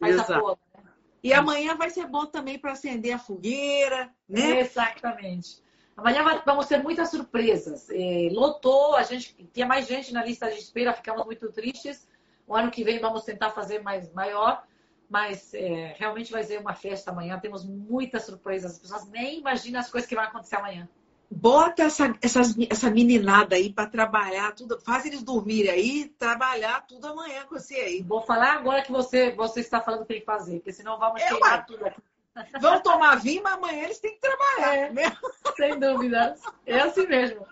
Né? 0.00 0.14
E 1.22 1.32
amanhã 1.32 1.74
vai 1.74 1.90
ser 1.90 2.06
bom 2.06 2.26
também 2.26 2.58
para 2.58 2.72
acender 2.72 3.12
a 3.12 3.18
fogueira, 3.18 4.08
né? 4.28 4.60
Exatamente. 4.60 5.60
Amanhã 5.96 6.22
vamos 6.46 6.66
ter 6.66 6.80
muitas 6.80 7.10
surpresas. 7.10 7.88
É, 7.90 8.28
lotou, 8.30 8.94
a 8.94 9.02
gente 9.02 9.34
tinha 9.52 9.66
mais 9.66 9.88
gente 9.88 10.12
na 10.12 10.24
lista 10.24 10.48
de 10.48 10.58
espera, 10.58 10.92
ficamos 10.92 11.24
muito 11.24 11.50
tristes. 11.50 12.06
O 12.46 12.54
ano 12.54 12.70
que 12.70 12.84
vem 12.84 13.00
vamos 13.00 13.24
tentar 13.24 13.50
fazer 13.50 13.82
mais 13.82 14.12
maior 14.12 14.62
mas 15.08 15.54
é, 15.54 15.94
realmente 15.98 16.30
vai 16.30 16.42
ser 16.42 16.60
uma 16.60 16.74
festa 16.74 17.10
amanhã. 17.10 17.38
Temos 17.38 17.64
muitas 17.64 18.24
surpresas. 18.24 18.72
As 18.72 18.78
pessoas 18.78 19.08
nem 19.08 19.38
imaginam 19.38 19.80
as 19.80 19.90
coisas 19.90 20.08
que 20.08 20.14
vão 20.14 20.24
acontecer 20.24 20.56
amanhã. 20.56 20.88
Bota 21.30 21.82
essa, 21.82 22.14
essas, 22.22 22.56
essa 22.70 22.90
meninada 22.90 23.56
aí 23.56 23.72
para 23.72 23.88
trabalhar 23.88 24.54
tudo. 24.54 24.80
Faz 24.80 25.04
eles 25.04 25.22
dormirem 25.22 25.70
aí, 25.70 26.08
trabalhar 26.18 26.86
tudo 26.86 27.06
amanhã 27.06 27.44
com 27.44 27.58
você 27.58 27.74
aí. 27.74 28.02
Vou 28.02 28.22
falar 28.22 28.54
agora 28.54 28.82
que 28.82 28.92
você, 28.92 29.32
você 29.32 29.60
está 29.60 29.80
falando 29.80 30.00
o 30.00 30.06
que 30.06 30.14
tem 30.14 30.20
que 30.20 30.26
fazer, 30.26 30.56
porque 30.56 30.72
senão 30.72 30.98
vamos 30.98 31.20
é, 31.20 31.28
queimar 31.28 31.66
tudo 31.66 31.86
aqui. 31.86 32.00
Vão 32.60 32.80
tomar 32.80 33.16
vinho, 33.16 33.42
mas 33.42 33.54
amanhã 33.54 33.84
eles 33.84 33.98
têm 33.98 34.14
que 34.14 34.20
trabalhar. 34.20 34.76
É, 34.76 34.92
né? 34.92 35.16
Sem 35.56 35.78
dúvida. 35.78 36.36
É 36.64 36.80
assim 36.80 37.06
mesmo. 37.06 37.46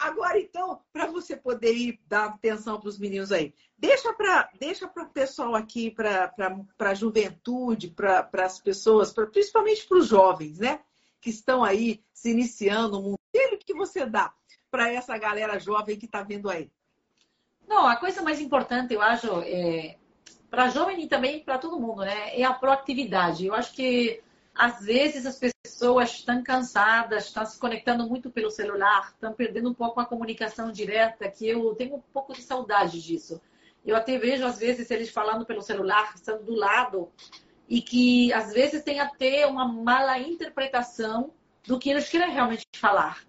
Agora, 0.00 0.40
então, 0.40 0.80
para 0.94 1.04
você 1.06 1.36
poder 1.36 1.74
ir 1.74 2.00
dar 2.06 2.24
atenção 2.24 2.80
para 2.80 2.88
os 2.88 2.98
meninos 2.98 3.30
aí, 3.30 3.54
deixa 3.76 4.10
para 4.14 4.48
deixa 4.58 4.86
o 4.86 5.06
pessoal 5.10 5.54
aqui, 5.54 5.90
para 5.90 6.32
a 6.78 6.94
juventude, 6.94 7.88
para 7.88 8.26
as 8.32 8.58
pessoas, 8.58 9.12
pra, 9.12 9.26
principalmente 9.26 9.86
para 9.86 9.98
os 9.98 10.06
jovens, 10.06 10.58
né? 10.58 10.80
Que 11.20 11.28
estão 11.28 11.62
aí 11.62 12.02
se 12.14 12.30
iniciando 12.30 12.96
no 12.96 13.02
mundo. 13.02 13.20
O 13.52 13.58
que 13.58 13.74
você 13.74 14.06
dá 14.06 14.32
para 14.70 14.90
essa 14.90 15.16
galera 15.18 15.60
jovem 15.60 15.98
que 15.98 16.06
está 16.06 16.22
vindo 16.22 16.48
aí? 16.48 16.70
Não, 17.68 17.86
a 17.86 17.96
coisa 17.96 18.22
mais 18.22 18.40
importante, 18.40 18.94
eu 18.94 19.02
acho, 19.02 19.28
é, 19.42 19.96
para 20.50 20.70
jovem 20.70 21.04
e 21.04 21.08
também 21.08 21.44
para 21.44 21.58
todo 21.58 21.78
mundo, 21.78 22.00
né? 22.00 22.40
É 22.40 22.42
a 22.42 22.54
proatividade. 22.54 23.44
Eu 23.44 23.54
acho 23.54 23.74
que 23.74 24.22
às 24.54 24.84
vezes 24.84 25.26
as 25.26 25.38
pessoas 25.38 26.10
estão 26.10 26.42
cansadas, 26.42 27.26
estão 27.26 27.44
se 27.46 27.58
conectando 27.58 28.08
muito 28.08 28.30
pelo 28.30 28.50
celular, 28.50 29.10
estão 29.12 29.32
perdendo 29.32 29.70
um 29.70 29.74
pouco 29.74 30.00
a 30.00 30.06
comunicação 30.06 30.70
direta, 30.70 31.30
que 31.30 31.48
eu 31.48 31.74
tenho 31.74 31.96
um 31.96 32.02
pouco 32.12 32.32
de 32.32 32.42
saudade 32.42 33.00
disso. 33.00 33.40
Eu 33.84 33.96
até 33.96 34.18
vejo, 34.18 34.44
às 34.44 34.58
vezes, 34.58 34.90
eles 34.90 35.10
falando 35.10 35.46
pelo 35.46 35.62
celular, 35.62 36.12
estando 36.14 36.44
do 36.44 36.54
lado, 36.54 37.10
e 37.68 37.80
que 37.80 38.32
às 38.32 38.52
vezes 38.52 38.82
tem 38.82 39.00
até 39.00 39.46
uma 39.46 39.66
mala 39.66 40.18
interpretação 40.18 41.32
do 41.66 41.78
que 41.78 41.90
eles 41.90 42.08
querem 42.08 42.32
realmente 42.32 42.66
falar. 42.76 43.24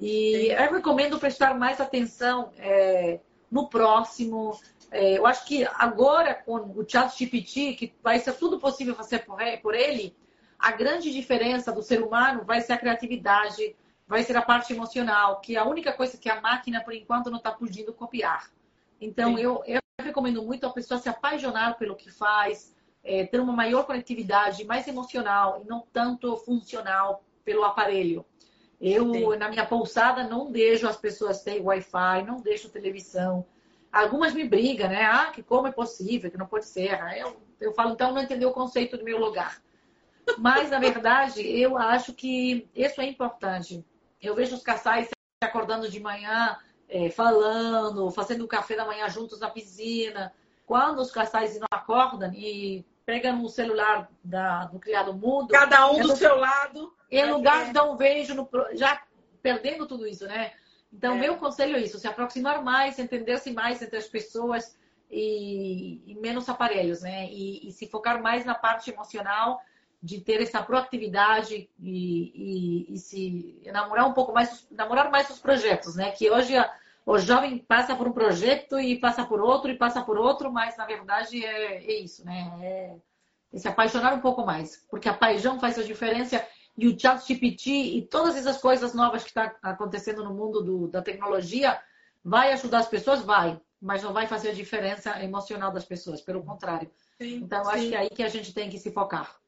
E 0.00 0.48
eu 0.52 0.72
recomendo 0.72 1.18
prestar 1.18 1.54
mais 1.54 1.80
atenção 1.80 2.52
é, 2.58 3.20
no 3.50 3.68
próximo. 3.68 4.58
É, 4.90 5.18
eu 5.18 5.26
acho 5.26 5.46
que 5.46 5.64
agora, 5.74 6.34
com 6.34 6.56
o 6.56 6.84
chat 6.86 7.16
GPT, 7.16 7.74
que 7.74 7.94
vai 8.02 8.18
ser 8.18 8.34
tudo 8.34 8.60
possível 8.60 8.94
fazer 8.94 9.24
por 9.62 9.74
ele, 9.74 10.14
a 10.58 10.72
grande 10.72 11.10
diferença 11.10 11.72
do 11.72 11.82
ser 11.82 12.02
humano 12.02 12.44
vai 12.44 12.60
ser 12.60 12.72
a 12.72 12.78
criatividade, 12.78 13.76
vai 14.06 14.22
ser 14.22 14.36
a 14.36 14.42
parte 14.42 14.72
emocional, 14.72 15.40
que 15.40 15.56
é 15.56 15.58
a 15.58 15.64
única 15.64 15.92
coisa 15.92 16.16
que 16.16 16.28
a 16.28 16.40
máquina, 16.40 16.82
por 16.82 16.94
enquanto, 16.94 17.30
não 17.30 17.38
está 17.38 17.50
podendo 17.50 17.92
copiar. 17.92 18.50
Então, 19.00 19.38
eu, 19.38 19.62
eu, 19.66 19.80
recomendo 20.00 20.42
muito 20.42 20.66
a 20.66 20.70
pessoa 20.70 20.98
se 20.98 21.08
apaixonar 21.08 21.76
pelo 21.78 21.96
que 21.96 22.10
faz, 22.10 22.74
é, 23.02 23.24
ter 23.26 23.40
uma 23.40 23.52
maior 23.52 23.84
conectividade, 23.84 24.64
mais 24.64 24.88
emocional 24.88 25.60
e 25.62 25.68
não 25.68 25.84
tanto 25.92 26.36
funcional 26.38 27.22
pelo 27.44 27.64
aparelho. 27.64 28.24
Eu, 28.80 29.12
Sim. 29.12 29.36
na 29.36 29.48
minha 29.48 29.64
pousada, 29.64 30.24
não 30.24 30.50
deixo 30.50 30.86
as 30.86 30.96
pessoas 30.96 31.42
terem 31.42 31.62
Wi-Fi, 31.62 32.22
não 32.26 32.40
deixo 32.40 32.68
televisão. 32.68 33.46
Algumas 33.92 34.34
me 34.34 34.44
brigam, 34.44 34.88
né? 34.88 35.04
Ah, 35.04 35.30
que 35.32 35.42
como 35.42 35.68
é 35.68 35.72
possível, 35.72 36.30
que 36.30 36.36
não 36.36 36.46
pode 36.46 36.66
ser. 36.66 36.98
Eu, 37.16 37.36
eu 37.60 37.72
falo, 37.72 37.92
então 37.92 38.12
não 38.12 38.22
entendeu 38.22 38.48
o 38.48 38.52
conceito 38.52 38.98
do 38.98 39.04
meu 39.04 39.18
lugar. 39.18 39.62
Mas, 40.38 40.70
na 40.70 40.78
verdade, 40.78 41.42
eu 41.42 41.76
acho 41.76 42.12
que 42.12 42.68
isso 42.74 43.00
é 43.00 43.04
importante. 43.04 43.84
Eu 44.20 44.34
vejo 44.34 44.56
os 44.56 44.62
casais 44.62 45.06
se 45.06 45.14
acordando 45.42 45.88
de 45.88 46.00
manhã, 46.00 46.56
é, 46.88 47.10
falando, 47.10 48.10
fazendo 48.10 48.44
o 48.44 48.48
café 48.48 48.76
da 48.76 48.84
manhã 48.84 49.08
juntos 49.08 49.40
na 49.40 49.50
piscina. 49.50 50.32
Quando 50.66 51.00
os 51.00 51.10
casais 51.10 51.58
não 51.58 51.66
acordam 51.70 52.32
e 52.32 52.84
pegam 53.04 53.42
o 53.42 53.48
celular 53.48 54.10
da, 54.22 54.64
do 54.66 54.78
criado 54.78 55.12
mudo. 55.12 55.48
Cada 55.48 55.90
um 55.90 56.00
é 56.00 56.02
do 56.02 56.16
seu 56.16 56.36
lado. 56.36 56.92
Em 57.10 57.30
lugar 57.30 57.66
de 57.66 57.72
dar 57.72 57.84
um 57.84 57.96
beijo, 57.96 58.34
no, 58.34 58.48
já 58.72 59.02
perdendo 59.42 59.86
tudo 59.86 60.06
isso, 60.06 60.26
né? 60.26 60.52
Então, 60.92 61.14
é. 61.16 61.18
meu 61.18 61.36
conselho 61.36 61.76
é 61.76 61.80
isso: 61.80 61.98
se 61.98 62.08
aproximar 62.08 62.62
mais, 62.62 62.98
entender-se 62.98 63.52
mais 63.52 63.82
entre 63.82 63.98
as 63.98 64.06
pessoas 64.06 64.76
e, 65.10 66.02
e 66.06 66.14
menos 66.16 66.48
aparelhos, 66.48 67.02
né? 67.02 67.28
E, 67.30 67.68
e, 67.68 67.72
se 67.72 67.86
focar 67.86 68.22
mais 68.22 68.44
na 68.44 68.54
parte 68.54 68.90
emocional 68.90 69.60
de 70.04 70.20
ter 70.20 70.42
essa 70.42 70.62
proatividade 70.62 71.70
e, 71.80 72.86
e, 72.90 72.92
e, 72.92 72.98
se 72.98 73.58
enamorar 73.64 74.06
um 74.06 74.12
pouco 74.12 74.34
mais, 74.34 74.68
namorar 74.70 75.10
mais 75.10 75.30
os 75.30 75.38
projetos, 75.38 75.96
né? 75.96 76.10
Que 76.10 76.30
hoje 76.30 76.54
a, 76.54 76.70
o 77.06 77.16
jovem 77.16 77.56
passa 77.56 77.96
por 77.96 78.06
um 78.06 78.12
projeto 78.12 78.78
e 78.78 79.00
passa 79.00 79.24
por 79.24 79.40
outro 79.40 79.70
e 79.70 79.78
passa 79.78 80.02
por 80.02 80.18
outro, 80.18 80.52
mas 80.52 80.76
na 80.76 80.84
verdade 80.84 81.42
é, 81.42 81.76
é 81.76 82.00
isso, 82.00 82.22
né? 82.22 82.52
É, 82.60 82.96
é 83.50 83.58
se 83.58 83.66
apaixonar 83.66 84.12
um 84.12 84.20
pouco 84.20 84.44
mais, 84.44 84.84
porque 84.90 85.08
a 85.08 85.14
paixão 85.14 85.58
faz 85.58 85.78
a 85.78 85.82
diferença 85.82 86.46
e 86.76 86.86
o 86.86 87.00
chat 87.00 87.26
GPT 87.26 87.70
e 87.70 88.02
todas 88.02 88.36
essas 88.36 88.58
coisas 88.58 88.92
novas 88.92 89.22
que 89.22 89.30
estão 89.30 89.48
tá 89.48 89.70
acontecendo 89.70 90.22
no 90.22 90.34
mundo 90.34 90.62
do, 90.62 90.88
da 90.88 91.00
tecnologia, 91.00 91.80
vai 92.22 92.52
ajudar 92.52 92.80
as 92.80 92.88
pessoas? 92.88 93.22
Vai, 93.22 93.58
mas 93.80 94.02
não 94.02 94.12
vai 94.12 94.26
fazer 94.26 94.50
a 94.50 94.54
diferença 94.54 95.18
emocional 95.22 95.72
das 95.72 95.86
pessoas, 95.86 96.20
pelo 96.20 96.42
contrário. 96.42 96.90
Sim, 97.16 97.36
então, 97.36 97.64
sim. 97.64 97.70
acho 97.70 97.88
que 97.88 97.94
é 97.94 97.98
aí 98.00 98.10
que 98.10 98.22
a 98.22 98.28
gente 98.28 98.52
tem 98.52 98.68
que 98.68 98.78
se 98.78 98.90
focar. 98.90 99.42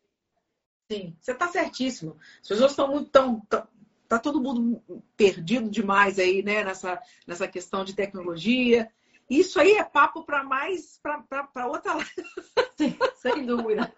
Sim, 0.90 1.16
você 1.20 1.32
está 1.32 1.48
certíssimo. 1.48 2.16
As 2.40 2.48
pessoas 2.48 2.70
estão 2.70 2.88
muito 2.88 3.10
tão, 3.10 3.40
tão, 3.48 3.66
tá 4.08 4.18
todo 4.18 4.40
mundo 4.40 4.82
perdido 5.16 5.68
demais 5.68 6.18
aí, 6.18 6.42
né, 6.42 6.62
nessa, 6.62 7.00
nessa 7.26 7.48
questão 7.48 7.84
de 7.84 7.94
tecnologia. 7.94 8.88
Isso 9.28 9.58
aí 9.58 9.72
é 9.72 9.84
papo 9.84 10.24
para 10.24 10.44
mais 10.44 11.00
para 11.02 11.66
outra 11.66 11.92
Sim, 12.78 12.96
sem 13.16 13.44
dúvida. 13.44 13.92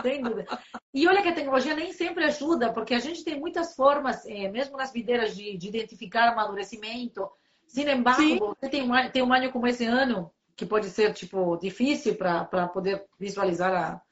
Sem 0.00 0.22
dúvida. 0.22 0.46
E 0.92 1.06
olha 1.06 1.22
que 1.22 1.28
a 1.28 1.34
tecnologia 1.34 1.74
nem 1.74 1.92
sempre 1.92 2.24
ajuda, 2.24 2.72
porque 2.72 2.94
a 2.94 2.98
gente 2.98 3.22
tem 3.22 3.38
muitas 3.38 3.74
formas, 3.74 4.24
é, 4.26 4.48
mesmo 4.48 4.76
nas 4.76 4.92
videiras, 4.92 5.36
de, 5.36 5.56
de, 5.56 5.68
identificar 5.68 6.32
amadurecimento. 6.32 7.30
Sin 7.66 7.88
embargo, 7.88 8.22
Sim. 8.22 8.38
você 8.38 8.68
tem 8.68 8.82
um, 8.82 9.10
tem 9.10 9.22
um 9.22 9.32
ano 9.32 9.52
como 9.52 9.66
esse 9.66 9.84
ano, 9.84 10.32
que 10.56 10.64
pode 10.64 10.88
ser 10.88 11.12
tipo 11.12 11.56
difícil 11.58 12.16
para 12.16 12.68
poder 12.68 13.04
visualizar 13.18 13.72
a, 13.72 14.02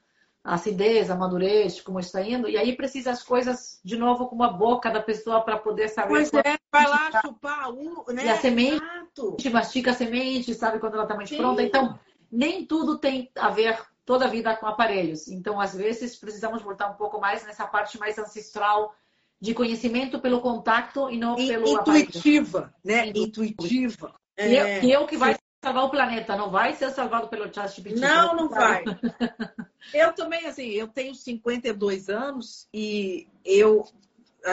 a 0.43 0.55
acidez, 0.55 1.09
a 1.09 1.15
madurez, 1.15 1.79
como 1.79 1.99
está 1.99 2.21
indo, 2.21 2.49
e 2.49 2.57
aí 2.57 2.75
precisa 2.75 3.11
as 3.11 3.23
coisas 3.23 3.79
de 3.83 3.95
novo 3.95 4.27
com 4.27 4.43
a 4.43 4.49
boca 4.49 4.91
da 4.91 5.01
pessoa 5.01 5.41
para 5.41 5.57
poder 5.57 5.87
saber. 5.87 6.09
Pois 6.09 6.33
é, 6.33 6.57
vai 6.69 6.85
lá 6.85 7.21
chupar 7.21 7.71
um, 7.71 8.03
né? 8.09 8.25
E 8.25 8.29
a 8.29 8.35
semente, 8.35 8.83
Exato. 8.83 9.27
a 9.27 9.29
gente 9.31 9.49
mastica 9.49 9.91
a 9.91 9.93
semente, 9.93 10.53
sabe 10.53 10.79
quando 10.79 10.95
ela 10.95 11.03
está 11.03 11.15
mais 11.15 11.29
Sim. 11.29 11.37
pronta. 11.37 11.63
Então, 11.63 11.97
nem 12.29 12.65
tudo 12.65 12.97
tem 12.97 13.31
a 13.35 13.49
ver 13.49 13.79
toda 14.05 14.25
a 14.25 14.27
vida 14.27 14.53
com 14.57 14.67
aparelhos. 14.67 15.29
Então, 15.29 15.61
às 15.61 15.73
vezes, 15.73 16.17
precisamos 16.17 16.61
voltar 16.61 16.89
um 16.89 16.95
pouco 16.95 17.21
mais 17.21 17.45
nessa 17.45 17.65
parte 17.65 17.97
mais 17.97 18.17
ancestral 18.17 18.93
de 19.39 19.53
conhecimento 19.53 20.19
pelo 20.19 20.41
contato 20.41 21.09
e 21.09 21.17
não 21.17 21.35
pelo 21.35 21.67
intuitiva, 21.67 22.73
né? 22.83 23.11
Intuitiva. 23.15 24.13
E, 24.37 24.55
é, 24.57 24.83
e 24.83 24.91
eu 24.91 25.05
que 25.05 25.15
vai 25.15 25.37
salvar 25.63 25.85
o 25.85 25.89
planeta, 25.89 26.35
não 26.35 26.51
vai 26.51 26.73
ser 26.75 26.91
salvado 26.91 27.29
pelo 27.29 27.51
ChatGPT. 27.51 28.01
Não, 28.01 28.35
não 28.35 28.49
vai. 28.49 28.83
eu 29.93 30.11
também, 30.11 30.45
assim, 30.45 30.67
eu 30.71 30.89
tenho 30.89 31.15
52 31.15 32.09
anos 32.09 32.67
e 32.73 33.29
eu 33.45 33.85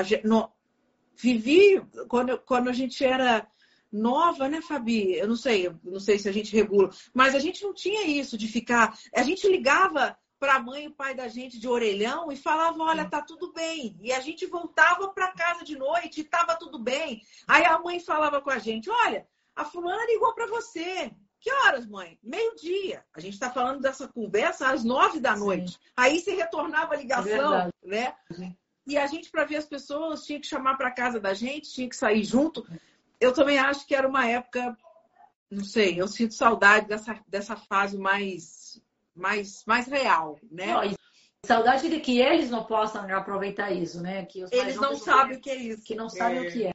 gente, 0.04 0.24
no, 0.24 0.48
vivi 1.16 1.82
quando, 2.06 2.38
quando 2.38 2.70
a 2.70 2.72
gente 2.72 3.04
era 3.04 3.44
nova, 3.92 4.48
né, 4.48 4.62
Fabi? 4.62 5.14
Eu 5.14 5.26
não 5.26 5.34
sei, 5.34 5.66
eu 5.66 5.76
não 5.82 5.98
sei 5.98 6.16
se 6.16 6.28
a 6.28 6.32
gente 6.32 6.54
regula, 6.54 6.90
mas 7.12 7.34
a 7.34 7.40
gente 7.40 7.64
não 7.64 7.74
tinha 7.74 8.06
isso 8.06 8.38
de 8.38 8.46
ficar. 8.46 8.96
A 9.12 9.24
gente 9.24 9.48
ligava 9.48 10.16
para 10.38 10.54
a 10.54 10.62
mãe 10.62 10.84
e 10.84 10.88
o 10.88 10.94
pai 10.94 11.12
da 11.12 11.26
gente 11.26 11.58
de 11.58 11.66
orelhão 11.66 12.30
e 12.30 12.36
falava: 12.36 12.80
Olha, 12.84 13.04
tá 13.04 13.20
tudo 13.20 13.52
bem. 13.52 13.98
E 14.00 14.12
a 14.12 14.20
gente 14.20 14.46
voltava 14.46 15.08
para 15.08 15.32
casa 15.32 15.64
de 15.64 15.76
noite 15.76 16.20
e 16.20 16.24
tava 16.24 16.54
tudo 16.54 16.78
bem. 16.78 17.20
Aí 17.48 17.64
a 17.64 17.80
mãe 17.80 17.98
falava 17.98 18.40
com 18.40 18.50
a 18.50 18.58
gente: 18.58 18.88
Olha, 18.88 19.26
a 19.60 19.64
fulana 19.64 20.06
ligou 20.06 20.32
para 20.34 20.46
você. 20.46 21.10
Que 21.38 21.52
horas, 21.52 21.86
mãe? 21.86 22.18
Meio-dia. 22.22 23.04
A 23.14 23.20
gente 23.20 23.34
está 23.34 23.50
falando 23.50 23.80
dessa 23.80 24.08
conversa 24.08 24.68
às 24.68 24.84
nove 24.84 25.20
da 25.20 25.36
noite. 25.36 25.72
Sim. 25.72 25.78
Aí 25.96 26.20
se 26.20 26.34
retornava 26.34 26.94
a 26.94 26.96
ligação, 26.96 27.54
é 27.56 27.70
né? 27.82 28.14
E 28.86 28.96
a 28.96 29.06
gente, 29.06 29.30
para 29.30 29.44
ver 29.44 29.56
as 29.56 29.66
pessoas, 29.66 30.24
tinha 30.24 30.40
que 30.40 30.46
chamar 30.46 30.76
para 30.76 30.90
casa 30.90 31.20
da 31.20 31.32
gente, 31.32 31.72
tinha 31.72 31.88
que 31.88 31.96
sair 31.96 32.24
junto. 32.24 32.66
Eu 33.20 33.32
também 33.32 33.58
acho 33.58 33.86
que 33.86 33.94
era 33.94 34.08
uma 34.08 34.26
época, 34.26 34.76
não 35.50 35.64
sei, 35.64 36.00
eu 36.00 36.08
sinto 36.08 36.34
saudade 36.34 36.88
dessa, 36.88 37.18
dessa 37.26 37.56
fase 37.56 37.98
mais, 37.98 38.82
mais, 39.14 39.62
mais 39.66 39.86
real, 39.86 40.38
né? 40.50 40.66
Não, 40.66 40.94
saudade 41.44 41.88
de 41.88 42.00
que 42.00 42.18
eles 42.18 42.50
não 42.50 42.64
possam 42.64 43.02
aproveitar 43.14 43.70
isso, 43.70 44.02
né? 44.02 44.24
Que 44.24 44.44
eles 44.50 44.76
não 44.76 44.96
sabem 44.96 45.36
o 45.36 45.40
que 45.40 45.50
é 45.50 45.56
isso. 45.56 45.82
Que 45.84 45.94
não 45.94 46.08
sabem 46.08 46.38
é. 46.38 46.48
o 46.48 46.52
que 46.52 46.66
é. 46.66 46.72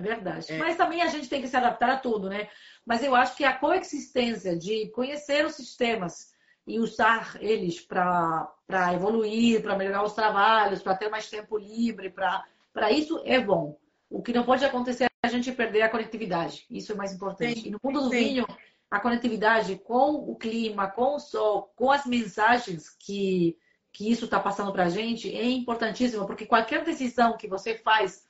É 0.00 0.14
verdade. 0.14 0.52
É. 0.52 0.58
Mas 0.58 0.76
também 0.76 1.02
a 1.02 1.06
gente 1.06 1.28
tem 1.28 1.40
que 1.40 1.48
se 1.48 1.56
adaptar 1.56 1.90
a 1.90 1.98
tudo, 1.98 2.28
né? 2.28 2.48
Mas 2.84 3.02
eu 3.04 3.14
acho 3.14 3.36
que 3.36 3.44
a 3.44 3.52
coexistência 3.52 4.56
de 4.56 4.88
conhecer 4.88 5.44
os 5.44 5.54
sistemas 5.54 6.32
e 6.66 6.78
usar 6.78 7.36
eles 7.40 7.80
para 7.80 8.48
evoluir, 8.94 9.62
para 9.62 9.76
melhorar 9.76 10.02
os 10.02 10.14
trabalhos, 10.14 10.82
para 10.82 10.96
ter 10.96 11.08
mais 11.08 11.28
tempo 11.28 11.58
livre, 11.58 12.10
para 12.10 12.90
isso 12.90 13.20
é 13.24 13.38
bom. 13.40 13.78
O 14.08 14.22
que 14.22 14.32
não 14.32 14.44
pode 14.44 14.64
acontecer 14.64 15.04
é 15.04 15.26
a 15.26 15.28
gente 15.28 15.52
perder 15.52 15.82
a 15.82 15.88
conectividade. 15.88 16.66
Isso 16.70 16.92
é 16.92 16.94
mais 16.94 17.12
importante. 17.12 17.60
Sim, 17.60 17.68
e 17.68 17.70
no 17.70 17.80
mundo 17.82 18.00
do 18.02 18.10
sim. 18.10 18.16
vinho, 18.16 18.46
a 18.90 18.98
conectividade 18.98 19.76
com 19.76 20.14
o 20.14 20.34
clima, 20.34 20.88
com 20.90 21.16
o 21.16 21.20
sol, 21.20 21.72
com 21.76 21.90
as 21.90 22.06
mensagens 22.06 22.90
que, 22.90 23.56
que 23.92 24.10
isso 24.10 24.24
está 24.24 24.40
passando 24.40 24.72
para 24.72 24.84
a 24.84 24.88
gente 24.88 25.32
é 25.34 25.48
importantíssimo, 25.48 26.26
porque 26.26 26.46
qualquer 26.46 26.84
decisão 26.84 27.36
que 27.36 27.46
você 27.46 27.76
faz 27.76 28.24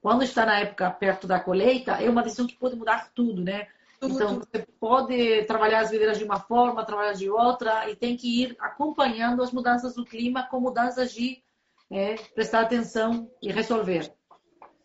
quando 0.00 0.22
está 0.22 0.46
na 0.46 0.58
época 0.58 0.90
perto 0.90 1.26
da 1.26 1.38
colheita, 1.38 1.92
é 1.92 2.08
uma 2.08 2.22
decisão 2.22 2.46
que 2.46 2.56
pode 2.56 2.76
mudar 2.76 3.10
tudo, 3.14 3.42
né? 3.42 3.68
Tudo, 4.00 4.14
então, 4.14 4.34
tudo. 4.34 4.48
você 4.50 4.66
pode 4.80 5.44
trabalhar 5.44 5.80
as 5.80 5.90
videiras 5.90 6.18
de 6.18 6.24
uma 6.24 6.40
forma, 6.40 6.84
trabalhar 6.84 7.12
de 7.12 7.28
outra, 7.28 7.88
e 7.90 7.94
tem 7.94 8.16
que 8.16 8.42
ir 8.42 8.56
acompanhando 8.58 9.42
as 9.42 9.52
mudanças 9.52 9.94
do 9.94 10.04
clima 10.04 10.44
com 10.44 10.58
mudanças 10.58 11.12
de 11.12 11.42
é, 11.90 12.14
prestar 12.34 12.62
atenção 12.62 13.30
e 13.42 13.52
resolver. 13.52 14.04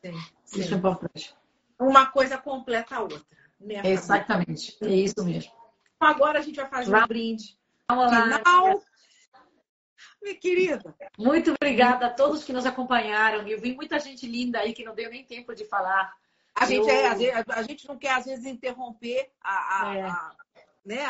Sim, 0.03 0.13
sim. 0.43 0.59
Isso 0.59 0.73
é 0.73 0.77
importante. 0.77 1.35
Uma 1.79 2.07
coisa 2.07 2.37
completa 2.37 2.95
a 2.95 3.01
outra. 3.01 3.21
Né, 3.59 3.81
Exatamente, 3.85 4.77
é 4.81 4.93
isso 4.93 5.23
mesmo. 5.23 5.51
Agora 5.97 6.39
a 6.39 6.41
gente 6.41 6.57
vai 6.57 6.69
fazer 6.69 6.93
um 6.93 7.07
brinde. 7.07 7.57
Final 7.89 8.81
minha 10.21 10.35
querida. 10.35 10.95
Muito 11.17 11.53
obrigada 11.53 12.07
a 12.07 12.09
todos 12.09 12.43
que 12.43 12.53
nos 12.53 12.65
acompanharam. 12.65 13.47
Eu 13.47 13.59
vi 13.59 13.73
muita 13.73 13.99
gente 13.99 14.25
linda 14.25 14.59
aí 14.59 14.73
que 14.73 14.83
não 14.83 14.95
deu 14.95 15.09
nem 15.09 15.23
tempo 15.23 15.53
de 15.53 15.65
falar. 15.65 16.13
A, 16.53 16.65
gente, 16.65 16.89
é, 16.89 17.43
a, 17.49 17.63
gente 17.63 17.87
não 17.87 17.97
quer, 17.97 18.11
às 18.11 18.25
vezes, 18.25 18.45
interromper 18.45 19.29
a, 19.41 19.89
a, 19.89 19.95
é. 19.95 20.01
a 20.03 20.35
né, 20.85 21.03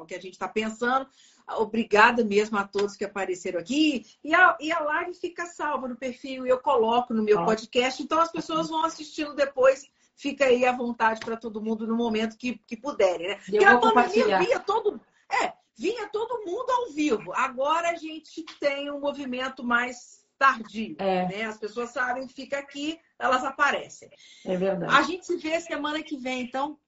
o 0.00 0.04
que 0.04 0.14
a 0.14 0.20
gente 0.20 0.34
está 0.34 0.48
pensando. 0.48 1.06
Obrigada 1.56 2.24
mesmo 2.24 2.58
a 2.58 2.66
todos 2.66 2.96
que 2.96 3.04
apareceram 3.04 3.60
aqui. 3.60 4.04
E 4.22 4.34
a, 4.34 4.56
e 4.60 4.72
a 4.72 4.80
live 4.80 5.14
fica 5.14 5.46
salva 5.46 5.88
no 5.88 5.96
perfil 5.96 6.46
e 6.46 6.50
eu 6.50 6.58
coloco 6.58 7.14
no 7.14 7.22
meu 7.22 7.44
podcast. 7.44 8.02
Então 8.02 8.20
as 8.20 8.30
pessoas 8.30 8.68
vão 8.68 8.84
assistindo 8.84 9.34
depois. 9.34 9.86
Fica 10.14 10.44
aí 10.44 10.64
à 10.66 10.72
vontade 10.72 11.20
para 11.20 11.36
todo 11.36 11.62
mundo 11.62 11.86
no 11.86 11.96
momento 11.96 12.36
que, 12.36 12.60
que 12.66 12.76
puderem. 12.76 13.28
Né? 13.28 13.40
Eu 13.48 13.60
Porque 13.60 13.76
vou 13.76 13.94
pandemia 13.94 14.38
via 14.38 14.60
todo. 14.60 15.00
É, 15.42 15.52
vinha 15.76 16.08
todo 16.08 16.44
mundo 16.44 16.70
ao 16.70 16.92
vivo. 16.92 17.32
Agora 17.34 17.90
a 17.90 17.96
gente 17.96 18.44
tem 18.60 18.90
um 18.90 19.00
movimento 19.00 19.64
mais 19.64 20.22
tardio, 20.38 20.96
é. 20.98 21.28
né? 21.28 21.44
As 21.44 21.58
pessoas 21.58 21.90
sabem 21.90 22.28
fica 22.28 22.58
aqui, 22.58 22.98
elas 23.18 23.44
aparecem. 23.44 24.10
É 24.44 24.56
verdade. 24.56 24.94
A 24.94 25.02
gente 25.02 25.26
se 25.26 25.36
vê 25.36 25.60
semana 25.60 26.02
que 26.02 26.16
vem, 26.16 26.42
então. 26.42 26.78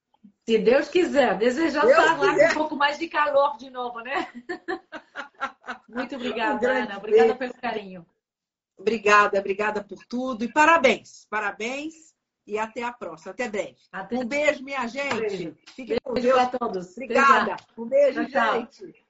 Se 0.46 0.58
Deus 0.58 0.88
quiser, 0.88 1.36
desejar 1.38 1.86
estar 1.86 2.18
lá 2.18 2.34
com 2.34 2.44
um 2.44 2.54
pouco 2.54 2.76
mais 2.76 2.98
de 2.98 3.08
calor 3.08 3.56
de 3.56 3.70
novo, 3.70 4.00
né? 4.00 4.28
Muito 5.88 6.16
obrigada, 6.16 6.66
um 6.66 6.70
Ana. 6.70 6.98
Obrigada 6.98 7.34
beijo. 7.34 7.38
pelo 7.38 7.54
carinho. 7.54 8.06
Obrigada, 8.76 9.38
obrigada 9.38 9.84
por 9.84 10.04
tudo 10.06 10.44
e 10.44 10.52
parabéns, 10.52 11.26
parabéns 11.30 12.13
e 12.46 12.58
até 12.58 12.82
a 12.82 12.92
próxima, 12.92 13.32
até 13.32 13.48
breve. 13.48 13.76
Até... 13.92 14.16
Um 14.16 14.24
beijo, 14.24 14.62
minha 14.62 14.86
gente. 14.86 15.54
Fiquem 15.74 15.98
com 16.02 16.14
Deus. 16.14 16.50
todos. 16.58 16.92
Obrigada. 16.92 17.56
Um 17.76 17.86
beijo, 17.86 18.26
tchau, 18.28 18.60
gente. 18.60 19.03